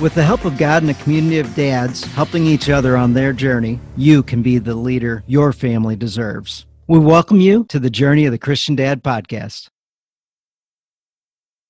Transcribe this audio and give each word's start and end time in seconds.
With 0.00 0.14
the 0.14 0.22
help 0.22 0.44
of 0.44 0.56
God 0.56 0.84
and 0.84 0.92
a 0.92 0.94
community 0.94 1.40
of 1.40 1.56
dads 1.56 2.04
helping 2.04 2.46
each 2.46 2.70
other 2.70 2.96
on 2.96 3.14
their 3.14 3.32
journey, 3.32 3.80
you 3.96 4.22
can 4.22 4.42
be 4.42 4.58
the 4.58 4.76
leader 4.76 5.24
your 5.26 5.52
family 5.52 5.96
deserves. 5.96 6.66
We 6.86 7.00
welcome 7.00 7.40
you 7.40 7.64
to 7.64 7.80
the 7.80 7.90
Journey 7.90 8.24
of 8.24 8.30
the 8.30 8.38
Christian 8.38 8.76
Dad 8.76 9.02
podcast. 9.02 9.70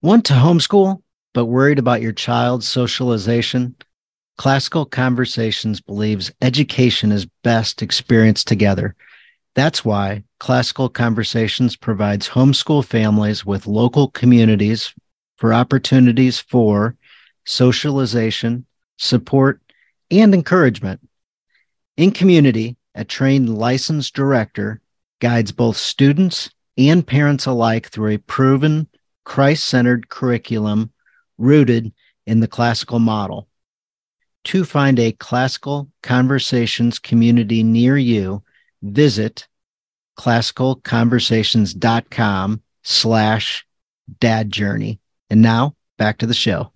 Want 0.03 0.27
to 0.27 0.35
homeschool, 0.35 1.01
but 1.33 1.47
worried 1.47 1.79
about 1.79 2.03
your 2.03 2.13
child's 2.13 2.69
socialization? 2.69 3.75
Classical 4.37 4.85
Conversations 4.85 5.81
believes 5.81 6.31
education 6.43 7.13
is 7.13 7.27
best 7.43 7.81
experienced 7.81 8.47
together. 8.47 8.95
That's 9.55 9.87
why 9.87 10.25
Classical 10.39 10.91
Conversations 10.91 11.77
provides 11.77 12.29
homeschool 12.29 12.85
families 12.85 13.47
with 13.47 13.67
local 13.67 14.09
communities 14.09 14.93
for 15.39 15.55
opportunities 15.55 16.39
for 16.39 16.95
socialization, 17.49 18.65
support, 18.99 19.63
and 20.11 20.35
encouragement. 20.35 21.01
In 21.97 22.11
community, 22.11 22.77
a 22.95 23.05
trained 23.05 23.49
licensed 23.49 24.13
director 24.15 24.83
guides 25.21 25.51
both 25.51 25.79
students 25.79 26.51
and 26.77 27.07
parents 27.07 27.47
alike 27.47 27.89
through 27.89 28.13
a 28.13 28.19
proven 28.19 28.87
Christ 29.25 29.65
centered 29.65 30.11
curriculum 30.11 30.93
rooted 31.39 31.95
in 32.27 32.41
the 32.41 32.49
classical 32.49 32.99
model. 32.99 33.49
To 34.45 34.65
find 34.65 34.99
a 34.99 35.13
classical 35.13 35.89
conversations 36.03 36.99
community 36.99 37.63
near 37.63 37.97
you, 37.97 38.43
visit 38.83 39.49
classicalconversations.com 40.19 42.63
slash 42.83 43.67
dad 44.21 44.51
journey. 44.51 45.01
And 45.31 45.41
now 45.43 45.77
back 45.97 46.19
to 46.19 46.27
the 46.27 46.35
show. 46.35 46.73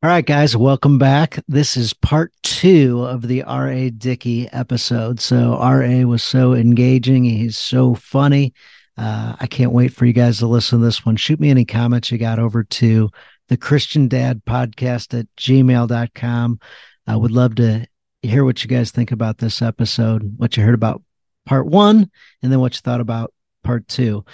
All 0.00 0.08
right, 0.08 0.24
guys, 0.24 0.56
welcome 0.56 0.96
back. 0.96 1.40
This 1.48 1.76
is 1.76 1.92
part 1.92 2.32
two 2.44 3.02
of 3.02 3.26
the 3.26 3.42
R.A. 3.42 3.90
Dickey 3.90 4.48
episode. 4.52 5.18
So, 5.18 5.54
R.A. 5.54 6.04
was 6.04 6.22
so 6.22 6.54
engaging. 6.54 7.24
He's 7.24 7.58
so 7.58 7.96
funny. 7.96 8.54
Uh, 8.96 9.34
I 9.40 9.48
can't 9.48 9.72
wait 9.72 9.92
for 9.92 10.06
you 10.06 10.12
guys 10.12 10.38
to 10.38 10.46
listen 10.46 10.78
to 10.78 10.84
this 10.84 11.04
one. 11.04 11.16
Shoot 11.16 11.40
me 11.40 11.50
any 11.50 11.64
comments 11.64 12.12
you 12.12 12.18
got 12.18 12.38
over 12.38 12.62
to 12.62 13.10
the 13.48 13.56
Christian 13.56 14.06
Dad 14.06 14.42
podcast 14.44 15.18
at 15.18 15.26
gmail.com. 15.36 16.60
I 17.08 17.16
would 17.16 17.32
love 17.32 17.56
to 17.56 17.84
hear 18.22 18.44
what 18.44 18.62
you 18.62 18.70
guys 18.70 18.92
think 18.92 19.10
about 19.10 19.38
this 19.38 19.60
episode, 19.60 20.38
what 20.38 20.56
you 20.56 20.62
heard 20.62 20.74
about 20.76 21.02
part 21.44 21.66
one, 21.66 22.08
and 22.40 22.52
then 22.52 22.60
what 22.60 22.76
you 22.76 22.82
thought 22.82 23.00
about 23.00 23.34
part 23.64 23.88
two. 23.88 24.24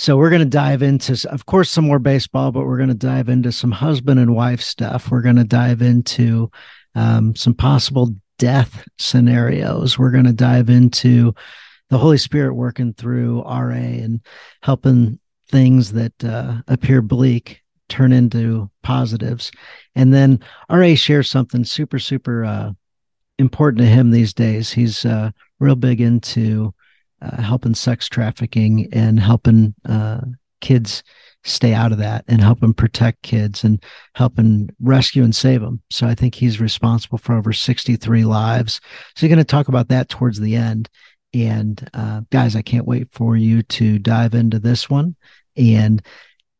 So 0.00 0.16
we're 0.16 0.30
going 0.30 0.38
to 0.38 0.46
dive 0.46 0.80
into, 0.82 1.28
of 1.28 1.44
course, 1.44 1.68
some 1.68 1.84
more 1.84 1.98
baseball, 1.98 2.52
but 2.52 2.64
we're 2.64 2.76
going 2.76 2.88
to 2.88 2.94
dive 2.94 3.28
into 3.28 3.50
some 3.50 3.72
husband 3.72 4.20
and 4.20 4.32
wife 4.32 4.60
stuff. 4.60 5.10
We're 5.10 5.22
going 5.22 5.36
to 5.36 5.44
dive 5.44 5.82
into 5.82 6.52
um, 6.94 7.34
some 7.34 7.52
possible 7.52 8.14
death 8.38 8.86
scenarios. 8.98 9.98
We're 9.98 10.12
going 10.12 10.26
to 10.26 10.32
dive 10.32 10.70
into 10.70 11.34
the 11.90 11.98
Holy 11.98 12.16
Spirit 12.16 12.54
working 12.54 12.94
through 12.94 13.42
RA 13.42 13.72
and 13.72 14.20
helping 14.62 15.18
things 15.48 15.90
that 15.94 16.24
uh, 16.24 16.58
appear 16.68 17.02
bleak 17.02 17.60
turn 17.88 18.12
into 18.12 18.70
positives. 18.84 19.50
And 19.96 20.14
then 20.14 20.38
RA 20.70 20.94
shares 20.94 21.28
something 21.28 21.64
super, 21.64 21.98
super 21.98 22.44
uh, 22.44 22.70
important 23.40 23.80
to 23.80 23.88
him 23.88 24.12
these 24.12 24.32
days. 24.32 24.70
He's 24.70 25.04
uh, 25.04 25.32
real 25.58 25.74
big 25.74 26.00
into 26.00 26.72
uh, 27.22 27.42
helping 27.42 27.74
sex 27.74 28.08
trafficking 28.08 28.88
and 28.92 29.20
helping 29.20 29.74
uh, 29.88 30.20
kids 30.60 31.02
stay 31.44 31.72
out 31.72 31.92
of 31.92 31.98
that 31.98 32.24
and 32.28 32.40
helping 32.40 32.74
protect 32.74 33.22
kids 33.22 33.64
and 33.64 33.82
helping 34.14 34.68
rescue 34.80 35.22
and 35.22 35.34
save 35.34 35.60
them. 35.60 35.80
So 35.90 36.06
I 36.06 36.14
think 36.14 36.34
he's 36.34 36.60
responsible 36.60 37.18
for 37.18 37.36
over 37.36 37.52
63 37.52 38.24
lives. 38.24 38.80
So 39.14 39.24
you're 39.24 39.34
going 39.34 39.44
to 39.44 39.50
talk 39.50 39.68
about 39.68 39.88
that 39.88 40.08
towards 40.08 40.40
the 40.40 40.56
end. 40.56 40.88
And 41.32 41.88
uh, 41.94 42.22
guys, 42.30 42.56
I 42.56 42.62
can't 42.62 42.86
wait 42.86 43.08
for 43.12 43.36
you 43.36 43.62
to 43.62 43.98
dive 43.98 44.34
into 44.34 44.58
this 44.58 44.90
one 44.90 45.14
and 45.56 46.02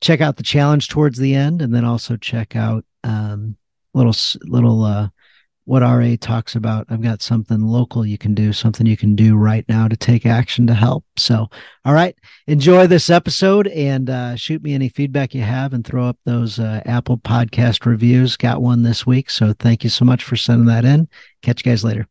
check 0.00 0.20
out 0.20 0.36
the 0.36 0.42
challenge 0.42 0.88
towards 0.88 1.18
the 1.18 1.34
end, 1.34 1.62
and 1.62 1.74
then 1.74 1.84
also 1.84 2.16
check 2.16 2.54
out 2.56 2.84
um, 3.04 3.56
little 3.94 4.14
little 4.42 4.84
uh, 4.84 5.08
what 5.68 5.82
RA 5.82 6.16
talks 6.18 6.56
about. 6.56 6.86
I've 6.88 7.02
got 7.02 7.20
something 7.20 7.60
local 7.60 8.06
you 8.06 8.16
can 8.16 8.34
do, 8.34 8.54
something 8.54 8.86
you 8.86 8.96
can 8.96 9.14
do 9.14 9.36
right 9.36 9.68
now 9.68 9.86
to 9.86 9.98
take 9.98 10.24
action 10.24 10.66
to 10.66 10.72
help. 10.72 11.04
So, 11.18 11.48
all 11.84 11.92
right, 11.92 12.16
enjoy 12.46 12.86
this 12.86 13.10
episode 13.10 13.66
and 13.66 14.08
uh, 14.08 14.34
shoot 14.34 14.62
me 14.62 14.72
any 14.72 14.88
feedback 14.88 15.34
you 15.34 15.42
have 15.42 15.74
and 15.74 15.86
throw 15.86 16.06
up 16.06 16.16
those 16.24 16.58
uh, 16.58 16.80
Apple 16.86 17.18
podcast 17.18 17.84
reviews. 17.84 18.34
Got 18.34 18.62
one 18.62 18.82
this 18.82 19.06
week. 19.06 19.28
So, 19.28 19.52
thank 19.52 19.84
you 19.84 19.90
so 19.90 20.06
much 20.06 20.24
for 20.24 20.36
sending 20.36 20.66
that 20.68 20.86
in. 20.86 21.06
Catch 21.42 21.66
you 21.66 21.70
guys 21.70 21.84
later. 21.84 22.08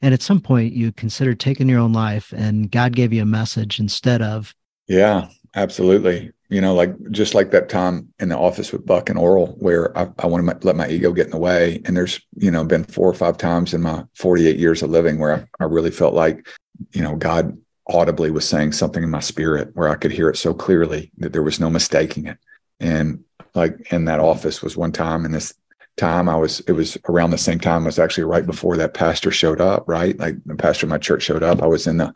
And 0.00 0.14
at 0.14 0.22
some 0.22 0.40
point, 0.40 0.72
you 0.72 0.90
consider 0.90 1.34
taking 1.34 1.68
your 1.68 1.80
own 1.80 1.92
life, 1.92 2.32
and 2.34 2.70
God 2.70 2.96
gave 2.96 3.12
you 3.12 3.20
a 3.20 3.26
message 3.26 3.78
instead 3.78 4.22
of. 4.22 4.54
Yeah, 4.86 5.28
absolutely 5.54 6.32
you 6.50 6.60
know, 6.62 6.74
like 6.74 6.94
just 7.10 7.34
like 7.34 7.50
that 7.50 7.68
time 7.68 8.08
in 8.20 8.30
the 8.30 8.38
office 8.38 8.72
with 8.72 8.86
Buck 8.86 9.10
and 9.10 9.18
Orel, 9.18 9.56
where 9.58 9.96
I, 9.96 10.08
I 10.18 10.26
want 10.26 10.46
to 10.48 10.66
let 10.66 10.76
my 10.76 10.88
ego 10.88 11.12
get 11.12 11.26
in 11.26 11.32
the 11.32 11.38
way. 11.38 11.82
And 11.84 11.96
there's, 11.96 12.20
you 12.36 12.50
know, 12.50 12.64
been 12.64 12.84
four 12.84 13.08
or 13.08 13.14
five 13.14 13.36
times 13.36 13.74
in 13.74 13.82
my 13.82 14.04
48 14.14 14.58
years 14.58 14.82
of 14.82 14.90
living 14.90 15.18
where 15.18 15.48
I, 15.60 15.64
I 15.64 15.66
really 15.66 15.90
felt 15.90 16.14
like, 16.14 16.48
you 16.92 17.02
know, 17.02 17.16
God 17.16 17.56
audibly 17.86 18.30
was 18.30 18.48
saying 18.48 18.72
something 18.72 19.02
in 19.02 19.10
my 19.10 19.20
spirit 19.20 19.70
where 19.74 19.88
I 19.88 19.96
could 19.96 20.12
hear 20.12 20.30
it 20.30 20.36
so 20.36 20.54
clearly 20.54 21.10
that 21.18 21.32
there 21.32 21.42
was 21.42 21.60
no 21.60 21.68
mistaking 21.68 22.26
it. 22.26 22.38
And 22.80 23.24
like 23.54 23.92
in 23.92 24.06
that 24.06 24.20
office 24.20 24.62
was 24.62 24.76
one 24.76 24.92
time, 24.92 25.26
and 25.26 25.34
this 25.34 25.52
time 25.96 26.28
I 26.30 26.36
was, 26.36 26.60
it 26.60 26.72
was 26.72 26.96
around 27.08 27.30
the 27.30 27.38
same 27.38 27.58
time, 27.58 27.82
it 27.82 27.86
was 27.86 27.98
actually 27.98 28.24
right 28.24 28.46
before 28.46 28.76
that 28.78 28.94
pastor 28.94 29.30
showed 29.30 29.60
up, 29.60 29.84
right? 29.86 30.18
Like 30.18 30.36
the 30.44 30.54
pastor 30.54 30.86
of 30.86 30.90
my 30.90 30.98
church 30.98 31.24
showed 31.24 31.42
up. 31.42 31.62
I 31.62 31.66
was 31.66 31.86
in 31.86 31.98
the, 31.98 32.14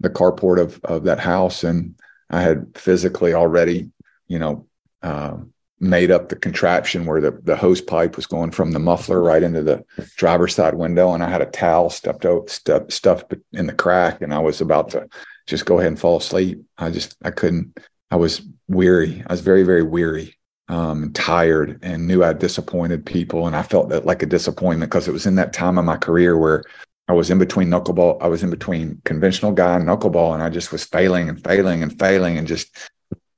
the 0.00 0.10
carport 0.10 0.60
of, 0.60 0.80
of 0.84 1.04
that 1.04 1.18
house 1.18 1.64
and 1.64 1.94
I 2.30 2.42
had 2.42 2.76
physically 2.76 3.34
already, 3.34 3.90
you 4.26 4.38
know, 4.38 4.66
uh, 5.02 5.36
made 5.80 6.10
up 6.10 6.28
the 6.28 6.36
contraption 6.36 7.06
where 7.06 7.20
the, 7.20 7.30
the 7.44 7.56
hose 7.56 7.80
pipe 7.80 8.16
was 8.16 8.26
going 8.26 8.50
from 8.50 8.72
the 8.72 8.78
muffler 8.78 9.22
right 9.22 9.42
into 9.42 9.62
the 9.62 9.84
driver's 10.16 10.54
side 10.54 10.74
window. 10.74 11.12
And 11.12 11.22
I 11.22 11.30
had 11.30 11.42
a 11.42 11.46
towel 11.46 11.90
stuffed 11.90 12.24
out, 12.24 12.50
stuff, 12.50 12.90
stuffed 12.90 13.34
in 13.52 13.66
the 13.66 13.72
crack. 13.72 14.20
And 14.20 14.34
I 14.34 14.40
was 14.40 14.60
about 14.60 14.90
to 14.90 15.08
just 15.46 15.66
go 15.66 15.78
ahead 15.78 15.88
and 15.88 16.00
fall 16.00 16.16
asleep. 16.16 16.62
I 16.76 16.90
just, 16.90 17.16
I 17.22 17.30
couldn't, 17.30 17.78
I 18.10 18.16
was 18.16 18.42
weary. 18.66 19.22
I 19.26 19.32
was 19.32 19.40
very, 19.40 19.62
very 19.62 19.82
weary, 19.82 20.36
um, 20.68 21.12
tired 21.12 21.78
and 21.82 22.06
knew 22.06 22.24
I'd 22.24 22.40
disappointed 22.40 23.06
people. 23.06 23.46
And 23.46 23.54
I 23.54 23.62
felt 23.62 23.88
that 23.90 24.04
like 24.04 24.22
a 24.22 24.26
disappointment 24.26 24.90
because 24.90 25.06
it 25.06 25.12
was 25.12 25.26
in 25.26 25.36
that 25.36 25.52
time 25.52 25.78
of 25.78 25.84
my 25.84 25.96
career 25.96 26.36
where 26.36 26.64
I 27.08 27.14
was 27.14 27.30
in 27.30 27.38
between 27.38 27.68
knuckleball. 27.68 28.18
I 28.20 28.28
was 28.28 28.42
in 28.42 28.50
between 28.50 29.00
conventional 29.04 29.52
guy 29.52 29.76
and 29.76 29.86
knuckleball, 29.86 30.34
and 30.34 30.42
I 30.42 30.50
just 30.50 30.72
was 30.72 30.84
failing 30.84 31.28
and 31.28 31.42
failing 31.42 31.82
and 31.82 31.98
failing, 31.98 32.36
and 32.36 32.46
just 32.46 32.76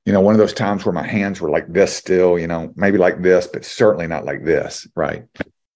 you 0.05 0.11
know 0.11 0.19
one 0.19 0.33
of 0.33 0.39
those 0.39 0.53
times 0.53 0.85
where 0.85 0.93
my 0.93 1.07
hands 1.07 1.39
were 1.39 1.49
like 1.49 1.71
this 1.71 1.95
still, 1.95 2.37
you 2.37 2.47
know, 2.47 2.73
maybe 2.75 2.97
like 2.97 3.21
this, 3.21 3.47
but 3.47 3.63
certainly 3.63 4.07
not 4.07 4.25
like 4.25 4.43
this, 4.43 4.87
right? 4.95 5.23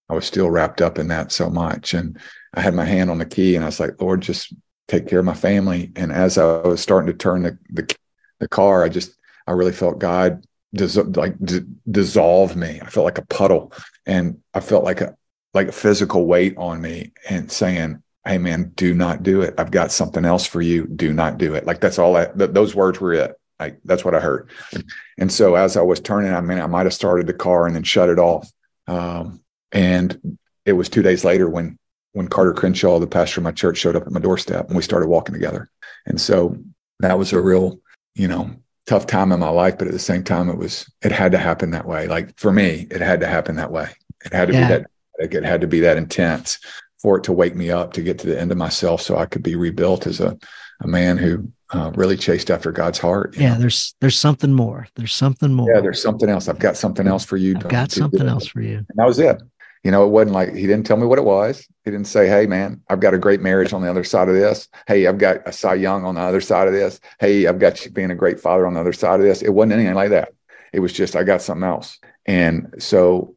I 0.10 0.14
was 0.14 0.26
still 0.26 0.50
wrapped 0.50 0.82
up 0.82 1.00
in 1.00 1.08
that 1.08 1.32
so 1.32 1.50
much, 1.50 1.94
and 1.94 2.20
I 2.53 2.62
had 2.62 2.74
my 2.74 2.86
hand 2.86 3.09
on 3.09 3.18
the 3.18 3.26
key, 3.26 3.56
and 3.56 3.64
I 3.64 3.68
was 3.68 3.80
like, 3.80 4.02
Lord, 4.02 4.22
just 4.22 4.53
take 4.88 5.08
care 5.08 5.20
of 5.20 5.26
my 5.26 5.34
family. 5.34 5.91
And 5.96 6.12
as 6.12 6.38
I 6.38 6.62
was 6.62 6.82
starting 6.82 7.08
to 7.08 7.18
turn 7.18 7.44
the 7.44 7.58
the, 7.70 7.96
the 8.40 8.48
car, 8.50 8.84
I 8.84 8.90
just 8.90 9.16
I 9.48 9.53
really 9.53 9.72
felt 9.72 10.00
God 10.00 10.46
dis- 10.74 10.98
like 10.98 11.36
d- 11.41 11.62
dissolve 11.90 12.58
me. 12.58 12.82
I 12.82 12.90
felt 12.90 13.06
like 13.06 13.20
a 13.20 13.26
puddle, 13.26 13.72
and 14.06 14.40
I 14.53 14.59
felt 14.59 14.84
like 14.84 15.00
a 15.00 15.16
like 15.55 15.69
a 15.69 15.72
physical 15.72 16.25
weight 16.28 16.55
on 16.57 16.81
me 16.81 17.13
and 17.29 17.52
saying, 17.52 18.03
Hey 18.25 18.37
man, 18.37 18.72
do 18.75 18.93
not 18.93 19.23
do 19.23 19.41
it. 19.41 19.53
I've 19.57 19.72
got 19.72 19.91
something 19.91 20.25
else 20.25 20.46
for 20.46 20.61
you. 20.61 20.85
Do 20.87 21.13
not 21.13 21.37
do 21.37 21.55
it. 21.55 21.66
Like 21.66 21.79
that's 21.79 21.97
all 21.97 22.16
I, 22.17 22.25
th- 22.25 22.52
those 22.52 22.75
words 22.75 22.99
were 22.99 23.13
it. 23.13 23.40
Like 23.59 23.79
that's 23.85 24.03
what 24.03 24.16
I 24.16 24.19
heard. 24.19 24.49
And 25.17 25.31
so 25.31 25.55
as 25.55 25.78
I 25.78 25.81
was 25.81 25.99
turning, 25.99 26.34
I 26.34 26.41
mean, 26.41 26.59
I 26.59 26.67
might 26.67 26.85
have 26.85 26.93
started 26.93 27.28
the 27.28 27.34
car 27.34 27.66
and 27.66 27.75
then 27.75 27.84
shut 27.84 28.09
it 28.09 28.19
off. 28.19 28.52
Um, 28.87 29.41
and 29.72 30.37
it 30.66 30.73
was 30.73 30.90
two 30.90 31.02
days 31.02 31.23
later 31.23 31.49
when, 31.49 31.78
when 32.11 32.28
Carter 32.28 32.53
Crenshaw, 32.53 32.99
the 32.99 33.07
pastor 33.07 33.40
of 33.40 33.46
my 33.46 33.52
church, 33.52 33.78
showed 33.78 33.96
up 33.96 34.05
at 34.05 34.11
my 34.11 34.19
doorstep 34.19 34.67
and 34.67 34.75
we 34.75 34.81
started 34.81 35.07
walking 35.07 35.34
together. 35.34 35.69
And 36.05 36.19
so 36.19 36.57
that 36.99 37.17
was 37.17 37.31
a 37.31 37.40
real, 37.40 37.79
you 38.16 38.28
know, 38.28 38.52
tough 38.87 39.07
time 39.07 39.31
in 39.31 39.40
my 39.40 39.49
life, 39.49 39.78
but 39.78 39.87
at 39.87 39.93
the 39.93 39.99
same 39.99 40.23
time, 40.23 40.49
it 40.49 40.57
was, 40.57 40.91
it 41.03 41.11
had 41.11 41.31
to 41.31 41.37
happen 41.37 41.72
that 41.72 41.87
way. 41.87 42.07
Like 42.07 42.37
for 42.37 42.52
me, 42.52 42.87
it 42.91 43.02
had 43.02 43.22
to 43.22 43.28
happen 43.28 43.55
that 43.55 43.72
way. 43.72 43.90
It 44.25 44.34
had 44.34 44.47
to 44.49 44.53
yeah. 44.53 44.67
be 44.67 44.73
that 44.73 44.90
it 45.17 45.44
had 45.44 45.62
to 45.62 45.67
be 45.67 45.79
that 45.82 45.97
intense 45.97 46.59
for 47.02 47.17
it 47.17 47.23
to 47.26 47.34
wake 47.34 47.56
me 47.56 47.70
up 47.70 47.94
to 47.94 48.02
get 48.02 48.20
to 48.20 48.28
the 48.28 48.40
end 48.40 48.52
of 48.52 48.58
myself 48.58 49.02
so 49.02 49.17
I 49.17 49.26
could 49.26 49.44
be 49.44 49.56
rebuilt 49.56 50.08
as 50.08 50.20
a, 50.20 50.38
a 50.82 50.88
man 50.88 51.17
who 51.17 51.52
uh, 51.72 51.91
really 51.96 52.17
chased 52.17 52.52
after 52.52 52.72
God's 52.72 53.00
heart. 53.00 53.35
Yeah, 53.38 53.53
know? 53.53 53.59
there's 53.59 53.96
there's 54.02 54.20
something 54.20 54.53
more. 54.53 54.88
There's 54.96 55.14
something 55.14 55.53
more. 55.53 55.72
Yeah, 55.73 55.82
there's 55.82 56.02
something 56.02 56.29
else. 56.29 56.47
I've 56.47 56.59
got 56.59 56.78
something 56.78 57.08
else 57.08 57.26
for 57.26 57.38
you. 57.38 57.56
I've 57.56 57.67
got 57.67 57.91
something 57.91 58.28
else 58.28 58.47
for 58.47 58.62
you. 58.62 58.78
And 58.78 58.88
that 58.96 59.06
was 59.06 59.20
it. 59.20 59.41
You 59.84 59.91
know, 59.91 60.03
it 60.03 60.09
wasn't 60.09 60.32
like 60.32 60.56
he 60.56 60.66
didn't 60.66 60.85
tell 60.85 60.97
me 60.97 61.06
what 61.06 61.20
it 61.20 61.26
was. 61.26 61.67
He 61.84 61.91
didn't 61.91 62.08
say, 62.08 62.28
"Hey, 62.28 62.47
man, 62.47 62.82
I've 62.90 63.00
got 63.00 63.14
a 63.14 63.20
great 63.20 63.41
marriage 63.41 63.72
on 63.72 63.84
the 63.84 63.90
other 63.90 64.03
side 64.03 64.29
of 64.29 64.35
this. 64.35 64.67
Hey, 64.88 65.06
I've 65.06 65.20
got 65.20 65.47
a 65.47 65.52
Cy 65.52 65.76
Young 65.76 66.06
on 66.06 66.16
the 66.16 66.22
other 66.22 66.41
side 66.41 66.67
of 66.67 66.73
this. 66.73 67.00
Hey, 67.20 67.46
I've 67.46 67.59
got 67.59 67.84
you 67.85 67.91
being 67.91 68.09
a 68.09 68.16
great 68.16 68.40
father 68.40 68.66
on 68.66 68.73
the 68.73 68.79
other 68.79 68.94
side 68.94 69.20
of 69.20 69.26
this." 69.26 69.44
It 69.44 69.53
wasn't 69.53 69.73
anything 69.73 69.94
like 69.94 70.09
that. 70.09 70.34
It 70.73 70.79
was 70.79 70.91
just 70.91 71.16
I 71.16 71.23
got 71.23 71.41
something 71.41 71.64
else. 71.64 72.00
And 72.26 72.73
so 72.79 73.34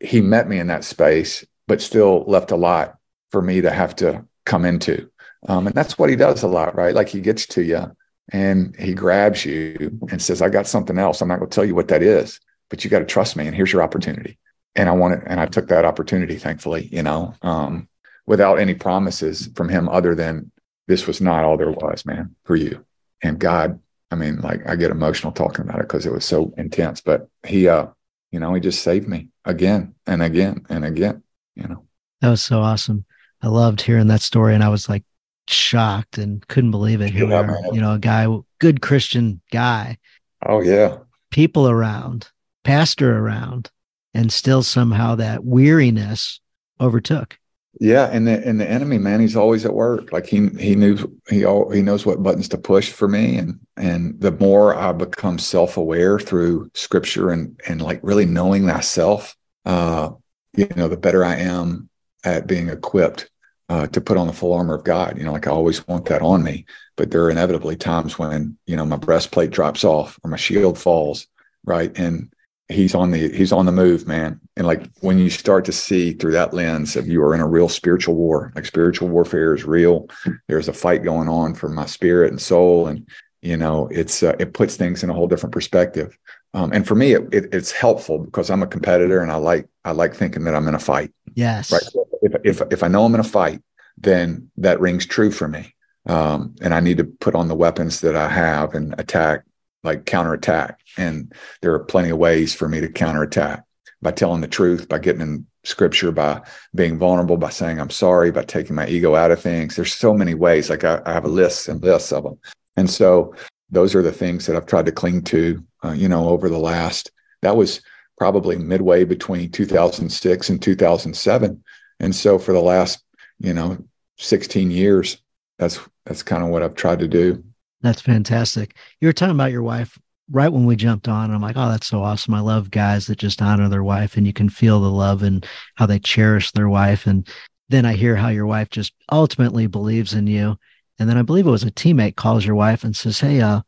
he 0.00 0.20
met 0.20 0.48
me 0.48 0.58
in 0.58 0.66
that 0.68 0.84
space, 0.84 1.44
but 1.66 1.80
still 1.80 2.24
left 2.26 2.50
a 2.50 2.56
lot 2.56 2.96
for 3.30 3.42
me 3.42 3.60
to 3.60 3.70
have 3.70 3.96
to 3.96 4.24
come 4.44 4.64
into. 4.64 5.10
Um, 5.48 5.66
and 5.66 5.74
that's 5.74 5.98
what 5.98 6.10
he 6.10 6.16
does 6.16 6.42
a 6.42 6.48
lot, 6.48 6.74
right? 6.74 6.94
Like 6.94 7.08
he 7.08 7.20
gets 7.20 7.46
to 7.48 7.62
you 7.62 7.94
and 8.32 8.74
he 8.76 8.94
grabs 8.94 9.44
you 9.44 9.98
and 10.10 10.20
says, 10.20 10.40
I 10.40 10.48
got 10.48 10.66
something 10.66 10.98
else. 10.98 11.20
I'm 11.20 11.28
not 11.28 11.38
going 11.38 11.50
to 11.50 11.54
tell 11.54 11.64
you 11.64 11.74
what 11.74 11.88
that 11.88 12.02
is, 12.02 12.40
but 12.70 12.84
you 12.84 12.90
got 12.90 13.00
to 13.00 13.04
trust 13.04 13.36
me. 13.36 13.46
And 13.46 13.54
here's 13.54 13.72
your 13.72 13.82
opportunity. 13.82 14.38
And 14.74 14.88
I 14.88 14.92
wanted, 14.92 15.22
and 15.26 15.40
I 15.40 15.46
took 15.46 15.68
that 15.68 15.84
opportunity, 15.84 16.36
thankfully, 16.36 16.88
you 16.90 17.02
know, 17.02 17.34
um, 17.42 17.88
without 18.26 18.58
any 18.58 18.74
promises 18.74 19.50
from 19.54 19.68
him 19.68 19.88
other 19.88 20.14
than 20.14 20.50
this 20.88 21.06
was 21.06 21.20
not 21.20 21.44
all 21.44 21.56
there 21.56 21.70
was, 21.70 22.04
man, 22.04 22.34
for 22.44 22.56
you. 22.56 22.84
And 23.22 23.38
God, 23.38 23.78
I 24.10 24.16
mean, 24.16 24.40
like 24.40 24.66
I 24.66 24.76
get 24.76 24.90
emotional 24.90 25.32
talking 25.32 25.62
about 25.62 25.80
it 25.80 25.88
because 25.88 26.06
it 26.06 26.12
was 26.12 26.24
so 26.24 26.52
intense, 26.56 27.00
but 27.00 27.28
he, 27.46 27.68
uh, 27.68 27.86
you 28.34 28.40
know, 28.40 28.52
he 28.52 28.60
just 28.60 28.82
saved 28.82 29.06
me 29.06 29.28
again 29.44 29.94
and 30.08 30.20
again 30.20 30.66
and 30.68 30.84
again, 30.84 31.22
you 31.54 31.68
know. 31.68 31.84
That 32.20 32.30
was 32.30 32.42
so 32.42 32.58
awesome. 32.62 33.04
I 33.40 33.46
loved 33.46 33.80
hearing 33.80 34.08
that 34.08 34.22
story, 34.22 34.56
and 34.56 34.64
I 34.64 34.70
was 34.70 34.88
like 34.88 35.04
shocked 35.46 36.18
and 36.18 36.44
couldn't 36.48 36.72
believe 36.72 37.00
it. 37.00 37.10
Here 37.10 37.28
yeah, 37.28 37.42
are, 37.42 37.58
you 37.72 37.80
know, 37.80 37.92
a 37.92 37.98
guy, 38.00 38.26
good 38.58 38.82
Christian 38.82 39.40
guy. 39.52 39.98
Oh 40.44 40.60
yeah, 40.60 40.96
people 41.30 41.68
around, 41.68 42.28
pastor 42.64 43.16
around, 43.16 43.70
and 44.14 44.32
still 44.32 44.64
somehow 44.64 45.14
that 45.14 45.44
weariness 45.44 46.40
overtook. 46.80 47.38
Yeah, 47.80 48.08
and 48.12 48.26
the 48.26 48.46
and 48.46 48.60
the 48.60 48.70
enemy, 48.70 48.98
man, 48.98 49.20
he's 49.20 49.34
always 49.36 49.64
at 49.64 49.74
work. 49.74 50.12
Like 50.12 50.26
he 50.26 50.48
he 50.60 50.76
knew 50.76 50.96
he 51.28 51.44
all 51.44 51.70
he 51.70 51.82
knows 51.82 52.06
what 52.06 52.22
buttons 52.22 52.48
to 52.50 52.58
push 52.58 52.90
for 52.92 53.08
me, 53.08 53.36
and 53.36 53.58
and 53.76 54.20
the 54.20 54.30
more 54.30 54.76
I 54.76 54.92
become 54.92 55.38
self 55.38 55.76
aware 55.76 56.20
through 56.20 56.70
Scripture 56.74 57.30
and 57.30 57.58
and 57.66 57.82
like 57.82 57.98
really 58.02 58.26
knowing 58.26 58.64
myself, 58.64 59.34
uh, 59.64 60.10
you 60.56 60.68
know, 60.76 60.86
the 60.86 60.96
better 60.96 61.24
I 61.24 61.36
am 61.36 61.88
at 62.22 62.46
being 62.46 62.68
equipped 62.68 63.28
uh, 63.68 63.88
to 63.88 64.00
put 64.00 64.18
on 64.18 64.28
the 64.28 64.32
full 64.32 64.52
armor 64.52 64.74
of 64.74 64.84
God. 64.84 65.18
You 65.18 65.24
know, 65.24 65.32
like 65.32 65.48
I 65.48 65.50
always 65.50 65.86
want 65.88 66.06
that 66.06 66.22
on 66.22 66.44
me, 66.44 66.66
but 66.96 67.10
there 67.10 67.24
are 67.24 67.30
inevitably 67.30 67.76
times 67.76 68.18
when 68.18 68.56
you 68.66 68.76
know 68.76 68.86
my 68.86 68.96
breastplate 68.96 69.50
drops 69.50 69.82
off 69.82 70.18
or 70.22 70.30
my 70.30 70.36
shield 70.36 70.78
falls, 70.78 71.26
right? 71.64 71.90
And 71.98 72.32
he's 72.68 72.94
on 72.94 73.10
the 73.10 73.30
he's 73.32 73.52
on 73.52 73.66
the 73.66 73.72
move, 73.72 74.06
man. 74.06 74.40
And 74.56 74.66
like 74.66 74.88
when 75.00 75.18
you 75.18 75.30
start 75.30 75.64
to 75.66 75.72
see 75.72 76.12
through 76.12 76.32
that 76.32 76.54
lens 76.54 76.96
of 76.96 77.06
you 77.06 77.22
are 77.22 77.34
in 77.34 77.40
a 77.40 77.48
real 77.48 77.68
spiritual 77.68 78.14
war, 78.14 78.52
like 78.54 78.66
spiritual 78.66 79.08
warfare 79.08 79.54
is 79.54 79.64
real. 79.64 80.08
There's 80.48 80.68
a 80.68 80.72
fight 80.72 81.02
going 81.02 81.28
on 81.28 81.54
for 81.54 81.68
my 81.68 81.86
spirit 81.86 82.30
and 82.30 82.40
soul, 82.40 82.86
and 82.86 83.06
you 83.42 83.56
know, 83.56 83.88
it's 83.90 84.22
uh, 84.22 84.34
it 84.38 84.54
puts 84.54 84.76
things 84.76 85.02
in 85.02 85.10
a 85.10 85.14
whole 85.14 85.28
different 85.28 85.52
perspective. 85.52 86.16
Um, 86.54 86.72
and 86.72 86.86
for 86.86 86.94
me, 86.94 87.12
it, 87.12 87.22
it, 87.34 87.52
it's 87.52 87.72
helpful 87.72 88.18
because 88.18 88.48
I'm 88.48 88.62
a 88.62 88.66
competitor 88.66 89.20
and 89.20 89.30
I 89.30 89.36
like 89.36 89.68
I 89.84 89.90
like 89.92 90.14
thinking 90.14 90.44
that 90.44 90.54
I'm 90.54 90.66
in 90.68 90.74
a 90.74 90.78
fight. 90.78 91.12
Yes. 91.34 91.70
Right. 91.70 91.82
If 92.22 92.60
if 92.60 92.72
if 92.72 92.82
I 92.82 92.88
know 92.88 93.04
I'm 93.04 93.14
in 93.14 93.20
a 93.20 93.24
fight, 93.24 93.60
then 93.98 94.50
that 94.56 94.80
rings 94.80 95.04
true 95.04 95.30
for 95.30 95.48
me. 95.48 95.74
Um, 96.06 96.54
and 96.60 96.72
I 96.72 96.80
need 96.80 96.98
to 96.98 97.04
put 97.04 97.34
on 97.34 97.48
the 97.48 97.54
weapons 97.54 98.00
that 98.00 98.14
I 98.14 98.28
have 98.28 98.74
and 98.74 98.94
attack, 98.98 99.44
like 99.84 100.06
counterattack. 100.06 100.80
And 100.98 101.32
there 101.60 101.74
are 101.74 101.80
plenty 101.80 102.10
of 102.10 102.18
ways 102.18 102.54
for 102.54 102.68
me 102.68 102.80
to 102.80 102.88
counterattack 102.88 103.64
by 104.02 104.10
telling 104.10 104.40
the 104.40 104.48
truth, 104.48 104.88
by 104.88 104.98
getting 104.98 105.20
in 105.20 105.46
scripture, 105.64 106.12
by 106.12 106.42
being 106.74 106.98
vulnerable, 106.98 107.36
by 107.36 107.50
saying 107.50 107.80
I'm 107.80 107.90
sorry, 107.90 108.30
by 108.30 108.42
taking 108.42 108.74
my 108.74 108.86
ego 108.86 109.14
out 109.14 109.30
of 109.30 109.40
things. 109.40 109.76
There's 109.76 109.94
so 109.94 110.14
many 110.14 110.34
ways. 110.34 110.70
Like 110.70 110.84
I, 110.84 111.00
I 111.06 111.12
have 111.12 111.24
a 111.24 111.28
list 111.28 111.68
and 111.68 111.82
lists 111.82 112.12
of 112.12 112.24
them. 112.24 112.38
And 112.76 112.90
so 112.90 113.34
those 113.70 113.94
are 113.94 114.02
the 114.02 114.12
things 114.12 114.46
that 114.46 114.56
I've 114.56 114.66
tried 114.66 114.86
to 114.86 114.92
cling 114.92 115.22
to, 115.24 115.64
uh, 115.84 115.92
you 115.92 116.08
know, 116.08 116.28
over 116.28 116.48
the 116.48 116.58
last, 116.58 117.10
that 117.42 117.56
was 117.56 117.80
probably 118.18 118.56
midway 118.56 119.04
between 119.04 119.50
2006 119.50 120.50
and 120.50 120.62
2007. 120.62 121.64
And 122.00 122.14
so 122.14 122.38
for 122.38 122.52
the 122.52 122.60
last, 122.60 123.02
you 123.38 123.52
know, 123.52 123.78
16 124.18 124.70
years, 124.70 125.18
that's, 125.58 125.80
that's 126.04 126.22
kind 126.22 126.42
of 126.42 126.50
what 126.50 126.62
I've 126.62 126.74
tried 126.74 127.00
to 127.00 127.08
do. 127.08 127.42
That's 127.84 128.00
fantastic. 128.00 128.76
You 129.00 129.06
were 129.06 129.12
talking 129.12 129.36
about 129.36 129.52
your 129.52 129.62
wife 129.62 129.96
right 130.30 130.52
when 130.52 130.64
we 130.64 130.74
jumped 130.74 131.06
on. 131.06 131.30
I'm 131.30 131.40
like, 131.40 131.56
oh, 131.56 131.68
that's 131.68 131.86
so 131.86 132.02
awesome. 132.02 132.34
I 132.34 132.40
love 132.40 132.72
guys 132.72 133.06
that 133.06 133.18
just 133.18 133.40
honor 133.40 133.68
their 133.68 133.84
wife 133.84 134.16
and 134.16 134.26
you 134.26 134.32
can 134.32 134.48
feel 134.48 134.80
the 134.80 134.90
love 134.90 135.22
and 135.22 135.46
how 135.76 135.86
they 135.86 136.00
cherish 136.00 136.50
their 136.50 136.68
wife. 136.68 137.06
And 137.06 137.28
then 137.68 137.86
I 137.86 137.92
hear 137.92 138.16
how 138.16 138.28
your 138.28 138.46
wife 138.46 138.70
just 138.70 138.92
ultimately 139.12 139.68
believes 139.68 140.14
in 140.14 140.26
you 140.26 140.56
and 140.98 141.08
then 141.08 141.16
I 141.16 141.22
believe 141.22 141.46
it 141.46 141.50
was 141.50 141.64
a 141.64 141.70
teammate 141.70 142.16
calls 142.16 142.44
your 142.44 142.54
wife 142.54 142.84
and 142.84 142.94
says, 142.94 143.20
Hey, 143.20 143.40
uh, 143.40 143.62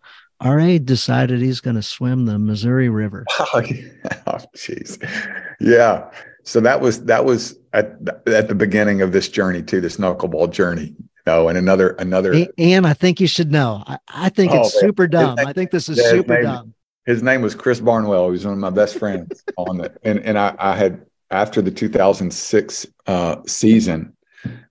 RA 0.45 0.79
decided 0.79 1.41
he's 1.41 1.61
going 1.61 1.77
to 1.77 1.83
swim 1.83 2.27
the 2.27 2.39
Missouri 2.39 2.89
River. 2.89 3.25
Oh, 4.29 4.39
jeez. 4.57 4.99
yeah. 5.61 6.11
So 6.43 6.61
that 6.61 6.81
was 6.81 7.05
that 7.05 7.25
was 7.25 7.57
at 7.73 7.97
at 8.27 8.49
the 8.49 8.57
beginning 8.57 9.01
of 9.01 9.13
this 9.13 9.29
journey 9.29 9.63
too, 9.63 9.81
this 9.81 9.99
knuckleball 9.99 10.51
journey. 10.51 10.97
Know, 11.27 11.49
and 11.49 11.59
another 11.59 11.91
another. 11.99 12.47
And 12.57 12.87
I 12.87 12.93
think 12.93 13.21
you 13.21 13.27
should 13.27 13.51
know. 13.51 13.83
I, 13.87 13.99
I 14.09 14.29
think 14.29 14.53
oh, 14.53 14.61
it's 14.61 14.79
super 14.79 15.09
dumb. 15.09 15.35
Name, 15.35 15.47
I 15.47 15.53
think 15.53 15.73
this 15.73 15.89
is 15.89 16.01
super 16.09 16.35
name, 16.35 16.43
dumb. 16.45 16.75
His 17.05 17.23
name 17.23 17.43
was 17.43 17.55
Chris 17.55 17.81
Barnwell. 17.81 18.27
He 18.27 18.33
was 18.33 18.45
one 18.45 18.55
of 18.55 18.61
my 18.61 18.71
best 18.71 18.99
friends 18.99 19.43
on 19.57 19.81
it, 19.85 19.97
and 20.05 20.21
and 20.21 20.39
I, 20.39 20.55
I 20.59 20.77
had 20.77 21.05
after 21.31 21.61
the 21.61 21.71
2006 21.71 22.87
uh, 23.07 23.37
season 23.47 24.17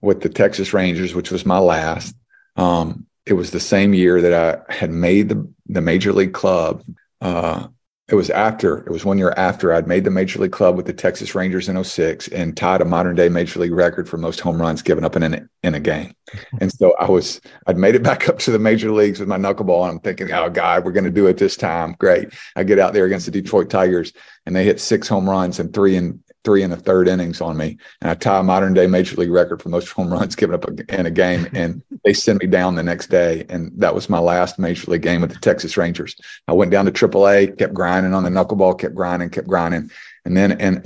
with 0.02 0.22
the 0.22 0.30
Texas 0.30 0.74
Rangers, 0.74 1.14
which 1.14 1.32
was 1.32 1.46
my 1.46 1.60
last. 1.60 2.16
Um, 2.56 3.06
it 3.26 3.34
was 3.34 3.52
the 3.52 3.60
same 3.60 3.94
year 3.94 4.22
that 4.22 4.34
I 4.70 4.74
had 4.74 4.92
made 4.92 5.30
the, 5.30 5.52
the 5.68 5.82
major 5.82 6.14
league 6.14 6.34
club. 6.34 6.84
Uh, 7.22 7.68
it 8.08 8.14
was 8.14 8.30
after, 8.30 8.78
it 8.78 8.92
was 8.92 9.04
one 9.04 9.18
year 9.18 9.34
after 9.36 9.74
I'd 9.74 9.88
made 9.88 10.04
the 10.04 10.12
major 10.12 10.40
league 10.40 10.52
club 10.52 10.76
with 10.78 10.86
the 10.86 10.94
Texas 10.94 11.34
Rangers 11.34 11.68
in 11.68 11.84
06 11.84 12.28
and 12.28 12.56
tied 12.56 12.82
a 12.82 12.86
modern 12.86 13.16
day 13.16 13.30
major 13.30 13.60
league 13.60 13.72
record 13.72 14.08
for 14.08 14.18
most 14.18 14.40
home 14.40 14.62
runs 14.62 14.84
given 14.84 15.04
up 15.04 15.16
in, 15.16 15.24
an, 15.24 15.50
in 15.64 15.74
a 15.74 15.80
game. 15.80 16.14
And 16.60 16.72
so 16.72 16.96
I 17.00 17.10
was, 17.10 17.42
I'd 17.68 17.78
made 17.78 17.96
it 17.96 18.04
back 18.04 18.30
up 18.30 18.40
to 18.40 18.52
the 18.52 18.60
major 18.60 18.92
leagues 18.92 19.20
with 19.20 19.30
my 19.30 19.38
knuckleball. 19.38 19.84
And 19.84 19.92
I'm 19.92 20.00
thinking, 20.00 20.32
oh, 20.32 20.50
God, 20.50 20.84
we're 20.84 20.92
going 20.92 21.06
to 21.06 21.12
do 21.12 21.28
it 21.28 21.38
this 21.38 21.56
time. 21.56 21.96
Great. 22.00 22.34
I 22.56 22.64
get 22.64 22.80
out 22.80 22.94
there 22.94 23.06
against 23.06 23.26
the 23.26 23.32
Detroit 23.32 23.70
Tigers 23.70 24.14
and 24.46 24.56
they 24.56 24.64
hit 24.64 24.80
six 24.80 25.08
home 25.08 25.30
runs 25.30 25.60
and 25.60 25.74
three 25.74 25.96
in 25.96 26.24
three 26.46 26.64
in 26.64 26.70
the 26.70 26.78
third 26.78 27.08
innings 27.08 27.42
on 27.42 27.58
me, 27.58 27.78
and 28.02 28.10
I 28.10 28.14
tie 28.14 28.40
a 28.40 28.44
modern 28.44 28.74
day 28.74 28.88
major 28.88 29.18
league 29.18 29.32
record 29.32 29.62
for 29.62 29.70
most 29.70 29.90
home 29.90 30.14
runs 30.14 30.36
given 30.36 30.56
up 30.56 30.66
in 30.90 31.06
a 31.06 31.12
game. 31.12 31.48
And 31.54 31.84
they 32.06 32.14
sent 32.14 32.42
me 32.42 32.48
down 32.48 32.76
the 32.76 32.84
next 32.84 33.08
day, 33.08 33.46
and 33.50 33.72
that 33.76 33.94
was 33.94 34.10
my 34.10 34.20
last 34.20 34.58
major 34.58 34.92
league 34.92 35.02
game 35.02 35.22
with 35.22 35.32
the 35.32 35.40
Texas 35.40 35.76
Rangers. 35.76 36.16
I 36.48 36.54
went 36.54 36.72
down 36.72 36.86
to 36.86 36.92
AAA, 36.92 37.58
kept 37.58 37.74
grinding 37.74 38.14
on 38.14 38.24
the 38.24 38.30
knuckleball, 38.30 38.80
kept 38.80 38.96
grinding, 38.96 39.30
kept 39.32 39.48
grinding, 39.48 39.92
and 40.24 40.38
then 40.38 40.54
in 40.62 40.84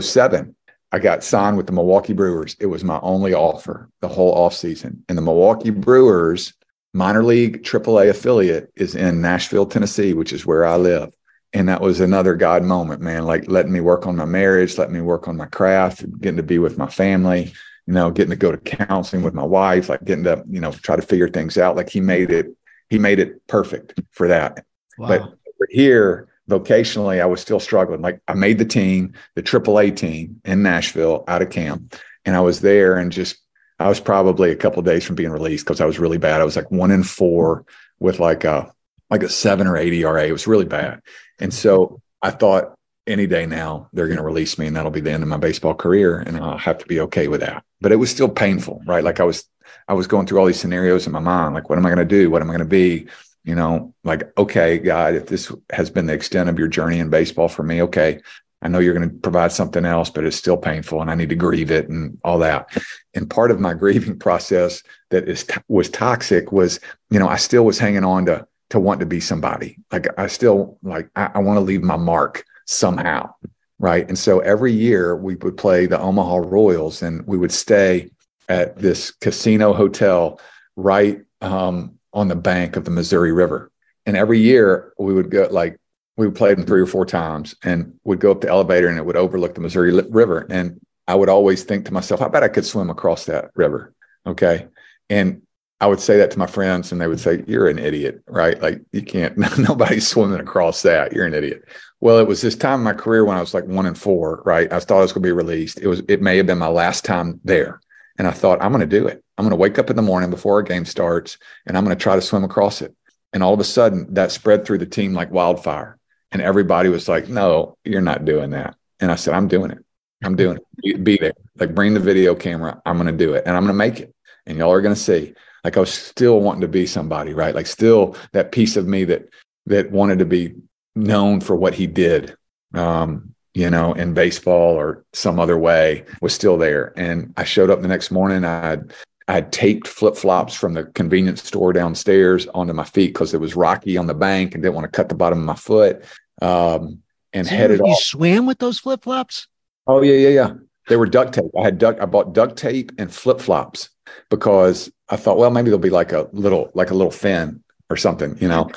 07, 0.00 0.54
I 0.92 0.98
got 0.98 1.24
signed 1.24 1.56
with 1.56 1.66
the 1.66 1.72
Milwaukee 1.72 2.14
Brewers. 2.14 2.56
It 2.60 2.66
was 2.66 2.84
my 2.84 2.98
only 3.02 3.34
offer 3.34 3.90
the 4.00 4.08
whole 4.08 4.34
offseason. 4.34 5.00
And 5.08 5.18
the 5.18 5.22
Milwaukee 5.22 5.70
Brewers 5.70 6.54
minor 6.94 7.22
league 7.22 7.62
AAA 7.62 8.08
affiliate 8.08 8.72
is 8.76 8.94
in 8.94 9.20
Nashville, 9.20 9.66
Tennessee, 9.66 10.14
which 10.14 10.32
is 10.32 10.46
where 10.46 10.64
I 10.64 10.76
live 10.76 11.12
and 11.52 11.68
that 11.68 11.80
was 11.80 12.00
another 12.00 12.34
God 12.34 12.62
moment, 12.62 13.00
man. 13.00 13.24
Like 13.24 13.50
letting 13.50 13.72
me 13.72 13.80
work 13.80 14.06
on 14.06 14.16
my 14.16 14.24
marriage, 14.24 14.76
letting 14.76 14.94
me 14.94 15.00
work 15.00 15.28
on 15.28 15.36
my 15.36 15.46
craft, 15.46 16.04
getting 16.20 16.36
to 16.36 16.42
be 16.42 16.58
with 16.58 16.76
my 16.76 16.88
family, 16.88 17.52
you 17.86 17.94
know, 17.94 18.10
getting 18.10 18.30
to 18.30 18.36
go 18.36 18.52
to 18.52 18.58
counseling 18.58 19.22
with 19.22 19.34
my 19.34 19.44
wife, 19.44 19.88
like 19.88 20.04
getting 20.04 20.24
to, 20.24 20.44
you 20.48 20.60
know, 20.60 20.72
try 20.72 20.96
to 20.96 21.02
figure 21.02 21.28
things 21.28 21.56
out. 21.56 21.76
Like 21.76 21.88
he 21.88 22.00
made 22.00 22.30
it, 22.30 22.54
he 22.90 22.98
made 22.98 23.18
it 23.18 23.46
perfect 23.46 23.98
for 24.10 24.28
that. 24.28 24.64
Wow. 24.98 25.08
But 25.08 25.68
here, 25.70 26.28
vocationally, 26.50 27.20
I 27.20 27.26
was 27.26 27.40
still 27.40 27.60
struggling. 27.60 28.02
Like 28.02 28.20
I 28.28 28.34
made 28.34 28.58
the 28.58 28.64
team, 28.64 29.14
the 29.34 29.42
AAA 29.42 29.96
team 29.96 30.40
in 30.44 30.62
Nashville 30.62 31.24
out 31.28 31.42
of 31.42 31.50
camp, 31.50 31.96
and 32.24 32.36
I 32.36 32.40
was 32.40 32.60
there 32.60 32.98
and 32.98 33.10
just 33.10 33.38
I 33.78 33.88
was 33.88 34.00
probably 34.00 34.50
a 34.50 34.56
couple 34.56 34.82
days 34.82 35.04
from 35.04 35.16
being 35.16 35.30
released 35.30 35.64
because 35.64 35.80
I 35.80 35.86
was 35.86 35.98
really 35.98 36.18
bad. 36.18 36.40
I 36.40 36.44
was 36.44 36.56
like 36.56 36.70
one 36.70 36.90
in 36.90 37.04
four 37.04 37.64
with 38.00 38.18
like 38.18 38.44
a 38.44 38.72
like 39.10 39.22
a 39.22 39.28
seven 39.28 39.66
or 39.66 39.76
eight 39.76 39.92
ERA. 39.92 40.26
It 40.26 40.32
was 40.32 40.46
really 40.46 40.64
bad. 40.64 41.00
And 41.38 41.52
so 41.52 42.00
I 42.22 42.30
thought 42.30 42.74
any 43.06 43.26
day 43.26 43.46
now 43.46 43.88
they're 43.92 44.06
going 44.06 44.18
to 44.18 44.22
release 44.22 44.58
me 44.58 44.66
and 44.66 44.76
that'll 44.76 44.90
be 44.90 45.00
the 45.00 45.10
end 45.10 45.22
of 45.22 45.28
my 45.28 45.38
baseball 45.38 45.74
career 45.74 46.18
and 46.18 46.36
I'll 46.36 46.58
have 46.58 46.78
to 46.78 46.86
be 46.86 47.00
okay 47.00 47.28
with 47.28 47.40
that. 47.40 47.64
But 47.80 47.92
it 47.92 47.96
was 47.96 48.10
still 48.10 48.28
painful, 48.28 48.82
right? 48.86 49.02
Like 49.02 49.20
I 49.20 49.24
was 49.24 49.44
I 49.86 49.94
was 49.94 50.06
going 50.06 50.26
through 50.26 50.38
all 50.40 50.46
these 50.46 50.60
scenarios 50.60 51.06
in 51.06 51.12
my 51.12 51.20
mind 51.20 51.54
like 51.54 51.70
what 51.70 51.78
am 51.78 51.86
I 51.86 51.88
going 51.88 51.98
to 51.98 52.04
do? 52.04 52.30
What 52.30 52.42
am 52.42 52.50
I 52.50 52.52
going 52.52 52.60
to 52.60 52.66
be? 52.66 53.06
You 53.44 53.54
know, 53.54 53.94
like 54.04 54.30
okay, 54.36 54.78
God, 54.78 55.14
if 55.14 55.26
this 55.26 55.50
has 55.72 55.88
been 55.88 56.06
the 56.06 56.12
extent 56.12 56.50
of 56.50 56.58
your 56.58 56.68
journey 56.68 56.98
in 56.98 57.08
baseball 57.08 57.48
for 57.48 57.62
me, 57.62 57.82
okay, 57.82 58.20
I 58.60 58.68
know 58.68 58.80
you're 58.80 58.94
going 58.94 59.08
to 59.08 59.16
provide 59.16 59.52
something 59.52 59.84
else, 59.84 60.10
but 60.10 60.24
it's 60.24 60.36
still 60.36 60.56
painful 60.56 61.00
and 61.00 61.10
I 61.10 61.14
need 61.14 61.28
to 61.28 61.36
grieve 61.36 61.70
it 61.70 61.88
and 61.88 62.18
all 62.24 62.40
that. 62.40 62.76
And 63.14 63.30
part 63.30 63.50
of 63.50 63.60
my 63.60 63.72
grieving 63.74 64.18
process 64.18 64.82
that 65.10 65.28
is 65.28 65.46
was 65.68 65.88
toxic 65.88 66.52
was, 66.52 66.80
you 67.10 67.18
know, 67.18 67.28
I 67.28 67.36
still 67.36 67.64
was 67.64 67.78
hanging 67.78 68.04
on 68.04 68.26
to 68.26 68.46
to 68.70 68.80
want 68.80 69.00
to 69.00 69.06
be 69.06 69.20
somebody. 69.20 69.78
Like 69.90 70.06
I 70.18 70.26
still 70.26 70.78
like 70.82 71.08
I, 71.16 71.30
I 71.34 71.38
want 71.38 71.56
to 71.56 71.62
leave 71.62 71.82
my 71.82 71.96
mark 71.96 72.44
somehow. 72.66 73.34
Right. 73.78 74.06
And 74.08 74.18
so 74.18 74.40
every 74.40 74.72
year 74.72 75.16
we 75.16 75.36
would 75.36 75.56
play 75.56 75.86
the 75.86 76.00
Omaha 76.00 76.38
Royals 76.38 77.02
and 77.02 77.24
we 77.26 77.38
would 77.38 77.52
stay 77.52 78.10
at 78.48 78.76
this 78.76 79.12
casino 79.12 79.72
hotel 79.72 80.40
right 80.74 81.22
um, 81.40 81.98
on 82.12 82.28
the 82.28 82.36
bank 82.36 82.76
of 82.76 82.84
the 82.84 82.90
Missouri 82.90 83.32
River. 83.32 83.70
And 84.04 84.16
every 84.16 84.40
year 84.40 84.92
we 84.98 85.14
would 85.14 85.30
go 85.30 85.48
like 85.50 85.78
we 86.16 86.28
played 86.30 86.58
them 86.58 86.66
three 86.66 86.80
or 86.80 86.86
four 86.86 87.06
times 87.06 87.54
and 87.62 87.94
would 88.02 88.18
go 88.18 88.32
up 88.32 88.40
the 88.40 88.48
elevator 88.48 88.88
and 88.88 88.98
it 88.98 89.06
would 89.06 89.16
overlook 89.16 89.54
the 89.54 89.60
Missouri 89.60 89.92
River. 89.92 90.46
And 90.50 90.80
I 91.06 91.14
would 91.14 91.28
always 91.28 91.62
think 91.62 91.84
to 91.86 91.92
myself, 91.92 92.20
I 92.20 92.28
bet 92.28 92.42
I 92.42 92.48
could 92.48 92.66
swim 92.66 92.90
across 92.90 93.26
that 93.26 93.50
river. 93.54 93.94
Okay. 94.26 94.66
And 95.08 95.42
I 95.80 95.86
would 95.86 96.00
say 96.00 96.16
that 96.18 96.32
to 96.32 96.38
my 96.38 96.46
friends 96.46 96.90
and 96.90 97.00
they 97.00 97.06
would 97.06 97.20
say, 97.20 97.44
You're 97.46 97.68
an 97.68 97.78
idiot, 97.78 98.22
right? 98.26 98.60
Like 98.60 98.80
you 98.92 99.02
can't, 99.02 99.36
nobody's 99.58 100.08
swimming 100.08 100.40
across 100.40 100.82
that. 100.82 101.12
You're 101.12 101.26
an 101.26 101.34
idiot. 101.34 101.62
Well, 102.00 102.18
it 102.18 102.26
was 102.26 102.40
this 102.40 102.56
time 102.56 102.80
in 102.80 102.84
my 102.84 102.92
career 102.92 103.24
when 103.24 103.36
I 103.36 103.40
was 103.40 103.54
like 103.54 103.64
one 103.64 103.86
and 103.86 103.98
four, 103.98 104.42
right? 104.44 104.72
I 104.72 104.80
thought 104.80 104.98
I 104.98 105.02
was 105.02 105.12
going 105.12 105.22
to 105.22 105.28
be 105.28 105.32
released. 105.32 105.80
It 105.80 105.88
was, 105.88 106.02
it 106.08 106.22
may 106.22 106.36
have 106.36 106.46
been 106.46 106.58
my 106.58 106.68
last 106.68 107.04
time 107.04 107.40
there. 107.44 107.80
And 108.18 108.26
I 108.26 108.32
thought, 108.32 108.62
I'm 108.62 108.72
going 108.72 108.88
to 108.88 108.98
do 108.98 109.06
it. 109.06 109.22
I'm 109.36 109.44
going 109.44 109.50
to 109.50 109.56
wake 109.56 109.78
up 109.78 109.90
in 109.90 109.96
the 109.96 110.02
morning 110.02 110.30
before 110.30 110.54
our 110.54 110.62
game 110.62 110.84
starts 110.84 111.38
and 111.66 111.76
I'm 111.76 111.84
going 111.84 111.96
to 111.96 112.02
try 112.02 112.16
to 112.16 112.22
swim 112.22 112.44
across 112.44 112.82
it. 112.82 112.94
And 113.32 113.42
all 113.42 113.54
of 113.54 113.60
a 113.60 113.64
sudden 113.64 114.12
that 114.14 114.32
spread 114.32 114.64
through 114.64 114.78
the 114.78 114.86
team 114.86 115.12
like 115.12 115.30
wildfire. 115.30 115.98
And 116.32 116.42
everybody 116.42 116.88
was 116.88 117.08
like, 117.08 117.28
no, 117.28 117.76
you're 117.84 118.00
not 118.00 118.24
doing 118.24 118.50
that. 118.50 118.74
And 119.00 119.10
I 119.10 119.14
said, 119.14 119.34
I'm 119.34 119.48
doing 119.48 119.70
it. 119.70 119.78
I'm 120.22 120.34
doing 120.34 120.58
it. 120.82 121.04
Be 121.04 121.16
there. 121.16 121.32
Like 121.56 121.74
bring 121.74 121.94
the 121.94 122.00
video 122.00 122.34
camera. 122.34 122.82
I'm 122.84 122.96
going 122.96 123.06
to 123.06 123.24
do 123.24 123.34
it 123.34 123.44
and 123.46 123.56
I'm 123.56 123.62
going 123.62 123.74
to 123.74 123.78
make 123.78 124.00
it. 124.00 124.12
And 124.46 124.58
y'all 124.58 124.72
are 124.72 124.82
going 124.82 124.94
to 124.94 125.00
see. 125.00 125.34
Like 125.64 125.76
I 125.76 125.80
was 125.80 125.92
still 125.92 126.40
wanting 126.40 126.60
to 126.62 126.68
be 126.68 126.86
somebody, 126.86 127.34
right? 127.34 127.54
Like 127.54 127.66
still 127.66 128.16
that 128.32 128.52
piece 128.52 128.76
of 128.76 128.86
me 128.86 129.04
that 129.04 129.28
that 129.66 129.90
wanted 129.90 130.18
to 130.20 130.24
be 130.24 130.54
known 130.94 131.40
for 131.40 131.56
what 131.56 131.74
he 131.74 131.86
did. 131.86 132.36
Um, 132.74 133.34
you 133.54 133.70
know, 133.70 133.92
in 133.94 134.14
baseball 134.14 134.74
or 134.74 135.04
some 135.12 135.40
other 135.40 135.58
way 135.58 136.04
was 136.20 136.32
still 136.32 136.56
there. 136.56 136.92
And 136.96 137.32
I 137.36 137.44
showed 137.44 137.70
up 137.70 137.82
the 137.82 137.88
next 137.88 138.10
morning. 138.10 138.44
I 138.44 138.60
had 138.60 138.92
I 139.26 139.32
had 139.34 139.52
taped 139.52 139.86
flip 139.86 140.16
flops 140.16 140.54
from 140.54 140.74
the 140.74 140.84
convenience 140.84 141.42
store 141.42 141.72
downstairs 141.72 142.46
onto 142.48 142.72
my 142.72 142.84
feet 142.84 143.08
because 143.08 143.34
it 143.34 143.40
was 143.40 143.56
rocky 143.56 143.96
on 143.96 144.06
the 144.06 144.14
bank 144.14 144.54
and 144.54 144.62
didn't 144.62 144.74
want 144.74 144.84
to 144.84 144.96
cut 144.96 145.08
the 145.08 145.14
bottom 145.14 145.38
of 145.40 145.44
my 145.44 145.54
foot. 145.54 146.04
Um, 146.40 147.02
and 147.32 147.46
so 147.46 147.54
headed 147.54 147.80
you 147.80 147.92
off. 147.92 147.98
swam 148.00 148.46
with 148.46 148.58
those 148.58 148.78
flip 148.78 149.02
flops? 149.02 149.48
Oh 149.86 150.02
yeah, 150.02 150.14
yeah, 150.14 150.28
yeah. 150.28 150.54
They 150.88 150.96
were 150.96 151.06
duct 151.06 151.34
tape. 151.34 151.50
I 151.58 151.62
had 151.62 151.78
duct. 151.78 152.00
I 152.00 152.06
bought 152.06 152.32
duct 152.32 152.56
tape 152.56 152.92
and 152.98 153.12
flip 153.12 153.40
flops 153.40 153.90
because 154.30 154.90
I 155.10 155.16
thought, 155.16 155.38
well, 155.38 155.50
maybe 155.50 155.70
there'll 155.70 155.78
be 155.78 155.90
like 155.90 156.12
a 156.12 156.28
little, 156.32 156.70
like 156.74 156.90
a 156.90 156.94
little 156.94 157.10
fin 157.10 157.62
or 157.90 157.96
something, 157.96 158.36
you 158.40 158.48
know. 158.48 158.70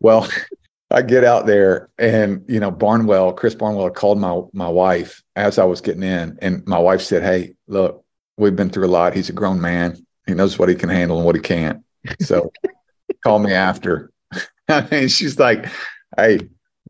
well, 0.00 0.28
I 0.90 1.02
get 1.02 1.22
out 1.22 1.44
there 1.44 1.90
and 1.98 2.42
you 2.48 2.60
know 2.60 2.70
Barnwell, 2.70 3.34
Chris 3.34 3.54
Barnwell 3.54 3.90
called 3.90 4.18
my 4.18 4.40
my 4.54 4.68
wife 4.68 5.22
as 5.36 5.58
I 5.58 5.64
was 5.64 5.82
getting 5.82 6.02
in, 6.02 6.38
and 6.40 6.66
my 6.66 6.78
wife 6.78 7.02
said, 7.02 7.22
"Hey, 7.22 7.56
look, 7.66 8.06
we've 8.38 8.56
been 8.56 8.70
through 8.70 8.86
a 8.86 8.88
lot. 8.88 9.14
He's 9.14 9.28
a 9.28 9.34
grown 9.34 9.60
man. 9.60 9.98
He 10.26 10.32
knows 10.32 10.58
what 10.58 10.68
he 10.68 10.74
can 10.74 10.88
handle 10.88 11.18
and 11.18 11.26
what 11.26 11.34
he 11.34 11.42
can't. 11.42 11.84
So 12.20 12.52
call 13.24 13.40
me 13.40 13.52
after. 13.52 14.10
and 14.68 15.10
she's 15.10 15.38
like, 15.38 15.66
hey, 16.16 16.38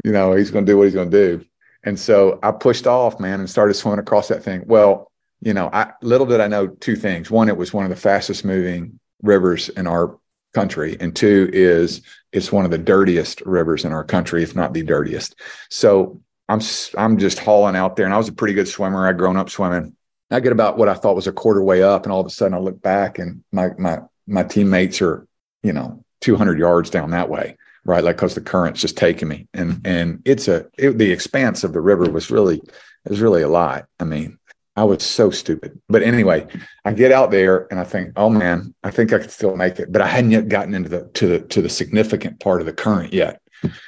you 0.04 0.12
know, 0.12 0.34
he's 0.34 0.50
to 0.64 0.72
do 0.72 0.76
what 0.76 0.84
he's 0.84 0.94
to 0.94 1.38
do. 1.38 1.44
And 1.84 1.98
so 1.98 2.38
I 2.42 2.50
pushed 2.50 2.86
off, 2.86 3.18
man, 3.18 3.40
and 3.40 3.48
started 3.48 3.74
swimming 3.74 4.00
across 4.00 4.28
that 4.28 4.42
thing. 4.42 4.64
Well, 4.66 5.10
you 5.40 5.54
know, 5.54 5.70
I 5.72 5.92
little 6.02 6.26
did 6.26 6.40
I 6.40 6.48
know 6.48 6.66
two 6.66 6.96
things. 6.96 7.30
One, 7.30 7.48
it 7.48 7.56
was 7.56 7.72
one 7.72 7.84
of 7.84 7.90
the 7.90 7.96
fastest 7.96 8.44
moving 8.44 8.98
rivers 9.22 9.68
in 9.70 9.86
our 9.86 10.18
country, 10.54 10.96
and 11.00 11.14
two 11.14 11.48
is 11.52 12.02
it's 12.32 12.52
one 12.52 12.64
of 12.64 12.70
the 12.70 12.78
dirtiest 12.78 13.40
rivers 13.42 13.84
in 13.84 13.92
our 13.92 14.04
country, 14.04 14.42
if 14.42 14.54
not 14.54 14.72
the 14.72 14.82
dirtiest. 14.82 15.36
So 15.70 16.20
I'm 16.48 16.60
I'm 16.96 17.18
just 17.18 17.38
hauling 17.38 17.76
out 17.76 17.96
there, 17.96 18.04
and 18.04 18.14
I 18.14 18.18
was 18.18 18.28
a 18.28 18.32
pretty 18.32 18.54
good 18.54 18.68
swimmer. 18.68 19.06
I'd 19.06 19.18
grown 19.18 19.36
up 19.36 19.50
swimming, 19.50 19.96
I 20.30 20.40
get 20.40 20.52
about 20.52 20.76
what 20.76 20.88
I 20.88 20.94
thought 20.94 21.16
was 21.16 21.26
a 21.26 21.32
quarter 21.32 21.62
way 21.62 21.82
up, 21.82 22.04
and 22.04 22.12
all 22.12 22.20
of 22.20 22.26
a 22.26 22.30
sudden 22.30 22.54
I 22.54 22.58
look 22.58 22.80
back 22.82 23.18
and 23.18 23.42
my 23.52 23.70
my 23.78 24.00
my 24.26 24.42
teammates 24.42 25.00
are, 25.00 25.26
you 25.62 25.72
know, 25.72 26.04
200 26.20 26.58
yards 26.58 26.90
down 26.90 27.10
that 27.12 27.30
way, 27.30 27.56
right? 27.84 28.04
Like 28.04 28.16
because 28.16 28.34
the 28.34 28.42
current's 28.42 28.80
just 28.80 28.96
taking 28.96 29.28
me, 29.28 29.48
and 29.54 29.80
and 29.84 30.22
it's 30.24 30.48
a 30.48 30.66
it, 30.76 30.98
the 30.98 31.10
expanse 31.10 31.64
of 31.64 31.72
the 31.72 31.80
river 31.80 32.10
was 32.10 32.30
really 32.30 32.58
it 32.58 33.10
was 33.10 33.20
really 33.20 33.42
a 33.42 33.48
lot. 33.48 33.86
I 33.98 34.04
mean, 34.04 34.38
I 34.78 34.84
was 34.84 35.02
so 35.02 35.30
stupid, 35.30 35.80
but 35.88 36.02
anyway, 36.02 36.46
I 36.84 36.92
get 36.92 37.12
out 37.12 37.30
there 37.30 37.66
and 37.70 37.80
I 37.80 37.84
think, 37.84 38.12
oh 38.16 38.30
man, 38.30 38.74
I 38.82 38.90
think 38.90 39.12
I 39.12 39.18
could 39.18 39.30
still 39.30 39.56
make 39.56 39.78
it, 39.78 39.90
but 39.90 40.02
I 40.02 40.06
hadn't 40.06 40.30
yet 40.30 40.48
gotten 40.48 40.74
into 40.74 40.88
the 40.88 41.10
to 41.14 41.26
the 41.26 41.40
to 41.40 41.62
the 41.62 41.68
significant 41.68 42.40
part 42.40 42.60
of 42.60 42.66
the 42.66 42.72
current 42.72 43.12
yet. 43.12 43.40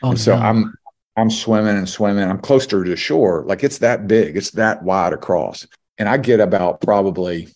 Oh, 0.02 0.14
so 0.14 0.34
no. 0.36 0.42
I'm 0.42 0.74
I'm 1.16 1.30
swimming 1.30 1.76
and 1.76 1.88
swimming. 1.88 2.28
I'm 2.28 2.40
closer 2.40 2.84
to 2.84 2.96
shore, 2.96 3.44
like 3.46 3.64
it's 3.64 3.78
that 3.78 4.06
big, 4.06 4.36
it's 4.36 4.52
that 4.52 4.82
wide 4.82 5.12
across 5.12 5.66
and 6.00 6.08
I 6.08 6.16
get 6.16 6.40
about 6.40 6.80
probably, 6.80 7.48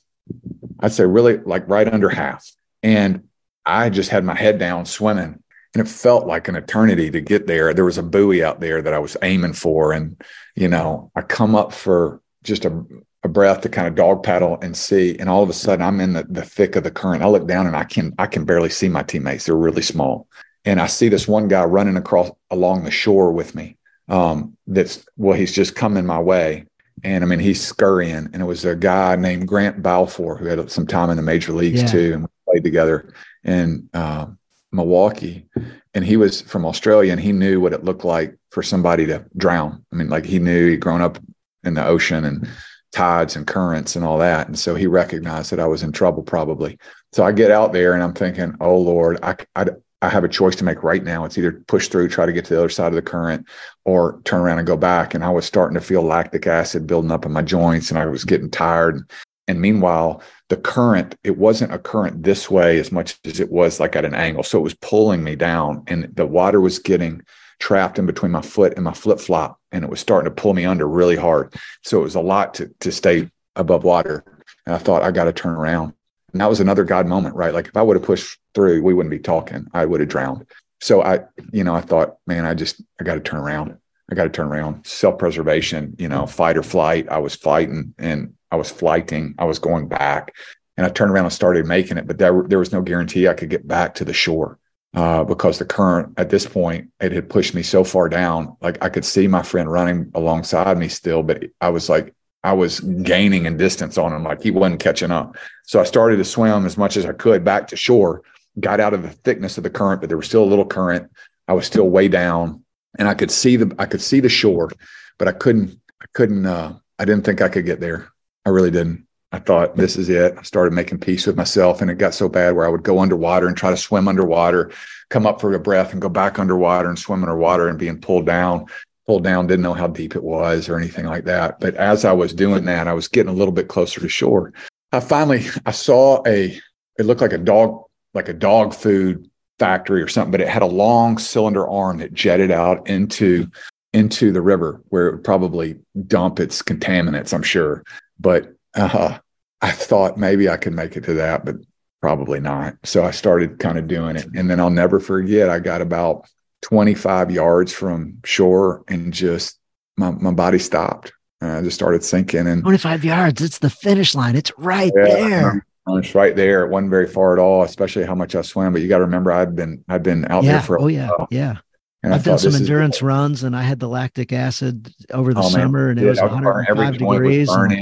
I'd 0.79 0.93
say 0.93 1.07
really 1.07 1.39
like 1.39 1.67
right 1.67 1.91
under 1.91 2.11
half. 2.11 2.47
And 2.83 3.25
I 3.65 3.89
just 3.89 4.11
had 4.11 4.23
my 4.23 4.35
head 4.35 4.59
down 4.59 4.85
swimming 4.85 5.43
and 5.75 5.81
it 5.81 5.89
felt 5.89 6.27
like 6.27 6.47
an 6.47 6.55
eternity 6.55 7.11
to 7.11 7.23
get 7.23 7.47
there. 7.47 7.73
There 7.73 7.87
was 7.87 7.97
a 7.97 8.03
buoy 8.03 8.45
out 8.45 8.61
there 8.61 8.83
that 8.83 8.93
I 8.93 8.99
was 8.99 9.17
aiming 9.23 9.55
for. 9.55 9.93
And, 9.93 10.23
you 10.55 10.69
know, 10.69 11.11
I 11.17 11.23
come 11.23 11.55
up 11.55 11.73
for 11.73 12.21
just 12.43 12.67
a, 12.67 12.85
a 13.25 13.29
breath 13.29 13.63
to 13.63 13.69
kind 13.69 13.89
of 13.89 13.95
dog 13.95 14.23
paddle 14.23 14.59
and 14.63 14.77
see. 14.77 15.17
And 15.19 15.29
all 15.29 15.43
of 15.43 15.49
a 15.49 15.55
sudden 15.55 15.85
I'm 15.85 16.01
in 16.01 16.13
the, 16.13 16.25
the 16.25 16.45
thick 16.45 16.77
of 16.77 16.85
the 16.85 16.91
current. 16.91 17.23
I 17.23 17.27
look 17.27 17.49
down 17.49 17.67
and 17.67 17.77
I 17.77 17.85
can, 17.85 18.15
I 18.19 18.27
can 18.27 18.45
barely 18.45 18.71
see 18.71 18.89
my 18.89 19.03
teammates. 19.03 19.47
They're 19.47 19.57
really 19.57 19.83
small. 19.83 20.29
And 20.65 20.81
I 20.81 20.87
see 20.87 21.09
this 21.09 21.27
one 21.27 21.49
guy 21.49 21.65
running 21.65 21.97
across 21.97 22.31
along 22.51 22.85
the 22.85 22.91
shore 22.91 23.33
with 23.33 23.55
me. 23.55 23.77
Um, 24.09 24.57
that's 24.67 25.07
well, 25.17 25.37
he's 25.37 25.53
just 25.53 25.75
coming 25.75 26.05
my 26.05 26.21
way 26.21 26.67
and 27.05 27.23
I 27.23 27.27
mean, 27.27 27.39
he's 27.39 27.63
scurrying. 27.63 28.29
And 28.33 28.37
it 28.37 28.45
was 28.45 28.65
a 28.65 28.75
guy 28.75 29.17
named 29.17 29.47
Grant 29.49 29.83
Balfour 29.83 30.37
who 30.37 30.47
had 30.47 30.71
some 30.71 30.87
time 30.87 31.11
in 31.11 31.17
the 31.17 31.23
major 31.23 31.53
leagues 31.53 31.83
yeah. 31.83 31.89
too, 31.89 32.13
and 32.15 32.23
we 32.23 32.29
played 32.49 32.65
together 32.65 33.13
in 33.45 33.89
uh, 33.93 34.27
Milwaukee. 34.73 35.47
And 35.95 36.05
he 36.05 36.17
was 36.17 36.41
from 36.41 36.65
Australia, 36.65 37.13
and 37.13 37.21
he 37.21 37.33
knew 37.33 37.61
what 37.61 37.73
it 37.73 37.85
looked 37.85 38.05
like 38.05 38.37
for 38.51 38.63
somebody 38.63 39.07
to 39.07 39.25
drown. 39.37 39.85
I 39.93 39.97
mean, 39.97 40.09
like 40.09 40.25
he 40.25 40.39
knew 40.39 40.71
he'd 40.71 40.81
grown 40.81 41.03
up 41.03 41.19
in 41.63 41.75
the 41.75 41.87
ocean 41.87 42.25
and 42.25 42.49
tides 42.95 43.37
and 43.37 43.47
currents 43.47 43.97
and 43.97 44.05
all 44.05 44.19
that, 44.19 44.47
and 44.47 44.59
so 44.59 44.75
he 44.75 44.87
recognized 44.87 45.51
that 45.51 45.61
I 45.61 45.67
was 45.67 45.83
in 45.83 45.93
trouble 45.93 46.23
probably. 46.23 46.79
So 47.13 47.25
I 47.25 47.33
get 47.33 47.51
out 47.51 47.73
there, 47.73 47.93
and 47.95 48.03
I'm 48.03 48.15
thinking, 48.15 48.55
"Oh 48.61 48.79
Lord, 48.79 49.19
I, 49.23 49.37
I 49.57 49.67
I 50.05 50.09
have 50.11 50.25
a 50.25 50.29
choice 50.29 50.55
to 50.57 50.65
make 50.65 50.83
right 50.83 51.03
now. 51.03 51.25
It's 51.25 51.39
either 51.39 51.65
push 51.67 51.89
through, 51.89 52.09
try 52.09 52.27
to 52.27 52.33
get 52.33 52.45
to 52.47 52.55
the 52.55 52.61
other 52.61 52.69
side 52.69 52.89
of 52.89 52.95
the 52.95 53.03
current, 53.03 53.47
or 53.85 54.21
turn 54.25 54.41
around 54.41 54.59
and 54.59 54.67
go 54.67 54.77
back. 54.77 55.15
And 55.15 55.25
I 55.25 55.31
was 55.31 55.47
starting 55.47 55.75
to 55.75 55.81
feel 55.81 56.03
lactic 56.03 56.47
acid 56.47 56.87
building 56.87 57.11
up 57.11 57.25
in 57.25 57.33
my 57.33 57.43
joints, 57.43 57.91
and 57.91 57.99
I 57.99 58.07
was 58.07 58.25
getting 58.25 58.51
tired. 58.51 59.11
And 59.49 59.61
meanwhile, 59.61 60.23
the 60.49 60.57
current, 60.57 61.17
it 61.25 61.39
wasn't 61.39 61.73
a 61.73 61.79
current 61.79 62.23
this 62.23 62.51
way 62.51 62.79
as 62.79 62.93
much 62.93 63.19
as 63.25 63.41
it 63.41 63.51
was 63.51 63.81
like 63.81 63.97
at 63.97 64.05
an 64.05 64.15
angle. 64.15 64.43
So 64.43 64.59
it 64.59 64.63
was 64.63 64.75
pulling 64.75 65.25
me 65.25 65.37
down, 65.37 65.83
and 65.87 66.15
the 66.15 66.27
water 66.27 66.61
was 66.61 66.79
getting 66.79 67.23
trapped 67.59 67.99
in 67.99 68.07
between 68.07 68.33
my 68.33 68.43
foot 68.43 68.75
and 68.75 68.85
my 68.85 68.93
flip 68.93 69.21
flop, 69.21 69.59
and 69.73 69.85
it 69.85 69.91
was 69.91 70.01
starting 70.01 70.31
to 70.33 70.43
pull 70.43 70.55
me 70.55 70.65
under 70.65 70.89
really 70.89 71.17
hard. 71.17 71.55
So 71.83 72.01
it 72.01 72.05
was 72.05 72.15
a 72.15 72.21
lot 72.21 72.55
to 72.55 72.71
to 72.81 72.93
stay 72.93 73.31
above 73.57 73.85
water. 73.85 74.25
And 74.67 74.75
I 74.75 74.79
thought 74.79 75.03
I 75.03 75.11
got 75.11 75.25
to 75.25 75.33
turn 75.33 75.55
around. 75.55 75.95
And 76.33 76.41
that 76.41 76.49
was 76.49 76.61
another 76.61 76.85
God 76.85 77.07
moment, 77.07 77.37
right? 77.37 77.55
Like 77.55 77.69
if 77.69 77.77
I 77.77 77.83
would 77.83 77.97
have 77.97 78.05
pushed 78.05 78.39
through, 78.55 78.83
we 78.83 78.93
wouldn't 78.93 79.11
be 79.11 79.21
talking. 79.21 79.67
I 79.73 79.85
would 79.85 80.01
have 80.01 80.09
drowned. 80.09 80.47
So 80.81 81.03
I, 81.03 81.21
you 81.53 81.65
know, 81.65 81.75
I 81.75 81.81
thought, 81.81 82.17
man, 82.27 82.45
I 82.45 82.55
just, 82.55 82.83
I 83.01 83.05
got 83.05 83.15
to 83.15 83.21
turn 83.21 83.41
around. 83.41 83.77
I 84.11 84.15
got 84.15 84.25
to 84.25 84.31
turn 84.31 84.49
around. 84.49 84.85
Self 84.87 85.19
preservation, 85.19 85.95
you 85.99 86.09
know, 86.09 86.27
fight 86.27 86.57
or 86.57 86.63
flight. 86.63 87.09
I 87.09 87.19
was 87.19 87.37
fighting 87.37 87.95
and 87.99 88.35
I 88.51 88.57
was 88.57 88.71
flighting. 88.71 89.35
I 89.39 89.45
was 89.45 89.59
going 89.59 89.89
back 89.89 90.35
and 90.77 90.85
I 90.85 90.91
turned 90.91 91.13
around 91.13 91.27
and 91.27 91.33
started 91.33 91.67
making 91.67 91.99
it, 91.99 92.07
but 92.07 92.19
there, 92.19 92.43
there 92.49 92.59
was 92.59 92.73
no 92.73 92.83
guarantee 92.83 93.29
I 93.29 93.35
could 93.35 93.49
get 93.49 93.67
back 93.67 93.95
to 93.95 94.05
the 94.05 94.13
shore. 94.13 94.59
Uh, 94.95 95.25
because 95.25 95.59
the 95.59 95.65
current 95.65 96.15
at 96.19 96.31
this 96.31 96.47
point 96.47 96.89
it 97.01 97.11
had 97.11 97.29
pushed 97.29 97.53
me 97.53 97.65
so 97.65 97.83
far 97.83 98.09
down 98.09 98.57
like 98.61 98.81
i 98.81 98.89
could 98.89 99.05
see 99.05 99.27
my 99.27 99.43
friend 99.43 99.69
running 99.71 100.09
alongside 100.15 100.79
me 100.79 100.87
still 100.87 101.21
but 101.21 101.43
i 101.61 101.69
was 101.69 101.89
like 101.89 102.15
I 102.45 102.53
was 102.53 102.81
gaining 102.81 103.47
in 103.47 103.57
distance 103.57 103.97
on 103.97 104.13
him, 104.13 104.23
like 104.23 104.43
he 104.43 104.51
wasn't 104.51 104.79
catching 104.79 105.11
up. 105.11 105.37
So 105.65 105.81
I 105.81 105.85
started 105.85 106.19
to 106.19 106.25
swim 106.27 106.67
as 106.67 106.77
much 106.77 106.99
as 106.99 107.07
I 107.07 107.15
could 107.15 107.43
back 107.43 107.69
to 107.69 107.77
shore, 107.77 108.23
got 108.61 108.81
out 108.81 108.93
of 108.93 109.03
the 109.03 109.09
thickness 109.09 109.57
of 109.57 109.65
the 109.65 109.71
current, 109.71 110.03
but 110.03 110.11
there 110.11 110.19
was 110.19 110.27
still 110.27 110.45
a 110.45 110.53
little 110.53 110.67
current. 110.67 111.11
I 111.49 111.55
was 111.55 111.67
still 111.67 111.89
way 111.89 112.07
down 112.07 112.63
and 112.99 113.09
I 113.09 113.15
could 113.15 113.31
see 113.31 113.57
the 113.57 113.75
I 113.79 113.87
could 113.87 114.03
see 114.03 114.21
the 114.21 114.29
shore, 114.29 114.71
but 115.19 115.27
I 115.27 115.33
couldn't 115.33 115.81
I 116.03 116.05
couldn't 116.13 116.45
uh 116.45 116.75
I 116.99 117.07
didn't 117.07 117.25
think 117.25 117.41
I 117.41 117.49
could 117.49 117.65
get 117.65 117.81
there. 117.81 118.09
I 118.45 118.51
really 118.51 118.71
didn't. 118.71 119.07
I 119.35 119.41
thought 119.41 119.77
this 119.77 119.97
is 119.97 120.09
it. 120.09 120.37
I 120.39 120.43
started 120.43 120.73
making 120.73 121.01
peace 121.01 121.27
with 121.27 121.37
myself 121.37 121.83
and 121.83 121.91
it 121.91 121.99
got 121.99 122.15
so 122.15 122.29
bad 122.29 122.55
where 122.55 122.67
I 122.67 122.69
would 122.69 122.85
go 122.85 123.01
underwater 123.01 123.49
and 123.49 123.57
try 123.57 123.71
to 123.71 123.77
swim 123.77 124.07
underwater, 124.07 124.71
come 125.11 125.27
up 125.27 125.41
for 125.41 125.53
a 125.53 125.59
breath 125.59 125.93
and 125.93 126.01
go 126.01 126.09
back 126.09 126.39
underwater 126.39 126.89
and 126.89 126.99
swim 126.99 127.25
underwater 127.25 127.69
and 127.69 127.79
being 127.79 128.01
pulled 128.01 128.27
down 128.27 128.67
pulled 129.07 129.25
down, 129.25 129.47
didn't 129.47 129.63
know 129.63 129.75
how 129.75 129.87
deep 129.87 130.17
it 130.17 130.23
was 130.23 130.69
or 130.69 130.79
anything 130.79 131.05
like 131.05 131.25
that. 131.25 131.61
But 131.61 131.75
as 131.75 132.05
I 132.05 132.13
was 132.13 132.33
doing 132.33 132.65
that, 132.65 132.89
I 132.89 132.95
was 132.95 133.09
getting 133.09 133.31
a 133.31 133.37
little 133.37 133.53
bit 133.53 133.69
closer 133.69 134.01
to 134.01 134.09
shore. 134.09 134.53
I 134.93 135.01
finally 135.01 135.45
I 135.67 135.73
saw 135.73 136.23
a 136.27 136.59
it 136.99 137.07
looked 137.07 137.21
like 137.21 137.33
a 137.33 137.39
dog 137.39 137.83
like 138.15 138.29
a 138.29 138.33
dog 138.33 138.73
food 138.73 139.29
factory 139.59 140.01
or 140.01 140.09
something, 140.09 140.31
but 140.31 140.41
it 140.41 140.49
had 140.49 140.63
a 140.63 140.67
long 140.67 141.19
cylinder 141.19 141.69
arm 141.69 141.99
that 141.99 142.15
jetted 142.15 142.51
out 142.51 142.89
into 142.89 143.49
into 143.93 144.33
the 144.33 144.43
river 144.43 144.81
where 144.89 145.09
it 145.09 145.17
would 145.17 145.25
probably 145.25 145.77
dump 146.07 146.41
its 146.41 146.63
contaminants, 146.63 147.35
I'm 147.35 147.43
sure. 147.43 147.85
But 148.19 148.55
uh, 148.75 149.19
I 149.65 149.71
thought 149.71 150.19
maybe 150.19 150.51
I 150.51 150.59
could 150.59 150.75
make 150.75 150.95
it 150.95 151.05
to 151.05 151.15
that, 151.15 151.47
but 151.47 151.57
probably 152.03 152.39
not. 152.39 152.77
So 152.85 153.03
I 153.03 153.13
started 153.13 153.59
kind 153.59 153.79
of 153.79 153.89
doing 153.89 154.17
it. 154.17 154.27
And 154.37 154.51
then 154.51 154.61
I'll 154.61 154.69
never 154.69 155.01
forget, 155.01 155.49
I 155.49 155.59
got 155.59 155.81
about 155.81 156.27
25 156.61 157.31
yards 157.31 157.73
from 157.73 158.19
shore 158.25 158.85
and 158.89 159.11
just 159.11 159.59
my, 159.97 160.11
my 160.11 160.33
body 160.33 160.59
stopped. 160.59 161.15
And 161.41 161.51
I 161.51 161.63
just 161.63 161.77
started 161.77 162.05
sinking. 162.05 162.47
And 162.47 162.63
25 162.63 163.07
yards, 163.07 163.41
it's 163.41 163.59
the 163.59 163.71
finish 163.71 164.15
line. 164.15 164.37
It's 164.37 164.53
right 164.59 164.93
yeah, 164.95 165.05
there. 165.15 165.67
It's 165.89 166.15
right 166.15 166.37
there. 166.37 166.67
It 166.67 166.71
wasn't 166.71 166.91
very 166.91 167.07
far 167.07 167.33
at 167.33 167.39
all, 167.39 167.63
especially 167.63 168.05
how 168.05 168.15
much 168.15 168.35
I 168.35 168.43
swam. 168.43 168.75
But 168.75 168.83
you 168.83 168.89
got 168.89 168.99
to 168.99 169.05
remember, 169.05 169.33
I've 169.33 169.57
been 169.57 169.83
I'd 169.89 170.03
been 170.03 170.27
out 170.31 170.45
yeah. 170.45 170.53
there 170.53 170.61
for 170.61 170.79
oh 170.79 170.89
yeah, 170.89 171.09
while. 171.09 171.29
yeah. 171.31 171.57
And 172.03 172.13
I've 172.13 172.23
done 172.23 172.39
some 172.39 172.55
endurance 172.55 173.01
runs, 173.01 173.45
and 173.45 173.57
I 173.57 173.63
had 173.63 173.81
the 173.81 173.89
lactic 173.89 174.31
acid 174.31 174.93
over 175.11 175.33
the 175.33 175.41
oh, 175.41 175.49
summer, 175.49 175.89
and 175.89 175.99
it 175.99 176.05
was 176.05 176.21
105 176.21 176.99
degrees. 176.99 177.49
Was 177.49 177.79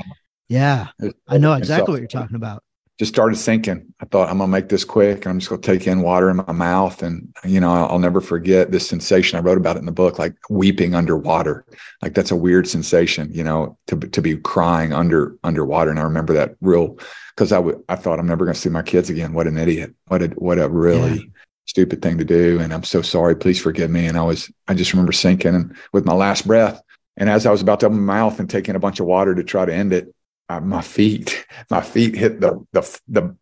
yeah, 0.53 0.89
I 1.29 1.39
know 1.39 1.55
exactly 1.55 1.93
what 1.93 2.01
you're 2.01 2.09
talking 2.09 2.37
about 2.37 2.63
just 3.03 3.13
started 3.13 3.37
sinking. 3.37 3.93
I 4.01 4.05
thought 4.05 4.29
I'm 4.29 4.39
gonna 4.39 4.53
make 4.53 4.69
this 4.69 4.85
quick. 4.85 5.27
I'm 5.27 5.39
just 5.39 5.49
gonna 5.49 5.61
take 5.61 5.87
in 5.87 6.03
water 6.03 6.31
in 6.31 6.37
my 6.37 6.53
mouth, 6.53 7.03
and 7.03 7.35
you 7.45 7.59
know 7.59 7.73
I'll, 7.73 7.93
I'll 7.93 7.99
never 7.99 8.21
forget 8.21 8.71
this 8.71 8.89
sensation. 8.89 9.37
I 9.37 9.43
wrote 9.43 9.59
about 9.59 9.75
it 9.77 9.81
in 9.81 9.87
the 9.87 9.93
book, 9.93 10.21
like 10.21 10.37
weeping 10.51 10.95
underwater. 10.95 11.65
Like 12.01 12.15
that's 12.15 12.31
a 12.31 12.37
weird 12.37 12.69
sensation, 12.69 13.29
you 13.33 13.43
know, 13.43 13.77
to 13.89 13.97
to 13.97 14.23
be 14.23 14.37
crying 14.37 14.93
under 14.93 15.37
underwater. 15.43 15.91
And 15.91 15.99
I 15.99 16.03
remember 16.03 16.33
that 16.35 16.55
real 16.61 16.99
because 17.35 17.51
I 17.51 17.59
would 17.59 17.83
I 17.89 17.97
thought 17.97 18.21
I'm 18.21 18.27
never 18.27 18.45
gonna 18.45 18.55
see 18.55 18.69
my 18.69 18.83
kids 18.83 19.11
again. 19.11 19.33
What 19.33 19.47
an 19.49 19.59
idiot! 19.59 19.95
What 20.07 20.23
a 20.23 20.29
what 20.29 20.59
a 20.59 20.69
really 20.69 21.17
yeah. 21.17 21.25
stupid 21.65 22.03
thing 22.03 22.19
to 22.19 22.25
do. 22.25 22.61
And 22.61 22.73
I'm 22.75 22.85
so 22.85 23.03
sorry. 23.03 23.35
Please 23.35 23.61
forgive 23.61 23.91
me. 23.91 24.07
And 24.07 24.19
I 24.19 24.23
was 24.23 24.49
I 24.69 24.75
just 24.75 24.93
remember 24.93 25.13
sinking 25.13 25.55
and 25.55 25.75
with 25.93 26.05
my 26.05 26.15
last 26.15 26.47
breath. 26.47 26.81
And 27.17 27.29
as 27.29 27.47
I 27.47 27.51
was 27.51 27.63
about 27.63 27.81
to 27.81 27.87
open 27.87 27.99
my 27.99 28.15
mouth 28.15 28.39
and 28.39 28.49
taking 28.49 28.77
a 28.77 28.81
bunch 28.81 29.01
of 29.01 29.07
water 29.07 29.35
to 29.35 29.43
try 29.43 29.65
to 29.65 29.75
end 29.75 29.93
it, 29.93 30.15
uh, 30.49 30.61
my 30.61 30.83
feet, 30.83 31.47
my 31.71 31.81
feet 31.81 32.15
hit 32.15 32.41
the, 32.41 32.65
the, 32.73 33.01
the 33.09 33.37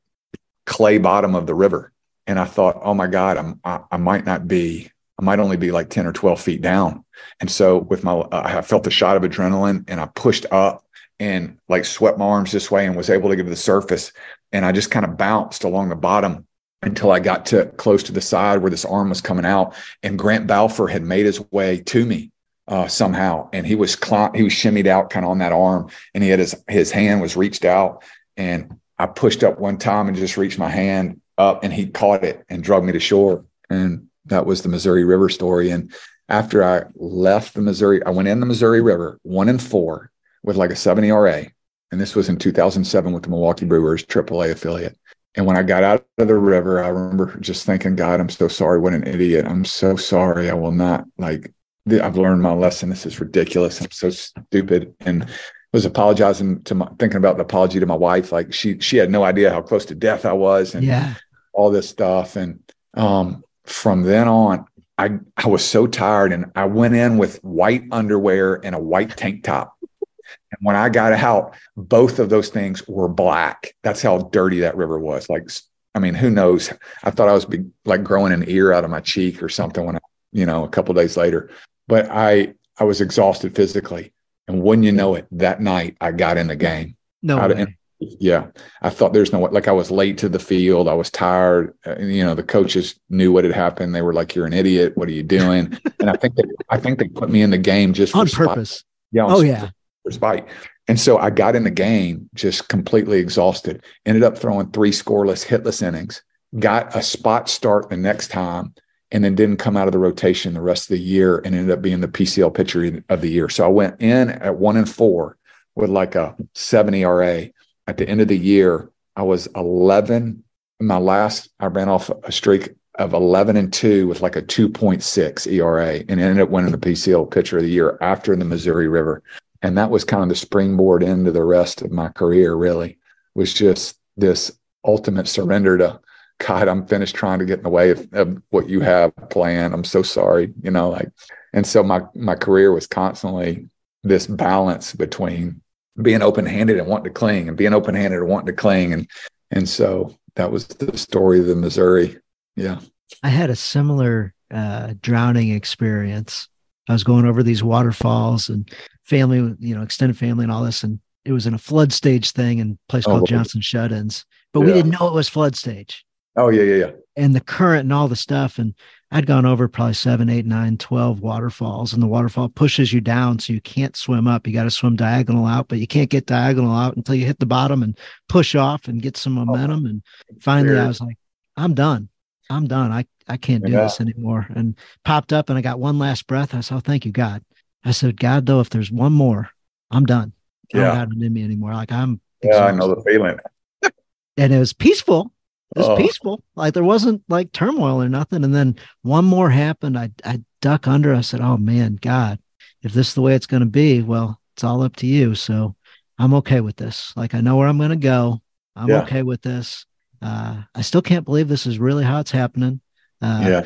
clay 0.67 0.99
bottom 0.99 1.35
of 1.35 1.47
the 1.47 1.55
river. 1.55 1.93
And 2.27 2.39
I 2.39 2.45
thought, 2.45 2.81
oh 2.83 2.95
my 2.95 3.07
God, 3.07 3.37
I'm, 3.37 3.61
I, 3.65 3.81
I 3.91 3.97
might 3.97 4.25
not 4.25 4.47
be, 4.47 4.91
I 5.19 5.25
might 5.25 5.41
only 5.41 5.57
be 5.57 5.73
like 5.73 5.91
10 5.91 6.07
or 6.07 6.13
12 6.13 6.41
feet 6.41 6.63
down. 6.63 7.05
And 7.41 7.51
so 7.51 7.79
with 7.79 8.05
my, 8.05 8.13
uh, 8.13 8.43
I 8.45 8.63
felt 8.63 8.85
the 8.85 8.91
shot 8.91 9.17
of 9.17 9.23
adrenaline 9.23 9.85
and 9.89 10.01
I 10.01 10.07
pushed 10.07 10.47
up 10.51 10.85
and 11.19 11.59
like 11.69 11.85
swept 11.85 12.19
my 12.19 12.25
arms 12.25 12.53
this 12.53 12.71
way 12.71 12.87
and 12.87 12.97
was 12.97 13.11
able 13.11 13.29
to 13.29 13.37
get 13.37 13.45
to 13.45 13.51
the 13.51 13.57
surface. 13.57 14.13
And 14.53 14.65
I 14.65 14.73
just 14.73 14.91
kind 14.91 15.05
of 15.05 15.17
bounced 15.17 15.65
along 15.65 15.89
the 15.89 15.97
bottom 15.97 16.47
until 16.83 17.11
I 17.11 17.21
got 17.21 17.47
to 17.47 17.67
close 17.77 18.03
to 18.05 18.13
the 18.13 18.23
side 18.23 18.63
where 18.63 18.71
this 18.71 18.85
arm 18.85 19.11
was 19.11 19.21
coming 19.21 19.45
out. 19.45 19.75
And 20.03 20.19
Grant 20.19 20.47
Balfour 20.47 20.89
had 20.89 21.03
made 21.03 21.27
his 21.27 21.41
way 21.51 21.83
to 21.83 22.07
me 22.07 22.31
uh, 22.71 22.87
somehow, 22.87 23.49
and 23.53 23.67
he 23.67 23.75
was 23.75 23.95
cl- 23.95 24.33
he 24.33 24.45
was 24.45 24.53
shimmied 24.53 24.87
out 24.87 25.11
kind 25.11 25.27
of 25.27 25.31
on 25.31 25.39
that 25.39 25.53
arm, 25.53 25.91
and 26.15 26.23
he 26.23 26.31
had 26.31 26.39
his 26.39 26.55
his 26.69 26.93
hand 26.93 27.21
was 27.21 27.37
reached 27.37 27.65
out, 27.65 28.05
and 28.37 28.79
I 28.97 29.07
pushed 29.07 29.43
up 29.43 29.59
one 29.59 29.77
time 29.77 30.07
and 30.07 30.17
just 30.17 30.37
reached 30.37 30.59
my 30.59 30.69
hand 30.69 31.21
up, 31.37 31.65
and 31.65 31.73
he 31.73 31.89
caught 31.89 32.23
it 32.23 32.45
and 32.49 32.63
dragged 32.63 32.87
me 32.87 32.93
to 32.93 33.01
shore, 33.01 33.45
and 33.69 34.07
that 34.27 34.47
was 34.47 34.63
the 34.63 34.69
Missouri 34.69 35.05
River 35.05 35.29
story. 35.29 35.71
And 35.71 35.93
after 36.29 36.63
I 36.63 36.85
left 36.95 37.55
the 37.55 37.61
Missouri, 37.61 38.05
I 38.05 38.11
went 38.11 38.29
in 38.29 38.39
the 38.39 38.47
Missouri 38.47 38.81
River 38.81 39.19
one 39.25 39.49
and 39.49 39.61
four 39.61 40.13
with 40.45 40.57
like 40.57 40.71
a 40.71 40.77
seven 40.77 41.03
ERA, 41.03 41.47
and 41.91 42.01
this 42.01 42.15
was 42.15 42.29
in 42.29 42.37
2007 42.37 43.13
with 43.13 43.25
the 43.25 43.31
Milwaukee 43.31 43.67
Brewers 43.67 44.05
AAA 44.05 44.53
affiliate. 44.53 44.97
And 45.35 45.45
when 45.45 45.57
I 45.57 45.63
got 45.63 45.83
out 45.83 46.07
of 46.19 46.29
the 46.29 46.37
river, 46.37 46.85
I 46.85 46.89
remember 46.89 47.37
just 47.41 47.67
thinking, 47.67 47.97
God, 47.97 48.21
I'm 48.21 48.29
so 48.29 48.49
sorry. 48.49 48.79
What 48.79 48.95
an 48.95 49.07
idiot. 49.07 49.47
I'm 49.47 49.65
so 49.65 49.97
sorry. 49.97 50.51
I 50.51 50.55
will 50.55 50.73
not 50.73 51.05
like 51.19 51.53
I've 51.89 52.17
learned 52.17 52.43
my 52.43 52.53
lesson. 52.53 52.91
This 52.91 53.07
is 53.07 53.21
ridiculous. 53.21 53.81
I'm 53.81 53.91
so 53.91 54.11
stupid. 54.11 54.95
And 55.01 55.27
was 55.73 55.85
apologizing 55.85 56.63
to 56.65 56.75
my 56.75 56.89
thinking 56.99 57.19
about 57.19 57.37
the 57.37 57.43
apology 57.43 57.79
to 57.81 57.87
my 57.87 57.95
wife. 57.95 58.33
Like 58.33 58.53
she 58.53 58.79
she 58.81 58.97
had 58.97 59.11
no 59.11 59.23
idea 59.23 59.51
how 59.51 59.63
close 59.63 59.85
to 59.87 59.95
death 59.95 60.25
I 60.25 60.33
was 60.33 60.75
and 60.75 60.85
yeah. 60.85 61.15
all 61.53 61.71
this 61.71 61.89
stuff. 61.89 62.37
And 62.37 62.61
um, 62.95 63.45
from 63.65 64.03
then 64.03 64.29
on, 64.29 64.67
I 64.99 65.19
I 65.37 65.49
was 65.49 65.65
so 65.65 65.87
tired 65.87 66.33
and 66.33 66.47
I 66.55 66.65
went 66.65 66.95
in 66.95 67.19
with 67.19 67.43
white 67.45 67.85
underwear 67.93 68.61
and 68.65 68.75
a 68.75 68.81
white 68.81 69.17
tank 69.17 69.45
top. 69.45 69.77
And 69.83 70.59
when 70.63 70.77
I 70.77 70.89
got 70.89 71.13
out, 71.13 71.55
both 71.77 72.19
of 72.19 72.29
those 72.29 72.49
things 72.49 72.87
were 72.87 73.09
black. 73.09 73.75
That's 73.83 74.03
how 74.03 74.19
dirty 74.19 74.61
that 74.61 74.77
river 74.77 74.99
was. 74.99 75.29
Like, 75.29 75.49
I 75.95 76.01
mean, 76.01 76.15
who 76.15 76.31
knows? 76.31 76.73
I 77.03 77.11
thought 77.11 77.29
I 77.29 77.33
was 77.33 77.45
be, 77.45 77.65
like 77.85 78.05
growing 78.05 78.33
an 78.33 78.49
ear 78.49 78.73
out 78.73 78.85
of 78.85 78.91
my 78.91 79.01
cheek 79.01 79.43
or 79.43 79.49
something 79.49 79.85
when 79.85 79.97
I, 79.97 80.01
you 80.33 80.47
know, 80.47 80.65
a 80.65 80.69
couple 80.69 80.95
days 80.95 81.17
later 81.17 81.51
but 81.91 82.09
I 82.09 82.55
I 82.79 82.85
was 82.85 83.03
exhausted 83.03 83.55
physically, 83.55 84.13
and 84.49 84.63
when 84.63 84.83
you 84.83 84.93
know 84.93 85.17
it, 85.17 85.27
that 85.33 85.61
night 85.61 85.97
I 86.01 86.13
got 86.13 86.39
in 86.39 86.47
the 86.47 86.57
game. 86.57 86.97
No, 87.21 87.37
way. 87.37 87.77
yeah, 87.99 88.47
I 88.81 88.91
thought 88.91 89.13
there's 89.13 89.33
no 89.33 89.41
like 89.41 89.67
I 89.67 89.73
was 89.73 89.91
late 89.91 90.17
to 90.19 90.29
the 90.29 90.39
field. 90.39 90.89
I 90.89 90.95
was 90.95 91.11
tired. 91.11 91.75
Uh, 91.85 91.97
you 91.99 92.25
know, 92.25 92.37
the 92.37 92.45
coaches 92.45 92.99
knew 93.11 93.33
what 93.33 93.45
had 93.45 93.53
happened. 93.53 93.93
They 93.93 94.03
were 94.03 94.15
like, 94.15 94.37
"You're 94.37 94.47
an 94.47 94.53
idiot. 94.53 94.97
What 94.97 95.09
are 95.09 95.13
you 95.13 95.25
doing?" 95.25 95.77
and 96.01 96.09
I 96.09 96.15
think 96.15 96.37
they, 96.37 96.45
I 96.71 96.79
think 96.79 97.01
they 97.01 97.09
put 97.09 97.29
me 97.29 97.43
in 97.43 97.51
the 97.51 97.59
game 97.59 97.93
just 97.93 98.15
on 98.15 98.29
purpose. 98.29 98.71
Spite. 98.71 98.87
Yeah. 99.13 99.27
oh 99.27 99.43
yeah. 99.43 99.71
For 100.05 100.13
spite. 100.13 100.47
And 100.87 100.99
so 100.99 101.19
I 101.19 101.31
got 101.31 101.57
in 101.57 101.65
the 101.65 101.71
game 101.71 102.31
just 102.35 102.69
completely 102.69 103.19
exhausted. 103.19 103.85
Ended 104.07 104.23
up 104.23 104.39
throwing 104.39 104.71
three 104.71 104.93
scoreless, 104.93 105.45
hitless 105.45 105.83
innings. 105.83 106.23
Got 106.59 106.97
a 106.97 107.03
spot 107.03 107.49
start 107.49 107.91
the 107.91 107.97
next 107.97 108.29
time 108.29 108.75
and 109.13 109.25
then 109.25 109.35
didn't 109.35 109.57
come 109.57 109.77
out 109.77 109.89
of 109.89 109.93
the 109.93 109.99
rotation 109.99 110.55
the 110.55 110.61
rest 110.61 110.85
of 110.85 110.97
the 110.97 111.03
year 111.03 111.39
and 111.39 111.55
ended 111.55 111.71
up 111.71 111.83
being 111.83 112.01
the 112.01 112.09
PCL 112.09 112.55
pitcher 112.55 113.03
of 113.09 113.21
the 113.21 113.31
year. 113.31 113.49
So 113.49 113.65
I 113.65 113.69
went 113.69 114.01
in 114.01 114.31
at 114.31 114.57
one 114.57 114.77
and 114.77 114.89
four 114.89 115.37
with 115.75 115.91
like 115.91 116.15
a 116.15 116.37
seven 116.55 116.95
ERA. 116.95 117.49
At 117.87 117.97
the 117.97 118.09
end 118.09 118.21
of 118.21 118.29
the 118.29 118.39
year, 118.39 118.91
I 119.17 119.23
was 119.23 119.49
11. 119.57 120.45
My 120.81 120.99
last, 120.99 121.51
I 121.59 121.67
ran 121.67 121.89
off 121.89 122.11
a 122.23 122.33
streak 122.33 122.71
of 122.97 123.15
11 123.15 123.57
and 123.57 123.73
two 123.73 124.07
with 124.07 124.21
like 124.21 124.37
a 124.37 124.43
2.6 124.43 125.53
ERA 125.53 125.95
and 126.09 126.21
ended 126.21 126.41
up 126.41 126.51
winning 126.51 126.73
the 126.73 126.79
PCL 126.79 127.31
pitcher 127.31 127.59
of 127.59 127.65
the 127.65 127.71
year 127.71 127.99
after 128.01 128.37
the 128.37 128.45
Missouri 128.45 128.89
River. 128.89 129.23
And 129.63 129.77
that 129.77 129.91
was 129.91 130.05
kind 130.05 130.23
of 130.23 130.29
the 130.29 130.37
springboard 130.37 131.03
into 131.03 131.33
the 131.33 131.45
rest 131.45 131.83
of 131.83 131.91
my 131.91 132.09
career, 132.09 132.55
really, 132.55 132.99
was 133.35 133.53
just 133.53 133.99
this 134.17 134.53
ultimate 134.85 135.29
surrender 135.29 135.77
to 135.79 136.01
God, 136.47 136.69
I'm 136.69 136.87
finished 136.87 137.15
trying 137.15 137.39
to 137.39 137.45
get 137.45 137.59
in 137.59 137.65
the 137.65 137.71
way 137.71 137.91
of, 137.91 138.09
of, 138.13 138.43
what 138.49 138.69
you 138.69 138.81
have 138.81 139.13
planned. 139.29 139.75
I'm 139.75 139.85
so 139.85 140.03
sorry, 140.03 140.53
you 140.63 140.71
know, 140.71 140.89
like, 140.89 141.11
and 141.53 141.67
so 141.67 141.83
my 141.83 142.01
my 142.15 142.35
career 142.35 142.73
was 142.73 142.87
constantly 142.87 143.69
this 144.03 144.27
balance 144.27 144.95
between 144.95 145.61
being 146.01 146.23
open 146.23 146.47
handed 146.47 146.79
and 146.79 146.87
wanting 146.87 147.13
to 147.13 147.19
cling, 147.19 147.49
and 147.49 147.57
being 147.57 147.75
open 147.75 147.95
handed 147.95 148.21
and 148.21 148.29
wanting 148.29 148.47
to 148.47 148.53
cling, 148.55 148.93
and 148.93 149.09
and 149.51 149.69
so 149.69 150.17
that 150.37 150.51
was 150.51 150.67
the 150.67 150.97
story 150.97 151.41
of 151.41 151.47
the 151.47 151.55
Missouri. 151.55 152.17
Yeah, 152.57 152.81
I 153.23 153.29
had 153.29 153.51
a 153.51 153.57
similar 153.57 154.33
uh, 154.51 154.95
drowning 155.03 155.51
experience. 155.51 156.49
I 156.89 156.95
was 156.95 157.05
going 157.05 157.27
over 157.27 157.43
these 157.43 157.63
waterfalls 157.63 158.49
and 158.49 158.69
family, 159.05 159.55
you 159.59 159.75
know, 159.75 159.83
extended 159.83 160.17
family 160.17 160.45
and 160.45 160.53
all 160.53 160.65
this, 160.65 160.83
and 160.85 161.01
it 161.25 161.33
was 161.33 161.47
in 161.47 161.55
a 161.55 161.59
flood 161.59 161.93
stage 161.93 162.31
thing 162.31 162.59
in 162.61 162.73
a 162.73 162.91
place 162.91 163.05
oh, 163.07 163.11
called 163.11 163.29
Johnson 163.29 163.61
Shut-ins, 163.61 164.25
but 164.55 164.61
yeah. 164.61 164.67
we 164.67 164.73
didn't 164.73 164.93
know 164.93 165.07
it 165.07 165.15
was 165.15 165.29
flood 165.29 165.55
stage. 165.55 166.05
Oh 166.41 166.49
yeah, 166.49 166.63
yeah, 166.63 166.77
yeah. 166.77 166.91
And 167.17 167.35
the 167.35 167.41
current 167.41 167.83
and 167.83 167.93
all 167.93 168.09
the 168.09 168.17
stuff. 168.17 168.59
And 168.59 168.75
I'd 169.11 169.27
gone 169.27 169.45
over 169.45 169.69
probably 169.69 169.95
seven, 169.95 170.31
eight, 170.31 170.47
nine, 170.47 170.79
12 170.79 171.21
waterfalls, 171.21 171.93
and 171.93 172.03
the 172.03 172.07
waterfall 172.07 172.49
pushes 172.49 172.93
you 172.93 173.01
down. 173.01 173.39
So 173.41 173.53
you 173.53 173.61
can't 173.61 173.97
swim 173.97 174.27
up. 174.27 174.47
You 174.47 174.53
got 174.53 174.65
to 174.65 174.71
swim 174.71 174.97
diagonal 174.97 175.47
out, 175.47 175.69
but 175.69 175.79
you 175.79 175.87
can't 175.87 176.09
get 176.09 176.27
diagonal 176.27 176.75
out 176.75 176.97
until 176.97 177.17
you 177.17 177.27
hit 177.27 177.39
the 177.39 177.47
bottom 177.47 177.83
and 177.83 177.99
push 178.29 178.55
off 178.55 178.87
and 178.89 179.03
get 179.03 179.17
some 179.17 179.37
oh. 179.37 179.45
momentum. 179.45 179.87
And 179.87 180.03
finally, 180.41 180.79
I 180.79 180.87
was 180.87 181.01
like, 181.01 181.19
I'm 181.57 181.75
done. 181.75 182.09
I'm 182.49 182.67
done. 182.67 182.93
I, 182.93 183.07
I 183.29 183.37
can't 183.37 183.65
do 183.65 183.73
yeah. 183.73 183.83
this 183.83 184.01
anymore. 184.01 184.47
And 184.55 184.77
popped 185.05 185.33
up 185.33 185.51
and 185.51 185.59
I 185.59 185.63
got 185.63 185.79
one 185.79 185.99
last 185.99 186.27
breath. 186.27 186.55
I 186.55 186.61
said, 186.61 186.77
oh, 186.77 186.81
thank 186.81 187.05
you, 187.05 187.13
God. 187.13 187.45
I 187.85 187.91
said, 187.91 188.19
God, 188.19 188.47
though, 188.47 188.61
if 188.61 188.71
there's 188.71 188.91
one 188.91 189.13
more, 189.13 189.51
I'm 189.91 190.05
done. 190.05 190.33
Yeah. 190.73 190.81
I 190.81 190.85
don't 190.85 190.97
got 191.11 191.17
it 191.17 191.27
in 191.27 191.33
me 191.33 191.45
anymore. 191.45 191.75
Like 191.75 191.93
I'm. 191.93 192.21
Yeah, 192.43 192.65
I 192.65 192.71
know 192.71 192.95
the 192.95 193.03
feeling. 193.03 193.39
and 194.37 194.53
it 194.53 194.59
was 194.59 194.73
peaceful 194.73 195.33
it 195.77 195.79
was 195.79 195.89
oh. 195.89 195.97
peaceful. 195.97 196.43
Like 196.57 196.75
there 196.75 196.85
wasn't 196.85 197.23
like 197.29 197.53
turmoil 197.53 198.03
or 198.03 198.09
nothing. 198.09 198.45
And 198.45 198.55
then 198.55 198.77
one 199.03 199.25
more 199.25 199.51
happened. 199.51 199.99
I 199.99 200.11
I 200.25 200.41
duck 200.61 200.89
under. 200.89 201.15
I 201.15 201.21
said, 201.21 201.41
"Oh 201.41 201.57
man, 201.57 201.97
God, 202.01 202.39
if 202.83 202.93
this 202.93 203.09
is 203.09 203.15
the 203.15 203.23
way 203.23 203.35
it's 203.35 203.47
going 203.47 203.61
to 203.61 203.67
be, 203.67 204.03
well, 204.03 204.41
it's 204.55 204.65
all 204.65 204.83
up 204.83 204.97
to 204.97 205.07
you." 205.07 205.35
So 205.35 205.77
I'm 206.19 206.35
okay 206.35 206.61
with 206.61 206.77
this. 206.77 207.13
Like 207.17 207.35
I 207.35 207.41
know 207.41 207.57
where 207.57 207.69
I'm 207.69 207.79
going 207.79 207.91
to 207.91 207.97
go. 207.97 208.41
I'm 208.75 208.89
yeah. 208.89 209.03
okay 209.03 209.23
with 209.23 209.43
this. 209.43 209.87
Uh, 210.23 210.63
I 210.75 210.83
still 210.83 211.03
can't 211.03 211.25
believe 211.25 211.49
this 211.49 211.67
is 211.67 211.79
really 211.79 212.05
how 212.05 212.21
it's 212.21 212.31
happening. 212.31 212.81
Uh, 213.23 213.43
yeah. 213.43 213.63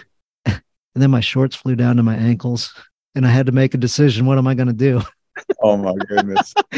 and 0.47 1.03
then 1.03 1.11
my 1.11 1.21
shorts 1.21 1.57
flew 1.57 1.75
down 1.75 1.97
to 1.97 2.03
my 2.03 2.17
ankles. 2.17 2.73
and 3.15 3.27
I 3.27 3.31
had 3.31 3.47
to 3.47 3.53
make 3.53 3.75
a 3.75 3.79
decision. 3.79 4.27
What 4.27 4.39
am 4.39 4.47
I 4.47 4.55
going 4.55 4.69
to 4.69 4.73
do? 4.73 5.03
Oh 5.61 5.77
my 5.77 5.95
goodness. 5.95 6.55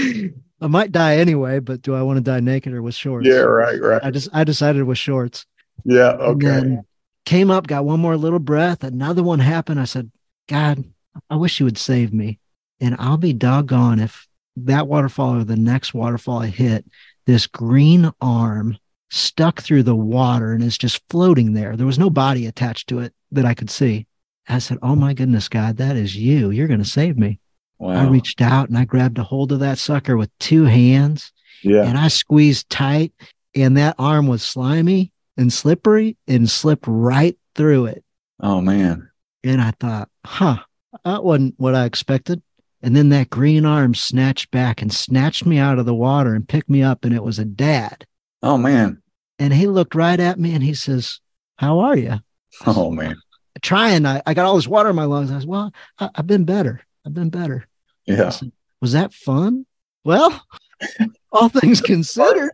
I 0.60 0.66
might 0.68 0.92
die 0.92 1.16
anyway, 1.16 1.58
but 1.58 1.82
do 1.82 1.94
I 1.94 2.02
want 2.02 2.16
to 2.16 2.22
die 2.22 2.40
naked 2.40 2.72
or 2.72 2.82
with 2.82 2.94
shorts? 2.94 3.26
Yeah, 3.26 3.40
right, 3.40 3.80
right. 3.80 4.02
I 4.02 4.10
just 4.10 4.28
I 4.32 4.44
decided 4.44 4.84
with 4.84 4.98
shorts. 4.98 5.44
Yeah, 5.84 6.12
okay. 6.12 6.78
came 7.24 7.50
up, 7.50 7.66
got 7.66 7.84
one 7.84 8.00
more 8.00 8.16
little 8.16 8.38
breath. 8.38 8.82
Another 8.82 9.22
one 9.22 9.38
happened. 9.38 9.78
I 9.78 9.84
said, 9.84 10.10
God, 10.48 10.84
I 11.28 11.36
wish 11.36 11.60
you 11.60 11.64
would 11.66 11.78
save 11.78 12.12
me. 12.12 12.38
And 12.80 12.96
I'll 12.98 13.18
be 13.18 13.32
doggone 13.32 14.00
if 14.00 14.26
that 14.56 14.86
waterfall 14.86 15.36
or 15.36 15.44
the 15.44 15.56
next 15.56 15.94
waterfall 15.94 16.42
I 16.42 16.46
hit, 16.46 16.86
this 17.26 17.46
green 17.46 18.10
arm 18.20 18.78
stuck 19.10 19.60
through 19.60 19.82
the 19.82 19.96
water 19.96 20.52
and 20.52 20.62
is 20.62 20.78
just 20.78 21.02
floating 21.10 21.52
there. 21.52 21.76
There 21.76 21.86
was 21.86 21.98
no 21.98 22.10
body 22.10 22.46
attached 22.46 22.88
to 22.88 23.00
it 23.00 23.14
that 23.32 23.44
I 23.44 23.54
could 23.54 23.70
see. 23.70 24.06
I 24.48 24.58
said, 24.58 24.78
Oh 24.82 24.94
my 24.94 25.12
goodness, 25.12 25.48
God, 25.48 25.76
that 25.78 25.96
is 25.96 26.16
you. 26.16 26.50
You're 26.50 26.68
going 26.68 26.82
to 26.82 26.88
save 26.88 27.18
me. 27.18 27.40
Wow. 27.78 27.90
I 27.92 28.08
reached 28.08 28.40
out 28.40 28.68
and 28.68 28.78
I 28.78 28.84
grabbed 28.84 29.18
a 29.18 29.22
hold 29.22 29.52
of 29.52 29.60
that 29.60 29.78
sucker 29.78 30.16
with 30.16 30.30
two 30.38 30.64
hands. 30.64 31.32
Yeah. 31.62 31.84
And 31.84 31.98
I 31.98 32.08
squeezed 32.08 32.70
tight, 32.70 33.12
and 33.54 33.76
that 33.76 33.96
arm 33.98 34.26
was 34.26 34.42
slimy 34.42 35.12
and 35.36 35.52
slippery 35.52 36.16
and 36.28 36.48
slipped 36.48 36.84
right 36.86 37.36
through 37.54 37.86
it. 37.86 38.04
Oh, 38.40 38.60
man. 38.60 39.10
And 39.42 39.60
I 39.60 39.72
thought, 39.80 40.08
huh, 40.24 40.58
that 41.04 41.24
wasn't 41.24 41.54
what 41.58 41.74
I 41.74 41.84
expected. 41.84 42.42
And 42.82 42.94
then 42.94 43.08
that 43.08 43.30
green 43.30 43.64
arm 43.64 43.94
snatched 43.94 44.50
back 44.50 44.82
and 44.82 44.92
snatched 44.92 45.46
me 45.46 45.58
out 45.58 45.78
of 45.78 45.86
the 45.86 45.94
water 45.94 46.34
and 46.34 46.48
picked 46.48 46.68
me 46.68 46.82
up, 46.82 47.04
and 47.04 47.14
it 47.14 47.22
was 47.22 47.38
a 47.38 47.44
dad. 47.44 48.06
Oh, 48.42 48.58
man. 48.58 49.02
And 49.38 49.52
he 49.52 49.66
looked 49.66 49.94
right 49.94 50.18
at 50.20 50.38
me 50.38 50.54
and 50.54 50.62
he 50.62 50.74
says, 50.74 51.20
How 51.56 51.80
are 51.80 51.96
you? 51.96 52.20
Oh, 52.66 52.90
man. 52.90 53.16
Trying, 53.62 54.06
I, 54.06 54.22
I 54.26 54.34
got 54.34 54.46
all 54.46 54.56
this 54.56 54.68
water 54.68 54.90
in 54.90 54.96
my 54.96 55.04
lungs. 55.04 55.30
I 55.30 55.40
said, 55.40 55.48
Well, 55.48 55.72
I, 55.98 56.10
have 56.14 56.26
been 56.26 56.44
better. 56.44 56.85
I've 57.06 57.14
been 57.14 57.30
better. 57.30 57.66
Yeah. 58.04 58.30
Said, 58.30 58.52
was 58.80 58.92
that 58.92 59.14
fun? 59.14 59.64
Well, 60.04 60.44
all 61.32 61.48
things 61.48 61.80
considered. 61.80 62.50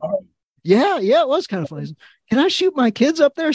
Yeah, 0.63 0.99
yeah, 0.99 1.23
it 1.23 1.29
was 1.29 1.47
kind 1.47 1.63
of 1.63 1.71
funny. 1.71 1.97
Can 2.31 2.39
I 2.39 2.49
shoot 2.49 2.77
my 2.77 2.91
kids 2.91 3.19
up 3.19 3.35
there? 3.35 3.51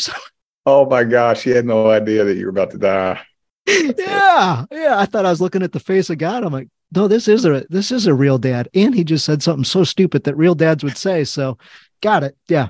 oh 0.65 0.85
my 0.85 1.03
gosh, 1.03 1.43
he 1.43 1.51
had 1.51 1.65
no 1.65 1.89
idea 1.89 2.23
that 2.25 2.35
you 2.35 2.45
were 2.45 2.51
about 2.51 2.71
to 2.71 2.77
die. 2.77 3.21
yeah, 3.67 4.65
yeah. 4.71 4.97
I 4.97 5.05
thought 5.05 5.25
I 5.25 5.29
was 5.29 5.41
looking 5.41 5.63
at 5.63 5.71
the 5.71 5.79
face 5.79 6.09
of 6.09 6.17
God. 6.17 6.43
I'm 6.43 6.53
like, 6.53 6.69
no, 6.95 7.07
this 7.07 7.27
is 7.27 7.45
a 7.45 7.65
this 7.69 7.91
is 7.91 8.07
a 8.07 8.13
real 8.13 8.37
dad. 8.37 8.69
And 8.73 8.95
he 8.95 9.03
just 9.03 9.25
said 9.25 9.43
something 9.43 9.65
so 9.65 9.83
stupid 9.83 10.23
that 10.23 10.37
real 10.37 10.55
dads 10.55 10.83
would 10.83 10.97
say. 10.97 11.23
So 11.23 11.57
got 12.01 12.23
it. 12.23 12.37
Yeah. 12.47 12.69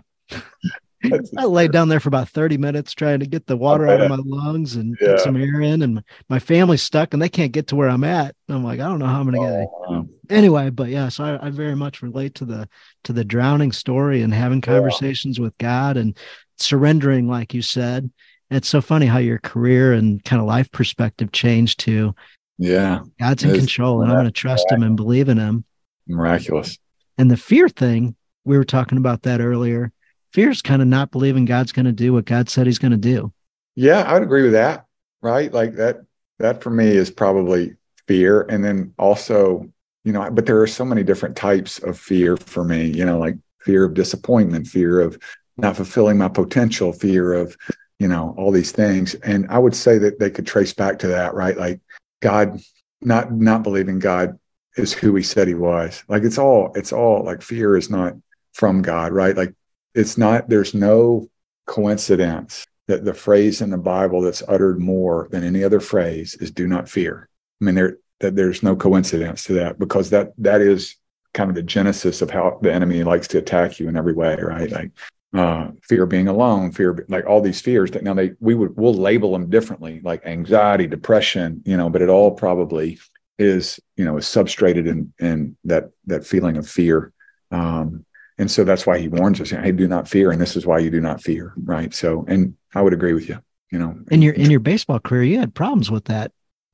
I 1.03 1.45
laid 1.45 1.71
down 1.71 1.89
there 1.89 1.99
for 1.99 2.09
about 2.09 2.29
30 2.29 2.57
minutes 2.57 2.93
trying 2.93 3.19
to 3.19 3.27
get 3.27 3.45
the 3.45 3.57
water 3.57 3.87
out 3.87 4.01
of 4.01 4.09
my 4.09 4.17
lungs 4.23 4.75
and 4.75 4.97
yeah. 4.99 5.09
get 5.09 5.19
some 5.19 5.37
air 5.37 5.61
in. 5.61 5.81
And 5.83 6.03
my 6.29 6.39
family's 6.39 6.81
stuck 6.81 7.13
and 7.13 7.21
they 7.21 7.29
can't 7.29 7.51
get 7.51 7.67
to 7.67 7.75
where 7.75 7.89
I'm 7.89 8.03
at. 8.03 8.35
I'm 8.49 8.63
like, 8.63 8.79
I 8.79 8.87
don't 8.87 8.99
know 8.99 9.05
how 9.05 9.19
I'm 9.19 9.25
gonna 9.29 9.39
get 9.39 9.59
it. 9.61 9.69
Oh, 9.89 10.09
anyway, 10.29 10.69
but 10.69 10.89
yeah, 10.89 11.09
so 11.09 11.23
I, 11.23 11.47
I, 11.47 11.49
very 11.51 11.75
much 11.75 12.01
relate 12.01 12.35
to 12.35 12.45
the 12.45 12.67
to 13.03 13.13
the 13.13 13.23
drowning 13.23 13.71
story 13.71 14.23
and 14.23 14.33
having 14.33 14.61
conversations 14.61 15.37
yeah. 15.37 15.43
with 15.43 15.57
God 15.59 15.97
and 15.97 16.17
surrendering, 16.57 17.27
like 17.27 17.53
you 17.53 17.61
said. 17.61 18.09
And 18.49 18.57
it's 18.57 18.69
so 18.69 18.81
funny 18.81 19.05
how 19.05 19.19
your 19.19 19.39
career 19.39 19.93
and 19.93 20.23
kind 20.23 20.41
of 20.41 20.47
life 20.47 20.71
perspective 20.71 21.31
changed 21.31 21.79
to 21.81 22.15
yeah. 22.57 23.01
God's 23.19 23.43
in 23.43 23.53
control 23.55 24.01
and 24.01 24.11
I'm 24.11 24.17
gonna 24.17 24.31
trust 24.31 24.65
him 24.71 24.81
and 24.81 24.95
believe 24.95 25.29
in 25.29 25.37
him. 25.37 25.63
Miraculous. 26.07 26.77
And 27.19 27.29
the 27.29 27.37
fear 27.37 27.69
thing, 27.69 28.15
we 28.45 28.57
were 28.57 28.63
talking 28.63 28.97
about 28.97 29.23
that 29.23 29.41
earlier 29.41 29.91
fear 30.37 30.51
is 30.51 30.61
kind 30.61 30.83
of 30.83 30.87
not 30.87 31.09
believing 31.09 31.45
God's 31.45 31.71
going 31.71 31.87
to 31.87 31.91
do 31.91 32.13
what 32.13 32.25
God 32.25 32.47
said 32.47 32.67
he's 32.67 32.77
going 32.77 32.91
to 32.91 32.97
do. 32.97 33.33
Yeah, 33.73 34.03
I 34.03 34.13
would 34.13 34.21
agree 34.21 34.43
with 34.43 34.51
that. 34.51 34.85
Right. 35.19 35.51
Like 35.51 35.73
that, 35.77 36.01
that 36.37 36.61
for 36.61 36.69
me 36.69 36.85
is 36.89 37.09
probably 37.09 37.73
fear. 38.07 38.43
And 38.43 38.63
then 38.63 38.93
also, 38.99 39.67
you 40.03 40.11
know, 40.11 40.29
but 40.29 40.45
there 40.45 40.61
are 40.61 40.67
so 40.67 40.85
many 40.85 41.01
different 41.01 41.35
types 41.35 41.79
of 41.79 41.97
fear 41.97 42.37
for 42.37 42.63
me, 42.63 42.85
you 42.85 43.03
know, 43.03 43.17
like 43.17 43.35
fear 43.61 43.83
of 43.83 43.95
disappointment, 43.95 44.67
fear 44.67 45.01
of 45.01 45.17
not 45.57 45.75
fulfilling 45.75 46.19
my 46.19 46.27
potential, 46.27 46.93
fear 46.93 47.33
of, 47.33 47.57
you 47.97 48.07
know, 48.07 48.35
all 48.37 48.51
these 48.51 48.71
things. 48.71 49.15
And 49.15 49.47
I 49.49 49.57
would 49.57 49.75
say 49.75 49.97
that 49.97 50.19
they 50.19 50.29
could 50.29 50.45
trace 50.45 50.71
back 50.71 50.99
to 50.99 51.07
that, 51.07 51.33
right? 51.33 51.57
Like 51.57 51.81
God, 52.21 52.59
not, 53.01 53.31
not 53.31 53.63
believing 53.63 53.97
God 53.97 54.37
is 54.75 54.93
who 54.93 55.15
he 55.15 55.23
said 55.23 55.47
he 55.47 55.55
was. 55.55 56.03
Like 56.07 56.21
it's 56.21 56.37
all, 56.37 56.73
it's 56.75 56.93
all 56.93 57.23
like 57.23 57.41
fear 57.41 57.75
is 57.75 57.89
not 57.89 58.13
from 58.53 58.83
God, 58.83 59.13
right? 59.13 59.35
Like 59.35 59.55
it's 59.97 60.17
not, 60.17 60.47
there's 60.47 60.73
no 60.73 61.29
coincidence 61.65 62.65
that 62.87 63.03
the 63.03 63.13
phrase 63.13 63.61
in 63.61 63.69
the 63.69 63.77
Bible 63.77 64.21
that's 64.21 64.43
uttered 64.47 64.79
more 64.79 65.27
than 65.31 65.43
any 65.43 65.63
other 65.63 65.79
phrase 65.79 66.35
is 66.35 66.51
do 66.51 66.67
not 66.67 66.87
fear. 66.87 67.27
I 67.61 67.65
mean, 67.65 67.75
there, 67.75 67.97
that 68.19 68.35
there's 68.35 68.63
no 68.63 68.75
coincidence 68.75 69.43
to 69.45 69.53
that 69.53 69.77
because 69.77 70.09
that, 70.11 70.33
that 70.37 70.61
is 70.61 70.95
kind 71.33 71.49
of 71.49 71.55
the 71.55 71.63
genesis 71.63 72.21
of 72.21 72.29
how 72.29 72.59
the 72.61 72.73
enemy 72.73 73.03
likes 73.03 73.27
to 73.29 73.37
attack 73.37 73.79
you 73.79 73.89
in 73.89 73.97
every 73.97 74.13
way, 74.13 74.37
right? 74.41 74.71
Like, 74.71 74.91
uh, 75.33 75.71
fear 75.83 76.05
being 76.05 76.29
alone, 76.29 76.71
fear, 76.71 77.05
like 77.09 77.25
all 77.25 77.41
these 77.41 77.61
fears 77.61 77.91
that 77.91 78.03
now 78.03 78.13
they, 78.13 78.31
we 78.39 78.55
would, 78.55 78.75
we'll 78.77 78.93
label 78.93 79.33
them 79.33 79.49
differently, 79.49 79.99
like 80.03 80.25
anxiety, 80.25 80.87
depression, 80.87 81.61
you 81.65 81.75
know, 81.75 81.89
but 81.89 82.01
it 82.01 82.09
all 82.09 82.31
probably 82.31 82.97
is, 83.37 83.79
you 83.97 84.05
know, 84.05 84.17
is 84.17 84.25
substrated 84.25 84.87
in, 84.87 85.13
in 85.19 85.57
that, 85.65 85.91
that 86.05 86.25
feeling 86.25 86.57
of 86.57 86.67
fear. 86.67 87.11
Um, 87.51 88.05
and 88.37 88.49
so 88.49 88.63
that's 88.63 88.85
why 88.85 88.99
he 88.99 89.07
warns 89.07 89.41
us, 89.41 89.49
hey, 89.49 89.71
do 89.71 89.87
not 89.87 90.07
fear. 90.07 90.31
And 90.31 90.39
this 90.39 90.55
is 90.55 90.65
why 90.65 90.79
you 90.79 90.89
do 90.89 91.01
not 91.01 91.21
fear. 91.21 91.53
Right. 91.57 91.93
So, 91.93 92.25
and 92.27 92.55
I 92.75 92.81
would 92.81 92.93
agree 92.93 93.13
with 93.13 93.27
you, 93.27 93.39
you 93.71 93.79
know, 93.79 93.97
in 94.11 94.21
your, 94.21 94.33
in 94.33 94.51
your 94.51 94.59
baseball 94.59 94.99
career, 94.99 95.23
you 95.23 95.39
had 95.39 95.55
problems 95.55 95.89
with 95.89 96.05
that. 96.05 96.31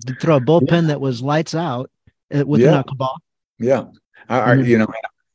To 0.08 0.16
throw 0.16 0.38
a 0.38 0.42
bullpen 0.42 0.72
yeah. 0.72 0.88
that 0.88 1.02
was 1.02 1.22
lights 1.22 1.56
out 1.56 1.90
uh, 2.36 2.44
with 2.46 2.60
yeah. 2.60 2.80
a 2.80 2.84
knuckleball. 2.84 3.16
Yeah. 3.60 3.86
I, 4.28 4.40
I, 4.40 4.54
you 4.56 4.78
know, 4.78 4.88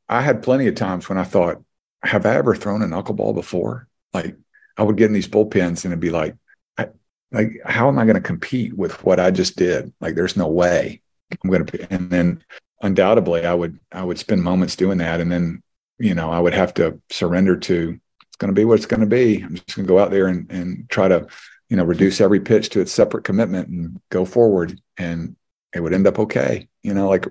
I 0.09 0.21
had 0.21 0.43
plenty 0.43 0.67
of 0.67 0.75
times 0.75 1.09
when 1.09 1.17
I 1.17 1.25
thought, 1.25 1.62
have 2.03 2.27
I 2.27 2.35
ever 2.35 2.55
thrown 2.55 2.83
a 2.83 2.87
knuckleball 2.87 3.35
before? 3.35 3.88
Like 4.12 4.37
I 4.77 4.83
would 4.83 4.97
get 4.97 5.07
in 5.07 5.12
these 5.12 5.29
bullpens 5.29 5.85
and 5.85 5.93
it'd 5.93 6.01
be 6.01 6.11
like, 6.11 6.37
I, 6.77 6.88
like, 7.33 7.61
how 7.64 7.88
am 7.88 7.99
I 7.99 8.05
going 8.05 8.17
to 8.17 8.21
compete 8.21 8.77
with 8.77 9.03
what 9.05 9.19
I 9.21 9.31
just 9.31 9.57
did? 9.57 9.93
Like, 10.01 10.14
there's 10.14 10.37
no 10.37 10.49
way 10.49 11.01
I'm 11.43 11.51
going 11.51 11.64
to, 11.64 11.93
and 11.93 12.11
then 12.11 12.45
undoubtedly 12.83 13.47
I 13.47 13.55
would, 13.55 13.79
I 13.93 14.03
would 14.03 14.19
spend 14.19 14.43
moments 14.43 14.77
doing 14.77 14.99
that. 14.99 15.21
And 15.21 15.33
then 15.33 15.62
you 15.98 16.14
know, 16.14 16.30
I 16.30 16.40
would 16.40 16.54
have 16.54 16.74
to 16.74 17.00
surrender 17.11 17.56
to 17.56 17.98
it's 18.22 18.37
going 18.37 18.54
to 18.54 18.58
be 18.58 18.64
what 18.64 18.76
it's 18.76 18.87
going 18.87 19.00
to 19.00 19.06
be. 19.06 19.42
I'm 19.42 19.54
just 19.54 19.76
going 19.76 19.87
to 19.87 19.92
go 19.92 19.98
out 19.98 20.11
there 20.11 20.28
and, 20.28 20.50
and 20.50 20.88
try 20.88 21.08
to, 21.08 21.26
you 21.68 21.76
know, 21.76 21.84
reduce 21.84 22.20
every 22.20 22.40
pitch 22.40 22.70
to 22.70 22.80
its 22.80 22.92
separate 22.92 23.24
commitment 23.24 23.68
and 23.68 24.00
go 24.11 24.24
forward. 24.24 24.80
And 24.96 25.37
it 25.74 25.80
would 25.80 25.92
end 25.92 26.06
up 26.06 26.18
okay. 26.18 26.68
You 26.82 26.94
know, 26.94 27.08
like 27.08 27.26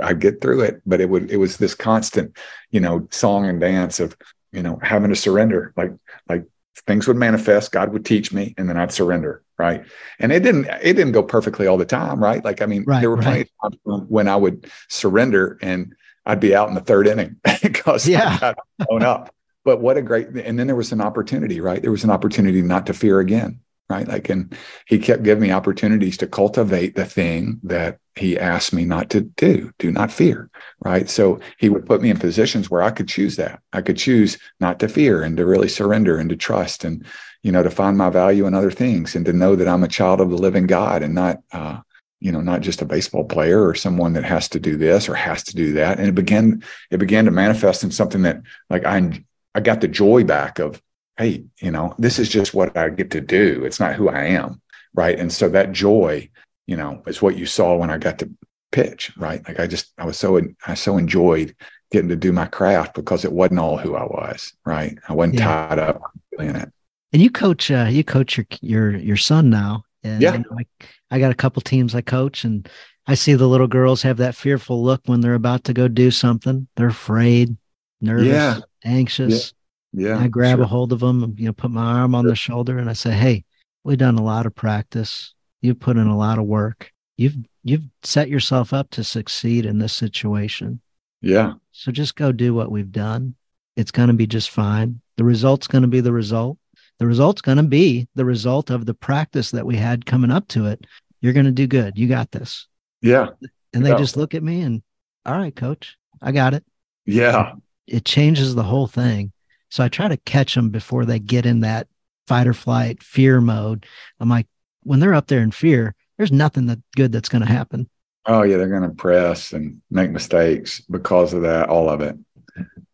I'd 0.00 0.20
get 0.20 0.40
through 0.40 0.62
it, 0.62 0.80
but 0.86 1.00
it 1.00 1.08
would, 1.08 1.30
it 1.30 1.36
was 1.36 1.56
this 1.56 1.74
constant, 1.74 2.36
you 2.70 2.80
know, 2.80 3.06
song 3.10 3.46
and 3.46 3.60
dance 3.60 4.00
of, 4.00 4.16
you 4.52 4.62
know, 4.62 4.78
having 4.82 5.10
to 5.10 5.16
surrender. 5.16 5.72
Like, 5.76 5.92
like 6.28 6.46
things 6.86 7.06
would 7.06 7.16
manifest, 7.16 7.72
God 7.72 7.92
would 7.92 8.04
teach 8.04 8.32
me, 8.32 8.54
and 8.56 8.68
then 8.68 8.76
I'd 8.76 8.92
surrender. 8.92 9.42
Right. 9.58 9.84
And 10.18 10.32
it 10.32 10.42
didn't, 10.42 10.66
it 10.82 10.94
didn't 10.94 11.12
go 11.12 11.22
perfectly 11.22 11.66
all 11.66 11.76
the 11.76 11.84
time. 11.84 12.22
Right. 12.22 12.44
Like, 12.44 12.62
I 12.62 12.66
mean, 12.66 12.84
right, 12.84 13.00
there 13.00 13.10
were 13.10 13.18
plenty 13.18 13.38
right. 13.38 13.50
of 13.62 13.72
times 13.84 14.08
when 14.08 14.28
I 14.28 14.36
would 14.36 14.70
surrender 14.88 15.58
and 15.62 15.94
I'd 16.24 16.40
be 16.40 16.54
out 16.54 16.68
in 16.68 16.74
the 16.74 16.80
third 16.80 17.06
inning 17.06 17.36
because 17.62 18.08
yeah. 18.08 18.36
I 18.36 18.38
got 18.38 18.58
blown 18.86 19.02
up. 19.02 19.34
But 19.64 19.80
what 19.80 19.96
a 19.96 20.02
great 20.02 20.28
and 20.28 20.58
then 20.58 20.66
there 20.66 20.76
was 20.76 20.92
an 20.92 21.00
opportunity, 21.00 21.60
right? 21.60 21.80
There 21.80 21.92
was 21.92 22.04
an 22.04 22.10
opportunity 22.10 22.62
not 22.62 22.86
to 22.86 22.94
fear 22.94 23.20
again, 23.20 23.60
right? 23.88 24.08
Like 24.08 24.28
and 24.28 24.56
he 24.86 24.98
kept 24.98 25.22
giving 25.22 25.42
me 25.42 25.52
opportunities 25.52 26.16
to 26.18 26.26
cultivate 26.26 26.96
the 26.96 27.04
thing 27.04 27.60
that 27.62 27.98
he 28.16 28.38
asked 28.38 28.72
me 28.72 28.84
not 28.84 29.08
to 29.10 29.20
do. 29.20 29.72
Do 29.78 29.92
not 29.92 30.10
fear, 30.10 30.50
right? 30.84 31.08
So 31.08 31.38
he 31.58 31.68
would 31.68 31.86
put 31.86 32.02
me 32.02 32.10
in 32.10 32.18
positions 32.18 32.70
where 32.70 32.82
I 32.82 32.90
could 32.90 33.08
choose 33.08 33.36
that. 33.36 33.60
I 33.72 33.82
could 33.82 33.96
choose 33.96 34.36
not 34.58 34.80
to 34.80 34.88
fear 34.88 35.22
and 35.22 35.36
to 35.36 35.46
really 35.46 35.68
surrender 35.68 36.18
and 36.18 36.28
to 36.30 36.36
trust 36.36 36.84
and 36.84 37.06
you 37.44 37.52
know 37.52 37.62
to 37.62 37.70
find 37.70 37.96
my 37.96 38.10
value 38.10 38.46
in 38.46 38.54
other 38.54 38.70
things 38.72 39.14
and 39.14 39.24
to 39.26 39.32
know 39.32 39.54
that 39.54 39.68
I'm 39.68 39.84
a 39.84 39.88
child 39.88 40.20
of 40.20 40.30
the 40.30 40.36
living 40.36 40.66
God 40.66 41.04
and 41.04 41.14
not 41.14 41.38
uh, 41.52 41.80
you 42.22 42.30
know 42.30 42.40
not 42.40 42.60
just 42.60 42.80
a 42.80 42.86
baseball 42.86 43.24
player 43.24 43.66
or 43.66 43.74
someone 43.74 44.12
that 44.12 44.22
has 44.22 44.48
to 44.48 44.60
do 44.60 44.76
this 44.76 45.08
or 45.08 45.14
has 45.14 45.42
to 45.42 45.56
do 45.56 45.72
that. 45.72 45.98
And 45.98 46.08
it 46.08 46.14
began 46.14 46.62
it 46.90 46.98
began 46.98 47.24
to 47.24 47.32
manifest 47.32 47.82
in 47.82 47.90
something 47.90 48.22
that 48.22 48.40
like 48.70 48.84
i 48.84 49.24
i 49.54 49.60
got 49.60 49.80
the 49.80 49.88
joy 49.88 50.22
back 50.22 50.60
of 50.60 50.80
hey 51.16 51.44
you 51.60 51.72
know 51.72 51.94
this 51.98 52.18
is 52.20 52.28
just 52.28 52.54
what 52.54 52.76
i 52.76 52.88
get 52.88 53.10
to 53.10 53.20
do. 53.20 53.64
It's 53.64 53.80
not 53.80 53.96
who 53.96 54.08
i 54.08 54.22
am 54.22 54.62
right? 54.94 55.18
And 55.18 55.32
so 55.32 55.48
that 55.48 55.72
joy 55.72 56.30
you 56.66 56.76
know 56.76 57.02
is 57.06 57.20
what 57.20 57.36
you 57.36 57.44
saw 57.44 57.76
when 57.76 57.90
i 57.90 57.98
got 57.98 58.20
to 58.20 58.30
pitch 58.70 59.10
right? 59.16 59.46
Like 59.46 59.58
i 59.58 59.66
just 59.66 59.92
i 59.98 60.06
was 60.06 60.16
so 60.16 60.40
i 60.66 60.74
so 60.74 60.96
enjoyed 60.98 61.56
getting 61.90 62.08
to 62.08 62.16
do 62.16 62.32
my 62.32 62.46
craft 62.46 62.94
because 62.94 63.24
it 63.24 63.32
wasn't 63.32 63.58
all 63.58 63.78
who 63.78 63.96
i 63.96 64.04
was 64.04 64.52
right? 64.64 64.96
I 65.08 65.12
wasn't 65.12 65.40
yeah. 65.40 65.66
tied 65.66 65.78
up 65.80 66.00
in 66.38 66.54
it. 66.54 66.72
And 67.12 67.20
you 67.20 67.30
coach 67.30 67.68
uh 67.68 67.88
you 67.90 68.04
coach 68.04 68.36
your 68.36 68.46
your 68.60 68.96
your 68.96 69.16
son 69.16 69.50
now. 69.50 69.84
And 70.04 70.20
yeah. 70.20 70.34
You 70.34 70.38
know, 70.38 70.58
I, 70.58 70.64
I 71.12 71.18
got 71.18 71.30
a 71.30 71.36
couple 71.36 71.60
teams 71.60 71.94
I 71.94 72.00
coach, 72.00 72.42
and 72.42 72.66
I 73.06 73.14
see 73.14 73.34
the 73.34 73.46
little 73.46 73.66
girls 73.66 74.00
have 74.02 74.16
that 74.16 74.34
fearful 74.34 74.82
look 74.82 75.02
when 75.04 75.20
they're 75.20 75.34
about 75.34 75.64
to 75.64 75.74
go 75.74 75.86
do 75.86 76.10
something. 76.10 76.66
They're 76.74 76.88
afraid, 76.88 77.54
nervous, 78.00 78.26
yeah. 78.28 78.60
anxious. 78.82 79.52
Yeah. 79.92 80.16
yeah 80.16 80.18
I 80.18 80.28
grab 80.28 80.56
sure. 80.56 80.64
a 80.64 80.68
hold 80.68 80.90
of 80.90 81.00
them, 81.00 81.34
you 81.38 81.44
know, 81.44 81.52
put 81.52 81.70
my 81.70 82.00
arm 82.00 82.14
on 82.14 82.24
sure. 82.24 82.30
the 82.30 82.36
shoulder, 82.36 82.78
and 82.78 82.88
I 82.88 82.94
say, 82.94 83.12
"Hey, 83.12 83.44
we've 83.84 83.98
done 83.98 84.16
a 84.16 84.22
lot 84.22 84.46
of 84.46 84.54
practice. 84.54 85.34
You've 85.60 85.80
put 85.80 85.98
in 85.98 86.06
a 86.06 86.16
lot 86.16 86.38
of 86.38 86.46
work. 86.46 86.90
You've 87.18 87.36
you've 87.62 87.84
set 88.02 88.30
yourself 88.30 88.72
up 88.72 88.88
to 88.92 89.04
succeed 89.04 89.66
in 89.66 89.78
this 89.78 89.92
situation. 89.92 90.80
Yeah. 91.20 91.54
So 91.72 91.92
just 91.92 92.16
go 92.16 92.32
do 92.32 92.54
what 92.54 92.70
we've 92.70 92.90
done. 92.90 93.34
It's 93.76 93.90
going 93.90 94.08
to 94.08 94.14
be 94.14 94.26
just 94.26 94.50
fine. 94.50 95.02
The 95.16 95.24
result's 95.24 95.66
going 95.66 95.82
to 95.82 95.88
be 95.88 96.00
the 96.00 96.12
result. 96.12 96.56
The 97.02 97.08
result's 97.08 97.42
going 97.42 97.56
to 97.56 97.64
be 97.64 98.06
the 98.14 98.24
result 98.24 98.70
of 98.70 98.86
the 98.86 98.94
practice 98.94 99.50
that 99.50 99.66
we 99.66 99.74
had 99.74 100.06
coming 100.06 100.30
up 100.30 100.46
to 100.48 100.66
it. 100.66 100.86
You're 101.20 101.32
going 101.32 101.46
to 101.46 101.50
do 101.50 101.66
good. 101.66 101.98
You 101.98 102.06
got 102.06 102.30
this. 102.30 102.68
Yeah. 103.00 103.30
And 103.74 103.84
they 103.84 103.90
Yeah. 103.90 103.96
just 103.96 104.16
look 104.16 104.36
at 104.36 104.42
me 104.44 104.60
and, 104.60 104.82
all 105.26 105.36
right, 105.36 105.54
coach, 105.54 105.96
I 106.20 106.30
got 106.30 106.54
it. 106.54 106.64
Yeah. 107.04 107.54
It 107.88 108.04
changes 108.04 108.54
the 108.54 108.62
whole 108.62 108.86
thing. 108.86 109.32
So 109.68 109.82
I 109.82 109.88
try 109.88 110.06
to 110.06 110.16
catch 110.18 110.54
them 110.54 110.70
before 110.70 111.04
they 111.04 111.18
get 111.18 111.44
in 111.44 111.58
that 111.62 111.88
fight 112.28 112.46
or 112.46 112.54
flight 112.54 113.02
fear 113.02 113.40
mode. 113.40 113.84
I'm 114.20 114.28
like, 114.28 114.46
when 114.84 115.00
they're 115.00 115.12
up 115.12 115.26
there 115.26 115.42
in 115.42 115.50
fear, 115.50 115.96
there's 116.18 116.30
nothing 116.30 116.66
that 116.66 116.78
good 116.94 117.10
that's 117.10 117.28
going 117.28 117.42
to 117.44 117.52
happen. 117.52 117.88
Oh 118.26 118.42
yeah, 118.42 118.58
they're 118.58 118.68
going 118.68 118.88
to 118.88 118.94
press 118.94 119.52
and 119.52 119.82
make 119.90 120.12
mistakes 120.12 120.80
because 120.82 121.32
of 121.34 121.42
that. 121.42 121.68
All 121.68 121.88
of 121.90 122.00
it. 122.00 122.16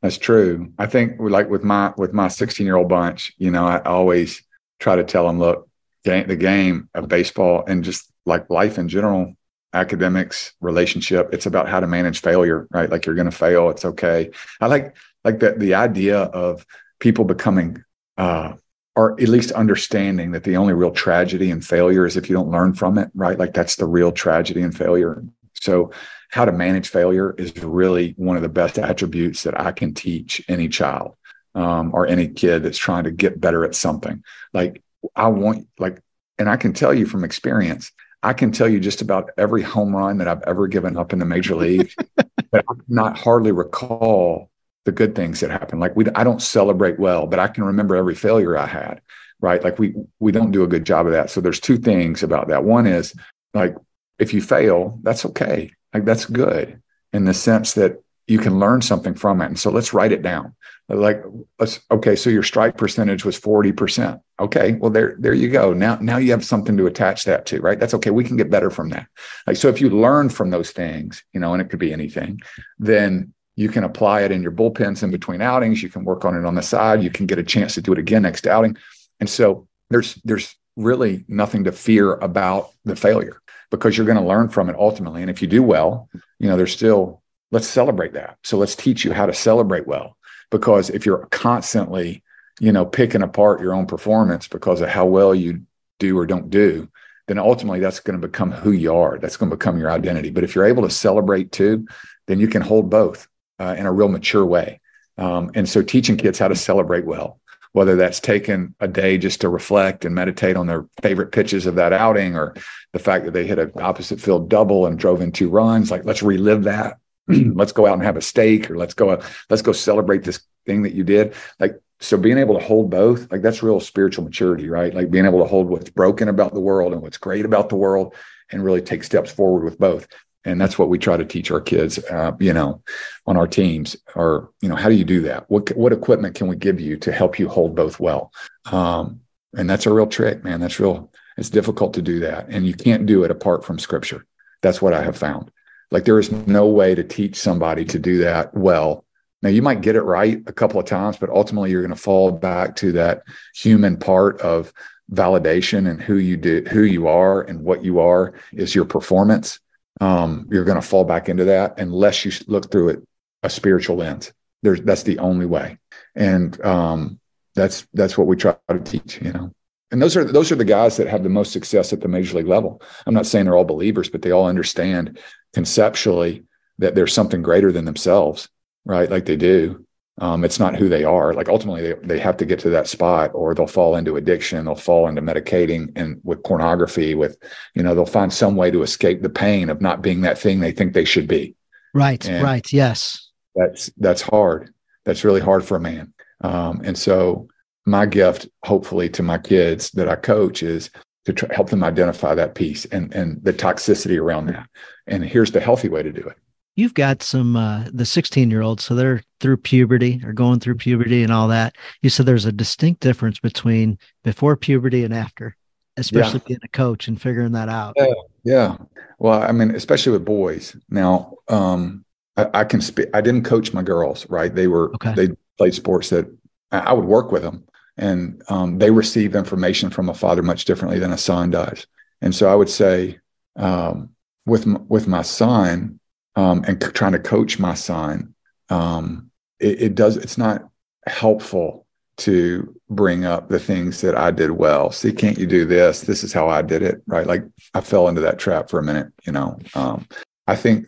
That's 0.03 0.19
true. 0.19 0.73
I 0.79 0.87
think 0.87 1.15
like 1.19 1.49
with 1.51 1.65
my 1.65 1.93
with 1.97 2.13
my 2.13 2.29
16 2.29 2.65
year 2.65 2.77
old 2.77 2.89
bunch, 2.89 3.33
you 3.39 3.51
know, 3.51 3.67
I 3.67 3.81
always 3.83 4.43
try 4.79 4.97
to 4.97 5.05
tell 5.05 5.27
them, 5.27 5.39
look, 5.39 5.69
the 6.05 6.37
game 6.37 6.89
of 6.95 7.09
baseball 7.09 7.65
and 7.67 7.85
just 7.85 8.11
like 8.25 8.49
life 8.49 8.79
in 8.79 8.89
general, 8.89 9.35
academics, 9.73 10.53
relationship, 10.61 11.29
it's 11.33 11.47
about 11.47 11.69
how 11.69 11.81
to 11.81 11.87
manage 11.87 12.21
failure, 12.21 12.67
right? 12.71 12.89
Like 12.89 13.05
you're 13.05 13.15
going 13.15 13.31
to 13.31 13.37
fail, 13.37 13.71
it's 13.71 13.85
okay. 13.85 14.31
I 14.61 14.67
like 14.67 14.97
like 15.25 15.41
that 15.41 15.59
the 15.59 15.75
idea 15.75 16.19
of 16.21 16.65
people 17.01 17.25
becoming 17.25 17.83
uh 18.17 18.55
or 18.97 19.13
at 19.13 19.29
least 19.29 19.53
understanding 19.53 20.33
that 20.33 20.43
the 20.43 20.57
only 20.57 20.75
real 20.75 20.91
tragedy 20.91 21.53
and 21.53 21.65
failure 21.65 22.05
is 22.05 22.17
if 22.17 22.29
you 22.29 22.35
don't 22.35 22.51
learn 22.51 22.75
from 22.75 22.99
it, 22.99 23.09
right? 23.15 23.39
Like 23.39 23.55
that's 23.55 23.77
the 23.77 23.87
real 23.87 24.11
tragedy 24.11 24.61
and 24.63 24.77
failure. 24.77 25.23
So, 25.61 25.93
how 26.31 26.45
to 26.45 26.53
manage 26.53 26.89
failure 26.89 27.35
is 27.39 27.57
really 27.57 28.15
one 28.19 28.37
of 28.37 28.43
the 28.43 28.51
best 28.51 28.79
attributes 28.79 29.45
that 29.45 29.59
I 29.59 29.73
can 29.73 29.95
teach 29.95 30.45
any 30.47 30.69
child 30.69 31.17
um, 31.55 31.91
or 31.95 32.07
any 32.07 32.29
kid 32.29 32.63
that's 32.63 32.77
trying 32.77 33.05
to 33.05 33.11
get 33.11 33.41
better 33.41 33.65
at 33.65 33.75
something. 33.75 34.23
Like, 34.53 34.83
I 35.17 35.29
want, 35.29 35.69
like, 35.79 36.03
and 36.39 36.51
I 36.51 36.57
can 36.57 36.75
tell 36.75 36.93
you 36.93 37.07
from 37.07 37.25
experience, 37.25 37.93
I 38.23 38.33
can 38.33 38.53
tell 38.53 38.69
you 38.69 38.81
just 38.81 39.01
about 39.01 39.31
every 39.39 39.63
home 39.63 39.95
run 39.95 40.19
that 40.19 40.29
I've 40.29 40.43
ever 40.43 40.67
given 40.67 40.97
up 40.97 41.13
in 41.13 41.19
the 41.19 41.25
major 41.25 41.55
league, 41.55 41.93
but 42.17 42.65
I 42.69 42.75
not 42.89 43.17
hardly 43.17 43.53
recall 43.53 44.51
the 44.85 44.93
good 44.93 45.15
things 45.15 45.41
that 45.41 45.51
happened. 45.51 45.81
Like 45.81 45.95
we, 45.95 46.07
I 46.15 46.25
don't 46.25 46.43
celebrate 46.43 46.99
well, 46.99 47.27
but 47.27 47.39
I 47.39 47.49
can 47.49 47.65
remember 47.65 47.95
every 47.95 48.15
failure 48.15 48.57
I 48.57 48.67
had. 48.67 49.01
Right? 49.41 49.63
Like 49.63 49.79
we 49.79 49.95
we 50.19 50.33
don't 50.33 50.51
do 50.51 50.65
a 50.65 50.69
good 50.69 50.85
job 50.85 51.07
of 51.07 51.13
that. 51.13 51.31
So 51.31 51.41
there's 51.41 51.61
two 51.61 51.77
things 51.77 52.25
about 52.25 52.49
that. 52.49 52.65
One 52.65 52.89
is 52.89 53.15
like 53.55 53.77
if 54.19 54.35
you 54.35 54.41
fail, 54.41 54.99
that's 55.03 55.25
okay. 55.27 55.73
Like 55.95 56.05
that's 56.05 56.25
good 56.25 56.83
in 57.13 57.25
the 57.25 57.35
sense 57.35 57.75
that 57.75 58.03
you 58.27 58.39
can 58.39 58.59
learn 58.61 58.83
something 58.83 59.15
from 59.15 59.41
it. 59.41 59.47
And 59.47 59.59
so 59.59 59.71
let's 59.71 59.95
write 59.95 60.13
it 60.13 60.23
down. 60.23 60.55
Like 60.91 61.23
let's 61.59 61.81
okay. 61.91 62.17
So 62.17 62.31
your 62.31 62.43
strike 62.43 62.77
percentage 62.77 63.25
was 63.25 63.37
forty 63.37 63.73
percent. 63.73 64.21
Okay, 64.41 64.73
well 64.75 64.91
there 64.91 65.17
there 65.19 65.35
you 65.35 65.51
go. 65.51 65.75
Now 65.75 65.99
now 66.01 66.17
you 66.17 66.31
have 66.31 66.45
something 66.45 66.77
to 66.79 66.87
attach 66.87 67.25
that 67.25 67.45
to. 67.47 67.61
Right? 67.61 67.79
That's 67.79 67.95
okay. 67.95 68.11
We 68.11 68.25
can 68.25 68.39
get 68.39 68.51
better 68.51 68.71
from 68.71 68.89
that. 68.91 69.07
Like 69.47 69.57
so, 69.57 69.69
if 69.69 69.83
you 69.83 69.91
learn 69.91 70.31
from 70.31 70.49
those 70.51 70.71
things, 70.71 71.23
you 71.33 71.41
know, 71.41 71.53
and 71.53 71.61
it 71.61 71.69
could 71.69 71.79
be 71.79 71.93
anything, 71.93 72.41
then 72.79 73.35
you 73.57 73.69
can 73.69 73.85
apply 73.85 74.23
it 74.23 74.33
in 74.33 74.43
your 74.43 74.53
bullpens 74.53 75.03
in 75.03 75.11
between 75.11 75.43
outings. 75.43 75.83
You 75.83 75.91
can 75.91 76.05
work 76.05 76.25
on 76.25 76.35
it 76.35 76.47
on 76.47 76.55
the 76.55 76.63
side. 76.63 77.03
You 77.03 77.11
can 77.11 77.27
get 77.27 77.39
a 77.39 77.43
chance 77.45 77.75
to 77.75 77.83
do 77.83 77.93
it 77.93 77.99
again 77.99 78.23
next 78.23 78.47
outing. 78.47 78.77
And 79.21 79.29
so 79.29 79.69
there's 79.91 80.15
there's 80.25 80.55
really 80.77 81.25
nothing 81.29 81.65
to 81.65 81.73
fear 81.73 82.15
about 82.15 82.71
the 82.85 82.97
failure 82.97 83.43
because 83.71 83.97
you're 83.97 84.07
going 84.07 84.19
to 84.19 84.25
learn 84.25 84.49
from 84.49 84.69
it 84.69 84.77
ultimately. 84.77 85.23
And 85.23 85.31
if 85.31 85.43
you 85.43 85.49
do 85.49 85.63
well, 85.63 86.09
you 86.39 86.49
know, 86.49 86.57
there's 86.57 86.73
still 86.73 87.23
let's 87.51 87.67
celebrate 87.67 88.13
that. 88.15 88.39
So 88.43 88.59
let's 88.59 88.75
teach 88.75 89.05
you 89.05 89.13
how 89.13 89.27
to 89.27 89.35
celebrate 89.35 89.87
well. 89.87 90.17
Because 90.51 90.91
if 90.91 91.07
you're 91.07 91.27
constantly, 91.31 92.23
you 92.61 92.73
know, 92.73 92.87
picking 92.87 93.23
apart 93.23 93.61
your 93.61 93.75
own 93.75 93.87
performance 93.87 94.49
because 94.49 94.81
of 94.81 94.89
how 94.89 95.07
well 95.07 95.35
you 95.35 95.63
do 95.99 96.17
or 96.17 96.27
don't 96.27 96.51
do, 96.51 96.89
then 97.27 97.39
ultimately 97.39 97.81
that's 97.81 98.01
going 98.01 98.19
to 98.19 98.27
become 98.27 98.51
who 98.51 98.73
you 98.73 98.95
are. 98.95 99.19
That's 99.19 99.37
going 99.37 99.51
to 99.51 99.57
become 99.57 99.79
your 99.79 99.91
identity. 99.91 100.31
But 100.31 100.45
if 100.45 100.55
you're 100.55 100.65
able 100.65 100.83
to 100.85 100.91
celebrate 100.91 101.53
too, 101.53 101.87
then 102.27 102.41
you 102.41 102.49
can 102.49 102.63
hold 102.63 102.91
both 102.91 103.29
uh, 103.59 103.75
in 103.79 103.87
a 103.87 103.93
real 103.93 104.09
mature 104.09 104.45
way. 104.45 104.81
Um, 105.19 105.51
and 105.55 105.69
so 105.69 105.83
teaching 105.83 106.17
kids 106.17 106.39
how 106.39 106.49
to 106.49 106.57
celebrate 106.57 107.05
well, 107.05 107.41
whether 107.73 107.97
that's 107.97 108.21
taking 108.21 108.75
a 108.81 108.89
day 108.89 109.19
just 109.19 109.41
to 109.41 109.49
reflect 109.49 110.05
and 110.05 110.15
meditate 110.15 110.57
on 110.57 110.67
their 110.67 110.87
favorite 111.03 111.33
pitches 111.33 111.67
of 111.67 111.75
that 111.77 111.93
outing 111.93 112.35
or 112.35 112.55
the 112.93 112.99
fact 112.99 113.25
that 113.25 113.33
they 113.33 113.47
hit 113.47 113.59
an 113.59 113.73
opposite 113.77 114.21
field 114.21 114.49
double 114.49 114.87
and 114.87 114.99
drove 114.99 115.21
in 115.21 115.33
two 115.33 115.49
runs, 115.49 115.91
like 115.91 116.05
let's 116.05 116.23
relive 116.23 116.65
that. 116.65 116.99
let's 117.29 117.73
go 117.73 117.87
out 117.87 117.95
and 117.95 118.03
have 118.03 118.17
a 118.17 118.23
steak 118.23 118.71
or 118.71 118.77
let's 118.77 118.95
go 118.95 119.21
let's 119.51 119.63
go 119.63 119.73
celebrate 119.73 120.25
this 120.25 120.41
thing 120.67 120.83
that 120.83 120.95
you 120.95 121.05
did. 121.05 121.35
Like 121.61 121.81
so 122.01 122.17
being 122.17 122.39
able 122.39 122.59
to 122.59 122.65
hold 122.65 122.91
both, 122.91 123.31
like 123.31 123.43
that's 123.43 123.63
real 123.63 123.81
spiritual 123.81 124.25
maturity, 124.25 124.69
right? 124.69 124.95
Like 124.95 125.11
being 125.11 125.27
able 125.27 125.41
to 125.41 125.49
hold 125.49 125.69
what's 125.69 125.91
broken 125.91 126.29
about 126.29 126.55
the 126.55 126.61
world 126.61 126.93
and 126.93 127.03
what's 127.03 127.19
great 127.19 127.45
about 127.45 127.69
the 127.69 127.77
world 127.77 128.15
and 128.51 128.65
really 128.65 128.81
take 128.81 129.05
steps 129.05 129.31
forward 129.31 129.65
with 129.65 129.79
both 129.79 130.07
and 130.49 130.61
that's 130.61 130.79
what 130.79 130.89
we 130.89 130.99
try 130.99 131.17
to 131.17 131.25
teach 131.25 131.51
our 131.51 131.61
kids 131.61 131.99
uh, 132.11 132.33
you 132.41 132.53
know 132.53 132.83
on 133.27 133.37
our 133.37 133.47
teams 133.47 133.97
or 134.15 134.51
you 134.61 134.69
know 134.69 134.77
how 134.77 134.89
do 134.89 134.95
you 134.95 135.05
do 135.05 135.21
that? 135.23 135.49
What 135.51 135.77
what 135.77 135.93
equipment 135.93 136.35
can 136.35 136.49
we 136.49 136.57
give 136.57 136.81
you 136.81 136.97
to 136.99 137.13
help 137.13 137.39
you 137.39 137.49
hold 137.49 137.75
both 137.75 138.01
well? 138.01 138.33
Um, 138.73 139.21
and 139.57 139.69
that's 139.69 139.87
a 139.87 139.93
real 139.93 140.07
trick 140.07 140.45
man. 140.45 140.61
That's 140.61 140.81
real 140.81 141.11
it's 141.37 141.51
difficult 141.51 141.95
to 141.95 142.03
do 142.03 142.21
that. 142.21 142.49
And 142.49 142.67
you 142.67 142.75
can't 142.75 143.07
do 143.07 143.23
it 143.25 143.31
apart 143.31 143.65
from 143.65 143.79
scripture. 143.79 144.27
That's 144.63 144.83
what 144.83 144.93
i 144.93 145.03
have 145.03 145.17
found. 145.17 145.53
Like 145.91 146.05
there 146.05 146.19
is 146.19 146.33
no 146.33 146.67
way 146.67 146.95
to 146.95 147.05
teach 147.05 147.37
somebody 147.37 147.85
to 147.87 147.99
do 147.99 148.19
that 148.19 148.53
well. 148.55 149.05
Now 149.41 149.51
you 149.51 149.63
might 149.63 149.83
get 149.83 149.95
it 149.95 150.03
right 150.03 150.43
a 150.47 150.53
couple 150.53 150.81
of 150.81 150.87
times 150.87 151.17
but 151.17 151.31
ultimately 151.31 151.71
you're 151.71 151.83
going 151.83 151.95
to 151.95 152.03
fall 152.03 152.33
back 152.33 152.75
to 152.77 152.93
that 152.93 153.23
human 153.55 153.97
part 153.97 154.41
of 154.41 154.73
validation 155.13 155.89
and 155.89 156.03
who 156.03 156.17
you 156.17 156.37
do 156.37 156.63
who 156.71 156.83
you 156.83 157.07
are 157.07 157.43
and 157.43 157.63
what 157.63 157.85
you 157.85 157.99
are 158.01 158.35
is 158.53 158.75
your 158.75 158.85
performance 158.85 159.61
um, 160.01 160.49
you're 160.51 160.65
going 160.65 160.81
to 160.81 160.87
fall 160.87 161.05
back 161.05 161.29
into 161.29 161.45
that 161.47 161.79
unless 161.79 162.25
you 162.25 162.33
look 162.47 162.71
through 162.71 162.91
it 162.91 163.03
a 163.43 163.51
spiritual 163.51 163.97
lens. 163.97 164.33
There's 164.63 164.81
that's 164.81 165.05
the 165.05 165.19
only 165.19 165.47
way, 165.47 165.79
and 166.17 166.61
um, 166.65 167.21
that's 167.55 167.87
that's 167.95 168.19
what 168.19 168.27
we 168.27 168.37
try 168.37 168.57
to 168.69 168.81
teach. 168.81 169.21
You 169.23 169.33
know, 169.33 169.53
and 169.91 170.03
those 170.03 170.17
are 170.17 170.25
those 170.25 170.51
are 170.51 170.57
the 170.57 170.65
guys 170.65 170.97
that 170.97 171.07
have 171.07 171.23
the 171.23 171.29
most 171.29 171.53
success 171.53 171.93
at 171.93 172.01
the 172.01 172.09
major 172.09 172.37
league 172.37 172.49
level. 172.49 172.83
I'm 173.07 173.15
not 173.15 173.27
saying 173.27 173.45
they're 173.45 173.57
all 173.57 173.65
believers, 173.65 174.09
but 174.09 174.23
they 174.23 174.33
all 174.33 174.47
understand 174.47 175.19
conceptually 175.55 176.45
that 176.79 176.95
there's 176.95 177.13
something 177.13 177.43
greater 177.43 177.71
than 177.71 177.85
themselves, 177.85 178.49
right? 178.85 179.11
Like 179.11 179.27
they 179.27 179.37
do. 179.37 179.85
Um, 180.21 180.45
it's 180.45 180.59
not 180.59 180.77
who 180.77 180.89
they 180.89 181.05
are. 181.05 181.33
Like 181.33 181.49
ultimately, 181.49 181.83
they, 181.83 181.95
they 182.03 182.19
have 182.19 182.37
to 182.39 182.47
get 182.47 182.59
to 182.61 182.71
that 182.71 182.89
spot, 182.89 183.31
or 183.35 183.55
they'll 183.55 183.67
fall 183.67 183.97
into 183.97 184.17
addiction. 184.17 184.65
They'll 184.65 184.75
fall 184.75 185.09
into 185.09 185.23
medicating 185.23 185.93
and 185.97 186.21
with 186.25 186.43
pornography. 186.43 187.15
With 187.15 187.37
you 187.75 187.83
know, 187.83 187.95
they'll 187.95 188.07
find 188.07 188.33
some 188.33 188.57
way 188.57 188.71
to 188.71 188.83
escape 188.83 189.23
the 189.23 189.31
pain 189.31 189.71
of 189.71 189.81
not 189.81 190.03
being 190.03 190.23
that 190.23 190.39
thing 190.39 190.61
they 190.61 190.73
think 190.73 190.93
they 190.93 191.05
should 191.05 191.29
be. 191.29 191.55
Right. 191.95 192.27
And 192.29 192.43
right. 192.43 192.73
Yes. 192.73 193.31
That's 193.55 193.91
that's 193.97 194.23
hard. 194.23 194.73
That's 195.05 195.25
really 195.25 195.41
hard 195.41 195.65
for 195.65 195.77
a 195.77 195.81
man. 195.81 196.13
Um, 196.41 196.81
and 196.85 196.97
so, 196.97 197.49
my 197.87 198.07
gift, 198.07 198.49
hopefully, 198.65 199.09
to 199.11 199.23
my 199.23 199.39
kids 199.39 199.91
that 199.93 200.09
I 200.09 200.17
coach 200.17 200.63
is 200.63 200.91
to 201.25 201.33
try, 201.33 201.55
help 201.55 201.71
them 201.71 201.85
identify 201.85 202.35
that 202.35 202.55
piece 202.55 202.85
and 202.87 203.15
and 203.15 203.43
the 203.43 203.53
toxicity 203.53 204.21
around 204.21 204.47
that. 204.47 204.69
And 205.07 205.25
here's 205.25 205.53
the 205.53 205.61
healthy 205.61 205.89
way 205.89 206.03
to 206.03 206.13
do 206.13 206.23
it 206.23 206.37
you've 206.79 206.95
got 206.95 207.25
some 207.25 207.57
uh, 207.57 207.85
the 207.93 208.07
16 208.07 208.51
year 208.51 208.63
olds 208.63 208.85
so 208.85 208.95
they're 208.95 209.21
through 209.41 209.57
puberty 209.57 210.21
or 210.25 210.33
going 210.33 210.61
through 210.61 210.77
puberty 210.77 211.25
and 211.25 211.33
all 211.33 211.49
that. 211.49 211.75
You 212.03 212.09
said 212.09 212.25
there's 212.25 212.45
a 212.45 212.53
distinct 212.53 213.01
difference 213.01 213.41
between 213.41 213.99
before 214.23 214.57
puberty 214.57 215.05
and 215.05 215.13
after 215.13 215.57
especially 215.97 216.39
yeah. 216.39 216.47
being 216.47 216.61
a 216.63 216.69
coach 216.69 217.09
and 217.09 217.21
figuring 217.21 217.53
that 217.53 217.69
out. 217.69 217.95
Yeah 217.97 218.13
yeah. 218.45 218.77
Well 219.19 219.43
i 219.43 219.51
mean 219.51 219.75
especially 219.75 220.13
with 220.13 220.25
boys. 220.25 220.77
Now 220.89 221.35
um 221.49 222.05
i, 222.37 222.47
I 222.55 222.65
can 222.65 222.81
speak 222.81 223.09
i 223.13 223.21
didn't 223.21 223.43
coach 223.43 223.75
my 223.75 223.83
girls 223.83 224.29
right? 224.31 224.55
They 224.55 224.69
were 224.69 224.95
okay. 224.95 225.15
they 225.15 225.29
played 225.59 225.75
sports 225.75 226.11
that 226.11 226.27
i 226.71 226.93
would 226.93 227.07
work 227.07 227.33
with 227.33 227.43
them 227.43 227.65
and 227.97 228.41
um, 228.49 228.79
they 228.79 228.93
receive 228.93 229.35
information 229.35 229.91
from 229.91 230.09
a 230.09 230.15
father 230.15 230.43
much 230.43 230.65
differently 230.65 231.01
than 231.01 231.13
a 231.13 231.19
son 231.19 231.51
does. 231.51 231.89
And 232.21 232.33
so 232.33 232.49
i 232.49 232.55
would 232.55 232.71
say 232.71 233.19
um, 233.57 234.11
with 234.47 234.67
with 234.89 235.09
my 235.09 235.23
son 235.23 235.98
um, 236.39 236.65
and 236.69 236.83
c- 236.83 236.93
trying 236.93 237.13
to 237.13 237.19
coach 237.19 237.59
my 237.59 237.75
son, 237.75 238.33
um, 238.69 239.31
it, 239.59 239.83
it, 239.83 239.95
does. 239.97 240.17
It's 240.17 240.39
not 240.39 240.69
helpful 241.05 241.85
to 242.19 242.77
bring 242.89 243.25
up 243.25 243.49
the 243.49 243.59
things 243.59 244.03
that 244.03 244.17
I 244.17 244.31
did 244.31 244.53
well. 244.53 244.93
See, 244.93 245.13
can't 245.13 245.37
you 245.37 245.49
do 245.49 245.65
this? 245.65 246.03
This 246.03 246.23
is 246.23 246.33
how 246.33 246.49
I 246.49 246.63
did 246.63 246.83
it, 246.83 247.03
right? 247.09 247.27
Like 247.27 247.43
I 247.75 247.81
fell 247.81 248.07
into 248.07 248.21
that 248.21 248.39
trap 248.39 248.71
for 248.71 248.79
a 248.79 248.85
minute. 248.85 249.09
You 249.27 249.33
know, 249.33 249.59
um, 249.75 250.07
I 250.47 250.55
think 250.55 250.87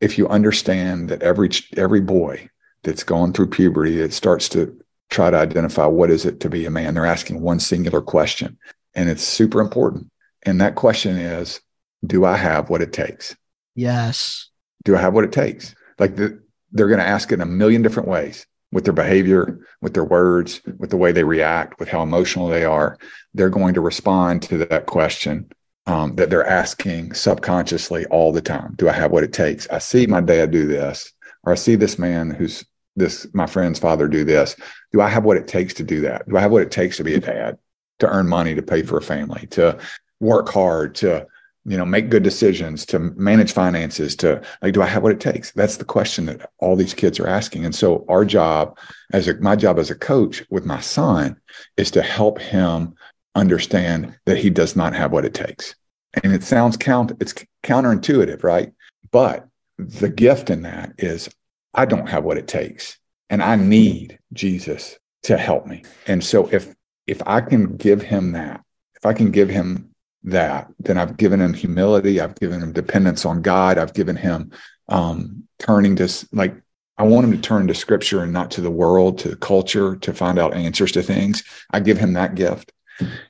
if 0.00 0.16
you 0.16 0.28
understand 0.28 1.08
that 1.08 1.24
every 1.24 1.50
every 1.76 2.00
boy 2.00 2.48
that's 2.84 3.02
going 3.02 3.32
through 3.32 3.48
puberty, 3.48 4.00
it 4.00 4.12
starts 4.12 4.48
to 4.50 4.80
try 5.10 5.28
to 5.28 5.36
identify 5.36 5.86
what 5.86 6.10
is 6.10 6.24
it 6.24 6.38
to 6.40 6.48
be 6.48 6.66
a 6.66 6.70
man. 6.70 6.94
They're 6.94 7.04
asking 7.04 7.40
one 7.40 7.58
singular 7.58 8.00
question, 8.00 8.56
and 8.94 9.08
it's 9.08 9.24
super 9.24 9.60
important. 9.60 10.08
And 10.44 10.60
that 10.60 10.76
question 10.76 11.16
is, 11.16 11.60
do 12.06 12.24
I 12.24 12.36
have 12.36 12.70
what 12.70 12.80
it 12.80 12.92
takes? 12.92 13.34
Yes. 13.74 14.50
Do 14.88 14.96
I 14.96 15.02
have 15.02 15.12
what 15.12 15.24
it 15.24 15.32
takes? 15.32 15.74
Like 15.98 16.16
the, 16.16 16.40
they're 16.72 16.88
going 16.88 16.98
to 16.98 17.06
ask 17.06 17.30
it 17.30 17.34
in 17.34 17.40
a 17.42 17.44
million 17.44 17.82
different 17.82 18.08
ways 18.08 18.46
with 18.72 18.84
their 18.84 18.94
behavior, 18.94 19.60
with 19.82 19.92
their 19.92 20.02
words, 20.02 20.62
with 20.78 20.88
the 20.88 20.96
way 20.96 21.12
they 21.12 21.24
react, 21.24 21.78
with 21.78 21.90
how 21.90 22.02
emotional 22.02 22.48
they 22.48 22.64
are. 22.64 22.96
They're 23.34 23.50
going 23.50 23.74
to 23.74 23.82
respond 23.82 24.44
to 24.44 24.56
that 24.64 24.86
question 24.86 25.52
um, 25.86 26.16
that 26.16 26.30
they're 26.30 26.46
asking 26.46 27.12
subconsciously 27.12 28.06
all 28.06 28.32
the 28.32 28.40
time. 28.40 28.76
Do 28.76 28.88
I 28.88 28.92
have 28.92 29.10
what 29.10 29.24
it 29.24 29.34
takes? 29.34 29.68
I 29.68 29.76
see 29.76 30.06
my 30.06 30.22
dad 30.22 30.52
do 30.52 30.66
this, 30.66 31.12
or 31.44 31.52
I 31.52 31.56
see 31.56 31.74
this 31.74 31.98
man 31.98 32.30
who's 32.30 32.64
this, 32.96 33.26
my 33.34 33.46
friend's 33.46 33.78
father 33.78 34.08
do 34.08 34.24
this. 34.24 34.56
Do 34.92 35.02
I 35.02 35.10
have 35.10 35.24
what 35.24 35.36
it 35.36 35.48
takes 35.48 35.74
to 35.74 35.84
do 35.84 36.00
that? 36.00 36.26
Do 36.26 36.38
I 36.38 36.40
have 36.40 36.50
what 36.50 36.62
it 36.62 36.70
takes 36.70 36.96
to 36.96 37.04
be 37.04 37.12
a 37.12 37.20
dad, 37.20 37.58
to 37.98 38.08
earn 38.08 38.26
money, 38.26 38.54
to 38.54 38.62
pay 38.62 38.82
for 38.84 38.96
a 38.96 39.02
family, 39.02 39.48
to 39.48 39.78
work 40.18 40.48
hard, 40.48 40.94
to 40.94 41.26
you 41.68 41.76
know 41.76 41.84
make 41.84 42.08
good 42.08 42.22
decisions 42.22 42.86
to 42.86 42.98
manage 42.98 43.52
finances 43.52 44.16
to 44.16 44.42
like 44.62 44.72
do 44.72 44.82
i 44.82 44.86
have 44.86 45.02
what 45.02 45.12
it 45.12 45.20
takes? 45.20 45.52
That's 45.52 45.76
the 45.76 45.84
question 45.84 46.26
that 46.26 46.50
all 46.58 46.76
these 46.76 46.94
kids 46.94 47.20
are 47.20 47.28
asking. 47.28 47.64
And 47.64 47.74
so 47.74 48.04
our 48.08 48.24
job 48.24 48.78
as 49.12 49.28
a 49.28 49.34
my 49.40 49.54
job 49.54 49.78
as 49.78 49.90
a 49.90 49.94
coach 49.94 50.42
with 50.50 50.64
my 50.64 50.80
son 50.80 51.36
is 51.76 51.90
to 51.92 52.02
help 52.02 52.40
him 52.40 52.94
understand 53.34 54.16
that 54.24 54.38
he 54.38 54.50
does 54.50 54.76
not 54.76 54.94
have 54.94 55.12
what 55.12 55.26
it 55.26 55.34
takes. 55.34 55.74
And 56.22 56.32
it 56.32 56.42
sounds 56.42 56.76
count 56.76 57.12
it's 57.20 57.34
counterintuitive 57.62 58.42
right? 58.42 58.72
But 59.10 59.46
the 59.78 60.08
gift 60.08 60.50
in 60.50 60.62
that 60.62 60.94
is 60.98 61.28
i 61.74 61.84
don't 61.84 62.08
have 62.08 62.24
what 62.24 62.38
it 62.38 62.48
takes 62.48 62.98
and 63.30 63.40
i 63.40 63.54
need 63.54 64.18
jesus 64.32 64.98
to 65.24 65.36
help 65.36 65.66
me. 65.66 65.84
And 66.06 66.24
so 66.24 66.48
if 66.50 66.74
if 67.06 67.20
i 67.26 67.40
can 67.42 67.76
give 67.76 68.00
him 68.00 68.32
that 68.32 68.62
if 68.96 69.04
i 69.04 69.12
can 69.12 69.30
give 69.30 69.50
him 69.50 69.90
that, 70.24 70.68
then 70.80 70.98
I've 70.98 71.16
given 71.16 71.40
him 71.40 71.54
humility. 71.54 72.20
I've 72.20 72.38
given 72.38 72.62
him 72.62 72.72
dependence 72.72 73.24
on 73.24 73.42
God. 73.42 73.78
I've 73.78 73.94
given 73.94 74.16
him 74.16 74.50
um, 74.88 75.44
turning 75.58 75.96
to 75.96 76.08
like 76.32 76.54
I 76.98 77.04
want 77.04 77.24
him 77.24 77.32
to 77.32 77.38
turn 77.38 77.68
to 77.68 77.74
scripture 77.74 78.22
and 78.22 78.32
not 78.32 78.50
to 78.52 78.60
the 78.60 78.70
world, 78.70 79.18
to 79.20 79.36
culture, 79.36 79.94
to 79.96 80.12
find 80.12 80.38
out 80.38 80.54
answers 80.54 80.90
to 80.92 81.02
things. 81.02 81.44
I 81.70 81.78
give 81.78 81.96
him 81.96 82.14
that 82.14 82.34
gift. 82.34 82.72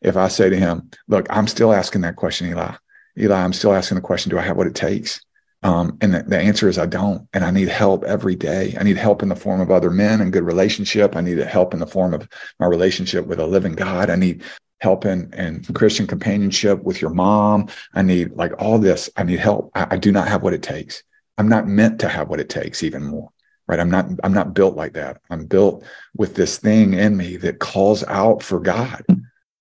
If 0.01 0.16
I 0.16 0.29
say 0.29 0.48
to 0.48 0.57
him, 0.57 0.90
look, 1.07 1.27
I'm 1.29 1.46
still 1.46 1.74
asking 1.74 2.01
that 2.01 2.16
question, 2.16 2.48
Eli. 2.48 2.74
Eli, 3.18 3.38
I'm 3.38 3.53
still 3.53 3.74
asking 3.74 3.96
the 3.96 4.03
question, 4.03 4.31
do 4.31 4.38
I 4.38 4.42
have 4.42 4.57
what 4.57 4.66
it 4.66 4.74
takes? 4.74 5.20
Um, 5.62 5.98
and 6.01 6.14
the, 6.14 6.22
the, 6.22 6.38
answer 6.38 6.68
is 6.68 6.79
I 6.79 6.87
don't. 6.87 7.29
And 7.35 7.44
I 7.44 7.51
need 7.51 7.68
help 7.68 8.05
every 8.05 8.37
day. 8.37 8.77
I 8.79 8.85
need 8.85 8.96
help 8.96 9.22
in 9.22 9.29
the 9.29 9.37
form 9.37 9.61
of 9.61 9.70
other 9.70 9.90
men 9.90 10.20
and 10.20 10.33
good 10.33 10.44
relationship. 10.44 11.16
I 11.16 11.20
need 11.20 11.38
help 11.38 11.74
in 11.74 11.81
the 11.81 11.87
form 11.87 12.14
of 12.14 12.29
my 12.61 12.66
relationship 12.66 13.27
with 13.27 13.40
a 13.40 13.46
living 13.46 13.72
God. 13.72 14.09
I 14.09 14.16
need 14.16 14.44
help 14.81 15.05
in 15.05 15.64
Christian 15.75 16.07
companionship 16.07 16.83
with 16.83 17.01
your 17.01 17.11
mom. 17.11 17.69
I 17.95 18.03
need 18.03 18.33
like 18.33 18.53
all 18.59 18.79
this. 18.79 19.11
I 19.17 19.25
need 19.25 19.38
help. 19.38 19.71
I, 19.75 19.87
I 19.91 19.97
do 19.97 20.12
not 20.12 20.29
have 20.29 20.43
what 20.43 20.55
it 20.55 20.62
takes. 20.62 21.03
I'm 21.37 21.49
not 21.49 21.67
meant 21.67 22.01
to 22.01 22.09
have 22.09 22.29
what 22.29 22.41
it 22.41 22.49
takes 22.49 22.83
even 22.83 23.05
more. 23.05 23.31
Right. 23.67 23.81
I'm 23.81 23.91
not, 23.91 24.09
I'm 24.25 24.33
not 24.33 24.55
built 24.55 24.77
like 24.77 24.95
that. 24.95 25.21
I'm 25.29 25.45
built 25.45 25.85
with 26.17 26.35
this 26.35 26.57
thing 26.59 26.95
in 26.95 27.17
me 27.17 27.37
that 27.38 27.59
calls 27.59 28.03
out 28.05 28.43
for 28.43 28.61
God. 28.61 29.05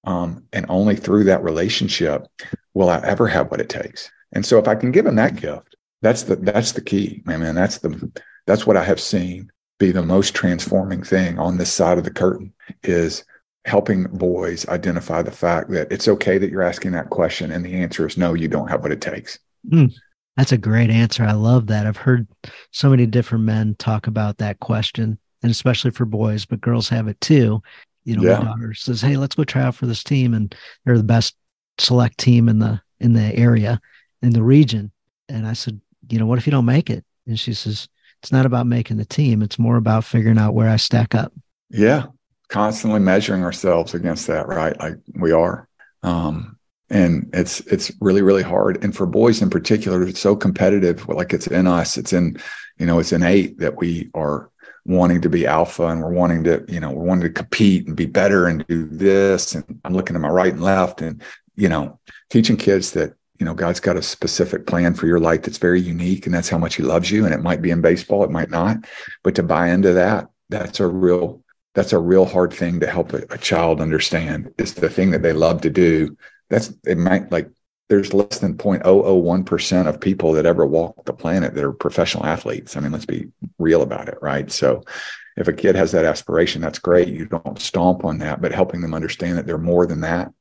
Um, 0.05 0.45
and 0.53 0.65
only 0.69 0.95
through 0.95 1.25
that 1.25 1.43
relationship 1.43 2.25
will 2.73 2.89
I 2.89 2.99
ever 2.99 3.27
have 3.27 3.51
what 3.51 3.59
it 3.59 3.67
takes. 3.67 4.09
And 4.31 4.45
so 4.45 4.57
if 4.59 4.67
I 4.69 4.75
can 4.75 4.93
give 4.93 5.05
him 5.05 5.15
that 5.15 5.35
gift, 5.35 5.75
that's 6.01 6.23
the 6.23 6.37
that's 6.37 6.71
the 6.71 6.81
key, 6.81 7.21
man. 7.25 7.41
man 7.41 7.55
that's 7.55 7.79
the 7.79 8.11
that's 8.45 8.65
what 8.65 8.77
I 8.77 8.83
have 8.83 9.01
seen 9.01 9.51
be 9.79 9.91
the 9.91 10.03
most 10.03 10.33
transforming 10.33 11.03
thing 11.03 11.37
on 11.37 11.57
this 11.57 11.73
side 11.73 11.97
of 11.97 12.03
the 12.03 12.11
curtain 12.11 12.53
is 12.83 13.25
helping 13.67 14.05
boys 14.05 14.67
identify 14.69 15.21
the 15.21 15.31
fact 15.31 15.69
that 15.69 15.91
it's 15.91 16.07
okay 16.07 16.37
that 16.37 16.49
you're 16.49 16.63
asking 16.63 16.93
that 16.93 17.09
question 17.09 17.51
and 17.51 17.65
the 17.65 17.75
answer 17.75 18.07
is 18.07 18.17
no 18.17 18.33
you 18.33 18.47
don't 18.47 18.69
have 18.69 18.81
what 18.81 18.93
it 18.93 19.01
takes. 19.01 19.37
Mm, 19.69 19.93
that's 20.37 20.53
a 20.53 20.57
great 20.57 20.89
answer. 20.89 21.23
I 21.23 21.33
love 21.33 21.67
that. 21.67 21.85
I've 21.85 21.97
heard 21.97 22.27
so 22.71 22.89
many 22.89 23.05
different 23.05 23.43
men 23.43 23.75
talk 23.77 24.07
about 24.07 24.37
that 24.37 24.61
question 24.61 25.19
and 25.43 25.51
especially 25.51 25.91
for 25.91 26.05
boys 26.05 26.45
but 26.45 26.61
girls 26.61 26.87
have 26.87 27.09
it 27.09 27.19
too. 27.19 27.61
You 28.05 28.15
know 28.15 28.23
yeah. 28.23 28.39
my 28.39 28.45
daughter 28.45 28.73
says 28.73 29.01
hey 29.01 29.17
let's 29.17 29.35
go 29.35 29.43
try 29.43 29.63
out 29.63 29.75
for 29.75 29.85
this 29.85 30.03
team 30.03 30.33
and 30.33 30.55
they're 30.85 30.97
the 30.97 31.03
best 31.03 31.35
select 31.77 32.17
team 32.17 32.47
in 32.47 32.59
the 32.59 32.81
in 33.01 33.13
the 33.13 33.35
area 33.35 33.81
in 34.21 34.31
the 34.31 34.43
region. 34.43 34.91
And 35.27 35.45
i 35.45 35.51
said 35.51 35.79
you 36.09 36.19
know 36.19 36.25
what 36.25 36.39
if 36.39 36.47
you 36.47 36.51
don't 36.51 36.65
make 36.65 36.89
it? 36.89 37.03
And 37.27 37.37
she 37.37 37.53
says 37.53 37.89
it's 38.23 38.31
not 38.31 38.45
about 38.45 38.65
making 38.65 38.95
the 38.95 39.05
team. 39.05 39.41
It's 39.41 39.59
more 39.59 39.75
about 39.75 40.05
figuring 40.05 40.37
out 40.37 40.53
where 40.53 40.69
i 40.69 40.77
stack 40.77 41.13
up. 41.13 41.33
Yeah 41.69 42.05
constantly 42.49 42.99
measuring 42.99 43.43
ourselves 43.43 43.93
against 43.93 44.27
that, 44.27 44.47
right? 44.47 44.77
Like 44.79 44.95
we 45.15 45.31
are. 45.31 45.67
Um, 46.03 46.57
and 46.89 47.29
it's 47.33 47.59
it's 47.61 47.91
really 47.99 48.21
really 48.21 48.43
hard. 48.43 48.83
And 48.83 48.95
for 48.95 49.05
boys 49.05 49.41
in 49.41 49.49
particular 49.49 50.03
it's 50.03 50.19
so 50.19 50.35
competitive. 50.35 51.07
Like 51.09 51.33
it's 51.33 51.47
in 51.47 51.67
us. 51.67 51.97
It's 51.97 52.13
in 52.13 52.37
you 52.77 52.85
know 52.85 52.99
it's 52.99 53.11
innate 53.11 53.59
that 53.59 53.77
we 53.77 54.09
are 54.13 54.49
wanting 54.85 55.19
to 55.21 55.29
be 55.29 55.45
alpha 55.45 55.87
and 55.87 56.01
we're 56.01 56.13
wanting 56.13 56.45
to 56.45 56.63
you 56.69 56.79
know 56.79 56.91
we're 56.91 57.03
wanting 57.03 57.23
to 57.23 57.29
compete 57.29 57.87
and 57.87 57.95
be 57.95 58.05
better 58.05 58.47
and 58.47 58.65
do 58.67 58.87
this. 58.87 59.53
And 59.53 59.81
i'm 59.83 59.93
looking 59.93 60.13
to 60.13 60.19
my 60.19 60.29
right 60.29 60.53
and 60.53 60.63
left. 60.63 61.01
And 61.01 61.21
you 61.55 61.67
know 61.67 61.99
teaching 62.29 62.55
kids 62.55 62.91
that 62.91 63.13
you 63.37 63.45
know 63.45 63.53
god's 63.53 63.81
got 63.81 63.97
a 63.97 64.01
specific 64.01 64.65
plan 64.65 64.93
for 64.93 65.07
your 65.07 65.19
life 65.19 65.41
that's 65.41 65.57
very 65.57 65.81
unique 65.81 66.25
and 66.25 66.33
that's 66.33 66.49
how 66.49 66.57
much 66.57 66.75
he 66.75 66.83
loves 66.83 67.11
you. 67.11 67.25
And 67.25 67.33
it 67.33 67.43
might 67.43 67.61
be 67.61 67.71
in 67.71 67.81
baseball. 67.81 68.23
It 68.23 68.31
might 68.31 68.49
not. 68.49 68.77
But 69.23 69.35
to 69.35 69.43
buy 69.43 69.71
into 69.71 69.91
that 69.91 70.29
that's 70.49 70.79
a 70.79 70.87
real 70.87 71.43
that's 71.77 71.93
a 71.93 71.99
real 71.99 72.25
hard 72.25 72.51
thing 72.51 72.79
to 72.79 72.87
help 72.87 73.13
a, 73.13 73.23
a 73.29 73.37
child 73.37 73.79
understand 73.81 74.51
is 74.57 74.73
the 74.73 74.89
thing 74.89 75.11
that 75.11 75.21
they 75.21 75.31
love 75.31 75.61
to 75.61 75.69
do 75.69 76.17
that's 76.49 76.73
it 76.87 76.97
might 76.97 77.31
like 77.31 77.51
there's 77.87 78.15
less 78.15 78.39
than 78.39 78.57
0.001% 78.57 79.87
of 79.87 80.01
people 80.01 80.33
that 80.33 80.47
ever 80.47 80.65
walk 80.65 81.05
the 81.05 81.13
planet 81.13 81.53
that 81.53 81.63
are 81.63 81.71
professional 81.71 82.25
athletes. 82.25 82.75
I 82.75 82.81
mean, 82.81 82.91
let's 82.91 83.05
be 83.05 83.27
real 83.59 83.81
about 83.81 84.09
it, 84.09 84.17
right? 84.21 84.51
So 84.51 84.83
if 85.37 85.47
a 85.47 85.53
kid 85.53 85.75
has 85.75 85.93
that 85.93 86.03
aspiration, 86.03 86.61
that's 86.61 86.79
great. 86.79 87.07
You 87.07 87.27
don't 87.27 87.59
stomp 87.59 88.03
on 88.03 88.17
that, 88.17 88.41
but 88.41 88.51
helping 88.51 88.81
them 88.81 88.93
understand 88.93 89.37
that 89.37 89.45
they're 89.45 89.57
more 89.57 89.85
than 89.85 90.01
that, 90.01 90.33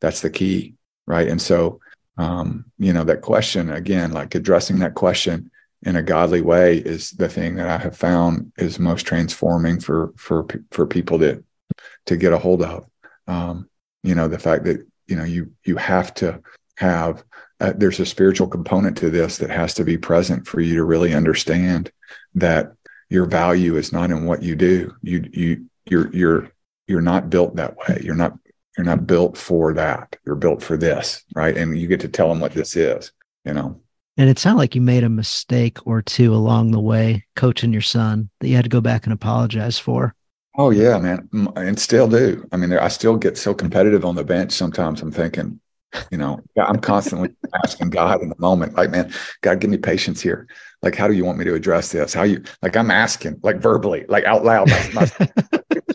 that's 0.00 0.22
the 0.22 0.30
key, 0.30 0.74
right? 1.06 1.28
And 1.28 1.42
so, 1.42 1.80
um, 2.16 2.64
you 2.78 2.94
know, 2.94 3.04
that 3.04 3.20
question 3.20 3.70
again, 3.70 4.12
like 4.12 4.34
addressing 4.34 4.78
that 4.78 4.94
question 4.94 5.50
in 5.82 5.96
a 5.96 6.02
godly 6.02 6.40
way 6.40 6.78
is 6.78 7.10
the 7.12 7.28
thing 7.28 7.56
that 7.56 7.68
I 7.68 7.78
have 7.78 7.96
found 7.96 8.52
is 8.56 8.78
most 8.78 9.06
transforming 9.06 9.80
for 9.80 10.12
for 10.16 10.46
for 10.70 10.86
people 10.86 11.18
to 11.20 11.44
to 12.06 12.16
get 12.16 12.32
a 12.32 12.38
hold 12.38 12.62
of. 12.62 12.86
Um, 13.26 13.68
you 14.02 14.14
know, 14.14 14.28
the 14.28 14.38
fact 14.38 14.64
that 14.64 14.86
you 15.06 15.16
know 15.16 15.24
you 15.24 15.52
you 15.64 15.76
have 15.76 16.14
to 16.14 16.40
have 16.76 17.24
uh, 17.60 17.72
there's 17.76 18.00
a 18.00 18.06
spiritual 18.06 18.46
component 18.46 18.96
to 18.98 19.10
this 19.10 19.38
that 19.38 19.50
has 19.50 19.74
to 19.74 19.84
be 19.84 19.96
present 19.96 20.46
for 20.46 20.60
you 20.60 20.74
to 20.74 20.84
really 20.84 21.14
understand 21.14 21.90
that 22.34 22.72
your 23.08 23.24
value 23.24 23.76
is 23.76 23.92
not 23.92 24.10
in 24.10 24.24
what 24.24 24.42
you 24.42 24.54
do. 24.54 24.94
You 25.02 25.28
you 25.32 25.66
you're 25.86 26.12
you're 26.14 26.52
you're 26.86 27.00
not 27.00 27.30
built 27.30 27.56
that 27.56 27.76
way. 27.76 28.00
You're 28.02 28.14
not 28.14 28.38
you're 28.76 28.84
not 28.84 29.06
built 29.06 29.38
for 29.38 29.72
that. 29.74 30.16
You're 30.26 30.34
built 30.36 30.62
for 30.62 30.76
this, 30.76 31.24
right? 31.34 31.56
And 31.56 31.78
you 31.78 31.86
get 31.86 32.00
to 32.00 32.08
tell 32.08 32.28
them 32.28 32.40
what 32.40 32.52
this 32.52 32.76
is. 32.76 33.12
You 33.44 33.54
know. 33.54 33.80
And 34.18 34.30
it 34.30 34.38
sounded 34.38 34.58
like 34.58 34.74
you 34.74 34.80
made 34.80 35.04
a 35.04 35.08
mistake 35.10 35.86
or 35.86 36.00
two 36.00 36.34
along 36.34 36.70
the 36.70 36.80
way 36.80 37.26
coaching 37.36 37.72
your 37.72 37.82
son 37.82 38.30
that 38.40 38.48
you 38.48 38.56
had 38.56 38.64
to 38.64 38.70
go 38.70 38.80
back 38.80 39.04
and 39.04 39.12
apologize 39.12 39.78
for. 39.78 40.14
Oh 40.58 40.70
yeah, 40.70 40.98
man, 40.98 41.28
and 41.54 41.78
still 41.78 42.08
do. 42.08 42.46
I 42.50 42.56
mean, 42.56 42.72
I 42.72 42.88
still 42.88 43.16
get 43.16 43.36
so 43.36 43.52
competitive 43.52 44.06
on 44.06 44.14
the 44.14 44.24
bench. 44.24 44.52
Sometimes 44.52 45.02
I'm 45.02 45.12
thinking, 45.12 45.60
you 46.10 46.16
know, 46.16 46.40
I'm 46.56 46.78
constantly 46.78 47.36
asking 47.64 47.90
God 47.90 48.22
in 48.22 48.30
the 48.30 48.36
moment, 48.38 48.74
like, 48.74 48.90
man, 48.90 49.12
God, 49.42 49.60
give 49.60 49.68
me 49.68 49.76
patience 49.76 50.22
here. 50.22 50.46
Like, 50.80 50.94
how 50.94 51.08
do 51.08 51.14
you 51.14 51.26
want 51.26 51.36
me 51.36 51.44
to 51.44 51.54
address 51.54 51.92
this? 51.92 52.14
How 52.14 52.22
you 52.22 52.42
like? 52.62 52.74
I'm 52.74 52.90
asking, 52.90 53.40
like 53.42 53.58
verbally, 53.58 54.06
like 54.08 54.24
out 54.24 54.44
loud. 54.44 54.68
That's 54.68 54.94
my. 54.94 55.10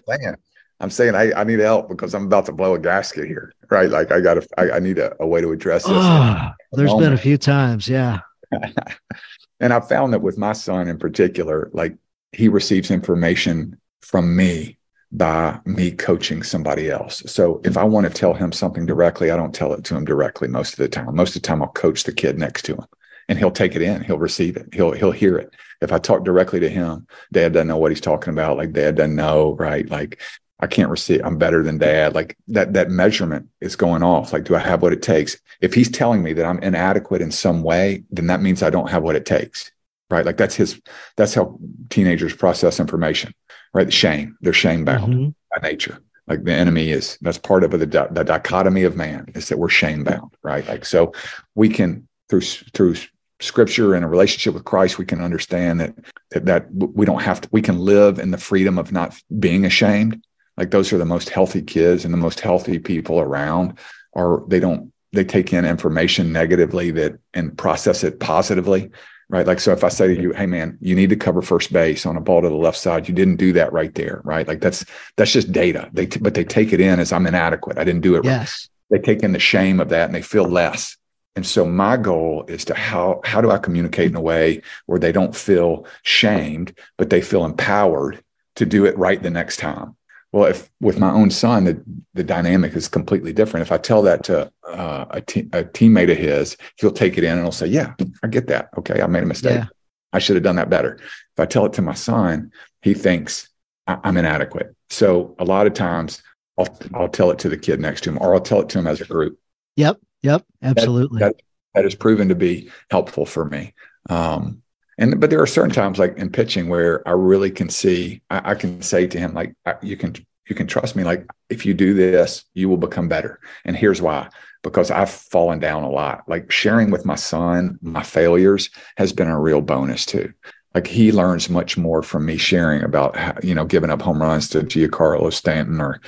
I'm 0.81 0.89
saying 0.89 1.15
I, 1.15 1.31
I 1.33 1.43
need 1.43 1.59
help 1.59 1.87
because 1.87 2.15
I'm 2.15 2.25
about 2.25 2.47
to 2.47 2.51
blow 2.51 2.73
a 2.73 2.79
gasket 2.79 3.27
here, 3.27 3.53
right? 3.69 3.89
Like 3.89 4.11
I 4.11 4.19
got 4.19 4.33
to, 4.35 4.47
I, 4.57 4.71
I, 4.71 4.79
need 4.79 4.97
a, 4.97 5.15
a, 5.21 5.27
way 5.27 5.39
to 5.39 5.51
address 5.51 5.83
this. 5.83 5.93
Oh, 5.95 6.49
there's 6.71 6.89
moment. 6.89 7.05
been 7.05 7.13
a 7.13 7.17
few 7.17 7.37
times, 7.37 7.87
yeah. 7.87 8.19
and 9.59 9.71
I 9.73 9.79
found 9.79 10.13
that 10.13 10.21
with 10.21 10.39
my 10.39 10.53
son 10.53 10.87
in 10.87 10.97
particular, 10.97 11.69
like 11.73 11.95
he 12.31 12.47
receives 12.47 12.89
information 12.89 13.79
from 14.01 14.35
me 14.35 14.77
by 15.11 15.59
me 15.65 15.91
coaching 15.91 16.41
somebody 16.41 16.89
else. 16.89 17.21
So 17.27 17.61
if 17.63 17.77
I 17.77 17.83
want 17.83 18.07
to 18.07 18.13
tell 18.13 18.33
him 18.33 18.51
something 18.51 18.85
directly, 18.85 19.29
I 19.29 19.37
don't 19.37 19.53
tell 19.53 19.73
it 19.73 19.83
to 19.85 19.95
him 19.95 20.05
directly 20.05 20.47
most 20.47 20.73
of 20.73 20.77
the 20.79 20.89
time. 20.89 21.15
Most 21.15 21.35
of 21.35 21.41
the 21.41 21.47
time, 21.47 21.61
I'll 21.61 21.69
coach 21.69 22.05
the 22.05 22.13
kid 22.13 22.39
next 22.39 22.63
to 22.63 22.75
him 22.75 22.85
and 23.31 23.39
he'll 23.39 23.49
take 23.49 23.75
it 23.75 23.81
in. 23.81 24.03
He'll 24.03 24.17
receive 24.17 24.57
it. 24.57 24.73
He'll 24.73 24.91
he'll 24.91 25.11
hear 25.11 25.37
it. 25.37 25.53
If 25.81 25.91
I 25.91 25.99
talk 25.99 26.25
directly 26.25 26.59
to 26.59 26.69
him, 26.69 27.07
dad 27.31 27.53
doesn't 27.53 27.69
know 27.69 27.77
what 27.77 27.91
he's 27.91 28.01
talking 28.01 28.33
about. 28.33 28.57
Like 28.57 28.73
dad 28.73 28.95
doesn't 28.95 29.15
know, 29.15 29.55
right? 29.55 29.89
Like 29.89 30.19
I 30.61 30.67
can't 30.67 30.89
receive, 30.89 31.21
I'm 31.23 31.37
better 31.37 31.63
than 31.63 31.77
dad. 31.77 32.13
Like 32.13 32.37
that, 32.49 32.73
that 32.73 32.89
measurement 32.89 33.49
is 33.61 33.75
going 33.75 34.03
off. 34.03 34.31
Like, 34.33 34.43
do 34.43 34.55
I 34.55 34.59
have 34.59 34.81
what 34.81 34.93
it 34.93 35.01
takes? 35.01 35.37
If 35.59 35.73
he's 35.73 35.89
telling 35.89 36.23
me 36.23 36.33
that 36.33 36.45
I'm 36.45 36.59
inadequate 36.59 37.21
in 37.21 37.31
some 37.31 37.63
way, 37.63 38.03
then 38.11 38.27
that 38.27 38.41
means 38.41 38.61
I 38.61 38.69
don't 38.69 38.89
have 38.89 39.03
what 39.03 39.15
it 39.15 39.25
takes. 39.25 39.71
Right. 40.09 40.25
Like 40.25 40.37
that's 40.37 40.55
his, 40.55 40.81
that's 41.15 41.33
how 41.33 41.57
teenagers 41.89 42.35
process 42.35 42.79
information, 42.79 43.33
right? 43.73 43.85
The 43.85 43.91
shame, 43.91 44.37
they're 44.41 44.53
shame 44.53 44.83
bound 44.85 45.13
mm-hmm. 45.13 45.29
by 45.51 45.69
nature. 45.69 45.99
Like 46.27 46.43
the 46.43 46.53
enemy 46.53 46.91
is, 46.91 47.17
that's 47.21 47.37
part 47.37 47.63
of 47.63 47.71
the, 47.71 47.77
the 47.77 48.23
dichotomy 48.23 48.83
of 48.83 48.95
man 48.95 49.31
is 49.35 49.49
that 49.49 49.57
we're 49.57 49.69
shame 49.69 50.03
bound, 50.03 50.35
right? 50.43 50.67
Like, 50.67 50.85
so 50.85 51.13
we 51.55 51.69
can, 51.69 52.07
through 52.29 52.41
through 52.41 52.95
scripture 53.41 53.95
and 53.95 54.05
a 54.05 54.07
relationship 54.07 54.53
with 54.53 54.63
Christ, 54.63 54.97
we 54.97 55.05
can 55.05 55.21
understand 55.21 55.79
that, 55.79 55.95
that 56.29 56.45
that 56.45 56.73
we 56.73 57.05
don't 57.05 57.21
have 57.21 57.41
to. 57.41 57.49
We 57.51 57.61
can 57.61 57.79
live 57.79 58.19
in 58.19 58.31
the 58.31 58.37
freedom 58.37 58.77
of 58.77 58.91
not 58.91 59.19
being 59.39 59.65
ashamed. 59.65 60.23
Like 60.61 60.69
those 60.69 60.93
are 60.93 60.99
the 60.99 61.05
most 61.05 61.29
healthy 61.29 61.63
kids 61.63 62.05
and 62.05 62.13
the 62.13 62.19
most 62.19 62.39
healthy 62.39 62.77
people 62.77 63.19
around. 63.19 63.79
Are 64.13 64.43
they 64.47 64.59
don't 64.59 64.93
they 65.11 65.23
take 65.23 65.51
in 65.53 65.65
information 65.65 66.31
negatively 66.31 66.91
that 66.91 67.17
and 67.33 67.57
process 67.57 68.03
it 68.03 68.19
positively 68.19 68.91
right? 69.31 69.47
Like, 69.47 69.61
so 69.61 69.71
if 69.71 69.83
I 69.83 69.87
say 69.87 70.13
to 70.13 70.21
you, 70.21 70.33
hey 70.33 70.45
man, 70.45 70.77
you 70.81 70.93
need 70.93 71.09
to 71.09 71.15
cover 71.15 71.41
first 71.41 71.71
base 71.71 72.05
on 72.05 72.17
a 72.17 72.21
ball 72.21 72.41
to 72.41 72.49
the 72.49 72.55
left 72.55 72.77
side, 72.77 73.07
you 73.07 73.15
didn't 73.15 73.37
do 73.37 73.53
that 73.53 73.71
right 73.71 73.95
there, 73.95 74.21
right? 74.25 74.45
Like 74.45 74.59
that's 74.59 74.85
that's 75.15 75.31
just 75.31 75.51
data. 75.51 75.89
They 75.93 76.05
t- 76.05 76.19
but 76.19 76.33
they 76.33 76.43
take 76.43 76.73
it 76.73 76.81
in 76.81 76.99
as 76.99 77.13
I'm 77.13 77.25
inadequate. 77.25 77.77
I 77.77 77.85
didn't 77.85 78.01
do 78.01 78.15
it. 78.15 78.25
Yes. 78.25 78.67
Right. 78.89 78.99
They 78.99 79.13
take 79.13 79.23
in 79.23 79.31
the 79.31 79.39
shame 79.39 79.79
of 79.79 79.89
that 79.89 80.07
and 80.07 80.13
they 80.13 80.21
feel 80.21 80.43
less. 80.43 80.97
And 81.37 81.47
so 81.47 81.65
my 81.65 81.95
goal 81.95 82.43
is 82.49 82.65
to 82.65 82.75
how 82.75 83.21
how 83.23 83.39
do 83.39 83.49
I 83.49 83.57
communicate 83.57 84.11
in 84.11 84.17
a 84.17 84.21
way 84.21 84.61
where 84.85 84.99
they 84.99 85.13
don't 85.13 85.35
feel 85.35 85.87
shamed, 86.03 86.77
but 86.97 87.09
they 87.09 87.21
feel 87.21 87.45
empowered 87.45 88.21
to 88.57 88.65
do 88.65 88.85
it 88.85 88.97
right 88.97 89.23
the 89.23 89.29
next 89.29 89.57
time. 89.57 89.95
Well, 90.31 90.45
if 90.45 90.69
with 90.79 90.97
my 90.97 91.11
own 91.11 91.29
son, 91.29 91.65
the, 91.65 91.83
the 92.13 92.23
dynamic 92.23 92.73
is 92.73 92.87
completely 92.87 93.33
different. 93.33 93.65
If 93.65 93.71
I 93.71 93.77
tell 93.77 94.01
that 94.03 94.23
to 94.25 94.51
uh, 94.65 95.05
a, 95.09 95.21
te- 95.21 95.49
a 95.51 95.65
teammate 95.65 96.11
of 96.11 96.17
his, 96.17 96.55
he'll 96.77 96.91
take 96.91 97.17
it 97.17 97.25
in 97.25 97.33
and 97.33 97.41
he'll 97.41 97.51
say, 97.51 97.67
"Yeah, 97.67 97.93
I 98.23 98.27
get 98.27 98.47
that. 98.47 98.69
Okay, 98.77 99.01
I 99.01 99.07
made 99.07 99.23
a 99.23 99.27
mistake. 99.27 99.59
Yeah. 99.59 99.65
I 100.13 100.19
should 100.19 100.37
have 100.37 100.43
done 100.43 100.55
that 100.55 100.69
better." 100.69 100.95
If 100.95 101.39
I 101.39 101.45
tell 101.45 101.65
it 101.65 101.73
to 101.73 101.81
my 101.81 101.93
son, 101.93 102.51
he 102.81 102.93
thinks 102.93 103.49
I- 103.87 103.99
am 104.05 104.15
inadequate. 104.15 104.73
So 104.89 105.35
a 105.37 105.43
lot 105.43 105.67
of 105.67 105.73
times, 105.73 106.23
I'll 106.57 106.77
I'll 106.93 107.09
tell 107.09 107.31
it 107.31 107.39
to 107.39 107.49
the 107.49 107.57
kid 107.57 107.81
next 107.81 108.01
to 108.05 108.11
him, 108.11 108.17
or 108.21 108.33
I'll 108.33 108.41
tell 108.41 108.61
it 108.61 108.69
to 108.69 108.79
him 108.79 108.87
as 108.87 109.01
a 109.01 109.05
group. 109.05 109.37
Yep. 109.75 109.99
Yep. 110.23 110.45
Absolutely. 110.61 111.19
That, 111.19 111.35
that, 111.35 111.43
that 111.75 111.83
has 111.83 111.95
proven 111.95 112.29
to 112.29 112.35
be 112.35 112.69
helpful 112.89 113.25
for 113.25 113.43
me. 113.43 113.73
Um, 114.09 114.61
and 115.01 115.19
but 115.19 115.31
there 115.31 115.41
are 115.41 115.47
certain 115.47 115.73
times 115.73 115.97
like 115.97 116.15
in 116.17 116.29
pitching 116.29 116.69
where 116.69 117.05
I 117.07 117.11
really 117.11 117.49
can 117.49 117.69
see 117.69 118.21
I, 118.29 118.51
I 118.51 118.55
can 118.55 118.81
say 118.81 119.07
to 119.07 119.19
him 119.19 119.33
like 119.33 119.53
you 119.81 119.97
can 119.97 120.15
you 120.47 120.55
can 120.55 120.67
trust 120.67 120.95
me. 120.95 121.03
Like 121.03 121.25
if 121.49 121.65
you 121.65 121.73
do 121.73 121.93
this 121.93 122.45
you 122.53 122.69
will 122.69 122.77
become 122.77 123.09
better. 123.09 123.39
And 123.65 123.75
here's 123.75 124.01
why. 124.01 124.29
Because 124.63 124.91
I've 124.91 125.09
fallen 125.09 125.59
down 125.59 125.81
a 125.81 125.89
lot. 125.89 126.29
Like 126.29 126.51
sharing 126.51 126.91
with 126.91 127.03
my 127.03 127.15
son 127.15 127.79
my 127.81 128.03
failures 128.03 128.69
has 128.97 129.11
been 129.11 129.27
a 129.27 129.39
real 129.39 129.61
bonus 129.61 130.05
too. 130.05 130.31
Like 130.75 130.85
he 130.85 131.11
learns 131.11 131.49
much 131.49 131.77
more 131.77 132.03
from 132.03 132.25
me 132.25 132.37
sharing 132.37 132.83
about 132.83 133.15
how, 133.15 133.33
you 133.41 133.55
know 133.55 133.65
giving 133.65 133.89
up 133.89 134.03
home 134.03 134.21
runs 134.21 134.49
to 134.49 134.61
Giancarlo 134.61 135.33
Stanton 135.33 135.81
or 135.81 135.99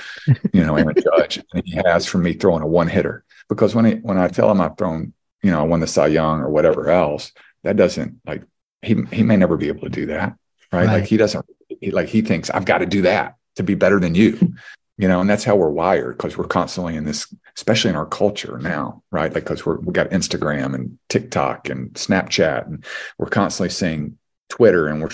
you 0.52 0.64
know 0.64 0.76
Aaron 0.76 0.94
Judge 1.18 1.42
than 1.52 1.62
he 1.64 1.80
has 1.84 2.06
from 2.06 2.22
me 2.22 2.32
throwing 2.32 2.62
a 2.62 2.66
one 2.66 2.88
hitter 2.88 3.24
because 3.48 3.74
when 3.74 3.86
he, 3.86 3.94
when 3.94 4.18
I 4.18 4.28
tell 4.28 4.50
him 4.52 4.60
I've 4.60 4.78
thrown 4.78 5.12
you 5.42 5.50
know 5.50 5.58
I 5.58 5.64
won 5.64 5.80
the 5.80 5.88
Cy 5.88 6.06
Young 6.06 6.40
or 6.40 6.48
whatever 6.48 6.90
else 6.90 7.32
that 7.64 7.76
doesn't 7.76 8.20
like 8.24 8.42
he 8.84 8.96
he 9.12 9.22
may 9.22 9.36
never 9.36 9.56
be 9.56 9.68
able 9.68 9.82
to 9.82 9.88
do 9.88 10.06
that, 10.06 10.36
right? 10.72 10.86
right. 10.86 11.00
Like 11.00 11.04
he 11.04 11.16
doesn't 11.16 11.44
he, 11.80 11.90
like 11.90 12.08
he 12.08 12.22
thinks 12.22 12.50
I've 12.50 12.64
got 12.64 12.78
to 12.78 12.86
do 12.86 13.02
that 13.02 13.36
to 13.56 13.62
be 13.62 13.74
better 13.74 14.00
than 14.00 14.14
you, 14.14 14.54
you 14.98 15.08
know, 15.08 15.20
and 15.20 15.28
that's 15.28 15.44
how 15.44 15.56
we're 15.56 15.70
wired 15.70 16.16
because 16.16 16.36
we're 16.36 16.44
constantly 16.44 16.96
in 16.96 17.04
this, 17.04 17.32
especially 17.56 17.90
in 17.90 17.96
our 17.96 18.06
culture 18.06 18.58
now, 18.58 19.02
right? 19.10 19.32
Like 19.32 19.44
because 19.44 19.66
we're 19.66 19.78
we 19.80 19.92
got 19.92 20.10
Instagram 20.10 20.74
and 20.74 20.98
TikTok 21.08 21.68
and 21.68 21.92
Snapchat, 21.94 22.66
and 22.66 22.84
we're 23.18 23.26
constantly 23.26 23.70
seeing 23.70 24.18
Twitter, 24.48 24.88
and 24.88 25.02
we're 25.02 25.10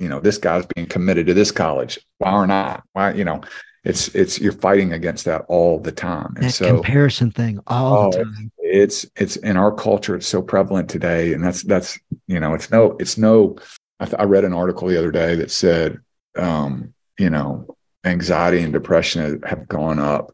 you 0.00 0.08
know 0.08 0.20
this 0.20 0.38
guy's 0.38 0.66
being 0.74 0.86
committed 0.86 1.26
to 1.26 1.34
this 1.34 1.50
college. 1.50 1.98
Why 2.18 2.30
aren't 2.30 2.52
I? 2.52 2.80
Why 2.92 3.12
you 3.12 3.24
know? 3.24 3.42
It's 3.84 4.08
it's 4.08 4.40
you're 4.40 4.52
fighting 4.52 4.92
against 4.92 5.24
that 5.26 5.44
all 5.48 5.78
the 5.78 5.92
time. 5.92 6.34
And 6.34 6.46
that 6.46 6.50
so, 6.50 6.74
comparison 6.74 7.30
thing 7.30 7.60
all 7.68 8.08
oh, 8.08 8.10
the 8.10 8.24
time 8.24 8.52
it's 8.68 9.06
it's 9.16 9.36
in 9.36 9.56
our 9.56 9.72
culture 9.72 10.14
it's 10.14 10.26
so 10.26 10.42
prevalent 10.42 10.88
today 10.90 11.32
and 11.32 11.42
that's 11.42 11.62
that's 11.64 11.98
you 12.26 12.38
know 12.38 12.54
it's 12.54 12.70
no 12.70 12.96
it's 13.00 13.16
no 13.16 13.56
i, 14.00 14.04
th- 14.04 14.18
I 14.18 14.24
read 14.24 14.44
an 14.44 14.52
article 14.52 14.88
the 14.88 14.98
other 14.98 15.10
day 15.10 15.34
that 15.36 15.50
said 15.50 15.98
um 16.36 16.92
you 17.18 17.30
know 17.30 17.76
anxiety 18.04 18.60
and 18.60 18.72
depression 18.72 19.42
have 19.42 19.68
gone 19.68 19.98
up 19.98 20.32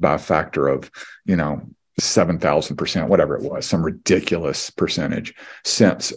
by 0.00 0.14
a 0.14 0.18
factor 0.18 0.68
of 0.68 0.90
you 1.24 1.36
know 1.36 1.62
7000% 2.00 3.08
whatever 3.08 3.36
it 3.36 3.42
was 3.42 3.66
some 3.66 3.82
ridiculous 3.82 4.70
percentage 4.70 5.34
since 5.64 6.12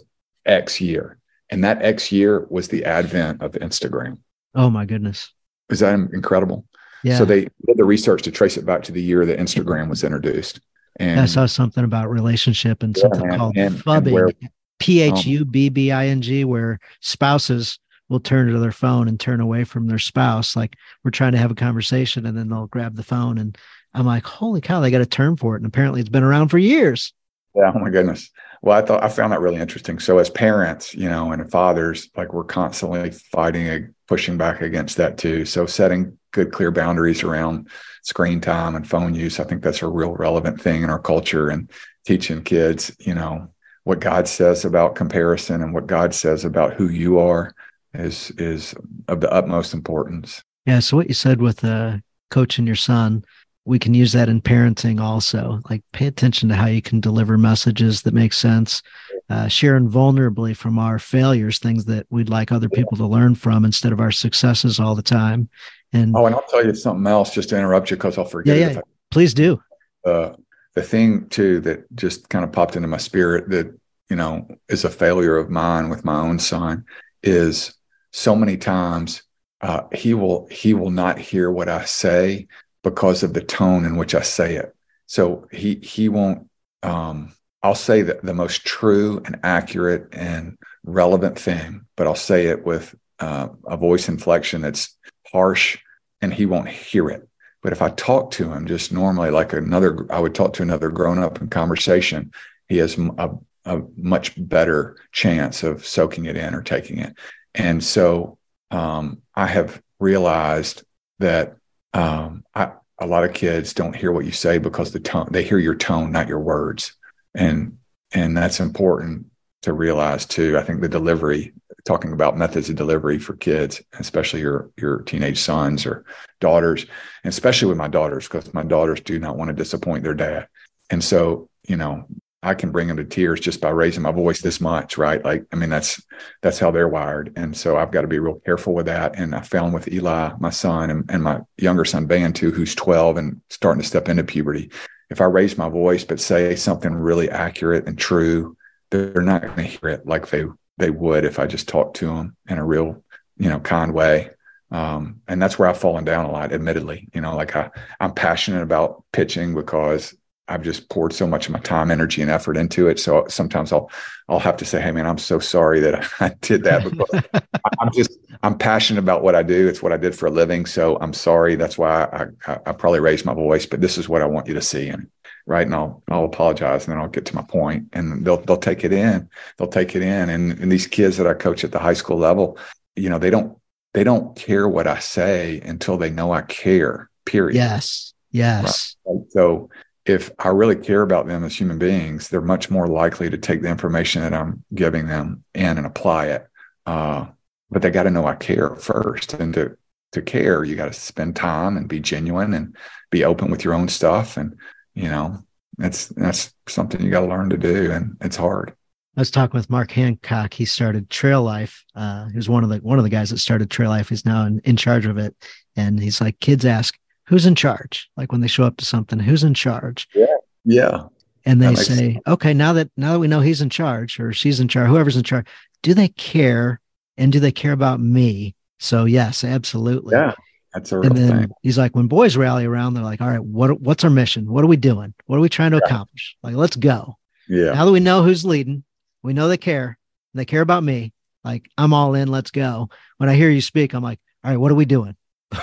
x 0.46 0.80
year. 0.80 1.18
And 1.50 1.62
that 1.64 1.82
x 1.82 2.10
year 2.10 2.46
was 2.48 2.68
the 2.68 2.84
advent 2.84 3.42
of 3.42 3.52
instagram. 3.52 4.18
Oh 4.54 4.70
my 4.70 4.84
goodness. 4.84 5.32
Is 5.68 5.80
that 5.80 5.94
incredible? 5.94 6.66
Yeah. 7.04 7.18
so 7.18 7.24
they 7.24 7.42
did 7.42 7.76
the 7.76 7.84
research 7.84 8.22
to 8.22 8.32
trace 8.32 8.56
it 8.56 8.66
back 8.66 8.82
to 8.84 8.92
the 8.92 9.02
year 9.02 9.24
that 9.26 9.38
instagram 9.38 9.88
was 9.88 10.02
introduced 10.02 10.60
and 10.98 11.20
I 11.20 11.26
saw 11.26 11.46
something 11.46 11.84
about 11.84 12.10
relationship 12.10 12.82
and 12.82 12.96
something 12.96 13.30
yeah, 13.30 13.36
called 13.36 13.56
and, 13.56 13.74
phubbing, 13.74 14.34
P 14.78 15.00
H 15.00 15.26
U 15.26 15.44
B 15.44 15.68
B 15.68 15.92
I 15.92 16.06
N 16.06 16.22
G, 16.22 16.44
um, 16.44 16.50
where 16.50 16.78
spouses 17.00 17.78
will 18.08 18.20
turn 18.20 18.52
to 18.52 18.58
their 18.58 18.72
phone 18.72 19.08
and 19.08 19.18
turn 19.18 19.40
away 19.40 19.64
from 19.64 19.86
their 19.86 19.98
spouse. 19.98 20.54
Like 20.54 20.76
we're 21.02 21.10
trying 21.10 21.32
to 21.32 21.38
have 21.38 21.50
a 21.50 21.56
conversation 21.56 22.26
and 22.26 22.36
then 22.36 22.48
they'll 22.48 22.68
grab 22.68 22.94
the 22.94 23.02
phone. 23.02 23.38
And 23.38 23.56
I'm 23.94 24.06
like, 24.06 24.24
holy 24.24 24.60
cow, 24.60 24.80
they 24.80 24.90
got 24.90 25.00
a 25.00 25.06
term 25.06 25.36
for 25.36 25.54
it. 25.54 25.58
And 25.58 25.66
apparently 25.66 26.00
it's 26.00 26.10
been 26.10 26.22
around 26.22 26.48
for 26.48 26.58
years. 26.58 27.12
Yeah. 27.54 27.72
Oh 27.74 27.78
my 27.78 27.90
goodness. 27.90 28.30
Well, 28.62 28.76
I 28.76 28.82
thought 28.82 29.02
I 29.02 29.08
found 29.08 29.32
that 29.32 29.40
really 29.40 29.60
interesting. 29.60 29.98
So 29.98 30.18
as 30.18 30.30
parents, 30.30 30.94
you 30.94 31.08
know, 31.08 31.32
and 31.32 31.50
fathers, 31.50 32.10
like 32.16 32.32
we're 32.32 32.44
constantly 32.44 33.10
fighting 33.10 33.68
and 33.68 33.94
pushing 34.08 34.36
back 34.36 34.60
against 34.60 34.96
that 34.98 35.18
too. 35.18 35.44
So 35.44 35.66
setting 35.66 36.18
good, 36.36 36.52
clear 36.52 36.70
boundaries 36.70 37.22
around 37.22 37.68
screen 38.02 38.40
time 38.40 38.76
and 38.76 38.88
phone 38.88 39.14
use. 39.14 39.40
I 39.40 39.44
think 39.44 39.62
that's 39.62 39.82
a 39.82 39.88
real 39.88 40.12
relevant 40.12 40.60
thing 40.60 40.82
in 40.82 40.90
our 40.90 40.98
culture 40.98 41.48
and 41.48 41.70
teaching 42.04 42.42
kids, 42.44 42.94
you 43.00 43.14
know, 43.14 43.48
what 43.84 44.00
God 44.00 44.28
says 44.28 44.64
about 44.64 44.94
comparison 44.94 45.62
and 45.62 45.72
what 45.72 45.86
God 45.86 46.14
says 46.14 46.44
about 46.44 46.74
who 46.74 46.88
you 46.88 47.18
are 47.18 47.54
is 47.94 48.30
is 48.32 48.74
of 49.08 49.20
the 49.20 49.32
utmost 49.32 49.72
importance. 49.72 50.42
Yeah. 50.66 50.80
So 50.80 50.98
what 50.98 51.08
you 51.08 51.14
said 51.14 51.40
with 51.40 51.64
uh, 51.64 51.98
coaching 52.30 52.66
your 52.66 52.76
son, 52.76 53.24
we 53.64 53.78
can 53.78 53.94
use 53.94 54.12
that 54.12 54.28
in 54.28 54.42
parenting 54.42 55.00
also. 55.00 55.60
Like 55.70 55.82
pay 55.92 56.06
attention 56.06 56.48
to 56.50 56.54
how 56.54 56.66
you 56.66 56.82
can 56.82 57.00
deliver 57.00 57.38
messages 57.38 58.02
that 58.02 58.14
make 58.14 58.32
sense. 58.32 58.82
Uh, 59.28 59.48
sharing 59.48 59.88
vulnerably 59.88 60.56
from 60.56 60.78
our 60.78 61.00
failures, 61.00 61.58
things 61.58 61.84
that 61.86 62.06
we'd 62.10 62.28
like 62.28 62.52
other 62.52 62.68
people 62.68 62.96
to 62.96 63.06
learn 63.06 63.34
from 63.34 63.64
instead 63.64 63.90
of 63.92 63.98
our 63.98 64.12
successes 64.12 64.78
all 64.78 64.94
the 64.94 65.02
time. 65.02 65.48
And 65.92 66.14
oh, 66.16 66.26
and 66.26 66.34
I'll 66.34 66.44
tell 66.48 66.64
you 66.64 66.74
something 66.74 67.06
else 67.06 67.32
just 67.32 67.48
to 67.50 67.58
interrupt 67.58 67.90
you 67.90 67.96
because 67.96 68.18
I'll 68.18 68.24
forget. 68.24 68.58
Yeah, 68.58 68.70
yeah. 68.70 68.78
I, 68.78 68.82
Please 69.10 69.34
do. 69.34 69.60
Uh, 70.04 70.32
the 70.74 70.82
thing 70.82 71.28
too 71.28 71.60
that 71.60 71.94
just 71.96 72.28
kind 72.28 72.44
of 72.44 72.52
popped 72.52 72.76
into 72.76 72.88
my 72.88 72.98
spirit 72.98 73.48
that 73.50 73.74
you 74.10 74.16
know 74.16 74.46
is 74.68 74.84
a 74.84 74.90
failure 74.90 75.36
of 75.36 75.50
mine 75.50 75.88
with 75.88 76.04
my 76.04 76.20
own 76.20 76.38
son 76.38 76.84
is 77.22 77.74
so 78.12 78.36
many 78.36 78.56
times 78.56 79.22
uh, 79.60 79.82
he 79.92 80.14
will 80.14 80.46
he 80.50 80.74
will 80.74 80.90
not 80.90 81.18
hear 81.18 81.50
what 81.50 81.68
I 81.68 81.84
say 81.84 82.46
because 82.82 83.22
of 83.22 83.34
the 83.34 83.42
tone 83.42 83.84
in 83.84 83.96
which 83.96 84.14
I 84.14 84.22
say 84.22 84.56
it. 84.56 84.74
So 85.06 85.48
he 85.50 85.76
he 85.76 86.08
won't. 86.08 86.48
Um, 86.82 87.32
I'll 87.62 87.74
say 87.74 88.02
the, 88.02 88.20
the 88.22 88.34
most 88.34 88.64
true 88.64 89.20
and 89.24 89.40
accurate 89.42 90.08
and 90.12 90.56
relevant 90.84 91.38
thing, 91.38 91.86
but 91.96 92.06
I'll 92.06 92.14
say 92.14 92.46
it 92.46 92.64
with 92.64 92.94
uh, 93.18 93.48
a 93.66 93.76
voice 93.76 94.08
inflection 94.08 94.60
that's 94.60 94.94
harsh 95.32 95.78
and 96.20 96.32
he 96.32 96.46
won't 96.46 96.68
hear 96.68 97.08
it. 97.08 97.28
But 97.62 97.72
if 97.72 97.82
I 97.82 97.90
talk 97.90 98.30
to 98.32 98.52
him 98.52 98.66
just 98.66 98.92
normally, 98.92 99.30
like 99.30 99.52
another, 99.52 100.06
I 100.10 100.20
would 100.20 100.34
talk 100.34 100.52
to 100.54 100.62
another 100.62 100.88
grown 100.88 101.18
up 101.18 101.40
in 101.40 101.48
conversation, 101.48 102.32
he 102.68 102.78
has 102.78 102.96
a, 102.96 103.30
a 103.64 103.82
much 103.96 104.34
better 104.36 104.96
chance 105.12 105.62
of 105.62 105.84
soaking 105.84 106.26
it 106.26 106.36
in 106.36 106.54
or 106.54 106.62
taking 106.62 106.98
it. 106.98 107.16
And 107.54 107.82
so 107.82 108.38
um, 108.70 109.22
I 109.34 109.46
have 109.46 109.82
realized 109.98 110.84
that 111.18 111.56
um, 111.92 112.44
I, 112.54 112.72
a 113.00 113.06
lot 113.06 113.24
of 113.24 113.34
kids 113.34 113.74
don't 113.74 113.96
hear 113.96 114.12
what 114.12 114.24
you 114.24 114.32
say 114.32 114.58
because 114.58 114.92
the 114.92 115.00
tone, 115.00 115.28
they 115.30 115.42
hear 115.42 115.58
your 115.58 115.74
tone, 115.74 116.12
not 116.12 116.28
your 116.28 116.40
words. 116.40 116.94
And, 117.34 117.78
and 118.12 118.36
that's 118.36 118.60
important 118.60 119.26
to 119.62 119.72
realize 119.72 120.26
too. 120.26 120.56
I 120.56 120.62
think 120.62 120.80
the 120.80 120.88
delivery 120.88 121.52
talking 121.86 122.12
about 122.12 122.36
methods 122.36 122.68
of 122.68 122.76
delivery 122.76 123.18
for 123.18 123.34
kids, 123.36 123.80
especially 123.98 124.40
your 124.40 124.70
your 124.76 125.02
teenage 125.02 125.38
sons 125.38 125.86
or 125.86 126.04
daughters, 126.40 126.84
and 127.24 127.32
especially 127.32 127.68
with 127.68 127.78
my 127.78 127.88
daughters, 127.88 128.28
because 128.28 128.52
my 128.52 128.64
daughters 128.64 129.00
do 129.00 129.18
not 129.18 129.36
want 129.36 129.48
to 129.48 129.54
disappoint 129.54 130.02
their 130.02 130.14
dad. 130.14 130.48
And 130.90 131.02
so, 131.02 131.48
you 131.66 131.76
know, 131.76 132.06
I 132.42 132.54
can 132.54 132.70
bring 132.70 132.88
them 132.88 132.98
to 132.98 133.04
tears 133.04 133.40
just 133.40 133.60
by 133.60 133.70
raising 133.70 134.02
my 134.02 134.12
voice 134.12 134.40
this 134.40 134.60
much, 134.60 134.98
right? 134.98 135.24
Like, 135.24 135.46
I 135.52 135.56
mean, 135.56 135.70
that's 135.70 136.02
that's 136.42 136.58
how 136.58 136.70
they're 136.70 136.88
wired. 136.88 137.32
And 137.36 137.56
so 137.56 137.76
I've 137.76 137.90
got 137.90 138.02
to 138.02 138.08
be 138.08 138.18
real 138.18 138.40
careful 138.44 138.74
with 138.74 138.86
that. 138.86 139.18
And 139.18 139.34
I 139.34 139.40
found 139.40 139.72
with 139.72 139.90
Eli, 139.90 140.32
my 140.38 140.50
son, 140.50 140.90
and, 140.90 141.10
and 141.10 141.22
my 141.22 141.40
younger 141.56 141.84
son 141.84 142.06
Bantu, 142.06 142.50
who's 142.50 142.74
12 142.74 143.16
and 143.16 143.40
starting 143.50 143.82
to 143.82 143.88
step 143.88 144.08
into 144.08 144.22
puberty, 144.24 144.70
if 145.10 145.20
I 145.20 145.24
raise 145.24 145.56
my 145.56 145.68
voice 145.68 146.04
but 146.04 146.20
say 146.20 146.56
something 146.56 146.92
really 146.92 147.30
accurate 147.30 147.86
and 147.86 147.98
true, 147.98 148.56
they're 148.90 149.22
not 149.22 149.42
going 149.42 149.56
to 149.56 149.62
hear 149.62 149.90
it 149.90 150.06
like 150.06 150.28
they 150.28 150.44
they 150.78 150.90
would 150.90 151.24
if 151.24 151.38
I 151.38 151.46
just 151.46 151.68
talked 151.68 151.96
to 151.96 152.06
them 152.06 152.36
in 152.48 152.58
a 152.58 152.64
real, 152.64 153.02
you 153.36 153.48
know, 153.48 153.60
kind 153.60 153.92
way. 153.92 154.30
Um, 154.70 155.20
and 155.28 155.40
that's 155.40 155.58
where 155.58 155.68
I've 155.68 155.78
fallen 155.78 156.04
down 156.04 156.26
a 156.26 156.32
lot, 156.32 156.52
admittedly. 156.52 157.08
You 157.14 157.20
know, 157.20 157.36
like 157.36 157.54
I, 157.54 157.70
I'm 158.00 158.14
passionate 158.14 158.62
about 158.62 159.04
pitching 159.12 159.54
because 159.54 160.14
I've 160.48 160.62
just 160.62 160.88
poured 160.88 161.12
so 161.12 161.26
much 161.26 161.46
of 161.46 161.52
my 161.52 161.58
time, 161.58 161.90
energy, 161.90 162.22
and 162.22 162.30
effort 162.30 162.56
into 162.56 162.88
it. 162.88 163.00
So 163.00 163.26
sometimes 163.28 163.72
I'll 163.72 163.90
I'll 164.28 164.38
have 164.38 164.56
to 164.58 164.64
say, 164.64 164.80
"Hey, 164.80 164.92
man, 164.92 165.06
I'm 165.06 165.18
so 165.18 165.38
sorry 165.38 165.80
that 165.80 166.08
I 166.20 166.30
did 166.40 166.64
that." 166.64 166.84
Because 166.84 167.42
I'm 167.80 167.90
just 167.92 168.18
I'm 168.42 168.58
passionate 168.58 169.00
about 169.00 169.22
what 169.22 169.34
I 169.34 169.42
do. 169.42 169.66
It's 169.66 169.82
what 169.82 169.92
I 169.92 169.96
did 169.96 170.14
for 170.14 170.26
a 170.26 170.30
living. 170.30 170.66
So 170.66 170.98
I'm 171.00 171.12
sorry. 171.12 171.56
That's 171.56 171.78
why 171.78 172.04
I, 172.04 172.52
I, 172.52 172.58
I 172.66 172.72
probably 172.72 173.00
raised 173.00 173.24
my 173.24 173.34
voice. 173.34 173.66
But 173.66 173.80
this 173.80 173.98
is 173.98 174.08
what 174.08 174.22
I 174.22 174.26
want 174.26 174.46
you 174.46 174.54
to 174.54 174.62
see, 174.62 174.88
and 174.88 175.08
right, 175.46 175.66
and 175.66 175.74
I'll 175.74 176.02
I'll 176.10 176.24
apologize, 176.24 176.86
and 176.86 176.92
then 176.92 177.00
I'll 177.00 177.08
get 177.08 177.24
to 177.26 177.34
my 177.34 177.42
point, 177.42 177.88
and 177.92 178.24
they'll 178.24 178.38
they'll 178.38 178.56
take 178.56 178.84
it 178.84 178.92
in. 178.92 179.28
They'll 179.56 179.68
take 179.68 179.94
it 179.96 180.02
in, 180.02 180.28
and 180.28 180.52
and 180.58 180.70
these 180.70 180.86
kids 180.86 181.16
that 181.16 181.26
I 181.26 181.34
coach 181.34 181.64
at 181.64 181.72
the 181.72 181.78
high 181.78 181.94
school 181.94 182.18
level, 182.18 182.58
you 182.94 183.08
know, 183.08 183.18
they 183.18 183.30
don't 183.30 183.58
they 183.94 184.04
don't 184.04 184.36
care 184.36 184.68
what 184.68 184.86
I 184.86 184.98
say 184.98 185.60
until 185.60 185.96
they 185.96 186.10
know 186.10 186.32
I 186.32 186.42
care. 186.42 187.08
Period. 187.24 187.56
Yes. 187.56 188.12
Yes. 188.30 188.96
Right? 189.06 189.24
So 189.30 189.70
if 190.04 190.30
I 190.38 190.48
really 190.48 190.76
care 190.76 191.02
about 191.02 191.26
them 191.26 191.42
as 191.44 191.58
human 191.58 191.78
beings, 191.78 192.28
they're 192.28 192.40
much 192.40 192.70
more 192.70 192.86
likely 192.86 193.30
to 193.30 193.38
take 193.38 193.62
the 193.62 193.68
information 193.68 194.22
that 194.22 194.34
I'm 194.34 194.62
giving 194.74 195.06
them 195.06 195.44
in 195.54 195.78
and 195.78 195.86
apply 195.86 196.26
it. 196.26 196.46
Uh, 196.84 197.26
but 197.70 197.82
they 197.82 197.90
got 197.90 198.04
to 198.04 198.10
know 198.10 198.26
I 198.26 198.36
care 198.36 198.76
first, 198.76 199.34
and 199.34 199.52
to 199.54 199.76
to 200.12 200.22
care, 200.22 200.64
you 200.64 200.76
got 200.76 200.86
to 200.86 200.92
spend 200.92 201.36
time 201.36 201.76
and 201.76 201.88
be 201.88 202.00
genuine 202.00 202.54
and 202.54 202.76
be 203.10 203.24
open 203.24 203.50
with 203.50 203.64
your 203.64 203.74
own 203.74 203.88
stuff. 203.88 204.36
And 204.36 204.56
you 204.96 205.08
know, 205.08 205.38
that's 205.78 206.08
that's 206.08 206.52
something 206.66 207.00
you 207.00 207.10
got 207.10 207.20
to 207.20 207.26
learn 207.26 207.50
to 207.50 207.56
do, 207.56 207.92
and 207.92 208.16
it's 208.20 208.36
hard. 208.36 208.74
I 209.16 209.20
was 209.20 209.30
talking 209.30 209.56
with 209.56 209.70
Mark 209.70 209.90
Hancock. 209.92 210.52
He 210.52 210.64
started 210.64 211.08
Trail 211.08 211.42
Life. 211.42 211.84
Uh, 211.94 212.28
he 212.28 212.36
was 212.36 212.48
one 212.48 212.64
of 212.64 212.70
the 212.70 212.78
one 212.78 212.98
of 212.98 213.04
the 213.04 213.10
guys 213.10 213.30
that 213.30 213.38
started 213.38 213.70
Trail 213.70 213.90
Life. 213.90 214.08
He's 214.08 214.24
now 214.24 214.46
in, 214.46 214.60
in 214.64 214.76
charge 214.76 215.06
of 215.06 215.18
it, 215.18 215.36
and 215.76 216.00
he's 216.00 216.20
like, 216.20 216.40
kids 216.40 216.64
ask, 216.64 216.98
who's 217.26 217.46
in 217.46 217.54
charge? 217.54 218.10
Like 218.16 218.32
when 218.32 218.40
they 218.40 218.48
show 218.48 218.64
up 218.64 218.78
to 218.78 218.84
something, 218.84 219.18
who's 219.18 219.44
in 219.44 219.54
charge? 219.54 220.08
Yeah. 220.14 220.26
Yeah. 220.64 221.04
And 221.44 221.62
they 221.62 221.76
say, 221.76 222.14
sense. 222.14 222.22
okay, 222.26 222.52
now 222.52 222.72
that 222.72 222.90
now 222.96 223.12
that 223.12 223.20
we 223.20 223.28
know 223.28 223.40
he's 223.40 223.60
in 223.60 223.70
charge 223.70 224.18
or 224.18 224.32
she's 224.32 224.58
in 224.58 224.66
charge, 224.66 224.88
whoever's 224.88 225.16
in 225.16 225.22
charge, 225.22 225.46
do 225.82 225.94
they 225.94 226.08
care 226.08 226.80
and 227.16 227.30
do 227.30 227.38
they 227.38 227.52
care 227.52 227.72
about 227.72 228.00
me? 228.00 228.56
So 228.80 229.04
yes, 229.04 229.44
absolutely. 229.44 230.16
Yeah. 230.16 230.32
That's 230.76 230.92
a 230.92 230.98
real 230.98 231.06
and 231.06 231.16
then 231.16 231.38
thing. 231.38 231.50
he's 231.62 231.78
like, 231.78 231.96
when 231.96 232.06
boys 232.06 232.36
rally 232.36 232.66
around, 232.66 232.92
they're 232.92 233.02
like, 233.02 233.22
all 233.22 233.30
right, 233.30 233.42
what 233.42 233.80
what's 233.80 234.04
our 234.04 234.10
mission? 234.10 234.44
What 234.52 234.62
are 234.62 234.66
we 234.66 234.76
doing? 234.76 235.14
What 235.24 235.38
are 235.38 235.40
we 235.40 235.48
trying 235.48 235.70
to 235.70 235.78
yeah. 235.78 235.86
accomplish? 235.86 236.36
Like, 236.42 236.54
let's 236.54 236.76
go. 236.76 237.16
Yeah. 237.48 237.72
Now 237.72 237.86
that 237.86 237.92
we 237.92 238.00
know 238.00 238.22
who's 238.22 238.44
leading, 238.44 238.84
we 239.22 239.32
know 239.32 239.48
they 239.48 239.56
care. 239.56 239.96
They 240.34 240.44
care 240.44 240.60
about 240.60 240.84
me. 240.84 241.14
Like, 241.42 241.70
I'm 241.78 241.94
all 241.94 242.14
in. 242.14 242.28
Let's 242.28 242.50
go. 242.50 242.90
When 243.16 243.30
I 243.30 243.36
hear 243.36 243.48
you 243.48 243.62
speak, 243.62 243.94
I'm 243.94 244.02
like, 244.02 244.20
all 244.44 244.50
right, 244.50 244.58
what 244.58 244.70
are 244.70 244.74
we 244.74 244.84
doing? 244.84 245.16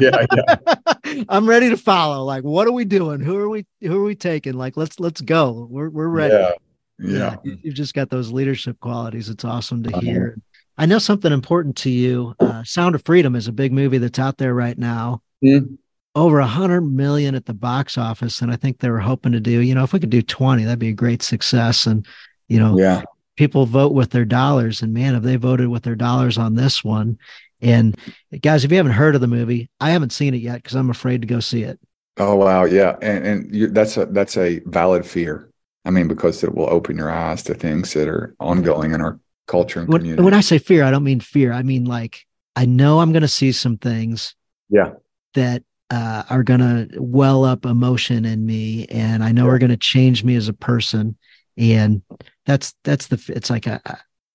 yeah, 0.00 0.24
yeah. 0.34 1.24
I'm 1.28 1.46
ready 1.46 1.68
to 1.68 1.76
follow. 1.76 2.24
Like, 2.24 2.42
what 2.42 2.66
are 2.66 2.72
we 2.72 2.86
doing? 2.86 3.20
Who 3.20 3.36
are 3.36 3.48
we? 3.50 3.66
Who 3.82 4.00
are 4.00 4.04
we 4.04 4.14
taking? 4.14 4.54
Like, 4.54 4.78
let's 4.78 4.98
let's 4.98 5.20
go. 5.20 5.68
We're 5.70 5.90
we're 5.90 6.08
ready. 6.08 6.32
Yeah, 6.32 6.52
yeah. 6.98 7.36
yeah 7.44 7.54
you've 7.62 7.74
just 7.74 7.92
got 7.92 8.08
those 8.08 8.32
leadership 8.32 8.80
qualities. 8.80 9.28
It's 9.28 9.44
awesome 9.44 9.82
to 9.82 10.00
hear. 10.00 10.38
I 10.80 10.86
know 10.86 10.98
something 10.98 11.30
important 11.30 11.76
to 11.76 11.90
you. 11.90 12.34
Uh, 12.40 12.64
Sound 12.64 12.94
of 12.94 13.04
Freedom 13.04 13.36
is 13.36 13.46
a 13.46 13.52
big 13.52 13.70
movie 13.70 13.98
that's 13.98 14.18
out 14.18 14.38
there 14.38 14.54
right 14.54 14.78
now. 14.78 15.20
Mm-hmm. 15.44 15.74
Over 16.14 16.38
a 16.38 16.46
hundred 16.46 16.80
million 16.80 17.34
at 17.34 17.44
the 17.44 17.52
box 17.52 17.98
office, 17.98 18.40
and 18.40 18.50
I 18.50 18.56
think 18.56 18.78
they 18.78 18.88
were 18.88 18.98
hoping 18.98 19.32
to 19.32 19.40
do. 19.40 19.60
You 19.60 19.74
know, 19.74 19.84
if 19.84 19.92
we 19.92 20.00
could 20.00 20.08
do 20.08 20.22
twenty, 20.22 20.64
that'd 20.64 20.78
be 20.78 20.88
a 20.88 20.94
great 20.94 21.20
success. 21.20 21.84
And 21.84 22.06
you 22.48 22.58
know, 22.58 22.78
yeah, 22.78 23.02
people 23.36 23.66
vote 23.66 23.92
with 23.92 24.10
their 24.10 24.24
dollars, 24.24 24.80
and 24.80 24.94
man, 24.94 25.12
have 25.12 25.22
they 25.22 25.36
voted 25.36 25.68
with 25.68 25.82
their 25.82 25.94
dollars 25.94 26.38
on 26.38 26.54
this 26.54 26.82
one? 26.82 27.18
And 27.60 27.94
guys, 28.40 28.64
if 28.64 28.70
you 28.70 28.78
haven't 28.78 28.92
heard 28.92 29.14
of 29.14 29.20
the 29.20 29.26
movie, 29.26 29.68
I 29.80 29.90
haven't 29.90 30.12
seen 30.12 30.32
it 30.32 30.40
yet 30.40 30.62
because 30.62 30.76
I'm 30.76 30.88
afraid 30.88 31.20
to 31.20 31.28
go 31.28 31.40
see 31.40 31.62
it. 31.62 31.78
Oh 32.16 32.36
wow, 32.36 32.64
yeah, 32.64 32.96
and 33.02 33.26
and 33.26 33.54
you, 33.54 33.66
that's 33.66 33.98
a 33.98 34.06
that's 34.06 34.38
a 34.38 34.60
valid 34.60 35.04
fear. 35.04 35.50
I 35.84 35.90
mean, 35.90 36.08
because 36.08 36.42
it 36.42 36.54
will 36.54 36.70
open 36.70 36.96
your 36.96 37.10
eyes 37.10 37.42
to 37.44 37.54
things 37.54 37.92
that 37.92 38.08
are 38.08 38.34
ongoing 38.40 38.94
in 38.94 39.02
our 39.02 39.20
culture 39.50 39.80
and 39.80 39.88
when, 39.88 40.02
community. 40.02 40.22
When 40.22 40.34
I 40.34 40.40
say 40.40 40.58
fear, 40.58 40.84
I 40.84 40.90
don't 40.90 41.04
mean 41.04 41.20
fear. 41.20 41.52
I 41.52 41.62
mean 41.62 41.84
like 41.84 42.24
I 42.56 42.66
know 42.66 43.00
I'm 43.00 43.12
going 43.12 43.22
to 43.22 43.28
see 43.28 43.52
some 43.52 43.76
things. 43.76 44.34
Yeah. 44.68 44.92
That 45.34 45.62
uh, 45.90 46.22
are 46.30 46.42
going 46.42 46.60
to 46.60 46.88
well 47.00 47.44
up 47.44 47.64
emotion 47.64 48.24
in 48.24 48.46
me, 48.46 48.86
and 48.86 49.24
I 49.24 49.32
know 49.32 49.46
yeah. 49.46 49.52
are 49.52 49.58
going 49.58 49.70
to 49.70 49.76
change 49.76 50.22
me 50.22 50.36
as 50.36 50.48
a 50.48 50.52
person. 50.52 51.16
And 51.56 52.02
that's 52.46 52.74
that's 52.84 53.08
the 53.08 53.22
it's 53.34 53.50
like 53.50 53.66
a, 53.66 53.80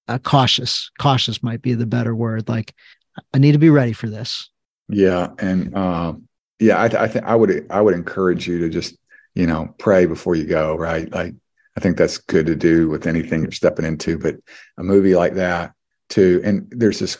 a 0.07 0.19
cautious 0.19 0.91
cautious 0.99 1.41
might 1.41 1.61
be 1.61 1.73
the 1.73 1.85
better 1.85 2.15
word. 2.15 2.49
Like 2.49 2.73
I 3.33 3.37
need 3.37 3.53
to 3.53 3.57
be 3.57 3.69
ready 3.69 3.93
for 3.93 4.07
this. 4.07 4.49
Yeah, 4.89 5.29
and 5.39 5.75
um, 5.75 6.27
yeah, 6.59 6.81
I, 6.81 6.87
th- 6.87 7.01
I 7.01 7.07
think 7.07 7.25
I 7.25 7.35
would 7.35 7.67
I 7.69 7.81
would 7.81 7.95
encourage 7.95 8.47
you 8.47 8.59
to 8.59 8.69
just 8.69 8.97
you 9.33 9.47
know 9.47 9.73
pray 9.79 10.05
before 10.05 10.35
you 10.35 10.45
go. 10.45 10.75
Right, 10.75 11.11
like 11.11 11.33
I 11.77 11.79
think 11.81 11.97
that's 11.97 12.17
good 12.17 12.45
to 12.45 12.55
do 12.55 12.89
with 12.89 13.07
anything 13.07 13.41
you're 13.41 13.51
stepping 13.51 13.85
into. 13.85 14.17
But 14.17 14.35
a 14.77 14.83
movie 14.83 15.15
like 15.15 15.33
that, 15.35 15.73
too, 16.09 16.41
and 16.43 16.67
there's 16.71 16.99
this 16.99 17.17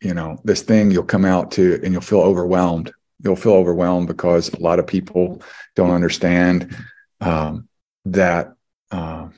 you 0.00 0.14
know 0.14 0.40
this 0.44 0.62
thing 0.62 0.90
you'll 0.90 1.04
come 1.04 1.24
out 1.24 1.50
to 1.52 1.80
and 1.82 1.92
you'll 1.92 2.02
feel 2.02 2.20
overwhelmed. 2.20 2.92
You'll 3.22 3.36
feel 3.36 3.52
overwhelmed 3.52 4.08
because 4.08 4.48
a 4.48 4.60
lot 4.60 4.78
of 4.78 4.86
people 4.86 5.42
don't 5.76 5.90
understand 5.90 6.74
um, 7.20 7.68
that 8.06 8.54
uh, 8.90 9.28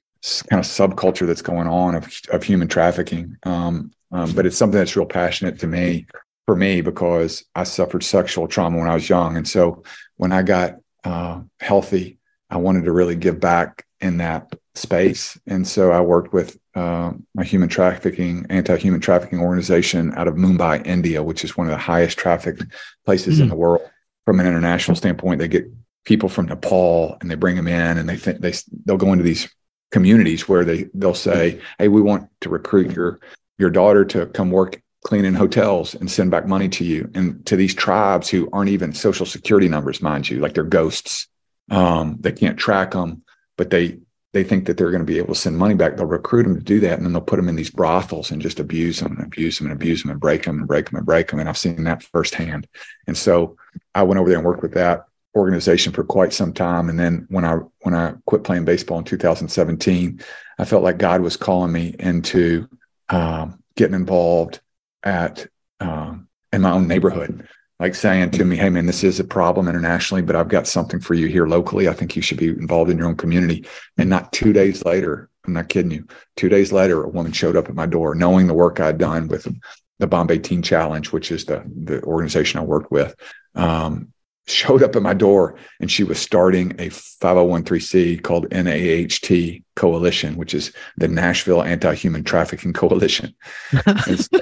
kind 0.48 0.60
of 0.60 0.66
subculture 0.66 1.26
that's 1.26 1.42
going 1.42 1.66
on 1.66 1.96
of, 1.96 2.20
of 2.30 2.44
human 2.44 2.68
trafficking. 2.68 3.36
Um, 3.42 3.90
um, 4.12 4.32
but 4.32 4.46
it's 4.46 4.56
something 4.56 4.78
that's 4.78 4.94
real 4.94 5.06
passionate 5.06 5.58
to 5.60 5.66
me 5.66 6.06
for 6.46 6.54
me 6.54 6.80
because 6.80 7.44
I 7.54 7.64
suffered 7.64 8.04
sexual 8.04 8.46
trauma 8.46 8.78
when 8.78 8.88
I 8.88 8.94
was 8.94 9.08
young. 9.08 9.36
And 9.36 9.48
so 9.48 9.82
when 10.16 10.32
I 10.32 10.42
got 10.42 10.76
uh, 11.02 11.40
healthy, 11.60 12.18
I 12.52 12.58
wanted 12.58 12.84
to 12.84 12.92
really 12.92 13.16
give 13.16 13.40
back 13.40 13.86
in 14.00 14.18
that 14.18 14.54
space. 14.74 15.40
And 15.46 15.66
so 15.66 15.90
I 15.90 16.00
worked 16.02 16.34
with 16.34 16.58
uh, 16.74 17.12
a 17.38 17.44
human 17.44 17.70
trafficking, 17.70 18.46
anti 18.50 18.76
human 18.76 19.00
trafficking 19.00 19.40
organization 19.40 20.12
out 20.14 20.28
of 20.28 20.34
Mumbai, 20.34 20.86
India, 20.86 21.22
which 21.22 21.44
is 21.44 21.56
one 21.56 21.66
of 21.66 21.70
the 21.70 21.78
highest 21.78 22.18
trafficked 22.18 22.64
places 23.06 23.34
mm-hmm. 23.34 23.42
in 23.42 23.48
hmm. 23.48 23.50
the 23.50 23.56
world. 23.56 23.90
From 24.26 24.38
an 24.38 24.46
international 24.46 24.96
standpoint, 24.96 25.40
they 25.40 25.48
get 25.48 25.66
people 26.04 26.28
from 26.28 26.46
Nepal 26.46 27.16
and 27.20 27.30
they 27.30 27.34
bring 27.34 27.56
them 27.56 27.66
in 27.66 27.98
and 27.98 28.08
they 28.08 28.16
think 28.16 28.40
they 28.40 28.52
they'll 28.84 28.96
go 28.96 29.12
into 29.12 29.24
these 29.24 29.48
communities 29.90 30.48
where 30.48 30.64
they 30.64 30.88
they'll 30.94 31.14
say, 31.14 31.60
"Hey, 31.78 31.88
we 31.88 32.02
want 32.02 32.28
to 32.42 32.48
recruit 32.48 32.94
your 32.94 33.18
your 33.58 33.70
daughter 33.70 34.04
to 34.04 34.26
come 34.26 34.50
work 34.50 34.80
cleaning 35.04 35.34
hotels 35.34 35.94
and 35.94 36.10
send 36.10 36.30
back 36.30 36.46
money 36.46 36.68
to 36.68 36.84
you 36.84 37.10
and 37.14 37.44
to 37.46 37.56
these 37.56 37.74
tribes 37.74 38.28
who 38.28 38.48
aren't 38.52 38.70
even 38.70 38.92
social 38.92 39.26
security 39.26 39.68
numbers, 39.68 40.00
mind 40.00 40.28
you, 40.28 40.38
like 40.38 40.54
they're 40.54 40.64
ghosts. 40.64 41.26
Um, 41.70 42.16
they 42.20 42.32
can't 42.32 42.58
track 42.58 42.92
them, 42.92 43.22
but 43.56 43.70
they 43.70 43.98
they 44.32 44.44
think 44.44 44.66
that 44.66 44.78
they're 44.78 44.90
going 44.90 45.02
to 45.02 45.12
be 45.12 45.18
able 45.18 45.34
to 45.34 45.40
send 45.40 45.58
money 45.58 45.74
back. 45.74 45.96
They'll 45.96 46.06
recruit 46.06 46.44
them 46.44 46.56
to 46.56 46.62
do 46.62 46.80
that, 46.80 46.94
and 46.94 47.04
then 47.04 47.12
they'll 47.12 47.20
put 47.20 47.36
them 47.36 47.50
in 47.50 47.56
these 47.56 47.70
brothels 47.70 48.30
and 48.30 48.40
just 48.40 48.60
abuse 48.60 49.00
them 49.00 49.16
and 49.16 49.26
abuse 49.26 49.58
them 49.58 49.66
and 49.66 49.74
abuse 49.74 50.02
them 50.02 50.10
and 50.10 50.20
break 50.20 50.44
them 50.44 50.58
and 50.58 50.66
break 50.66 50.88
them 50.88 50.96
and 50.96 51.06
break 51.06 51.28
them. 51.28 51.38
And 51.38 51.48
I've 51.48 51.58
seen 51.58 51.84
that 51.84 52.02
firsthand. 52.02 52.66
And 53.06 53.16
so 53.16 53.56
I 53.94 54.02
went 54.02 54.18
over 54.18 54.30
there 54.30 54.38
and 54.38 54.46
worked 54.46 54.62
with 54.62 54.72
that 54.72 55.04
organization 55.34 55.92
for 55.92 56.04
quite 56.04 56.32
some 56.32 56.52
time. 56.52 56.88
And 56.88 56.98
then 56.98 57.26
when 57.28 57.44
I 57.44 57.56
when 57.80 57.94
I 57.94 58.14
quit 58.26 58.44
playing 58.44 58.64
baseball 58.64 58.98
in 58.98 59.04
2017, 59.04 60.20
I 60.58 60.64
felt 60.64 60.82
like 60.82 60.98
God 60.98 61.20
was 61.20 61.36
calling 61.36 61.72
me 61.72 61.94
into 61.98 62.68
um, 63.10 63.62
getting 63.76 63.94
involved 63.94 64.60
at 65.02 65.46
um, 65.80 66.28
in 66.52 66.62
my 66.62 66.70
own 66.70 66.86
neighborhood, 66.86 67.48
like 67.82 67.96
saying 67.96 68.30
to 68.30 68.44
me, 68.44 68.54
"Hey, 68.56 68.70
man, 68.70 68.86
this 68.86 69.02
is 69.02 69.18
a 69.18 69.24
problem 69.24 69.66
internationally, 69.66 70.22
but 70.22 70.36
I've 70.36 70.46
got 70.46 70.68
something 70.68 71.00
for 71.00 71.14
you 71.14 71.26
here 71.26 71.48
locally. 71.48 71.88
I 71.88 71.92
think 71.92 72.14
you 72.14 72.22
should 72.22 72.38
be 72.38 72.46
involved 72.46 72.92
in 72.92 72.96
your 72.96 73.08
own 73.08 73.16
community." 73.16 73.66
And 73.98 74.08
not 74.08 74.32
two 74.32 74.52
days 74.52 74.84
later, 74.84 75.28
I'm 75.44 75.54
not 75.54 75.68
kidding 75.68 75.90
you. 75.90 76.06
Two 76.36 76.48
days 76.48 76.70
later, 76.70 77.02
a 77.02 77.08
woman 77.08 77.32
showed 77.32 77.56
up 77.56 77.68
at 77.68 77.74
my 77.74 77.86
door, 77.86 78.14
knowing 78.14 78.46
the 78.46 78.54
work 78.54 78.78
I'd 78.78 78.98
done 78.98 79.26
with 79.26 79.48
the 79.98 80.06
Bombay 80.06 80.38
Teen 80.38 80.62
Challenge, 80.62 81.10
which 81.10 81.32
is 81.32 81.44
the 81.44 81.64
the 81.66 82.00
organization 82.04 82.60
I 82.60 82.62
worked 82.62 82.92
with. 82.92 83.16
Um, 83.56 84.12
showed 84.46 84.84
up 84.84 84.94
at 84.94 85.02
my 85.02 85.14
door 85.14 85.56
and 85.80 85.90
she 85.90 86.02
was 86.02 86.18
starting 86.18 86.72
a 86.72 86.88
501c 86.88 88.22
called 88.22 88.50
NAHT 88.50 89.62
Coalition, 89.76 90.36
which 90.36 90.52
is 90.52 90.72
the 90.96 91.06
Nashville 91.06 91.62
Anti-Human 91.62 92.24
Trafficking 92.24 92.72
Coalition. 92.72 93.34
so, 94.16 94.38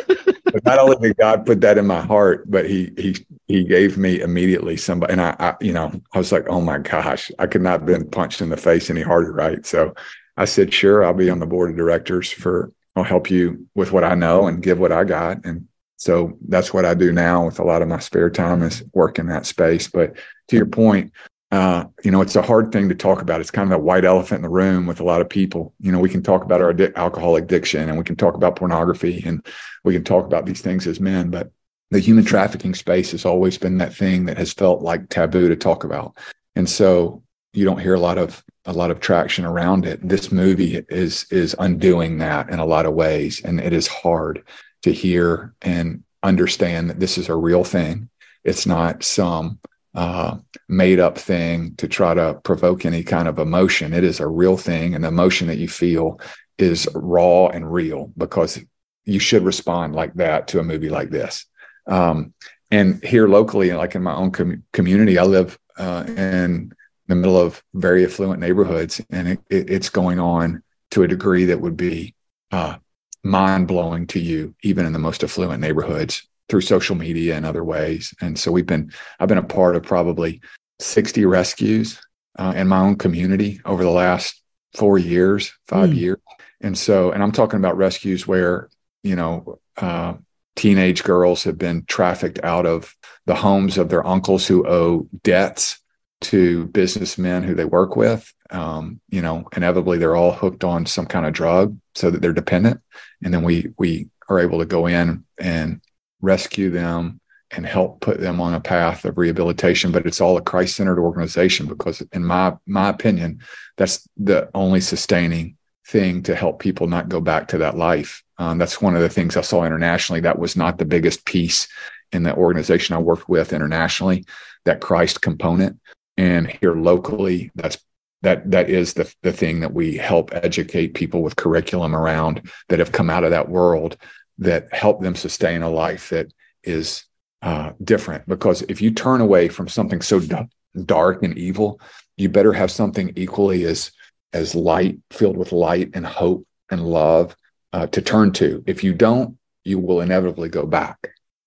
not 0.65 0.79
only 0.79 0.97
did 1.09 1.17
God 1.17 1.47
put 1.47 1.61
that 1.63 1.79
in 1.79 1.87
my 1.87 2.01
heart, 2.01 2.51
but 2.51 2.69
he 2.69 2.93
he 2.97 3.27
he 3.47 3.65
gave 3.65 3.99
me 3.99 4.21
immediately 4.21 4.77
somebody 4.77 5.13
and 5.13 5.21
I, 5.21 5.37
I 5.39 5.57
you 5.61 5.73
know, 5.73 5.93
I 6.13 6.19
was 6.19 6.33
like, 6.33 6.47
oh 6.49 6.61
my 6.61 6.79
gosh, 6.79 7.31
I 7.39 7.47
could 7.47 7.63
not 7.63 7.81
have 7.81 7.87
been 7.87 8.09
punched 8.09 8.41
in 8.41 8.49
the 8.49 8.57
face 8.57 8.91
any 8.91 9.03
harder, 9.03 9.33
right? 9.33 9.65
So 9.67 9.95
I 10.37 10.45
said, 10.45 10.73
sure, 10.73 11.05
I'll 11.05 11.15
be 11.15 11.31
on 11.31 11.39
the 11.39 11.47
board 11.47 11.71
of 11.71 11.77
directors 11.77 12.31
for 12.31 12.73
I'll 12.97 13.05
help 13.05 13.31
you 13.31 13.67
with 13.75 13.93
what 13.93 14.05
I 14.05 14.15
know 14.15 14.47
and 14.47 14.63
give 14.63 14.79
what 14.79 14.93
I 14.93 15.05
got. 15.05 15.45
And 15.45 15.69
so 15.97 16.39
that's 16.49 16.73
what 16.73 16.85
I 16.85 16.95
do 16.95 17.13
now 17.13 17.45
with 17.47 17.59
a 17.59 17.65
lot 17.65 17.83
of 17.83 17.89
my 17.89 17.99
spare 17.99 18.31
time 18.31 18.63
is 18.63 18.83
work 18.95 19.19
in 19.19 19.27
that 19.29 19.47
space. 19.47 19.89
But 19.89 20.17
to 20.49 20.57
your 20.57 20.67
point, 20.67 21.13
uh, 21.51 21.85
you 22.05 22.11
know, 22.11 22.21
it's 22.21 22.37
a 22.37 22.43
hard 22.43 22.71
thing 22.71 22.89
to 22.89 22.95
talk 22.95 23.23
about. 23.23 23.41
It's 23.41 23.51
kind 23.51 23.73
of 23.73 23.79
a 23.79 23.83
white 23.83 24.05
elephant 24.05 24.39
in 24.39 24.43
the 24.43 24.49
room 24.49 24.87
with 24.87 25.01
a 25.01 25.05
lot 25.05 25.21
of 25.21 25.29
people. 25.29 25.75
You 25.81 25.91
know, 25.91 25.99
we 25.99 26.09
can 26.09 26.23
talk 26.23 26.45
about 26.45 26.61
our 26.61 26.75
alcohol 26.97 27.37
addiction 27.37 27.89
and 27.89 27.99
we 27.99 28.05
can 28.05 28.17
talk 28.17 28.35
about 28.35 28.57
pornography 28.57 29.23
and 29.27 29.45
we 29.85 29.95
can 29.95 30.05
talk 30.05 30.25
about 30.25 30.47
these 30.47 30.61
things 30.61 30.87
as 30.87 31.01
men, 31.01 31.31
but 31.31 31.51
the 31.91 31.99
human 31.99 32.25
trafficking 32.25 32.75
space 32.75 33.11
has 33.11 33.25
always 33.25 33.59
been 33.59 33.79
that 33.79 33.95
thing 33.95 34.27
that 34.27 34.39
has 34.39 34.53
felt 34.53 34.83
like 34.83 35.09
taboo 35.09 35.49
to 35.49 35.57
talk 35.57 35.83
about. 35.83 36.17
And 36.55 36.69
so 36.69 37.23
you 37.53 37.65
don't 37.65 37.81
hear 37.81 37.95
a 37.95 38.01
lot 38.01 38.19
of 38.19 38.45
a 38.67 38.73
lot 38.73 38.91
of 38.91 39.01
traction 39.01 39.45
around 39.45 39.87
it. 39.87 40.07
This 40.07 40.31
movie 40.31 40.85
is 40.89 41.27
is 41.31 41.57
undoing 41.59 42.19
that 42.19 42.51
in 42.51 42.61
a 42.61 42.65
lot 42.65 42.87
of 42.87 42.95
ways, 42.95 43.41
and 43.45 43.61
it 43.61 43.73
is 43.73 43.89
hard 43.89 44.45
to 44.83 44.93
hear 44.93 45.55
and 45.63 46.05
understand 46.23 46.91
that 46.91 47.01
this 47.01 47.19
is 47.19 47.29
a 47.29 47.35
real 47.35 47.65
thing. 47.65 48.09
It's 48.45 48.67
not 48.67 49.03
some 49.03 49.59
uh, 49.95 50.39
made 50.69 51.01
up 51.01 51.19
thing 51.19 51.75
to 51.77 51.89
try 51.89 52.15
to 52.15 52.35
provoke 52.45 52.85
any 52.85 53.03
kind 53.03 53.29
of 53.29 53.39
emotion. 53.39 53.93
It 53.93 54.05
is 54.05 54.21
a 54.21 54.27
real 54.27 54.57
thing, 54.57 54.95
and 54.95 55.05
the 55.05 55.09
emotion 55.09 55.49
that 55.49 55.59
you 55.59 55.69
feel 55.69 56.21
is 56.59 56.89
raw 56.95 57.47
and 57.47 57.73
real 57.73 58.13
because 58.17 58.61
you 59.05 59.19
should 59.19 59.43
respond 59.43 59.95
like 59.95 60.15
that 60.15 60.49
to 60.49 60.61
a 60.61 60.65
movie 60.65 60.91
like 60.91 61.11
this. 61.11 61.47
Um, 61.87 62.35
and 62.71 63.03
here 63.03 63.27
locally, 63.27 63.73
like 63.73 63.95
in 63.95 64.03
my 64.03 64.15
own 64.15 64.31
com- 64.31 64.63
community, 64.73 65.19
I 65.19 65.25
live 65.25 65.59
uh, 65.77 66.05
in 66.07 66.73
the 67.09 67.17
middle 67.17 67.39
of 67.39 67.63
very 67.75 68.05
affluent 68.05 68.41
neighborhoods, 68.41 69.01
and 69.11 69.27
it, 69.27 69.41
it, 69.51 69.71
it's 69.71 69.89
going 69.89 70.21
on 70.21 70.63
to 70.93 71.03
a 71.03 71.09
degree 71.09 71.47
that 71.47 71.61
would 71.61 71.77
be 71.77 72.15
uh, 72.53 72.77
mind 73.25 73.67
blowing 73.67 74.07
to 74.09 74.21
you, 74.21 74.55
even 74.63 74.87
in 74.87 74.93
the 74.93 74.99
most 74.99 75.25
affluent 75.25 75.61
neighborhoods 75.61 76.29
through 76.51 76.61
social 76.61 76.97
media 76.97 77.37
and 77.37 77.47
other 77.47 77.65
ways. 77.65 78.13
And 78.21 78.39
so 78.39 78.51
we've 78.51 78.67
been, 78.67 78.93
I've 79.19 79.29
been 79.29 79.39
a 79.39 79.43
part 79.43 79.77
of 79.77 79.85
probably 79.85 80.43
60 80.81 81.25
rescues 81.25 82.01
uh, 82.39 82.53
in 82.57 82.69
my 82.69 82.81
own 82.81 82.97
community 82.97 83.61
over 83.65 83.85
the 83.85 83.91
last 83.91 84.43
four 84.75 84.99
years, 84.99 85.53
five 85.69 85.91
mm. 85.91 85.97
years. 85.97 86.19
And 86.61 86.77
so, 86.77 87.13
and 87.13 87.23
I'm 87.23 87.33
talking 87.33 87.59
about 87.59 87.77
rescues 87.77 88.27
where, 88.27 88.69
you 89.03 89.17
know, 89.17 89.61
uh, 89.77 90.15
teenage 90.57 91.05
girls 91.05 91.45
have 91.45 91.57
been 91.57 91.85
trafficked 91.87 92.41
out 92.43 92.67
of 92.67 92.95
the 93.27 93.35
homes 93.35 93.79
of 93.79 93.89
their 93.89 94.07
uncles 94.07 94.47
who 94.47 94.67
owe 94.67 95.09
debts 95.23 95.79
to 96.21 96.67
businessmen 96.67 97.43
who 97.43 97.55
they 97.55 97.65
work 97.65 97.97
with. 97.97 98.33
Um, 98.51 99.01
you 99.09 99.23
know, 99.23 99.45
inevitably 99.57 99.99
they're 99.99 100.17
all 100.17 100.33
hooked 100.33 100.65
on 100.65 100.85
some 100.85 101.07
kind 101.07 101.25
of 101.25 101.33
drug 101.33 101.79
so 101.95 102.11
that 102.11 102.21
they're 102.21 102.33
dependent. 102.33 102.81
And 103.23 103.33
then 103.33 103.43
we 103.43 103.73
we 103.79 104.11
are 104.29 104.41
able 104.41 104.59
to 104.59 104.67
go 104.67 104.87
in 104.87 105.25
and 105.39 105.81
rescue 106.21 106.71
them 106.71 107.21
and 107.53 107.67
help 107.67 108.01
put 108.01 108.21
them 108.21 108.41
on 108.41 108.55
a 108.55 108.61
path 108.61 109.05
of 109.05 109.19
rehabilitation. 109.19 109.91
But 109.91 110.07
it's 110.07 110.21
all 110.21 110.37
a 110.37 110.43
Christ-centered 110.43 111.01
organization 111.01 111.67
because, 111.67 112.01
in 112.13 112.25
my 112.25 112.57
my 112.67 112.89
opinion, 112.89 113.41
that's 113.77 114.09
the 114.17 114.49
only 114.55 114.81
sustaining 114.81 115.57
thing 115.87 116.23
to 116.23 116.37
help 116.37 116.61
people 116.61 116.87
not 116.87 117.09
go 117.09 117.21
back 117.21 117.49
to 117.49 117.59
that 117.59 117.77
life. 117.77 118.23
Um, 118.39 118.59
that's 118.59 118.81
one 118.81 118.95
of 118.95 119.03
the 119.03 119.09
things 119.09 119.37
I 119.37 119.41
saw 119.41 119.65
internationally. 119.65 120.21
That 120.21 120.39
was 120.39 120.57
not 120.57 120.79
the 120.79 120.85
biggest 120.85 121.25
piece 121.25 121.67
in 122.13 122.23
the 122.23 122.35
organization 122.35 122.95
I 122.95 123.01
worked 123.01 123.29
with 123.29 123.53
internationally, 123.53 124.25
that 124.65 124.81
Christ 124.81 125.21
component. 125.21 125.81
And 126.17 126.51
here 126.61 126.75
locally, 126.75 127.51
that's 127.55 127.79
that 128.23 128.51
that 128.51 128.69
is 128.69 128.95
the, 128.95 129.13
the 129.23 129.33
thing 129.33 129.61
that 129.61 129.73
we 129.73 129.97
help 129.97 130.31
educate 130.35 130.95
people 130.95 131.23
with 131.23 131.37
curriculum 131.37 131.97
around 131.97 132.51
that 132.69 132.79
have 132.79 132.93
come 132.93 133.11
out 133.11 133.25
of 133.25 133.31
that 133.31 133.49
world 133.49 133.97
that 134.41 134.73
help 134.75 135.01
them 135.01 135.15
sustain 135.15 135.63
a 135.63 135.71
life 135.71 136.11
that 136.11 136.33
is 136.65 137.05
uh, 137.43 137.73
different. 137.83 138.27
Because 138.27 138.63
if 138.63 138.83
you 138.83 138.91
turn 138.91 139.21
away 139.21 139.49
from 139.49 139.69
something 139.69 140.03
so 140.03 140.21
d- 140.21 140.37
dark 140.85 141.23
and 141.23 141.37
evil 141.39 141.81
you 142.17 142.29
better 142.29 142.53
have 142.53 142.71
something 142.71 143.13
equally 143.17 143.65
as 143.65 143.91
as 144.33 144.55
light 144.55 144.99
filled 145.11 145.37
with 145.37 145.53
light 145.53 145.91
and 145.95 146.07
hope 146.07 146.47
and 146.71 146.87
love 146.87 147.35
uh, 147.73 147.87
to 147.89 148.01
turn 148.03 148.31
to. 148.33 148.63
If 148.67 148.85
you 148.85 148.95
don't 148.95 149.39
you 149.65 149.79
will 149.79 150.01
inevitably 150.01 150.49
go 150.49 150.67
back. 150.67 150.99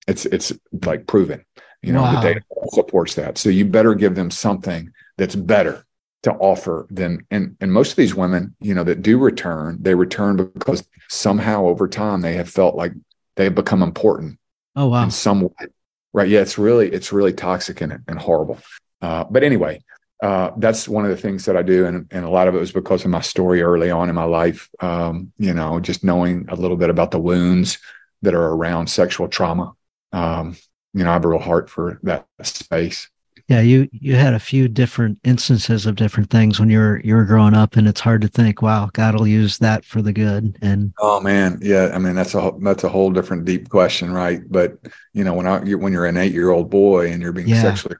It's 0.07 0.25
it's 0.25 0.51
like 0.85 1.07
proven 1.07 1.45
you 1.81 1.93
know 1.93 2.01
wow. 2.01 2.15
the 2.15 2.27
data 2.27 2.41
supports 2.69 3.15
that. 3.15 3.37
So 3.37 3.49
you 3.49 3.65
better 3.65 3.93
give 3.93 4.15
them 4.15 4.31
something 4.31 4.91
that's 5.17 5.35
better 5.35 5.85
to 6.23 6.31
offer 6.33 6.87
than 6.89 7.25
and 7.31 7.55
and 7.61 7.71
most 7.71 7.91
of 7.91 7.95
these 7.97 8.15
women 8.15 8.55
you 8.59 8.73
know 8.73 8.83
that 8.83 9.01
do 9.01 9.17
return 9.17 9.77
they 9.81 9.93
return 9.93 10.37
because 10.37 10.87
somehow 11.09 11.65
over 11.65 11.87
time 11.87 12.21
they 12.21 12.33
have 12.33 12.49
felt 12.49 12.75
like 12.75 12.93
they 13.35 13.43
have 13.43 13.55
become 13.55 13.83
important 13.83 14.39
oh 14.75 14.87
wow. 14.87 15.03
in 15.03 15.11
some 15.11 15.41
way 15.41 15.67
right? 16.13 16.29
Yeah 16.29 16.41
it's 16.41 16.57
really 16.57 16.89
it's 16.89 17.13
really 17.13 17.33
toxic 17.33 17.81
and, 17.81 17.99
and 18.07 18.19
horrible. 18.19 18.59
Uh, 19.01 19.25
but 19.25 19.43
anyway 19.43 19.79
uh, 20.23 20.51
that's 20.55 20.87
one 20.87 21.03
of 21.03 21.11
the 21.11 21.17
things 21.17 21.43
that 21.43 21.57
I 21.57 21.61
do, 21.63 21.85
and, 21.85 22.07
and 22.09 22.23
a 22.23 22.29
lot 22.29 22.47
of 22.47 22.55
it 22.55 22.59
was 22.59 22.71
because 22.71 23.03
of 23.03 23.11
my 23.11 23.19
story 23.19 23.61
early 23.61 23.91
on 23.91 24.07
in 24.07 24.15
my 24.15 24.23
life. 24.23 24.69
Um, 24.79 25.33
you 25.37 25.53
know, 25.53 25.81
just 25.81 26.01
knowing 26.01 26.45
a 26.47 26.55
little 26.55 26.77
bit 26.77 26.89
about 26.89 27.11
the 27.11 27.19
wounds 27.19 27.77
that 28.21 28.33
are 28.33 28.53
around 28.53 28.87
sexual 28.87 29.27
trauma. 29.27 29.73
Um, 30.13 30.55
you 30.93 31.03
know, 31.03 31.09
I 31.09 31.13
have 31.13 31.25
a 31.25 31.27
real 31.27 31.39
heart 31.39 31.69
for 31.69 31.99
that 32.03 32.25
space 32.43 33.09
yeah 33.47 33.61
you 33.61 33.89
you 33.91 34.15
had 34.15 34.33
a 34.33 34.39
few 34.39 34.67
different 34.67 35.19
instances 35.23 35.85
of 35.85 35.95
different 35.95 36.29
things 36.29 36.59
when 36.59 36.69
you're 36.69 36.99
you're 37.01 37.25
growing 37.25 37.53
up 37.53 37.75
and 37.75 37.87
it's 37.87 37.99
hard 37.99 38.21
to 38.21 38.27
think 38.27 38.61
wow 38.61 38.89
god 38.93 39.15
will 39.15 39.27
use 39.27 39.57
that 39.57 39.83
for 39.83 40.01
the 40.01 40.13
good 40.13 40.57
and 40.61 40.93
oh 40.99 41.19
man. 41.19 41.59
Yeah 41.61 41.91
i 41.93 41.99
mean 41.99 42.15
that's 42.15 42.35
a 42.35 42.51
that's 42.61 42.83
a 42.83 42.89
whole 42.89 43.11
different 43.11 43.45
deep 43.45 43.69
question 43.69 44.11
right? 44.11 44.41
But 44.49 44.77
you 45.13 45.23
know 45.23 45.33
when 45.33 45.47
i 45.47 45.59
when 45.59 45.93
you're 45.93 46.05
an 46.05 46.17
eight 46.17 46.33
year 46.33 46.51
old 46.51 46.69
boy 46.69 47.11
and 47.11 47.21
you're 47.21 47.33
being 47.33 47.47
yeah. 47.47 47.61
sexually 47.61 47.97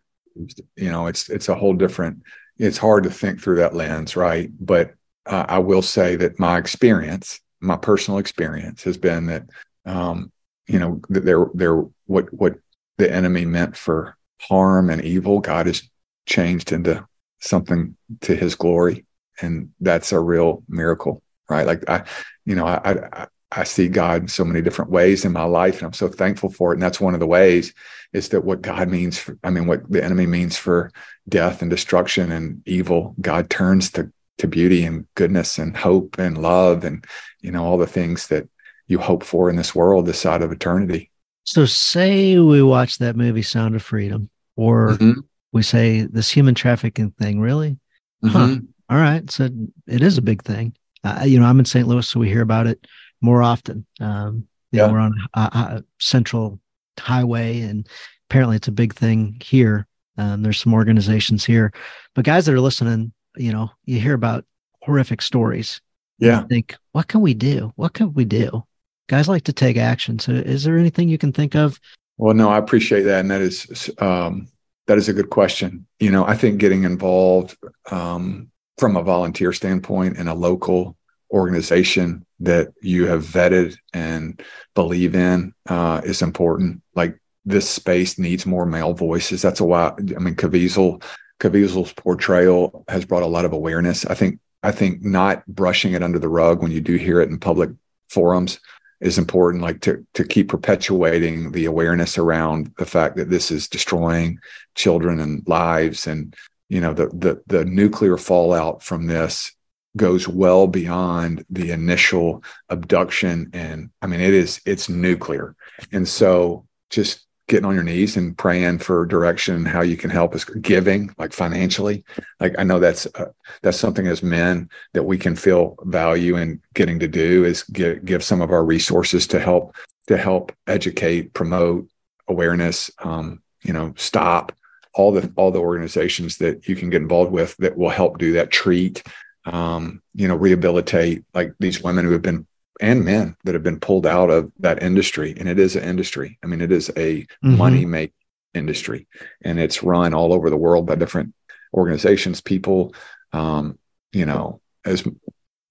you 0.76 0.90
know 0.90 1.08
it's 1.08 1.30
it's 1.30 1.50
a 1.50 1.56
whole 1.56 1.74
different 1.74 2.24
it's 2.58 2.78
hard 2.78 3.04
to 3.04 3.12
think 3.12 3.42
through 3.42 3.58
that 3.58 3.76
lens 3.76 4.16
right? 4.16 4.50
But 4.60 4.94
uh, 5.26 5.46
i 5.48 5.60
will 5.60 5.82
say 5.82 6.16
that 6.16 6.40
my 6.40 6.58
experience 6.58 7.40
my 7.60 7.78
personal 7.78 8.18
experience 8.18 8.84
has 8.84 8.98
been 8.98 9.26
that 9.28 9.44
um 9.86 10.32
you 10.68 10.80
know 10.80 11.02
that 11.10 11.26
they're 11.26 11.48
they're 11.54 11.84
what 12.06 12.34
what 12.34 12.56
the 12.98 13.12
enemy 13.12 13.46
meant 13.46 13.76
for 13.76 14.16
harm 14.50 14.90
and 14.90 15.04
evil, 15.04 15.40
God 15.40 15.68
has 15.68 15.84
changed 16.26 16.72
into 16.72 17.06
something 17.40 17.96
to 18.22 18.36
his 18.36 18.56
glory. 18.56 19.06
And 19.42 19.72
that's 19.80 20.12
a 20.12 20.20
real 20.20 20.64
miracle, 20.68 21.22
right? 21.50 21.66
Like 21.66 21.90
I, 21.90 22.04
you 22.46 22.56
know, 22.56 22.66
I, 22.66 23.08
I, 23.12 23.28
I 23.52 23.64
see 23.64 23.88
God 23.88 24.24
in 24.24 24.28
so 24.28 24.44
many 24.44 24.62
different 24.62 24.92
ways 24.92 25.26
in 25.26 25.32
my 25.32 25.44
life, 25.44 25.78
and 25.78 25.84
I'm 25.86 25.94
so 25.94 26.08
thankful 26.08 26.50
for 26.50 26.72
it. 26.72 26.76
And 26.76 26.84
that's 26.84 27.02
one 27.02 27.14
of 27.14 27.20
the 27.20 27.28
ways 27.28 27.74
is 28.14 28.30
that 28.30 28.44
what 28.44 28.62
God 28.62 28.90
means, 28.90 29.18
for, 29.18 29.38
I 29.44 29.50
mean, 29.50 29.68
what 29.68 29.90
the 29.92 30.04
enemy 30.04 30.26
means 30.26 30.58
for 30.58 30.92
death 31.28 31.62
and 31.62 31.70
destruction 31.70 32.32
and 32.32 32.62
evil, 32.68 33.16
God 33.22 33.50
turns 33.50 33.92
to 33.92 34.12
to 34.40 34.48
beauty 34.48 34.84
and 34.84 35.06
goodness 35.16 35.60
and 35.60 35.78
hope 35.78 36.18
and 36.18 36.42
love 36.42 36.84
and 36.84 37.06
you 37.42 37.52
know 37.52 37.64
all 37.64 37.78
the 37.78 37.86
things 37.86 38.28
that 38.28 38.50
you 38.88 38.98
hope 38.98 39.24
for 39.24 39.50
in 39.50 39.56
this 39.56 39.76
world, 39.76 40.06
this 40.06 40.20
side 40.20 40.42
of 40.42 40.52
eternity. 40.52 41.12
So, 41.46 41.66
say 41.66 42.38
we 42.40 42.64
watch 42.64 43.00
that 43.00 43.16
movie, 43.16 43.42
Sound 43.42 43.76
of 43.76 43.84
Freedom, 43.84 44.30
or 44.56 44.92
mm-hmm. 44.92 45.20
we 45.52 45.64
say 45.64 46.02
this 46.02 46.30
human 46.30 46.56
trafficking 46.56 47.12
thing 47.12 47.40
really? 47.40 47.78
Mm-hmm. 48.24 48.38
huh 48.38 48.56
all 48.90 48.98
right 48.98 49.30
so 49.30 49.50
it 49.88 50.02
is 50.02 50.18
a 50.18 50.22
big 50.22 50.44
thing. 50.44 50.76
Uh, 51.04 51.24
you 51.26 51.38
know 51.38 51.46
i'm 51.46 51.60
in 51.60 51.66
st 51.66 51.86
louis 51.86 52.08
so 52.08 52.18
we 52.18 52.30
hear 52.30 52.42
about 52.42 52.68
it 52.68 52.86
more 53.22 53.42
often. 53.42 53.86
Um, 54.00 54.48
yeah. 54.72 54.88
Know, 54.88 54.94
we're 54.94 55.00
on 55.00 55.14
a, 55.34 55.40
a, 55.40 55.84
central 56.00 56.60
highway 57.00 57.62
and 57.62 57.88
apparently 58.30 58.56
it's 58.56 58.68
a 58.68 58.72
big 58.72 58.94
thing 58.94 59.40
here. 59.42 59.88
Um, 60.18 60.44
there's 60.44 60.60
some 60.62 60.74
organizations 60.74 61.46
here. 61.46 61.74
But 62.16 62.26
guys 62.26 62.46
that 62.46 62.54
are 62.54 62.60
listening 62.60 63.14
you 63.36 63.52
know 63.52 63.72
you 63.86 64.00
hear 64.00 64.14
about 64.14 64.46
horrific 64.82 65.22
stories. 65.22 65.82
Yeah. 66.20 66.44
Think 66.44 66.76
what 66.92 67.08
can 67.08 67.22
we 67.22 67.34
do? 67.34 67.74
What 67.76 67.94
can 67.94 68.14
we 68.14 68.26
do 68.26 68.64
guys 69.08 69.28
like 69.28 69.44
to 69.44 69.54
take 69.54 69.78
action 69.78 70.20
so 70.20 70.32
is 70.32 70.64
there 70.64 70.78
anything 70.78 71.10
you 71.10 71.18
can 71.18 71.32
think 71.32 71.56
of 71.56 71.80
well, 72.18 72.34
no, 72.34 72.50
I 72.50 72.58
appreciate 72.58 73.04
that, 73.04 73.20
and 73.20 73.32
that 73.32 73.42
is 73.42 73.90
um, 73.98 74.48
that 74.88 74.98
is 74.98 75.10
a 75.10 75.14
good 75.14 75.30
question. 75.30 75.88
You 76.00 76.12
know, 76.12 76.26
I 76.26 76.36
think 76.36 76.60
getting 76.60 76.84
involved 76.84 77.58
um, 77.90 78.52
from 78.78 78.96
a 78.96 79.04
volunteer 79.04 79.52
standpoint 79.54 80.18
in 80.18 80.28
a 80.28 80.36
local 80.36 80.96
organization 81.32 82.26
that 82.42 82.70
you 82.82 83.08
have 83.08 83.24
vetted 83.24 83.76
and 83.94 84.42
believe 84.76 85.16
in 85.16 85.54
uh, 85.68 86.02
is 86.04 86.22
important. 86.22 86.82
Like 86.96 87.20
this 87.46 87.68
space 87.68 88.20
needs 88.20 88.46
more 88.46 88.66
male 88.66 88.94
voices. 88.94 89.42
That's 89.42 89.60
a 89.60 89.66
why. 89.66 89.94
I 89.98 90.20
mean, 90.20 90.36
Caviezel 90.36 91.04
Caviezel's 91.40 91.94
portrayal 91.94 92.86
has 92.88 93.06
brought 93.06 93.24
a 93.24 93.28
lot 93.28 93.46
of 93.46 93.54
awareness. 93.54 94.06
I 94.06 94.14
think 94.14 94.40
I 94.62 94.72
think 94.72 95.04
not 95.04 95.46
brushing 95.48 95.94
it 95.94 96.04
under 96.04 96.20
the 96.20 96.30
rug 96.30 96.62
when 96.62 96.72
you 96.72 96.80
do 96.80 96.96
hear 96.96 97.22
it 97.22 97.30
in 97.30 97.40
public 97.40 97.72
forums 98.10 98.60
is 99.04 99.18
important 99.18 99.62
like 99.62 99.82
to 99.82 100.06
to 100.14 100.24
keep 100.24 100.48
perpetuating 100.48 101.52
the 101.52 101.66
awareness 101.66 102.18
around 102.18 102.74
the 102.78 102.86
fact 102.86 103.18
that 103.18 103.30
this 103.30 103.52
is 103.52 103.68
destroying 103.68 104.40
children 104.76 105.20
and 105.20 105.44
lives. 105.46 106.08
And 106.08 106.34
you 106.70 106.80
know 106.80 106.94
the 106.94 107.08
the 107.08 107.44
the 107.48 107.66
nuclear 107.66 108.18
fallout 108.18 108.82
from 108.82 109.06
this 109.08 109.52
goes 109.98 110.28
well 110.28 110.68
beyond 110.68 111.46
the 111.50 111.72
initial 111.72 112.44
abduction. 112.70 113.50
And 113.54 113.92
i 114.02 114.08
mean 114.08 114.22
it 114.22 114.34
is 114.34 114.62
it's 114.66 114.88
nuclear. 114.88 115.56
And 115.92 116.08
so 116.08 116.66
just 116.90 117.23
getting 117.48 117.66
on 117.66 117.76
your 117.76 117.84
knees 117.84 118.16
and 118.16 118.38
praying 118.38 118.80
for 118.80 119.06
direction 119.06 119.66
how 119.66 119.82
you 119.82 119.98
can 119.98 120.10
help 120.10 120.34
us 120.34 120.46
giving 120.46 121.14
like 121.18 121.34
financially. 121.34 122.04
Like 122.40 122.56
i 122.58 122.64
know 122.64 122.80
that's 122.80 123.06
uh, 123.16 123.32
that's 123.62 123.80
something 123.80 124.08
as 124.08 124.24
men 124.24 124.70
that 124.94 125.04
we 125.04 125.18
can 125.18 125.36
feel 125.36 125.76
value 125.84 126.38
in 126.38 126.62
getting 126.74 127.00
to 127.00 127.08
do 127.08 127.46
is 127.46 127.64
give, 127.64 128.06
give 128.06 128.24
some 128.24 128.42
of 128.42 128.52
our 128.52 128.64
resources 128.64 129.28
to 129.28 129.40
help 129.40 129.76
to 130.08 130.18
help 130.18 130.52
educate 130.68 131.34
promote 131.34 131.88
awareness 132.28 132.92
um, 133.00 133.42
you 133.64 133.74
know 133.74 133.94
stop 133.98 134.52
all 134.94 135.12
the 135.12 135.32
all 135.36 135.52
the 135.52 135.60
organizations 135.60 136.38
that 136.38 136.68
you 136.68 136.76
can 136.76 136.90
get 136.90 137.02
involved 137.02 137.32
with 137.32 137.56
that 137.58 137.78
will 137.78 137.90
help 137.90 138.18
do 138.18 138.34
that 138.34 138.52
treat 138.52 139.04
um, 139.46 140.02
you 140.14 140.28
know 140.28 140.36
rehabilitate 140.36 141.24
like 141.34 141.54
these 141.60 141.82
women 141.82 142.06
who 142.06 142.12
have 142.12 142.22
been 142.22 142.46
and 142.84 143.04
men 143.04 143.36
that 143.44 143.54
have 143.54 143.64
been 143.64 143.80
pulled 143.80 144.06
out 144.06 144.30
of 144.30 144.52
that 144.60 144.84
industry 144.84 145.34
and 145.38 145.50
it 145.50 145.60
is 145.60 145.76
an 145.76 145.84
industry 145.84 146.38
i 146.44 146.48
mean 146.48 146.62
it 146.62 146.72
is 146.72 146.90
a 146.90 147.22
mm-hmm. 147.22 147.58
money 147.58 147.86
make 147.86 148.14
industry 148.54 149.08
and 149.44 149.60
it's 149.60 149.82
run 149.82 150.14
all 150.14 150.34
over 150.34 150.50
the 150.50 150.58
world 150.58 150.86
by 150.86 150.96
different 150.96 151.34
organizations 151.74 152.42
people 152.42 152.94
um, 153.32 153.80
you 154.12 154.26
know 154.26 154.62
as 154.86 155.04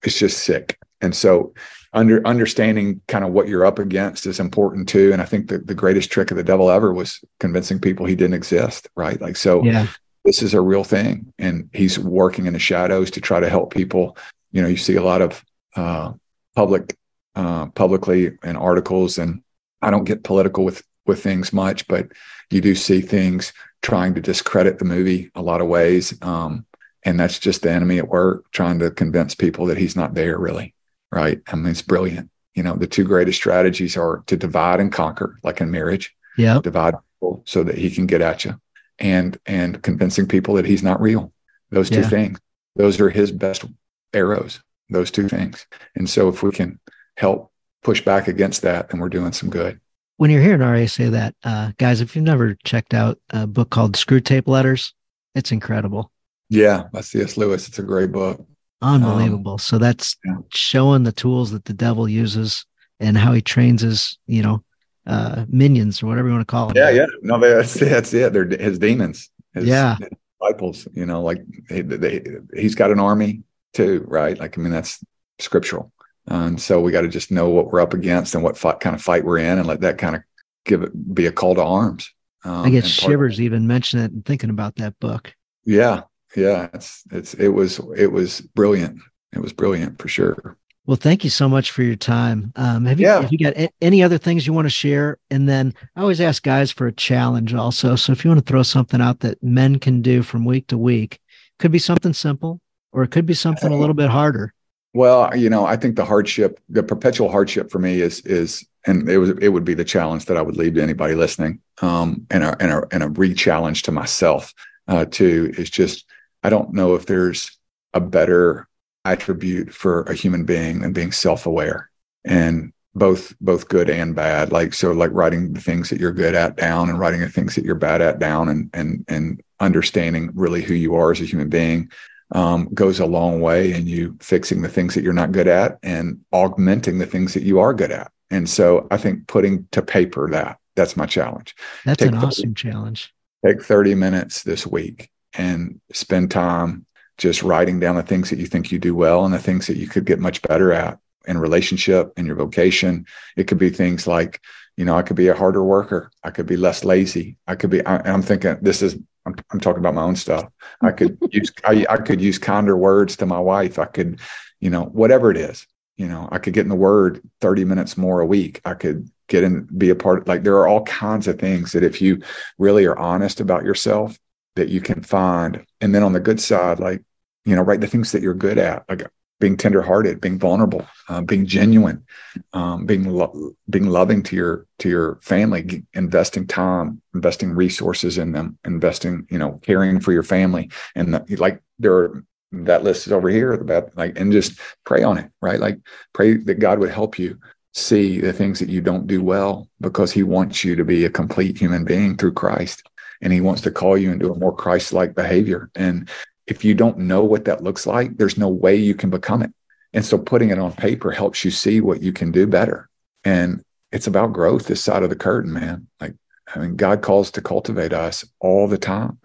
it's 0.03 0.19
just 0.19 0.39
sick 0.43 0.77
and 0.99 1.15
so 1.15 1.53
under 1.93 2.25
understanding 2.25 3.01
kind 3.07 3.23
of 3.23 3.31
what 3.31 3.47
you're 3.47 3.65
up 3.65 3.79
against 3.79 4.25
is 4.25 4.39
important 4.39 4.89
too. 4.89 5.13
And 5.13 5.21
I 5.21 5.25
think 5.25 5.49
that 5.49 5.67
the 5.67 5.75
greatest 5.75 6.11
trick 6.11 6.31
of 6.31 6.37
the 6.37 6.43
devil 6.43 6.71
ever 6.71 6.91
was 6.91 7.23
convincing 7.39 7.79
people 7.79 8.05
he 8.05 8.15
didn't 8.15 8.33
exist. 8.33 8.87
Right. 8.95 9.21
Like, 9.21 9.35
so 9.35 9.63
yeah. 9.63 9.87
this 10.25 10.41
is 10.41 10.55
a 10.55 10.61
real 10.61 10.83
thing. 10.83 11.31
And 11.37 11.69
he's 11.71 11.99
working 11.99 12.47
in 12.47 12.53
the 12.53 12.59
shadows 12.59 13.11
to 13.11 13.21
try 13.21 13.39
to 13.39 13.49
help 13.49 13.73
people. 13.73 14.17
You 14.51 14.63
know, 14.63 14.67
you 14.67 14.77
see 14.77 14.95
a 14.95 15.03
lot 15.03 15.21
of 15.21 15.43
uh, 15.75 16.13
public, 16.55 16.97
uh, 17.35 17.67
publicly 17.67 18.31
in 18.43 18.55
articles, 18.55 19.17
and 19.17 19.41
I 19.81 19.91
don't 19.91 20.05
get 20.05 20.23
political 20.23 20.63
with 20.63 20.83
with 21.05 21.21
things 21.21 21.51
much, 21.51 21.87
but 21.87 22.07
you 22.49 22.61
do 22.61 22.75
see 22.75 23.01
things 23.01 23.51
trying 23.81 24.13
to 24.15 24.21
discredit 24.21 24.79
the 24.79 24.85
movie 24.85 25.29
a 25.35 25.41
lot 25.41 25.59
of 25.59 25.67
ways. 25.67 26.17
Um, 26.21 26.65
and 27.03 27.19
that's 27.19 27.39
just 27.39 27.61
the 27.61 27.71
enemy 27.71 27.97
at 27.97 28.07
work 28.07 28.49
trying 28.51 28.79
to 28.79 28.89
convince 28.89 29.35
people 29.35 29.65
that 29.65 29.77
he's 29.77 29.97
not 29.97 30.13
there 30.13 30.37
really 30.37 30.73
right? 31.13 31.41
I 31.47 31.55
mean, 31.55 31.67
it's 31.67 31.81
brilliant. 31.81 32.29
You 32.55 32.63
know, 32.63 32.75
the 32.75 32.87
two 32.87 33.03
greatest 33.03 33.37
strategies 33.37 33.95
are 33.95 34.23
to 34.27 34.35
divide 34.35 34.79
and 34.79 34.91
conquer, 34.91 35.37
like 35.43 35.61
in 35.61 35.71
marriage. 35.71 36.15
Yeah. 36.37 36.59
Divide 36.61 36.95
people 37.15 37.43
so 37.45 37.63
that 37.63 37.77
he 37.77 37.91
can 37.91 38.07
get 38.07 38.21
at 38.21 38.43
you 38.43 38.59
and 38.99 39.37
and 39.45 39.81
convincing 39.83 40.27
people 40.27 40.55
that 40.55 40.65
he's 40.65 40.83
not 40.83 40.99
real. 40.99 41.31
Those 41.69 41.89
two 41.89 42.01
yeah. 42.01 42.09
things. 42.09 42.39
Those 42.75 42.99
are 42.99 43.09
his 43.09 43.31
best 43.31 43.65
arrows, 44.13 44.59
those 44.89 45.11
two 45.11 45.29
things. 45.29 45.67
And 45.95 46.09
so 46.09 46.27
if 46.27 46.41
we 46.41 46.51
can 46.51 46.79
help 47.17 47.51
push 47.83 48.01
back 48.01 48.27
against 48.27 48.61
that, 48.63 48.89
then 48.89 48.99
we're 48.99 49.09
doing 49.09 49.31
some 49.31 49.49
good. 49.49 49.79
When 50.17 50.29
you're 50.29 50.41
hearing 50.41 50.61
RA 50.61 50.85
say 50.85 51.09
that, 51.09 51.35
uh, 51.43 51.71
guys, 51.77 52.01
if 52.01 52.15
you've 52.15 52.25
never 52.25 52.55
checked 52.63 52.93
out 52.93 53.19
a 53.31 53.47
book 53.47 53.69
called 53.69 53.93
Screwtape 53.95 54.47
Letters, 54.47 54.93
it's 55.35 55.51
incredible. 55.51 56.11
Yeah, 56.49 56.83
by 56.91 57.01
C.S. 57.01 57.35
Lewis. 57.35 57.67
It's 57.67 57.79
a 57.79 57.83
great 57.83 58.11
book. 58.11 58.45
Unbelievable. 58.81 59.53
Um, 59.53 59.59
so 59.59 59.77
that's 59.77 60.17
yeah. 60.25 60.37
showing 60.53 61.03
the 61.03 61.11
tools 61.11 61.51
that 61.51 61.65
the 61.65 61.73
devil 61.73 62.07
uses 62.07 62.65
and 62.99 63.17
how 63.17 63.31
he 63.31 63.41
trains 63.41 63.81
his, 63.81 64.17
you 64.27 64.43
know, 64.43 64.63
uh, 65.07 65.45
minions 65.47 66.03
or 66.03 66.07
whatever 66.07 66.27
you 66.27 66.33
want 66.33 66.47
to 66.47 66.51
call 66.51 66.67
them. 66.67 66.77
Yeah, 66.77 66.89
yeah. 66.89 67.05
No, 67.21 67.39
that's 67.39 67.73
that's 67.73 68.13
it. 68.13 68.33
They're 68.33 68.45
his 68.45 68.79
demons. 68.79 69.29
His, 69.53 69.65
yeah. 69.65 69.95
His 69.97 70.09
disciples. 70.39 70.87
You 70.93 71.05
know, 71.05 71.21
like 71.21 71.41
they, 71.69 71.81
they, 71.81 72.23
he's 72.53 72.75
got 72.75 72.91
an 72.91 72.99
army 72.99 73.43
too, 73.73 74.05
right? 74.07 74.37
Like 74.37 74.57
I 74.57 74.61
mean, 74.61 74.71
that's 74.71 75.03
scriptural. 75.39 75.92
And 76.27 76.61
so 76.61 76.79
we 76.79 76.91
got 76.91 77.01
to 77.01 77.07
just 77.07 77.31
know 77.31 77.49
what 77.49 77.71
we're 77.71 77.81
up 77.81 77.93
against 77.93 78.33
and 78.33 78.43
what 78.43 78.57
fight, 78.57 78.79
kind 78.79 78.95
of 78.95 79.01
fight 79.01 79.25
we're 79.25 79.39
in, 79.39 79.57
and 79.57 79.67
let 79.67 79.81
that 79.81 79.97
kind 79.97 80.15
of 80.15 80.23
give 80.65 80.83
it 80.83 81.13
be 81.13 81.25
a 81.25 81.31
call 81.31 81.55
to 81.55 81.63
arms. 81.63 82.09
Um, 82.45 82.65
I 82.65 82.69
get 82.69 82.85
shivers 82.85 83.39
even 83.41 83.67
mentioning 83.67 84.05
it 84.05 84.11
and 84.11 84.25
thinking 84.25 84.49
about 84.49 84.75
that 84.75 84.99
book. 84.99 85.33
Yeah, 85.65 86.03
yeah, 86.35 86.69
it's 86.73 87.03
it's 87.11 87.33
it 87.35 87.49
was 87.49 87.79
it 87.95 88.11
was 88.11 88.41
brilliant. 88.41 88.99
It 89.33 89.39
was 89.39 89.53
brilliant 89.53 90.01
for 90.01 90.07
sure. 90.07 90.57
Well, 90.85 90.97
thank 90.97 91.23
you 91.23 91.29
so 91.29 91.47
much 91.47 91.71
for 91.71 91.81
your 91.81 91.95
time. 91.95 92.51
Um, 92.57 92.85
have 92.85 92.99
you 92.99 93.07
yeah. 93.07 93.21
have 93.21 93.31
you 93.31 93.37
got 93.37 93.71
any 93.81 94.03
other 94.03 94.17
things 94.17 94.45
you 94.45 94.51
want 94.51 94.65
to 94.65 94.69
share? 94.69 95.17
And 95.29 95.47
then 95.47 95.73
I 95.95 96.01
always 96.01 96.19
ask 96.19 96.43
guys 96.43 96.71
for 96.71 96.87
a 96.87 96.91
challenge 96.91 97.53
also. 97.53 97.95
So 97.95 98.11
if 98.11 98.23
you 98.23 98.29
want 98.29 98.45
to 98.45 98.51
throw 98.51 98.63
something 98.63 98.99
out 98.99 99.21
that 99.21 99.41
men 99.41 99.79
can 99.79 100.01
do 100.01 100.23
from 100.23 100.43
week 100.43 100.67
to 100.67 100.77
week, 100.77 101.19
could 101.59 101.71
be 101.71 101.79
something 101.79 102.13
simple 102.13 102.59
or 102.91 103.03
it 103.03 103.11
could 103.11 103.25
be 103.25 103.33
something 103.33 103.71
a 103.71 103.77
little 103.77 103.95
bit 103.95 104.09
harder. 104.09 104.53
Well, 104.93 105.35
you 105.35 105.49
know, 105.49 105.65
I 105.65 105.75
think 105.75 105.95
the 105.95 106.05
hardship, 106.05 106.59
the 106.69 106.83
perpetual 106.83 107.31
hardship 107.31 107.71
for 107.71 107.79
me 107.79 108.01
is 108.01 108.21
is, 108.21 108.65
and 108.85 109.09
it 109.09 109.17
was 109.17 109.31
it 109.41 109.49
would 109.49 109.65
be 109.65 109.73
the 109.73 109.83
challenge 109.83 110.25
that 110.25 110.37
I 110.37 110.41
would 110.41 110.55
leave 110.55 110.75
to 110.75 110.83
anybody 110.83 111.15
listening, 111.15 111.59
um, 111.81 112.27
and 112.29 112.43
a 112.43 112.55
and 112.61 112.71
a 112.71 112.83
and 112.91 113.03
a 113.03 113.09
re-challenge 113.09 113.83
to 113.83 113.91
myself 113.91 114.53
uh, 114.87 115.05
too 115.05 115.51
is 115.57 115.69
just 115.69 116.05
I 116.43 116.49
don't 116.49 116.73
know 116.73 116.93
if 116.93 117.07
there's 117.07 117.57
a 117.93 117.99
better 117.99 118.67
attribute 119.05 119.73
for 119.73 120.03
a 120.03 120.13
human 120.13 120.45
being 120.45 120.79
than 120.79 120.93
being 120.93 121.11
self-aware 121.11 121.89
and 122.23 122.71
both 122.95 123.35
both 123.41 123.67
good 123.67 123.89
and 123.89 124.15
bad. 124.15 124.51
Like 124.51 124.73
so 124.75 124.91
like 124.91 125.11
writing 125.11 125.53
the 125.53 125.61
things 125.61 125.89
that 125.89 125.99
you're 125.99 126.11
good 126.11 126.35
at 126.35 126.55
down 126.55 126.89
and 126.89 126.99
writing 126.99 127.21
the 127.21 127.29
things 127.29 127.55
that 127.55 127.65
you're 127.65 127.75
bad 127.75 128.01
at 128.01 128.19
down 128.19 128.47
and 128.47 128.69
and 128.73 129.05
and 129.07 129.41
understanding 129.59 130.29
really 130.35 130.61
who 130.61 130.75
you 130.75 130.93
are 130.95 131.11
as 131.11 131.19
a 131.19 131.25
human 131.25 131.49
being 131.49 131.89
um, 132.33 132.67
goes 132.73 132.99
a 132.99 133.05
long 133.05 133.41
way 133.41 133.73
in 133.73 133.87
you 133.87 134.17
fixing 134.19 134.61
the 134.61 134.69
things 134.69 134.95
that 134.95 135.03
you're 135.03 135.13
not 135.13 135.31
good 135.31 135.47
at 135.47 135.79
and 135.83 136.19
augmenting 136.31 136.97
the 136.97 137.05
things 137.05 137.33
that 137.33 137.43
you 137.43 137.59
are 137.59 137.73
good 137.73 137.91
at. 137.91 138.11
And 138.29 138.49
so 138.49 138.87
i 138.89 138.97
think 138.97 139.27
putting 139.27 139.67
to 139.71 139.81
paper 139.81 140.29
that 140.31 140.57
that's 140.75 140.97
my 140.97 141.05
challenge. 141.05 141.55
That's 141.85 141.99
take 141.99 142.09
an 142.09 142.17
awesome 142.17 142.55
challenge. 142.55 143.13
Take 143.45 143.63
30 143.63 143.95
minutes 143.95 144.43
this 144.43 144.65
week 144.65 145.09
and 145.33 145.79
spend 145.91 146.31
time 146.31 146.85
just 147.17 147.43
writing 147.43 147.79
down 147.79 147.95
the 147.95 148.03
things 148.03 148.29
that 148.29 148.39
you 148.39 148.47
think 148.47 148.71
you 148.71 148.79
do 148.79 148.95
well 148.95 149.25
and 149.25 149.33
the 149.33 149.39
things 149.39 149.67
that 149.67 149.77
you 149.77 149.87
could 149.87 150.05
get 150.05 150.19
much 150.19 150.41
better 150.41 150.73
at 150.73 150.99
in 151.27 151.37
relationship 151.37 152.13
in 152.17 152.25
your 152.25 152.35
vocation. 152.35 153.05
It 153.37 153.47
could 153.47 153.59
be 153.59 153.69
things 153.69 154.07
like 154.07 154.41
you 154.75 154.85
know 154.85 154.97
i 154.97 155.03
could 155.03 155.15
be 155.15 155.27
a 155.27 155.35
harder 155.35 155.63
worker. 155.63 156.09
I 156.23 156.31
could 156.31 156.47
be 156.47 156.57
less 156.57 156.83
lazy. 156.83 157.37
I 157.47 157.55
could 157.55 157.69
be 157.69 157.85
I, 157.85 158.07
am 158.09 158.21
thinking 158.21 158.57
this 158.61 158.81
is 158.81 158.97
I'm, 159.25 159.35
I'm, 159.51 159.59
talking 159.59 159.79
about 159.79 159.93
my 159.93 160.03
own 160.03 160.15
stuff. 160.15 160.49
I 160.81 160.91
could 160.91 161.17
use 161.31 161.51
I, 161.65 161.85
I 161.89 161.97
could 161.97 162.21
use 162.21 162.37
kinder 162.37 162.77
words 162.77 163.15
to 163.17 163.25
my 163.25 163.39
wife. 163.39 163.79
I 163.79 163.85
could 163.85 164.19
you 164.59 164.69
know 164.69 164.85
whatever 164.85 165.29
it 165.29 165.37
is 165.37 165.67
you 165.97 166.07
know 166.07 166.27
i 166.31 166.39
could 166.39 166.53
get 166.53 166.61
in 166.61 166.69
the 166.69 166.75
word 166.75 167.21
30 167.41 167.65
minutes 167.65 167.97
more 167.97 168.21
a 168.21 168.25
week. 168.25 168.61
I 168.65 168.73
could 168.73 169.09
get 169.27 169.43
in 169.43 169.67
be 169.77 169.89
a 169.89 169.95
part 169.95 170.27
like 170.27 170.43
there 170.43 170.57
are 170.57 170.67
all 170.67 170.83
kinds 170.83 171.27
of 171.27 171.39
things 171.39 171.71
that 171.73 171.83
if 171.83 172.01
you 172.01 172.21
really 172.57 172.85
are 172.85 172.97
honest 172.97 173.39
about 173.39 173.63
yourself 173.63 174.17
that 174.55 174.69
you 174.69 174.81
can 174.81 175.01
find. 175.01 175.65
And 175.81 175.93
then 175.93 176.03
on 176.03 176.13
the 176.13 176.19
good 176.19 176.39
side, 176.39 176.79
like, 176.79 177.03
you 177.45 177.55
know, 177.55 177.61
write 177.61 177.81
the 177.81 177.87
things 177.87 178.11
that 178.11 178.21
you're 178.21 178.33
good 178.33 178.57
at, 178.57 178.85
like 178.87 179.09
being 179.39 179.57
tenderhearted, 179.57 180.21
being 180.21 180.39
vulnerable, 180.39 180.85
uh, 181.09 181.21
being 181.21 181.45
genuine, 181.45 182.05
um, 182.53 182.85
being 182.85 183.09
lo- 183.09 183.53
being 183.69 183.87
loving 183.87 184.23
to 184.23 184.35
your 184.35 184.65
to 184.79 184.89
your 184.89 185.19
family, 185.21 185.83
investing 185.93 186.47
time, 186.47 187.01
investing 187.13 187.51
resources 187.51 188.17
in 188.17 188.31
them, 188.31 188.57
investing, 188.65 189.27
you 189.29 189.37
know, 189.37 189.59
caring 189.63 189.99
for 189.99 190.13
your 190.13 190.23
family, 190.23 190.69
and 190.95 191.13
the, 191.13 191.35
like 191.37 191.61
there 191.79 191.95
are 191.95 192.23
that 192.53 192.83
list 192.83 193.07
is 193.07 193.13
over 193.13 193.29
here 193.29 193.53
about 193.53 193.95
like 193.97 194.17
and 194.19 194.31
just 194.31 194.59
pray 194.85 195.01
on 195.01 195.17
it 195.17 195.31
right? 195.41 195.59
Like 195.59 195.79
pray 196.13 196.35
that 196.35 196.59
god 196.59 196.79
would 196.79 196.91
help 196.91 197.17
you 197.17 197.39
see 197.73 198.21
the 198.21 198.31
things 198.31 198.59
that 198.59 198.69
you 198.69 198.79
don't 198.79 199.07
do 199.07 199.23
well 199.23 199.67
because 199.81 200.11
he 200.11 200.21
wants 200.21 200.63
you 200.63 200.75
to 200.75 200.85
be 200.85 201.03
a 201.05 201.09
complete 201.09 201.57
human 201.57 201.83
being 201.83 202.15
through 202.15 202.33
christ. 202.33 202.83
And 203.23 203.33
he 203.33 203.41
wants 203.41 203.61
to 203.61 203.71
call 203.71 203.97
you 203.97 204.11
into 204.11 204.31
a 204.31 204.37
more 204.37 204.53
Christ-like 204.53 205.15
behavior. 205.15 205.71
And 205.75 206.09
if 206.47 206.65
you 206.65 206.73
don't 206.75 206.97
know 206.99 207.23
what 207.23 207.45
that 207.45 207.63
looks 207.63 207.87
like, 207.87 208.17
there's 208.17 208.37
no 208.37 208.49
way 208.49 208.75
you 208.75 208.95
can 208.95 209.09
become 209.09 209.41
it. 209.41 209.53
And 209.93 210.03
so 210.03 210.17
putting 210.17 210.49
it 210.49 210.59
on 210.59 210.73
paper 210.73 211.11
helps 211.11 211.45
you 211.45 211.51
see 211.51 211.79
what 211.79 212.01
you 212.01 212.11
can 212.11 212.31
do 212.31 212.47
better. 212.47 212.89
And 213.23 213.63
it's 213.91 214.07
about 214.07 214.33
growth 214.33 214.65
this 214.65 214.81
side 214.81 215.03
of 215.03 215.09
the 215.09 215.15
curtain, 215.15 215.53
man. 215.53 215.87
Like, 216.01 216.15
I 216.53 216.59
mean, 216.59 216.75
God 216.75 217.01
calls 217.01 217.31
to 217.31 217.41
cultivate 217.41 217.93
us 217.93 218.25
all 218.39 218.67
the 218.67 218.77
time. 218.77 219.19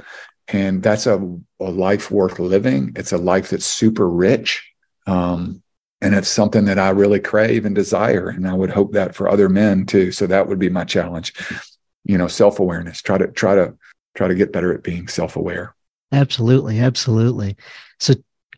And 0.47 0.83
that's 0.83 1.07
a, 1.07 1.17
a 1.61 1.71
life 1.71 2.11
worth 2.11 2.39
living. 2.39 2.93
It's 2.97 3.13
a 3.13 3.19
life 3.19 3.51
that's 3.51 3.67
super 3.67 4.09
rich. 4.09 4.71
Um, 5.07 5.63
and 6.01 6.15
it's 6.15 6.29
something 6.29 6.67
that 6.67 6.79
I 6.79 6.91
really 6.91 7.19
crave 7.19 7.65
and 7.65 7.75
desire. 7.75 8.29
And 8.29 8.47
I 8.47 8.55
would 8.55 8.71
hope 8.71 8.93
that 8.93 9.15
for 9.15 9.29
other 9.29 9.49
men 9.49 9.85
too. 9.87 10.13
So 10.13 10.27
that 10.27 10.47
would 10.47 10.59
be 10.59 10.69
my 10.69 10.85
challenge. 10.85 11.33
You 12.05 12.19
know, 12.19 12.29
self-awareness. 12.29 13.03
Try 13.03 13.19
to 13.19 13.29
try 13.29 13.55
to 13.57 13.75
try 14.15 14.29
to 14.29 14.35
get 14.35 14.53
better 14.53 14.73
at 14.73 14.83
being 14.83 15.09
self-aware. 15.09 15.75
Absolutely, 16.13 16.81
absolutely. 16.81 17.57
So 17.99 18.15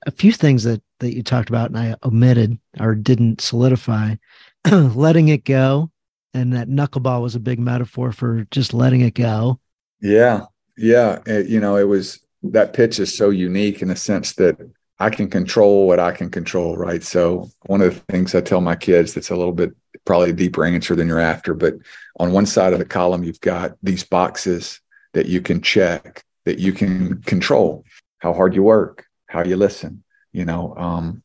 a 0.06 0.10
few 0.10 0.32
things 0.32 0.64
that 0.64 0.82
that 1.00 1.14
you 1.14 1.22
talked 1.22 1.48
about 1.48 1.70
and 1.70 1.78
I 1.78 1.96
omitted 2.04 2.58
or 2.78 2.94
didn't 2.94 3.40
solidify, 3.40 4.16
letting 4.70 5.28
it 5.28 5.44
go, 5.44 5.90
and 6.34 6.52
that 6.52 6.68
knuckleball 6.68 7.22
was 7.22 7.34
a 7.34 7.40
big 7.40 7.58
metaphor 7.58 8.12
for 8.12 8.46
just 8.50 8.74
letting 8.74 9.00
it 9.00 9.14
go. 9.14 9.58
Yeah, 10.00 10.44
yeah. 10.76 11.20
It, 11.26 11.48
you 11.48 11.60
know, 11.60 11.76
it 11.76 11.88
was 11.88 12.20
that 12.42 12.72
pitch 12.72 12.98
is 12.98 13.16
so 13.16 13.30
unique 13.30 13.82
in 13.82 13.88
the 13.88 13.96
sense 13.96 14.34
that 14.34 14.56
I 14.98 15.10
can 15.10 15.28
control 15.28 15.86
what 15.86 15.98
I 15.98 16.12
can 16.12 16.30
control, 16.30 16.76
right? 16.76 17.02
So 17.02 17.50
one 17.66 17.80
of 17.80 17.94
the 17.94 18.00
things 18.12 18.34
I 18.34 18.42
tell 18.42 18.60
my 18.60 18.76
kids 18.76 19.14
that's 19.14 19.30
a 19.30 19.36
little 19.36 19.52
bit 19.52 19.72
probably 20.04 20.30
a 20.30 20.34
deeper 20.34 20.64
answer 20.64 20.94
than 20.94 21.08
you're 21.08 21.20
after, 21.20 21.54
but 21.54 21.74
on 22.18 22.32
one 22.32 22.46
side 22.46 22.72
of 22.72 22.78
the 22.78 22.84
column 22.84 23.24
you've 23.24 23.40
got 23.40 23.76
these 23.82 24.04
boxes 24.04 24.80
that 25.12 25.26
you 25.26 25.40
can 25.40 25.60
check, 25.60 26.24
that 26.44 26.58
you 26.58 26.72
can 26.72 27.22
control 27.22 27.84
how 28.18 28.32
hard 28.32 28.54
you 28.54 28.62
work, 28.62 29.06
how 29.26 29.42
you 29.42 29.56
listen, 29.56 30.02
you 30.32 30.44
know, 30.44 30.74
um, 30.76 31.22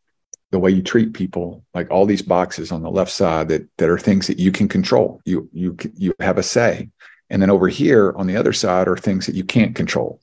the 0.52 0.60
way 0.60 0.72
you 0.72 0.82
treat 0.82 1.14
people, 1.14 1.64
like 1.74 1.92
all 1.92 2.06
these 2.06 2.22
boxes 2.22 2.72
on 2.72 2.82
the 2.82 2.90
left 2.90 3.12
side 3.12 3.50
that 3.50 3.68
that 3.78 3.90
are 3.90 3.98
things 3.98 4.28
that 4.28 4.40
you 4.40 4.52
can 4.52 4.68
control. 4.68 5.22
You 5.26 5.50
you 5.52 5.76
you 5.96 6.14
have 6.20 6.38
a 6.38 6.44
say. 6.44 6.90
And 7.30 7.42
then 7.42 7.50
over 7.50 7.68
here 7.68 8.14
on 8.16 8.28
the 8.28 8.38
other 8.38 8.54
side 8.54 8.88
are 8.88 8.98
things 8.98 9.26
that 9.26 9.36
you 9.36 9.44
can't 9.44 9.76
control. 9.76 10.22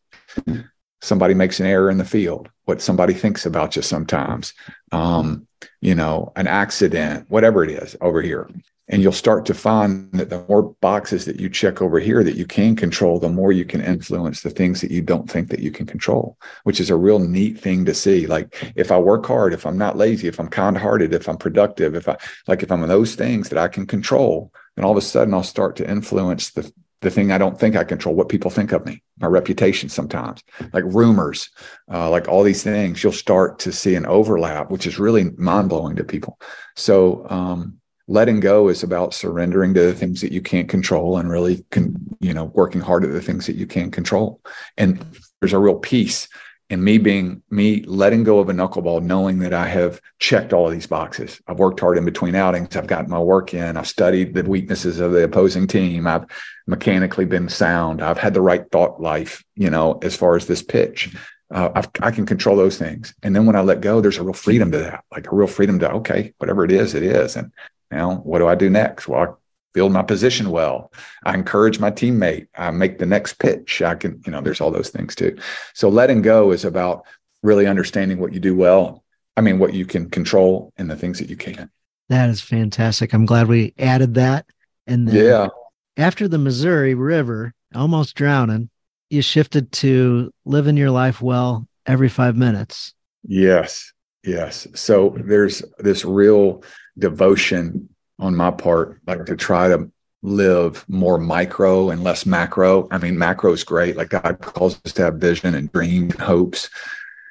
Somebody 1.03 1.35
makes 1.35 1.59
an 1.59 1.67
error 1.67 1.91
in 1.91 1.99
the 1.99 2.05
field, 2.05 2.49
what 2.65 2.81
somebody 2.81 3.13
thinks 3.13 3.45
about 3.45 3.75
you 3.75 3.83
sometimes, 3.83 4.55
um, 4.93 5.49
you 5.81 5.95
know, 5.95 6.33
an 6.37 6.47
accident, 6.47 7.27
whatever 7.29 7.65
it 7.65 7.71
is 7.71 7.97
over 8.01 8.23
here. 8.23 8.49
And 8.89 9.03
you'll 9.03 9.13
start 9.13 9.47
to 9.47 9.55
find 9.55 10.13
that 10.13 10.29
the 10.29 10.45
more 10.49 10.75
boxes 10.81 11.25
that 11.25 11.41
you 11.41 11.49
check 11.49 11.81
over 11.81 11.99
here 11.99 12.23
that 12.25 12.37
you 12.37 12.45
can 12.45 12.77
control, 12.77 13.19
the 13.19 13.29
more 13.29 13.53
you 13.53 13.65
can 13.65 13.81
influence 13.81 14.43
the 14.43 14.51
things 14.51 14.81
that 14.81 14.91
you 14.91 15.01
don't 15.01 15.31
think 15.31 15.49
that 15.49 15.61
you 15.61 15.71
can 15.71 15.87
control, 15.87 16.37
which 16.65 16.81
is 16.81 16.91
a 16.91 16.97
real 16.97 17.19
neat 17.19 17.59
thing 17.59 17.85
to 17.85 17.95
see. 17.95 18.27
Like 18.27 18.73
if 18.77 18.91
I 18.91 18.99
work 18.99 19.25
hard, 19.25 19.55
if 19.55 19.67
I'm 19.67 19.79
not 19.79 19.97
lazy, 19.97 20.29
if 20.29 20.39
I'm 20.39 20.49
kind 20.49 20.77
hearted, 20.77 21.15
if 21.15 21.29
I'm 21.29 21.39
productive, 21.39 21.95
if 21.95 22.09
I 22.09 22.19
like, 22.49 22.63
if 22.63 22.71
I'm 22.71 22.87
those 22.87 23.15
things 23.15 23.49
that 23.49 23.59
I 23.59 23.69
can 23.69 23.87
control, 23.87 24.53
then 24.77 24.85
all 24.85 24.91
of 24.91 24.99
a 24.99 25.01
sudden 25.01 25.33
I'll 25.33 25.43
start 25.43 25.77
to 25.77 25.89
influence 25.89 26.51
the, 26.51 26.71
the 27.03 27.11
thing 27.11 27.31
I 27.31 27.39
don't 27.39 27.59
think 27.59 27.77
I 27.77 27.85
control, 27.85 28.15
what 28.15 28.29
people 28.29 28.51
think 28.51 28.73
of 28.73 28.87
me, 28.87 29.03
my 29.19 29.27
reputation 29.27 29.89
sometimes, 29.89 30.43
like 30.73 30.85
rumors, 30.87 31.51
uh, 31.93 32.09
like 32.09 32.29
all 32.29 32.43
these 32.43 32.63
things, 32.63 33.03
you'll 33.03 33.13
start 33.13 33.59
to 33.61 33.73
see 33.73 33.95
an 33.95 34.07
overlap, 34.07 34.71
which 34.71 34.87
is 34.87 34.99
really 34.99 35.31
mind 35.37 35.69
blowing 35.69 35.97
to 35.97 36.05
people. 36.05 36.41
So, 36.77 37.29
um, 37.29 37.79
letting 38.09 38.41
go 38.41 38.69
is 38.69 38.83
about 38.83 39.15
surrendering 39.15 39.75
to 39.75 39.81
the 39.81 39.95
things 39.95 40.21
that 40.21 40.33
you 40.33 40.43
can't 40.43 40.69
control 40.69 41.19
and 41.19 41.31
really 41.31 41.65
can, 41.71 41.95
you 42.21 42.35
know, 42.35 42.47
working 42.47 42.81
hard 42.81 43.05
at 43.05 43.13
the 43.13 43.23
things 43.23 43.47
that 43.47 43.57
you 43.57 43.67
can 43.67 43.91
control. 43.91 44.41
And 44.77 45.05
there's 45.41 45.53
a 45.53 45.59
real 45.59 45.77
peace 45.77 46.29
and 46.73 46.83
me 46.83 46.97
being 46.97 47.43
me 47.51 47.83
letting 47.83 48.25
go 48.25 48.39
of 48.39 48.49
a 48.49 48.53
knuckleball, 48.53 49.03
knowing 49.03 49.41
that 49.41 49.53
I 49.53 49.69
have 49.69 50.01
checked 50.19 50.55
all 50.55 50.67
of 50.67 50.73
these 50.73 50.87
boxes. 50.87 51.39
I've 51.47 51.59
worked 51.59 51.79
hard 51.81 51.99
in 51.99 52.07
between 52.07 52.35
outings. 52.35 52.75
I've 52.75 52.87
gotten 52.87 53.11
my 53.11 53.19
work 53.19 53.53
in. 53.53 53.77
I've 53.77 53.87
studied 53.87 54.33
the 54.33 54.43
weaknesses 54.43 54.99
of 54.99 55.13
the 55.13 55.23
opposing 55.23 55.67
team. 55.67 56.07
I've 56.07 56.25
mechanically 56.67 57.27
been 57.27 57.51
sound. 57.51 58.01
I've 58.01 58.17
had 58.17 58.33
the 58.33 58.41
right 58.41 58.65
thought 58.73 59.03
life, 59.03 59.45
you 59.55 59.69
know, 59.69 59.99
as 60.03 60.17
far 60.17 60.35
as 60.35 60.47
this 60.47 60.63
pitch. 60.63 61.15
Uh, 61.51 61.83
i 62.01 62.11
can 62.11 62.25
control 62.25 62.57
those 62.57 62.79
things. 62.79 63.15
And 63.23 63.37
then 63.37 63.45
when 63.45 63.57
I 63.57 63.61
let 63.61 63.83
go, 63.83 64.01
there's 64.01 64.17
a 64.17 64.23
real 64.23 64.33
freedom 64.33 64.73
to 64.73 64.79
that, 64.79 65.05
like 65.13 65.31
a 65.31 65.37
real 65.37 65.47
freedom 65.47 65.79
to, 65.81 65.93
okay, 65.97 66.33
whatever 66.39 66.65
it 66.65 66.73
is, 66.73 66.95
it 66.95 67.03
is. 67.03 67.37
And 67.37 67.53
now 67.91 68.15
what 68.15 68.39
do 68.39 68.49
I 68.49 68.55
do 68.55 68.71
next? 68.71 69.07
Well, 69.07 69.42
build 69.73 69.93
my 69.93 70.03
position 70.03 70.51
well. 70.51 70.93
I 71.25 71.35
encourage 71.35 71.79
my 71.79 71.91
teammate. 71.91 72.49
I 72.57 72.71
make 72.71 72.99
the 72.99 73.07
next 73.07 73.35
pitch. 73.35 73.83
I 73.83 73.95
can, 73.95 74.21
you 74.27 74.33
know, 74.33 74.41
there's 74.41 74.61
all 74.61 74.71
those 74.71 74.91
things 74.91 75.15
too. 75.15 75.37
So 75.75 75.89
letting 75.89 76.23
go 76.23 76.53
is 76.53 76.65
about 76.65 77.07
really 77.43 77.67
understanding 77.67 78.19
what 78.19 78.33
you 78.33 78.41
do 78.41 78.55
well. 78.55 79.03
I 79.37 79.41
mean, 79.41 79.59
what 79.59 79.75
you 79.75 79.87
can 79.87 80.11
control 80.11 80.73
and 80.77 80.91
the 80.91 80.97
things 80.97 81.19
that 81.19 81.31
you 81.31 81.37
can't. 81.37 81.71
That 82.09 82.29
is 82.29 82.41
fantastic. 82.41 83.13
I'm 83.13 83.25
glad 83.25 83.49
we 83.49 83.73
added 83.79 84.15
that. 84.15 84.47
And 84.87 85.09
then 85.09 85.15
yeah. 85.15 85.49
after 85.97 86.29
the 86.29 86.39
Missouri 86.39 86.95
River, 86.95 87.55
almost 87.75 88.15
drowning, 88.15 88.69
you 89.09 89.23
shifted 89.23 89.73
to 89.73 90.33
living 90.45 90.77
your 90.77 90.91
life 90.91 91.23
well 91.23 91.67
every 91.87 92.09
five 92.09 92.37
minutes. 92.37 92.95
Yes. 93.25 93.93
Yes. 94.25 94.67
So 94.75 95.17
there's 95.19 95.63
this 95.79 96.05
real 96.05 96.63
devotion 96.99 97.89
on 98.23 98.37
my 98.37 98.51
part, 98.51 99.01
like 99.07 99.27
to 99.27 99.37
try 99.37 99.69
to 99.69 99.91
live 100.23 100.85
more 100.89 101.19
micro 101.19 101.91
and 101.91 102.05
less 102.05 102.25
macro. 102.25 102.87
I 102.91 102.99
mean, 102.99 103.19
macro 103.19 103.53
is 103.53 103.65
great. 103.65 103.97
Like 103.97 104.11
God 104.11 104.39
calls 104.41 104.81
us 104.85 104.93
to 104.93 105.03
have 105.03 105.15
vision 105.17 105.55
and 105.55 105.71
dreams 105.73 106.15
and 106.15 106.23
hopes. 106.23 106.71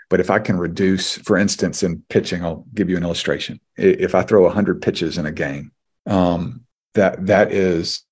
But 0.10 0.20
if 0.20 0.30
I 0.30 0.40
can 0.40 0.58
reduce, 0.58 1.18
for 1.18 1.38
instance, 1.38 1.84
in 1.84 2.04
pitching, 2.10 2.44
I'll 2.44 2.66
give 2.74 2.90
you 2.90 2.98
an 2.98 3.04
illustration. 3.04 3.62
If 3.78 4.14
I 4.14 4.24
throw 4.24 4.44
100 4.44 4.82
pitches 4.82 5.18
in 5.18 5.26
a 5.26 5.32
game, 5.32 5.72
um, 6.06 6.66
that 6.94 7.26
that 7.28 7.54
is 7.54 8.04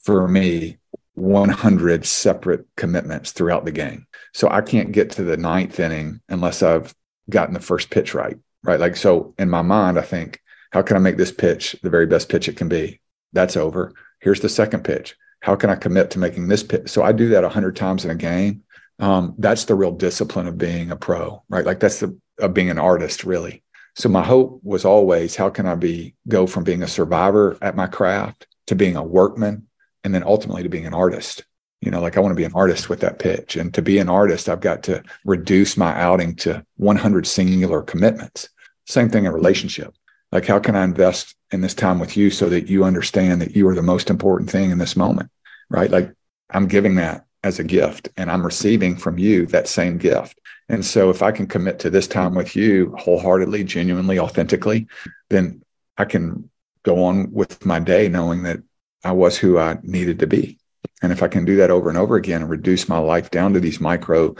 for 0.00 0.28
me 0.28 0.76
100 1.14 2.04
separate 2.04 2.66
commitments 2.76 3.32
throughout 3.32 3.64
the 3.64 3.72
game. 3.72 4.06
So 4.34 4.50
I 4.50 4.60
can't 4.60 4.92
get 4.92 5.12
to 5.12 5.24
the 5.24 5.38
ninth 5.38 5.80
inning 5.80 6.20
unless 6.28 6.62
I've 6.62 6.94
gotten 7.30 7.54
the 7.54 7.60
first 7.60 7.88
pitch 7.88 8.12
right. 8.12 8.36
Right. 8.62 8.78
Like, 8.78 8.96
so 8.96 9.34
in 9.38 9.48
my 9.48 9.62
mind, 9.62 9.98
I 9.98 10.02
think 10.02 10.42
how 10.70 10.82
can 10.82 10.96
I 10.96 11.00
make 11.00 11.16
this 11.16 11.32
pitch 11.32 11.76
the 11.82 11.90
very 11.90 12.06
best 12.06 12.28
pitch 12.28 12.48
it 12.48 12.56
can 12.56 12.68
be? 12.68 13.00
That's 13.32 13.56
over. 13.56 13.92
Here's 14.20 14.40
the 14.40 14.48
second 14.48 14.84
pitch. 14.84 15.16
How 15.40 15.56
can 15.56 15.70
I 15.70 15.76
commit 15.76 16.10
to 16.10 16.18
making 16.18 16.48
this 16.48 16.62
pitch? 16.62 16.88
So 16.88 17.02
I 17.02 17.12
do 17.12 17.28
that 17.30 17.44
a 17.44 17.48
hundred 17.48 17.76
times 17.76 18.04
in 18.04 18.10
a 18.10 18.14
game. 18.14 18.64
Um, 18.98 19.34
that's 19.38 19.64
the 19.64 19.76
real 19.76 19.92
discipline 19.92 20.48
of 20.48 20.58
being 20.58 20.90
a 20.90 20.96
pro, 20.96 21.42
right? 21.48 21.64
Like 21.64 21.80
that's 21.80 22.00
the 22.00 22.18
of 22.40 22.54
being 22.54 22.70
an 22.70 22.78
artist, 22.78 23.24
really. 23.24 23.62
So 23.94 24.08
my 24.08 24.22
hope 24.22 24.60
was 24.62 24.84
always, 24.84 25.34
how 25.34 25.50
can 25.50 25.66
I 25.66 25.74
be 25.74 26.14
go 26.28 26.46
from 26.46 26.64
being 26.64 26.82
a 26.82 26.88
survivor 26.88 27.56
at 27.62 27.76
my 27.76 27.86
craft 27.86 28.46
to 28.68 28.76
being 28.76 28.96
a 28.96 29.02
workman, 29.02 29.66
and 30.04 30.14
then 30.14 30.22
ultimately 30.22 30.62
to 30.62 30.68
being 30.68 30.86
an 30.86 30.94
artist. 30.94 31.44
You 31.80 31.90
know, 31.90 32.00
like 32.00 32.16
I 32.16 32.20
want 32.20 32.32
to 32.32 32.36
be 32.36 32.44
an 32.44 32.52
artist 32.54 32.88
with 32.88 33.00
that 33.00 33.18
pitch, 33.18 33.56
and 33.56 33.72
to 33.74 33.82
be 33.82 33.98
an 33.98 34.08
artist, 34.08 34.48
I've 34.48 34.60
got 34.60 34.82
to 34.84 35.02
reduce 35.24 35.76
my 35.76 35.98
outing 35.98 36.36
to 36.36 36.64
100 36.76 37.26
singular 37.26 37.82
commitments. 37.82 38.48
Same 38.86 39.08
thing 39.08 39.26
in 39.26 39.32
relationship 39.32 39.94
like 40.32 40.46
how 40.46 40.58
can 40.58 40.76
i 40.76 40.84
invest 40.84 41.34
in 41.50 41.60
this 41.60 41.74
time 41.74 41.98
with 41.98 42.16
you 42.16 42.30
so 42.30 42.48
that 42.48 42.68
you 42.68 42.84
understand 42.84 43.40
that 43.40 43.56
you 43.56 43.66
are 43.68 43.74
the 43.74 43.82
most 43.82 44.10
important 44.10 44.50
thing 44.50 44.70
in 44.70 44.78
this 44.78 44.96
moment 44.96 45.30
right? 45.70 45.90
Like 45.90 46.12
i'm 46.50 46.66
giving 46.66 46.94
that 46.96 47.26
as 47.42 47.58
a 47.58 47.64
gift 47.64 48.08
and 48.16 48.30
i'm 48.30 48.44
receiving 48.44 48.96
from 48.96 49.18
you 49.18 49.46
that 49.46 49.68
same 49.68 49.98
gift. 49.98 50.38
And 50.68 50.84
so 50.84 51.10
if 51.10 51.22
i 51.22 51.30
can 51.32 51.46
commit 51.46 51.78
to 51.80 51.90
this 51.90 52.08
time 52.08 52.34
with 52.34 52.56
you 52.56 52.94
wholeheartedly 52.98 53.64
genuinely 53.64 54.18
authentically 54.18 54.86
then 55.30 55.62
i 55.96 56.04
can 56.04 56.50
go 56.82 57.04
on 57.04 57.30
with 57.32 57.64
my 57.64 57.78
day 57.78 58.08
knowing 58.08 58.42
that 58.44 58.60
i 59.04 59.12
was 59.12 59.36
who 59.36 59.58
i 59.58 59.78
needed 59.82 60.18
to 60.20 60.26
be. 60.26 60.58
And 61.02 61.12
if 61.12 61.22
i 61.22 61.28
can 61.28 61.44
do 61.44 61.56
that 61.56 61.70
over 61.70 61.88
and 61.88 61.98
over 61.98 62.16
again 62.16 62.42
and 62.42 62.50
reduce 62.50 62.88
my 62.88 62.98
life 62.98 63.30
down 63.30 63.52
to 63.54 63.60
these 63.60 63.80
micro 63.80 64.34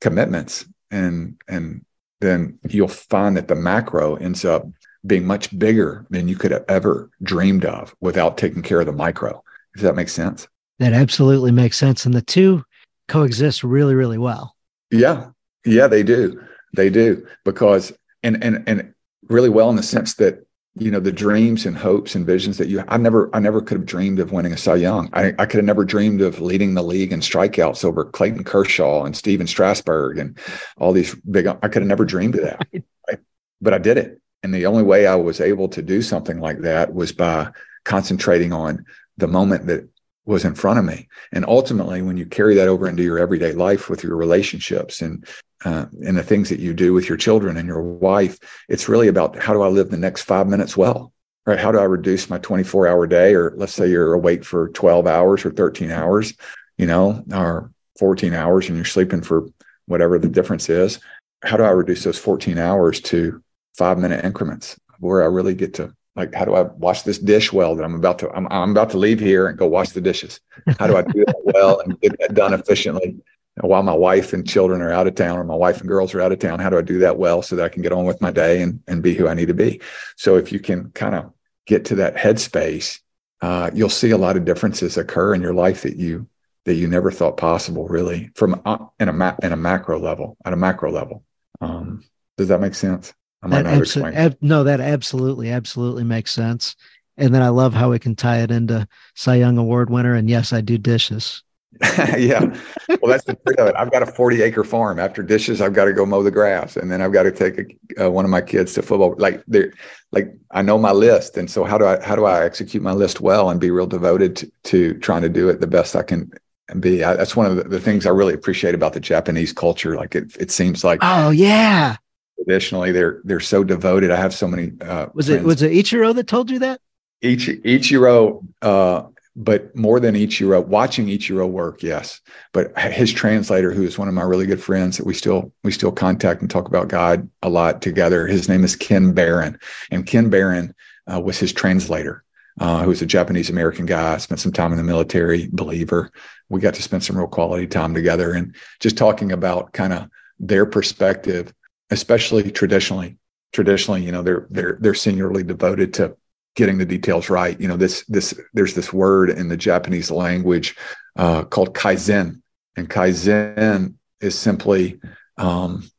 commitments 0.00 0.64
and 0.90 1.40
and 1.48 1.84
then 2.20 2.58
you'll 2.68 2.86
find 2.86 3.36
that 3.36 3.48
the 3.48 3.54
macro 3.54 4.14
ends 4.14 4.44
up 4.44 4.64
being 5.06 5.26
much 5.26 5.56
bigger 5.58 6.06
than 6.10 6.28
you 6.28 6.36
could 6.36 6.50
have 6.50 6.64
ever 6.68 7.10
dreamed 7.22 7.64
of 7.64 7.94
without 8.00 8.38
taking 8.38 8.62
care 8.62 8.80
of 8.80 8.86
the 8.86 8.92
micro. 8.92 9.42
Does 9.74 9.82
that 9.82 9.96
make 9.96 10.08
sense? 10.08 10.46
That 10.78 10.92
absolutely 10.92 11.52
makes 11.52 11.76
sense. 11.76 12.06
And 12.06 12.14
the 12.14 12.22
two 12.22 12.64
coexist 13.08 13.64
really, 13.64 13.94
really 13.94 14.18
well. 14.18 14.54
Yeah. 14.90 15.30
Yeah, 15.64 15.86
they 15.86 16.02
do. 16.02 16.42
They 16.74 16.90
do. 16.90 17.26
Because 17.44 17.92
and 18.22 18.42
and 18.42 18.64
and 18.66 18.94
really 19.28 19.48
well 19.48 19.70
in 19.70 19.76
the 19.76 19.82
sense 19.82 20.14
that 20.14 20.46
you 20.74 20.90
know 20.90 21.00
the 21.00 21.12
dreams 21.12 21.66
and 21.66 21.76
hopes 21.76 22.14
and 22.14 22.24
visions 22.24 22.56
that 22.56 22.68
you 22.68 22.82
i 22.88 22.96
never 22.96 23.28
i 23.34 23.38
never 23.38 23.60
could 23.60 23.76
have 23.76 23.86
dreamed 23.86 24.18
of 24.18 24.32
winning 24.32 24.52
a 24.52 24.56
cy 24.56 24.74
young 24.74 25.10
i, 25.12 25.34
I 25.38 25.44
could 25.44 25.58
have 25.58 25.66
never 25.66 25.84
dreamed 25.84 26.22
of 26.22 26.40
leading 26.40 26.72
the 26.72 26.82
league 26.82 27.12
in 27.12 27.20
strikeouts 27.20 27.84
over 27.84 28.06
clayton 28.06 28.42
kershaw 28.42 29.04
and 29.04 29.14
stephen 29.14 29.46
strasburg 29.46 30.18
and 30.18 30.38
all 30.78 30.92
these 30.92 31.14
big 31.14 31.46
i 31.46 31.52
could 31.54 31.82
have 31.82 31.86
never 31.86 32.06
dreamed 32.06 32.36
of 32.36 32.44
that 32.44 32.66
right? 32.72 33.20
but 33.60 33.74
i 33.74 33.78
did 33.78 33.98
it 33.98 34.21
and 34.42 34.52
the 34.52 34.66
only 34.66 34.82
way 34.82 35.06
I 35.06 35.14
was 35.14 35.40
able 35.40 35.68
to 35.68 35.82
do 35.82 36.02
something 36.02 36.40
like 36.40 36.60
that 36.60 36.92
was 36.94 37.12
by 37.12 37.50
concentrating 37.84 38.52
on 38.52 38.84
the 39.16 39.28
moment 39.28 39.66
that 39.66 39.88
was 40.24 40.44
in 40.44 40.54
front 40.54 40.78
of 40.78 40.84
me. 40.84 41.08
And 41.32 41.44
ultimately, 41.46 42.02
when 42.02 42.16
you 42.16 42.26
carry 42.26 42.54
that 42.54 42.68
over 42.68 42.88
into 42.88 43.02
your 43.02 43.18
everyday 43.18 43.52
life 43.52 43.90
with 43.90 44.02
your 44.02 44.16
relationships 44.16 45.02
and 45.02 45.26
uh, 45.64 45.86
and 46.04 46.16
the 46.16 46.24
things 46.24 46.48
that 46.48 46.58
you 46.58 46.74
do 46.74 46.92
with 46.92 47.08
your 47.08 47.16
children 47.16 47.56
and 47.56 47.68
your 47.68 47.82
wife, 47.82 48.38
it's 48.68 48.88
really 48.88 49.06
about 49.06 49.38
how 49.38 49.52
do 49.52 49.62
I 49.62 49.68
live 49.68 49.90
the 49.90 49.96
next 49.96 50.22
five 50.22 50.48
minutes 50.48 50.76
well, 50.76 51.12
right? 51.46 51.58
How 51.58 51.70
do 51.70 51.78
I 51.78 51.84
reduce 51.84 52.28
my 52.28 52.38
24 52.38 52.88
hour 52.88 53.06
day? 53.06 53.34
Or 53.34 53.52
let's 53.56 53.72
say 53.72 53.88
you're 53.88 54.12
awake 54.12 54.44
for 54.44 54.70
12 54.70 55.06
hours 55.06 55.44
or 55.44 55.52
13 55.52 55.92
hours, 55.92 56.34
you 56.78 56.86
know, 56.86 57.22
or 57.32 57.70
14 58.00 58.34
hours 58.34 58.66
and 58.66 58.76
you're 58.76 58.84
sleeping 58.84 59.22
for 59.22 59.46
whatever 59.86 60.18
the 60.18 60.28
difference 60.28 60.68
is. 60.68 60.98
How 61.44 61.56
do 61.56 61.62
I 61.62 61.70
reduce 61.70 62.02
those 62.02 62.18
14 62.18 62.58
hours 62.58 63.00
to 63.02 63.40
five 63.76 63.98
minute 63.98 64.24
increments 64.24 64.78
where 64.98 65.22
I 65.22 65.26
really 65.26 65.54
get 65.54 65.74
to 65.74 65.94
like, 66.14 66.34
how 66.34 66.44
do 66.44 66.54
I 66.54 66.62
wash 66.62 67.02
this 67.02 67.18
dish 67.18 67.52
well 67.52 67.74
that 67.74 67.84
I'm 67.84 67.94
about 67.94 68.18
to, 68.18 68.30
I'm, 68.30 68.46
I'm 68.50 68.70
about 68.70 68.90
to 68.90 68.98
leave 68.98 69.18
here 69.18 69.46
and 69.46 69.58
go 69.58 69.66
wash 69.66 69.90
the 69.90 70.00
dishes. 70.00 70.40
How 70.78 70.86
do 70.86 70.96
I 70.96 71.02
do 71.02 71.24
that 71.24 71.40
well 71.42 71.80
and 71.80 71.98
get 72.00 72.18
that 72.20 72.34
done 72.34 72.52
efficiently? 72.52 73.16
While 73.60 73.82
my 73.82 73.94
wife 73.94 74.32
and 74.32 74.48
children 74.48 74.80
are 74.80 74.92
out 74.92 75.06
of 75.06 75.14
town 75.14 75.38
or 75.38 75.44
my 75.44 75.54
wife 75.54 75.80
and 75.80 75.88
girls 75.88 76.14
are 76.14 76.20
out 76.20 76.32
of 76.32 76.38
town, 76.38 76.58
how 76.58 76.70
do 76.70 76.78
I 76.78 76.82
do 76.82 76.98
that 77.00 77.18
well 77.18 77.42
so 77.42 77.56
that 77.56 77.64
I 77.64 77.68
can 77.68 77.82
get 77.82 77.92
on 77.92 78.04
with 78.04 78.20
my 78.20 78.30
day 78.30 78.62
and, 78.62 78.80
and 78.88 79.02
be 79.02 79.14
who 79.14 79.28
I 79.28 79.34
need 79.34 79.48
to 79.48 79.54
be? 79.54 79.80
So 80.16 80.36
if 80.36 80.52
you 80.52 80.58
can 80.58 80.90
kind 80.90 81.14
of 81.14 81.32
get 81.66 81.86
to 81.86 81.96
that 81.96 82.16
headspace, 82.16 83.00
uh, 83.40 83.70
you'll 83.74 83.88
see 83.88 84.10
a 84.10 84.18
lot 84.18 84.36
of 84.36 84.44
differences 84.44 84.96
occur 84.96 85.34
in 85.34 85.42
your 85.42 85.54
life 85.54 85.82
that 85.82 85.96
you 85.96 86.28
that 86.64 86.74
you 86.74 86.86
never 86.86 87.10
thought 87.10 87.36
possible, 87.36 87.88
really, 87.88 88.30
from 88.36 88.62
uh, 88.64 88.78
in 89.00 89.08
a 89.08 89.12
ma- 89.12 89.36
in 89.42 89.52
a 89.52 89.56
macro 89.56 89.98
level, 89.98 90.36
at 90.44 90.52
a 90.52 90.56
macro 90.56 90.92
level. 90.92 91.24
Um, 91.60 92.04
does 92.36 92.48
that 92.48 92.60
make 92.60 92.74
sense? 92.74 93.12
I 93.42 93.46
might 93.48 93.62
not 93.62 93.74
abso- 93.74 94.14
ab- 94.14 94.38
no, 94.40 94.64
that 94.64 94.80
absolutely, 94.80 95.50
absolutely 95.50 96.04
makes 96.04 96.32
sense. 96.32 96.76
And 97.16 97.34
then 97.34 97.42
I 97.42 97.48
love 97.48 97.74
how 97.74 97.90
we 97.90 97.98
can 97.98 98.16
tie 98.16 98.38
it 98.38 98.50
into 98.50 98.86
Cy 99.14 99.36
Young 99.36 99.58
Award 99.58 99.90
winner. 99.90 100.14
And 100.14 100.30
yes, 100.30 100.52
I 100.52 100.60
do 100.60 100.78
dishes. 100.78 101.42
yeah. 102.18 102.44
Well, 102.88 103.10
that's 103.10 103.24
the 103.24 103.36
trick 103.46 103.58
of 103.58 103.68
it. 103.68 103.74
I've 103.76 103.90
got 103.90 104.02
a 104.02 104.06
40 104.06 104.42
acre 104.42 104.62
farm. 104.62 104.98
After 104.98 105.22
dishes, 105.22 105.60
I've 105.60 105.72
got 105.72 105.86
to 105.86 105.92
go 105.92 106.04
mow 106.04 106.22
the 106.22 106.30
grass, 106.30 106.76
and 106.76 106.90
then 106.90 107.00
I've 107.00 107.12
got 107.12 107.22
to 107.24 107.32
take 107.32 107.78
a, 107.98 108.06
uh, 108.06 108.10
one 108.10 108.24
of 108.24 108.30
my 108.30 108.40
kids 108.40 108.74
to 108.74 108.82
football. 108.82 109.14
Like 109.18 109.42
they're 109.48 109.72
like 110.12 110.32
I 110.50 110.62
know 110.62 110.78
my 110.78 110.92
list, 110.92 111.36
and 111.36 111.50
so 111.50 111.64
how 111.64 111.78
do 111.78 111.86
I 111.86 112.02
how 112.02 112.14
do 112.14 112.24
I 112.24 112.44
execute 112.44 112.82
my 112.82 112.92
list 112.92 113.20
well 113.20 113.48
and 113.50 113.58
be 113.58 113.70
real 113.70 113.86
devoted 113.86 114.36
to, 114.36 114.52
to 114.64 114.94
trying 115.00 115.22
to 115.22 115.28
do 115.28 115.48
it 115.48 115.60
the 115.60 115.66
best 115.66 115.96
I 115.96 116.02
can 116.02 116.30
be? 116.78 117.02
I, 117.02 117.14
that's 117.14 117.34
one 117.34 117.46
of 117.46 117.56
the, 117.56 117.64
the, 117.64 117.80
things 117.80 118.06
I 118.06 118.10
really 118.10 118.34
appreciate 118.34 118.74
about 118.74 118.92
the 118.92 119.00
Japanese 119.00 119.52
culture. 119.52 119.96
Like 119.96 120.14
it, 120.14 120.36
it 120.38 120.50
seems 120.50 120.84
like 120.84 121.00
oh 121.02 121.30
yeah, 121.30 121.96
traditionally 122.44 122.92
they're 122.92 123.20
they're 123.24 123.40
so 123.40 123.64
devoted. 123.64 124.10
I 124.10 124.16
have 124.16 124.34
so 124.34 124.48
many. 124.48 124.72
Uh, 124.80 125.06
was 125.14 125.26
friends. 125.26 125.42
it 125.42 125.46
was 125.46 125.62
it 125.62 125.72
Ichiro 125.72 126.14
that 126.14 126.26
told 126.26 126.50
you 126.50 126.58
that? 126.60 126.80
Ichi, 127.22 127.58
Ichiro 127.58 128.44
uh, 128.62 129.04
but 129.34 129.74
more 129.74 129.98
than 129.98 130.14
Ichiro, 130.14 130.64
watching 130.66 131.06
Ichiro 131.06 131.48
work, 131.48 131.82
yes. 131.82 132.20
But 132.52 132.76
his 132.78 133.12
translator, 133.12 133.72
who 133.72 133.82
is 133.82 133.98
one 133.98 134.08
of 134.08 134.14
my 134.14 134.22
really 134.22 134.46
good 134.46 134.62
friends 134.62 134.98
that 134.98 135.06
we 135.06 135.14
still 135.14 135.52
we 135.64 135.72
still 135.72 135.92
contact 135.92 136.42
and 136.42 136.50
talk 136.50 136.68
about 136.68 136.88
God 136.88 137.28
a 137.42 137.48
lot 137.48 137.80
together. 137.80 138.26
His 138.26 138.48
name 138.48 138.64
is 138.64 138.76
Ken 138.76 139.12
Barron, 139.12 139.58
and 139.90 140.06
Ken 140.06 140.28
Barron 140.28 140.74
uh, 141.12 141.20
was 141.20 141.38
his 141.38 141.52
translator. 141.52 142.24
Uh, 142.60 142.82
who 142.82 142.90
was 142.90 143.00
a 143.00 143.06
Japanese 143.06 143.48
American 143.48 143.86
guy, 143.86 144.18
spent 144.18 144.38
some 144.38 144.52
time 144.52 144.72
in 144.72 144.76
the 144.76 144.84
military, 144.84 145.48
believer. 145.52 146.10
We 146.50 146.60
got 146.60 146.74
to 146.74 146.82
spend 146.82 147.02
some 147.02 147.16
real 147.16 147.26
quality 147.26 147.66
time 147.66 147.94
together 147.94 148.34
and 148.34 148.54
just 148.78 148.98
talking 148.98 149.32
about 149.32 149.72
kind 149.72 149.94
of 149.94 150.10
their 150.38 150.66
perspective, 150.66 151.54
especially 151.92 152.50
traditionally. 152.50 153.18
Traditionally, 153.52 154.02
you 154.02 154.12
know, 154.12 154.22
they're 154.22 154.46
they're 154.50 154.78
they're 154.80 154.94
singularly 154.94 155.42
devoted 155.42 155.92
to 155.94 156.16
getting 156.56 156.78
the 156.78 156.86
details 156.86 157.28
right. 157.28 157.60
You 157.60 157.68
know, 157.68 157.76
this 157.76 158.02
this 158.06 158.38
there's 158.54 158.74
this 158.74 158.92
word 158.92 159.28
in 159.28 159.48
the 159.48 159.58
Japanese 159.58 160.10
language 160.10 160.74
uh, 161.16 161.44
called 161.44 161.74
kaizen, 161.74 162.40
and 162.76 162.88
kaizen 162.88 163.94
is 164.22 164.38
simply 164.38 165.00
um, 165.36 165.90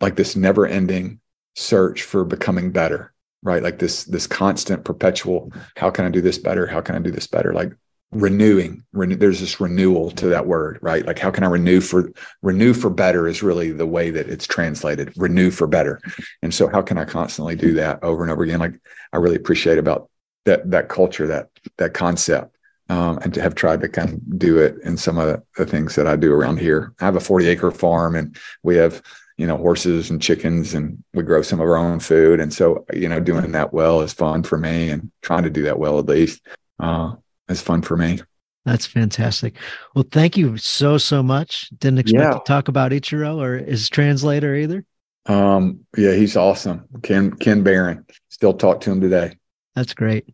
like 0.00 0.14
this 0.14 0.36
never-ending 0.36 1.20
search 1.56 2.04
for 2.04 2.24
becoming 2.24 2.70
better, 2.70 3.12
right? 3.42 3.64
Like 3.64 3.80
this 3.80 4.04
this 4.04 4.28
constant, 4.28 4.84
perpetual. 4.84 5.50
How 5.76 5.90
can 5.90 6.04
I 6.04 6.10
do 6.10 6.20
this 6.20 6.38
better? 6.38 6.68
How 6.68 6.80
can 6.80 6.94
I 6.94 7.00
do 7.00 7.10
this 7.10 7.26
better? 7.26 7.52
Like 7.52 7.72
renewing 8.12 8.84
renew, 8.92 9.16
there's 9.16 9.40
this 9.40 9.60
renewal 9.60 10.10
to 10.12 10.26
that 10.26 10.46
word 10.46 10.78
right? 10.80 11.04
Like 11.04 11.18
how 11.18 11.30
can 11.30 11.44
i 11.44 11.48
renew 11.48 11.80
for 11.80 12.10
renew 12.42 12.72
for 12.72 12.90
better 12.90 13.26
is 13.26 13.42
really 13.42 13.72
the 13.72 13.86
way 13.86 14.10
that 14.10 14.28
it's 14.28 14.46
translated 14.46 15.12
renew 15.16 15.50
for 15.50 15.66
better. 15.66 16.00
And 16.42 16.54
so 16.54 16.68
how 16.68 16.82
can 16.82 16.98
i 16.98 17.04
constantly 17.04 17.56
do 17.56 17.74
that 17.74 18.02
over 18.02 18.22
and 18.22 18.32
over 18.32 18.44
again? 18.44 18.60
Like 18.60 18.74
i 19.12 19.16
really 19.16 19.36
appreciate 19.36 19.78
about 19.78 20.08
that 20.44 20.70
that 20.70 20.88
culture 20.88 21.26
that 21.26 21.48
that 21.78 21.94
concept 21.94 22.56
um, 22.88 23.18
and 23.18 23.34
to 23.34 23.42
have 23.42 23.56
tried 23.56 23.80
to 23.80 23.88
kind 23.88 24.14
of 24.14 24.38
do 24.38 24.58
it 24.58 24.76
in 24.84 24.96
some 24.96 25.18
of 25.18 25.42
the, 25.56 25.66
things 25.66 25.96
that 25.96 26.06
i 26.06 26.14
do 26.14 26.32
around 26.32 26.58
here. 26.60 26.92
I 27.00 27.04
have 27.06 27.16
a 27.16 27.20
40 27.20 27.48
acre 27.48 27.72
farm 27.72 28.14
and 28.14 28.36
we 28.62 28.76
have 28.76 29.02
you 29.36 29.46
know 29.46 29.56
horses 29.56 30.10
and 30.10 30.22
chickens 30.22 30.74
and 30.74 31.02
we 31.12 31.22
grow 31.22 31.42
some 31.42 31.60
of 31.60 31.66
our 31.66 31.76
own 31.76 32.00
food. 32.00 32.40
And 32.40 32.54
so 32.54 32.86
you 32.92 33.08
know 33.08 33.20
doing 33.20 33.52
that 33.52 33.72
well 33.72 34.00
is 34.00 34.12
fun 34.12 34.44
for 34.44 34.56
me 34.56 34.90
and 34.90 35.10
trying 35.22 35.42
to 35.42 35.50
do 35.50 35.64
that 35.64 35.78
well 35.78 35.98
at 35.98 36.06
least. 36.06 36.40
Uh, 36.78 37.16
it's 37.48 37.60
fun 37.60 37.82
for 37.82 37.96
me. 37.96 38.20
That's 38.64 38.86
fantastic. 38.86 39.56
Well, 39.94 40.04
thank 40.10 40.36
you 40.36 40.56
so 40.56 40.98
so 40.98 41.22
much. 41.22 41.70
Didn't 41.78 42.00
expect 42.00 42.22
yeah. 42.22 42.38
to 42.38 42.44
talk 42.44 42.68
about 42.68 42.90
Ichiro 42.90 43.40
or 43.40 43.58
his 43.58 43.88
translator 43.88 44.54
either. 44.56 44.84
Um, 45.26 45.80
yeah, 45.96 46.12
he's 46.12 46.36
awesome. 46.36 46.84
Ken 47.02 47.32
Ken 47.32 47.62
Barron. 47.62 48.04
Still 48.28 48.54
talk 48.54 48.80
to 48.82 48.90
him 48.90 49.00
today. 49.00 49.36
That's 49.74 49.94
great. 49.94 50.26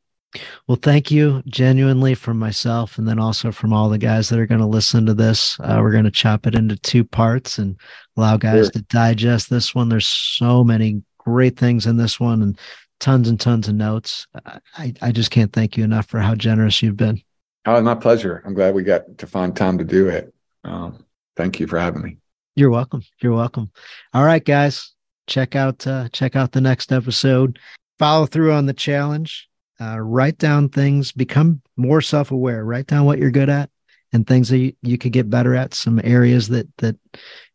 Well, 0.66 0.78
thank 0.80 1.10
you 1.10 1.42
genuinely 1.46 2.14
from 2.14 2.38
myself, 2.38 2.96
and 2.96 3.06
then 3.06 3.18
also 3.18 3.52
from 3.52 3.74
all 3.74 3.90
the 3.90 3.98
guys 3.98 4.30
that 4.30 4.38
are 4.38 4.46
going 4.46 4.60
to 4.60 4.66
listen 4.66 5.04
to 5.06 5.14
this. 5.14 5.58
Uh, 5.60 5.78
we're 5.82 5.92
going 5.92 6.04
to 6.04 6.10
chop 6.10 6.46
it 6.46 6.54
into 6.54 6.76
two 6.76 7.04
parts 7.04 7.58
and 7.58 7.76
allow 8.16 8.38
guys 8.38 8.66
sure. 8.66 8.70
to 8.70 8.82
digest 8.82 9.50
this 9.50 9.74
one. 9.74 9.90
There's 9.90 10.06
so 10.06 10.64
many 10.64 11.02
great 11.18 11.58
things 11.58 11.86
in 11.86 11.98
this 11.98 12.18
one, 12.18 12.42
and 12.42 12.58
tons 13.02 13.28
and 13.28 13.38
tons 13.38 13.68
of 13.68 13.74
notes. 13.74 14.26
I, 14.78 14.94
I 15.02 15.12
just 15.12 15.30
can't 15.30 15.52
thank 15.52 15.76
you 15.76 15.84
enough 15.84 16.06
for 16.06 16.20
how 16.20 16.34
generous 16.34 16.80
you've 16.80 16.96
been. 16.96 17.20
Oh, 17.66 17.80
my 17.82 17.96
pleasure. 17.96 18.42
I'm 18.46 18.54
glad 18.54 18.74
we 18.74 18.84
got 18.84 19.18
to 19.18 19.26
find 19.26 19.54
time 19.54 19.76
to 19.78 19.84
do 19.84 20.08
it. 20.08 20.32
Um, 20.64 21.04
thank 21.36 21.60
you 21.60 21.66
for 21.66 21.78
having 21.78 22.02
me. 22.02 22.16
You're 22.54 22.70
welcome. 22.70 23.02
You're 23.20 23.34
welcome. 23.34 23.70
All 24.14 24.24
right, 24.24 24.44
guys, 24.44 24.92
check 25.26 25.56
out 25.56 25.86
uh, 25.86 26.08
check 26.10 26.36
out 26.36 26.52
the 26.52 26.60
next 26.60 26.92
episode. 26.92 27.58
Follow 27.98 28.26
through 28.26 28.52
on 28.52 28.66
the 28.66 28.72
challenge. 28.72 29.48
Uh, 29.80 29.98
write 29.98 30.38
down 30.38 30.68
things. 30.68 31.12
Become 31.12 31.60
more 31.76 32.00
self 32.00 32.30
aware. 32.30 32.64
Write 32.64 32.86
down 32.86 33.04
what 33.04 33.18
you're 33.18 33.30
good 33.30 33.48
at 33.48 33.70
and 34.12 34.26
things 34.26 34.48
that 34.50 34.58
you, 34.58 34.72
you 34.82 34.98
could 34.98 35.12
get 35.12 35.30
better 35.30 35.54
at. 35.54 35.74
Some 35.74 36.00
areas 36.04 36.48
that 36.48 36.68
that 36.78 36.96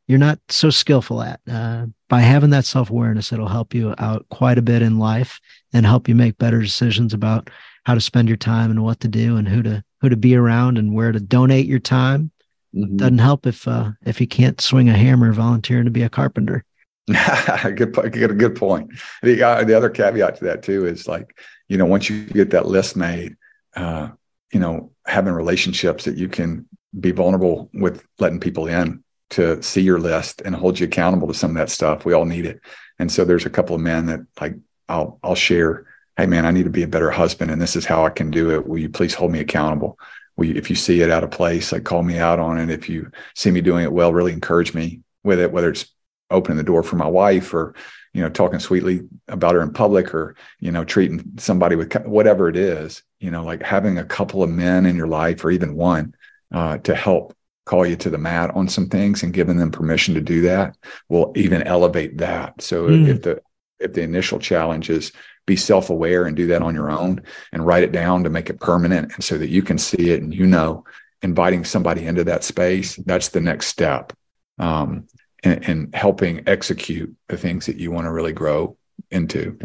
you're 0.08 0.18
not 0.18 0.40
so 0.50 0.70
skillful 0.70 1.22
at. 1.22 1.40
Uh, 1.50 1.86
by 2.10 2.22
having 2.22 2.50
that 2.52 2.66
self 2.66 2.90
awareness, 2.90 3.32
it'll 3.32 3.48
help 3.48 3.74
you 3.74 3.94
out 3.98 4.26
quite 4.30 4.58
a 4.58 4.62
bit 4.62 4.82
in 4.82 5.00
life 5.00 5.40
and 5.74 5.86
help 5.86 6.08
you 6.08 6.16
make 6.16 6.38
better 6.38 6.62
decisions 6.62 7.14
about 7.14 7.50
how 7.84 7.94
to 7.94 8.02
spend 8.02 8.28
your 8.28 8.38
time 8.38 8.72
and 8.72 8.84
what 8.84 9.00
to 9.02 9.08
do 9.08 9.38
and 9.38 9.48
who 9.48 9.62
to 9.64 9.84
who 10.02 10.10
to 10.10 10.18
be 10.18 10.36
around 10.36 10.78
and 10.78 10.94
where 10.94 11.12
to 11.12 11.20
donate 11.20 11.66
your 11.66 11.80
time. 11.80 12.32
Mm-hmm. 12.76 12.98
Doesn't 12.98 13.18
help 13.18 13.46
if 13.46 13.68
uh, 13.68 13.92
if 14.06 14.22
you 14.22 14.28
can't 14.28 14.62
swing 14.62 14.90
a 14.90 14.98
hammer 14.98 15.34
volunteering 15.34 15.86
to 15.86 15.92
be 15.92 16.04
a 16.04 16.10
carpenter. 16.10 16.64
good, 17.64 17.94
good, 17.94 18.38
good 18.38 18.56
point. 18.56 18.92
The, 19.24 19.42
uh, 19.42 19.64
the 19.64 19.76
other 19.76 19.90
caveat 19.90 20.38
to 20.38 20.44
that 20.46 20.64
too 20.64 20.86
is 20.86 21.08
like, 21.08 21.40
you 21.70 21.78
know, 21.78 21.86
once 21.86 22.10
you 22.10 22.26
get 22.26 22.50
that 22.50 22.66
list 22.66 22.98
made, 22.98 23.38
uh, 23.78 24.10
you 24.52 24.60
know, 24.60 24.92
having 25.06 25.32
relationships 25.34 26.04
that 26.04 26.18
you 26.18 26.28
can 26.28 26.68
be 27.00 27.12
vulnerable 27.12 27.70
with 27.74 28.06
letting 28.20 28.42
people 28.42 28.68
in 28.68 29.04
to 29.32 29.62
see 29.62 29.82
your 29.82 30.00
list 30.00 30.42
and 30.42 30.56
hold 30.56 30.80
you 30.80 30.86
accountable 30.86 31.28
to 31.28 31.34
some 31.34 31.52
of 31.52 31.58
that 31.58 31.70
stuff. 31.70 32.06
We 32.06 32.14
all 32.14 32.26
need 32.26 32.46
it. 32.46 32.62
And 33.00 33.12
so 33.12 33.26
there's 33.26 33.46
a 33.46 33.50
couple 33.50 33.76
of 33.76 33.82
men 33.82 34.06
that 34.08 34.22
like 34.40 34.56
I'll 34.90 35.20
I'll 35.24 35.36
share, 35.36 35.86
hey 36.16 36.26
man, 36.26 36.46
I 36.46 36.52
need 36.52 36.64
to 36.64 36.70
be 36.70 36.84
a 36.84 36.88
better 36.88 37.12
husband 37.12 37.52
and 37.52 37.62
this 37.62 37.76
is 37.76 37.86
how 37.86 38.06
I 38.06 38.10
can 38.10 38.32
do 38.32 38.52
it. 38.52 38.68
Will 38.68 38.78
you 38.78 38.90
please 38.90 39.14
hold 39.14 39.32
me 39.32 39.40
accountable? 39.40 40.00
Will 40.36 40.46
you, 40.46 40.56
if 40.56 40.70
you 40.70 40.76
see 40.76 41.02
it 41.02 41.12
out 41.12 41.24
of 41.24 41.32
place, 41.32 41.72
like 41.72 41.84
call 41.84 42.04
me 42.04 42.18
out 42.18 42.40
on 42.40 42.58
it. 42.60 42.70
If 42.70 42.90
you 42.90 43.12
see 43.36 43.52
me 43.52 43.62
doing 43.62 43.84
it 43.84 43.92
well, 43.92 44.14
really 44.14 44.34
encourage 44.34 44.74
me 44.74 45.02
with 45.24 45.40
it, 45.40 45.52
whether 45.52 45.70
it's 45.70 45.92
opening 46.30 46.58
the 46.58 46.64
door 46.64 46.84
for 46.84 46.96
my 46.96 47.08
wife 47.08 47.54
or 47.54 47.74
you 48.14 48.22
know 48.22 48.30
talking 48.30 48.60
sweetly 48.60 49.02
about 49.28 49.56
her 49.56 49.62
in 49.62 49.72
public 49.72 50.14
or 50.14 50.36
you 50.60 50.72
know 50.72 50.84
treating 50.84 51.24
somebody 51.38 51.76
with 51.76 51.94
whatever 52.06 52.50
it 52.50 52.56
is 52.56 53.04
you 53.20 53.32
know 53.32 53.44
like 53.44 53.62
having 53.62 53.98
a 53.98 54.04
couple 54.04 54.44
of 54.44 54.50
men 54.50 54.86
in 54.86 54.96
your 54.96 55.08
life 55.08 55.44
or 55.46 55.52
even 55.52 55.76
one 55.76 56.16
uh, 56.52 56.78
to 56.80 56.96
help 56.96 57.37
call 57.68 57.86
you 57.86 57.96
to 57.98 58.10
the 58.10 58.18
mat 58.18 58.50
on 58.56 58.68
some 58.68 58.88
things 58.88 59.22
and 59.22 59.34
giving 59.34 59.58
them 59.58 59.72
permission 59.72 60.16
to 60.16 60.22
do 60.22 60.42
that 60.42 60.76
will 61.10 61.32
even 61.36 61.62
elevate 61.64 62.18
that. 62.18 62.62
So 62.62 62.88
mm. 62.88 63.08
if 63.08 63.22
the 63.22 63.42
if 63.80 63.94
the 63.94 64.02
initial 64.02 64.40
challenge 64.40 64.90
is 64.90 65.12
be 65.46 65.56
self-aware 65.56 66.26
and 66.26 66.36
do 66.36 66.48
that 66.48 66.62
on 66.62 66.74
your 66.74 66.90
own 66.90 67.22
and 67.52 67.66
write 67.66 67.84
it 67.84 67.92
down 67.92 68.24
to 68.24 68.30
make 68.30 68.50
it 68.50 68.60
permanent 68.60 69.14
and 69.14 69.24
so 69.24 69.38
that 69.38 69.50
you 69.50 69.62
can 69.62 69.78
see 69.78 70.10
it 70.10 70.22
and 70.22 70.34
you 70.34 70.46
know 70.46 70.84
inviting 71.22 71.64
somebody 71.64 72.06
into 72.06 72.24
that 72.24 72.44
space 72.44 72.96
that's 73.06 73.30
the 73.30 73.40
next 73.40 73.68
step 73.68 74.14
um, 74.60 75.08
and, 75.44 75.70
and, 75.70 75.96
helping 75.96 76.44
execute 76.48 77.16
the 77.28 77.38
things 77.38 77.68
that 77.68 77.78
you 77.78 77.92
want 77.92 78.06
to 78.06 78.12
really 78.12 78.34
grow 78.34 78.76
into 79.12 79.58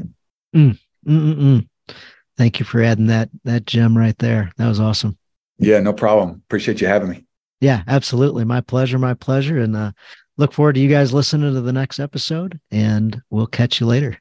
mm. 0.55 1.69
thank 2.37 2.61
you 2.61 2.65
for 2.65 2.83
adding 2.83 3.07
that 3.07 3.29
that 3.45 3.67
gem 3.67 3.97
right 3.97 4.19
there 4.19 4.53
that 4.59 4.69
was 4.69 4.79
awesome 4.79 5.19
yeah 5.59 5.81
no 5.81 5.93
problem 5.93 6.43
appreciate 6.47 6.81
you 6.81 6.87
having 6.87 7.09
me 7.09 7.25
yeah, 7.63 7.85
absolutely. 7.87 8.45
My 8.45 8.61
pleasure. 8.61 8.99
My 8.99 9.15
pleasure. 9.15 9.59
And 9.59 9.77
uh, 9.77 9.93
look 10.37 10.53
forward 10.53 10.75
to 10.75 10.81
you 10.81 10.89
guys 10.89 11.15
listening 11.15 11.55
to 11.55 11.61
the 11.61 11.73
next 11.73 12.01
episode, 12.01 12.61
and 12.73 13.23
we'll 13.31 13.47
catch 13.47 13.81
you 13.81 13.87
later. 13.87 14.19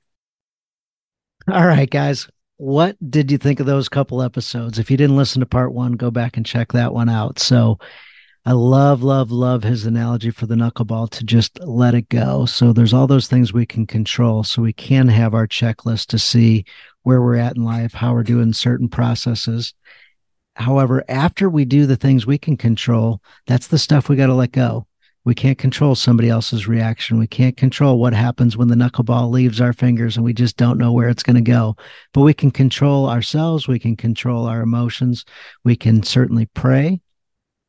All 1.51 1.65
right, 1.65 1.89
guys. 1.89 2.29
What 2.57 2.95
did 3.09 3.31
you 3.31 3.39
think 3.39 3.59
of 3.59 3.65
those 3.65 3.89
couple 3.89 4.21
episodes? 4.21 4.77
If 4.77 4.91
you 4.91 4.97
didn't 4.97 5.17
listen 5.17 5.39
to 5.39 5.47
part 5.47 5.73
one, 5.73 5.93
go 5.93 6.11
back 6.11 6.37
and 6.37 6.45
check 6.45 6.73
that 6.73 6.93
one 6.93 7.09
out. 7.09 7.39
So, 7.39 7.79
I 8.45 8.51
love, 8.51 9.01
love, 9.01 9.31
love 9.31 9.63
his 9.63 9.85
analogy 9.85 10.29
for 10.29 10.47
the 10.47 10.55
knuckleball 10.55 11.09
to 11.11 11.23
just 11.23 11.59
let 11.59 11.93
it 11.93 12.09
go. 12.09 12.45
So 12.45 12.73
there's 12.73 12.93
all 12.93 13.05
those 13.05 13.27
things 13.27 13.53
we 13.53 13.67
can 13.67 13.85
control. 13.85 14.43
So 14.43 14.63
we 14.63 14.73
can 14.73 15.07
have 15.09 15.35
our 15.35 15.47
checklist 15.47 16.07
to 16.07 16.19
see 16.19 16.65
where 17.03 17.21
we're 17.21 17.35
at 17.35 17.55
in 17.55 17.63
life, 17.63 17.93
how 17.93 18.13
we're 18.13 18.23
doing 18.23 18.53
certain 18.53 18.89
processes. 18.89 19.75
However, 20.55 21.03
after 21.07 21.49
we 21.49 21.65
do 21.65 21.85
the 21.85 21.95
things 21.95 22.25
we 22.25 22.37
can 22.37 22.57
control, 22.57 23.21
that's 23.47 23.67
the 23.67 23.79
stuff 23.79 24.09
we 24.09 24.15
got 24.15 24.27
to 24.27 24.33
let 24.33 24.51
go. 24.51 24.87
We 25.23 25.35
can't 25.35 25.57
control 25.57 25.93
somebody 25.93 26.29
else's 26.29 26.67
reaction. 26.67 27.19
We 27.19 27.27
can't 27.27 27.55
control 27.55 27.99
what 27.99 28.13
happens 28.13 28.57
when 28.57 28.69
the 28.69 28.75
knuckleball 28.75 29.29
leaves 29.29 29.61
our 29.61 29.71
fingers 29.71 30.17
and 30.17 30.25
we 30.25 30.33
just 30.33 30.57
don't 30.57 30.79
know 30.79 30.91
where 30.91 31.09
it's 31.09 31.21
going 31.21 31.35
to 31.35 31.41
go. 31.41 31.75
But 32.11 32.21
we 32.21 32.33
can 32.33 32.49
control 32.49 33.07
ourselves. 33.07 33.67
We 33.67 33.77
can 33.77 33.95
control 33.95 34.47
our 34.47 34.61
emotions. 34.61 35.23
We 35.63 35.75
can 35.75 36.01
certainly 36.01 36.47
pray. 36.47 37.01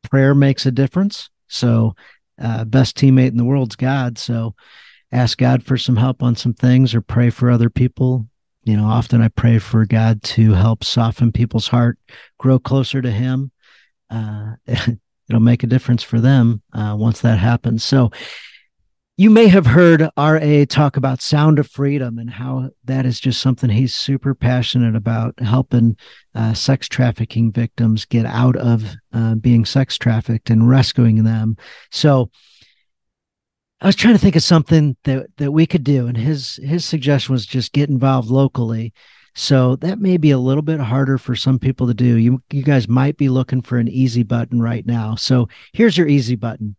Prayer 0.02 0.34
makes 0.34 0.64
a 0.64 0.72
difference. 0.72 1.28
So, 1.48 1.94
uh, 2.40 2.64
best 2.64 2.96
teammate 2.96 3.28
in 3.28 3.36
the 3.36 3.44
world's 3.44 3.76
God. 3.76 4.16
So, 4.16 4.54
ask 5.12 5.36
God 5.36 5.62
for 5.62 5.76
some 5.76 5.96
help 5.96 6.22
on 6.22 6.34
some 6.34 6.54
things 6.54 6.94
or 6.94 7.02
pray 7.02 7.28
for 7.28 7.50
other 7.50 7.68
people 7.68 8.26
you 8.64 8.76
know, 8.76 8.84
often 8.84 9.20
I 9.20 9.28
pray 9.28 9.58
for 9.58 9.84
God 9.86 10.22
to 10.22 10.52
help 10.52 10.84
soften 10.84 11.32
people's 11.32 11.68
heart, 11.68 11.98
grow 12.38 12.58
closer 12.58 13.02
to 13.02 13.10
Him. 13.10 13.50
Uh, 14.10 14.54
it'll 14.66 15.40
make 15.40 15.62
a 15.62 15.68
difference 15.68 16.02
for 16.02 16.20
them 16.20 16.62
uh, 16.72 16.94
once 16.98 17.20
that 17.22 17.38
happens. 17.38 17.84
So 17.84 18.10
you 19.16 19.30
may 19.30 19.46
have 19.48 19.66
heard 19.66 20.08
RA 20.16 20.64
talk 20.68 20.96
about 20.96 21.20
Sound 21.20 21.58
of 21.58 21.68
Freedom 21.68 22.18
and 22.18 22.30
how 22.30 22.70
that 22.84 23.04
is 23.04 23.20
just 23.20 23.40
something 23.40 23.68
he's 23.68 23.94
super 23.94 24.34
passionate 24.34 24.96
about 24.96 25.38
helping 25.38 25.96
uh, 26.34 26.54
sex 26.54 26.88
trafficking 26.88 27.52
victims 27.52 28.04
get 28.04 28.24
out 28.24 28.56
of 28.56 28.84
uh, 29.12 29.34
being 29.34 29.64
sex 29.64 29.98
trafficked 29.98 30.50
and 30.50 30.68
rescuing 30.68 31.24
them. 31.24 31.56
So 31.90 32.30
I 33.82 33.86
was 33.86 33.96
trying 33.96 34.14
to 34.14 34.20
think 34.20 34.36
of 34.36 34.44
something 34.44 34.96
that 35.02 35.26
that 35.38 35.50
we 35.50 35.66
could 35.66 35.82
do, 35.82 36.06
and 36.06 36.16
his 36.16 36.60
his 36.62 36.84
suggestion 36.84 37.32
was 37.32 37.44
just 37.44 37.72
get 37.72 37.90
involved 37.90 38.30
locally. 38.30 38.92
So 39.34 39.74
that 39.76 39.98
may 39.98 40.18
be 40.18 40.30
a 40.30 40.36
little 40.38 40.62
bit 40.62 40.78
harder 40.78 41.16
for 41.18 41.34
some 41.34 41.58
people 41.58 41.88
to 41.88 41.94
do. 41.94 42.16
You 42.16 42.40
you 42.52 42.62
guys 42.62 42.86
might 42.86 43.16
be 43.16 43.28
looking 43.28 43.60
for 43.60 43.78
an 43.78 43.88
easy 43.88 44.22
button 44.22 44.62
right 44.62 44.86
now. 44.86 45.16
So 45.16 45.48
here's 45.72 45.98
your 45.98 46.06
easy 46.06 46.36
button. 46.36 46.76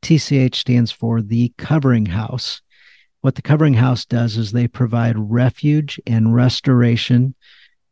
TCH 0.02 0.54
stands 0.54 0.90
for 0.90 1.22
the 1.22 1.52
Covering 1.58 2.06
House. 2.06 2.62
What 3.20 3.34
the 3.34 3.42
Covering 3.42 3.74
House 3.74 4.04
does 4.04 4.36
is 4.36 4.52
they 4.52 4.66
provide 4.66 5.14
refuge 5.18 6.00
and 6.06 6.34
restoration 6.34 7.34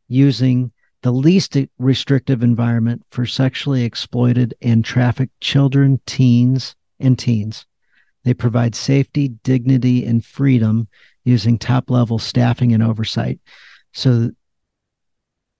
using 0.08 0.72
the 1.02 1.12
least 1.12 1.56
restrictive 1.78 2.42
environment 2.42 3.04
for 3.10 3.26
sexually 3.26 3.84
exploited 3.84 4.54
and 4.62 4.84
trafficked 4.84 5.40
children, 5.40 6.00
teens, 6.06 6.74
and 6.98 7.18
teens. 7.18 7.66
They 8.24 8.34
provide 8.34 8.74
safety, 8.74 9.28
dignity, 9.28 10.04
and 10.04 10.24
freedom 10.24 10.88
using 11.24 11.58
top 11.58 11.90
level 11.90 12.18
staffing 12.18 12.72
and 12.72 12.82
oversight. 12.82 13.38
So, 13.92 14.30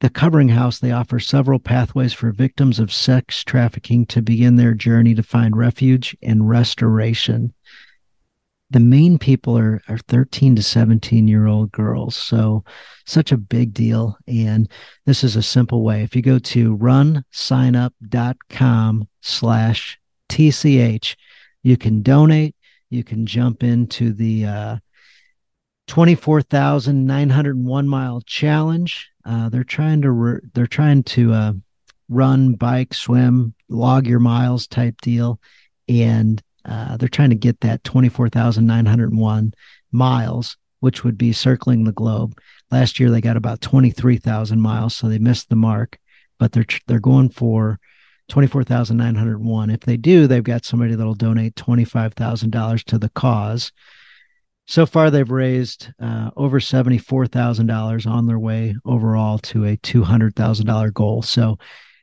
the 0.00 0.10
Covering 0.10 0.48
House, 0.48 0.78
they 0.78 0.92
offer 0.92 1.18
several 1.18 1.58
pathways 1.58 2.12
for 2.12 2.30
victims 2.30 2.78
of 2.78 2.92
sex 2.92 3.42
trafficking 3.42 4.06
to 4.06 4.22
begin 4.22 4.54
their 4.56 4.74
journey 4.74 5.12
to 5.14 5.24
find 5.24 5.56
refuge 5.56 6.16
and 6.22 6.48
restoration. 6.48 7.52
The 8.70 8.80
main 8.80 9.18
people 9.18 9.58
are, 9.58 9.82
are 9.88 9.98
13 9.98 10.54
to 10.56 10.62
17 10.62 11.26
year 11.26 11.46
old 11.46 11.72
girls. 11.72 12.14
So, 12.14 12.64
such 13.06 13.32
a 13.32 13.38
big 13.38 13.72
deal. 13.72 14.16
And 14.26 14.70
this 15.06 15.24
is 15.24 15.34
a 15.34 15.42
simple 15.42 15.82
way. 15.82 16.02
If 16.02 16.14
you 16.14 16.20
go 16.22 16.38
to 16.38 16.76
runsignup.com 16.76 19.08
slash 19.22 19.98
TCH, 20.28 21.16
you 21.62 21.76
can 21.76 22.02
donate. 22.02 22.54
You 22.90 23.02
can 23.02 23.26
jump 23.26 23.62
into 23.62 24.12
the 24.12 24.46
uh, 24.46 24.76
24,901 25.88 27.88
mile 27.88 28.20
challenge. 28.22 29.10
Uh, 29.24 29.48
they're 29.48 29.64
trying 29.64 30.02
to 30.02 30.10
re- 30.10 30.40
they're 30.54 30.66
trying 30.66 31.02
to 31.02 31.32
uh, 31.32 31.52
run, 32.08 32.54
bike, 32.54 32.94
swim, 32.94 33.54
log 33.68 34.06
your 34.06 34.20
miles 34.20 34.66
type 34.66 35.00
deal, 35.00 35.40
and 35.88 36.42
uh, 36.64 36.96
they're 36.96 37.08
trying 37.08 37.30
to 37.30 37.36
get 37.36 37.60
that 37.60 37.84
24,901 37.84 39.54
miles, 39.90 40.56
which 40.80 41.04
would 41.04 41.18
be 41.18 41.32
circling 41.32 41.84
the 41.84 41.92
globe. 41.92 42.38
Last 42.70 43.00
year 43.00 43.10
they 43.10 43.22
got 43.22 43.36
about 43.36 43.60
23,000 43.60 44.60
miles, 44.60 44.94
so 44.94 45.08
they 45.08 45.18
missed 45.18 45.48
the 45.48 45.56
mark, 45.56 45.98
but 46.38 46.52
they're 46.52 46.66
they're 46.86 47.00
going 47.00 47.30
for 47.30 47.80
24,901. 48.28 49.70
If 49.70 49.80
they 49.80 49.96
do, 49.96 50.26
they've 50.26 50.42
got 50.42 50.66
somebody 50.66 50.94
that'll 50.94 51.14
donate 51.14 51.54
$25,000 51.54 52.84
to 52.84 52.98
the 52.98 53.08
cause. 53.08 53.72
So 54.68 54.84
far, 54.84 55.10
they've 55.10 55.30
raised 55.30 55.90
uh, 55.98 56.30
over 56.36 56.60
$74,000 56.60 58.06
on 58.06 58.26
their 58.26 58.38
way 58.38 58.76
overall 58.84 59.38
to 59.38 59.64
a 59.64 59.78
$200,000 59.78 60.92
goal. 60.92 61.22
So, 61.22 61.58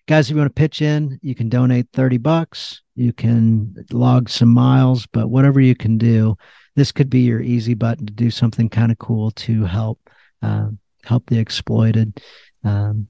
guys, 0.07 0.26
if 0.26 0.32
you 0.34 0.38
want 0.39 0.49
to 0.49 0.59
pitch 0.59 0.82
in, 0.82 1.20
you 1.22 1.36
can 1.36 1.47
donate 1.47 1.89
30 1.93 2.18
bucks. 2.18 2.82
You 2.95 3.13
can 3.13 3.86
log 3.91 4.30
some 4.30 4.49
miles, 4.49 5.05
but 5.05 5.28
whatever 5.28 5.61
you 5.61 5.76
can 5.76 5.99
do, 5.99 6.38
this 6.76 6.91
could 6.91 7.07
be 7.07 7.20
your 7.20 7.39
easy 7.39 7.76
button 7.76 8.07
to 8.07 8.13
do 8.13 8.32
something 8.32 8.68
kind 8.68 8.91
of 8.91 8.97
cool 8.97 9.30
to 9.32 9.66
help 9.66 9.99
uh, 10.41 10.70
help 11.03 11.28
the 11.28 11.38
exploited. 11.38 12.20
Um, 12.63 13.09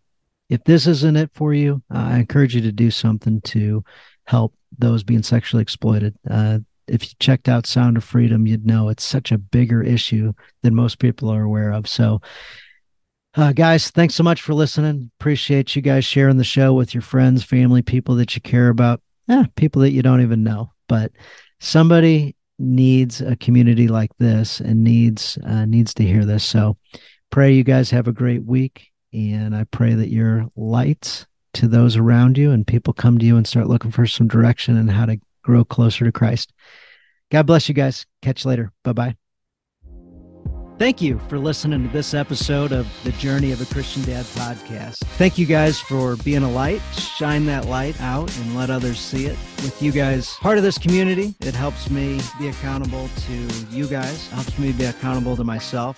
if 0.49 0.65
this 0.65 0.85
isn't 0.85 1.15
it 1.15 1.31
for 1.33 1.53
you, 1.53 1.81
I 1.89 2.19
encourage 2.19 2.55
you 2.55 2.61
to 2.61 2.73
do 2.73 2.91
something 2.91 3.39
to 3.41 3.85
help 4.25 4.53
those 4.77 5.03
being 5.03 5.23
sexually 5.23 5.61
exploited. 5.61 6.13
Uh, 6.29 6.59
if 6.87 7.03
you 7.03 7.09
checked 7.19 7.49
out 7.49 7.65
Sound 7.65 7.97
of 7.97 8.03
Freedom, 8.03 8.45
you'd 8.45 8.65
know 8.65 8.89
it's 8.89 9.03
such 9.03 9.31
a 9.31 9.37
bigger 9.37 9.81
issue 9.81 10.33
than 10.61 10.75
most 10.75 10.99
people 10.99 11.29
are 11.29 11.43
aware 11.43 11.71
of. 11.71 11.87
So, 11.87 12.21
uh, 13.35 13.51
guys, 13.53 13.91
thanks 13.91 14.15
so 14.15 14.23
much 14.23 14.41
for 14.41 14.53
listening. 14.53 15.11
Appreciate 15.19 15.75
you 15.75 15.81
guys 15.81 16.05
sharing 16.05 16.37
the 16.37 16.43
show 16.43 16.73
with 16.73 16.93
your 16.93 17.01
friends, 17.01 17.43
family, 17.43 17.81
people 17.81 18.15
that 18.15 18.35
you 18.35 18.41
care 18.41 18.69
about, 18.69 19.01
eh, 19.29 19.45
people 19.55 19.81
that 19.81 19.91
you 19.91 20.01
don't 20.01 20.21
even 20.21 20.43
know. 20.43 20.71
But 20.87 21.11
somebody 21.59 22.35
needs 22.57 23.19
a 23.19 23.35
community 23.35 23.87
like 23.87 24.11
this 24.17 24.61
and 24.61 24.83
needs 24.83 25.37
uh, 25.45 25.65
needs 25.65 25.93
to 25.95 26.03
hear 26.03 26.23
this. 26.23 26.43
So, 26.43 26.77
pray 27.29 27.51
you 27.51 27.63
guys 27.63 27.89
have 27.89 28.07
a 28.07 28.13
great 28.13 28.45
week 28.45 28.91
and 29.11 29.55
I 29.55 29.65
pray 29.65 29.93
that 29.93 30.09
you're 30.09 30.47
light 30.55 31.25
to 31.53 31.67
those 31.67 31.95
around 31.95 32.37
you 32.37 32.51
and 32.51 32.67
people 32.67 32.93
come 32.93 33.17
to 33.17 33.25
you 33.25 33.37
and 33.37 33.47
start 33.47 33.67
looking 33.67 33.91
for 33.91 34.05
some 34.05 34.27
direction 34.27 34.77
and 34.77 34.91
how 34.91 35.05
to 35.05 35.17
grow 35.45 35.63
closer 35.63 36.03
to 36.05 36.11
Christ. 36.11 36.51
God 37.31 37.45
bless 37.45 37.69
you 37.69 37.75
guys. 37.75 38.05
Catch 38.21 38.43
you 38.43 38.49
later. 38.49 38.71
Bye 38.83 38.93
bye. 38.93 39.15
Thank 40.77 41.01
you 41.01 41.19
for 41.29 41.39
listening 41.39 41.87
to 41.87 41.93
this 41.93 42.13
episode 42.13 42.73
of 42.73 42.85
the 43.05 43.13
Journey 43.13 43.53
of 43.53 43.61
a 43.61 43.73
Christian 43.73 44.03
Dad 44.03 44.25
podcast. 44.25 44.97
Thank 45.17 45.37
you 45.37 45.45
guys 45.45 45.79
for 45.79 46.17
being 46.17 46.43
a 46.43 46.51
light. 46.51 46.81
Shine 46.97 47.45
that 47.45 47.67
light 47.67 47.99
out 48.01 48.35
and 48.39 48.57
let 48.57 48.69
others 48.69 48.99
see 48.99 49.25
it. 49.25 49.37
With 49.63 49.81
you 49.81 49.93
guys 49.93 50.33
part 50.41 50.57
of 50.57 50.65
this 50.65 50.77
community, 50.77 51.33
it 51.39 51.55
helps 51.55 51.89
me 51.89 52.19
be 52.39 52.49
accountable 52.49 53.07
to 53.27 53.33
you 53.69 53.87
guys, 53.87 54.27
helps 54.31 54.59
me 54.59 54.73
be 54.73 54.83
accountable 54.83 55.37
to 55.37 55.45
myself 55.45 55.97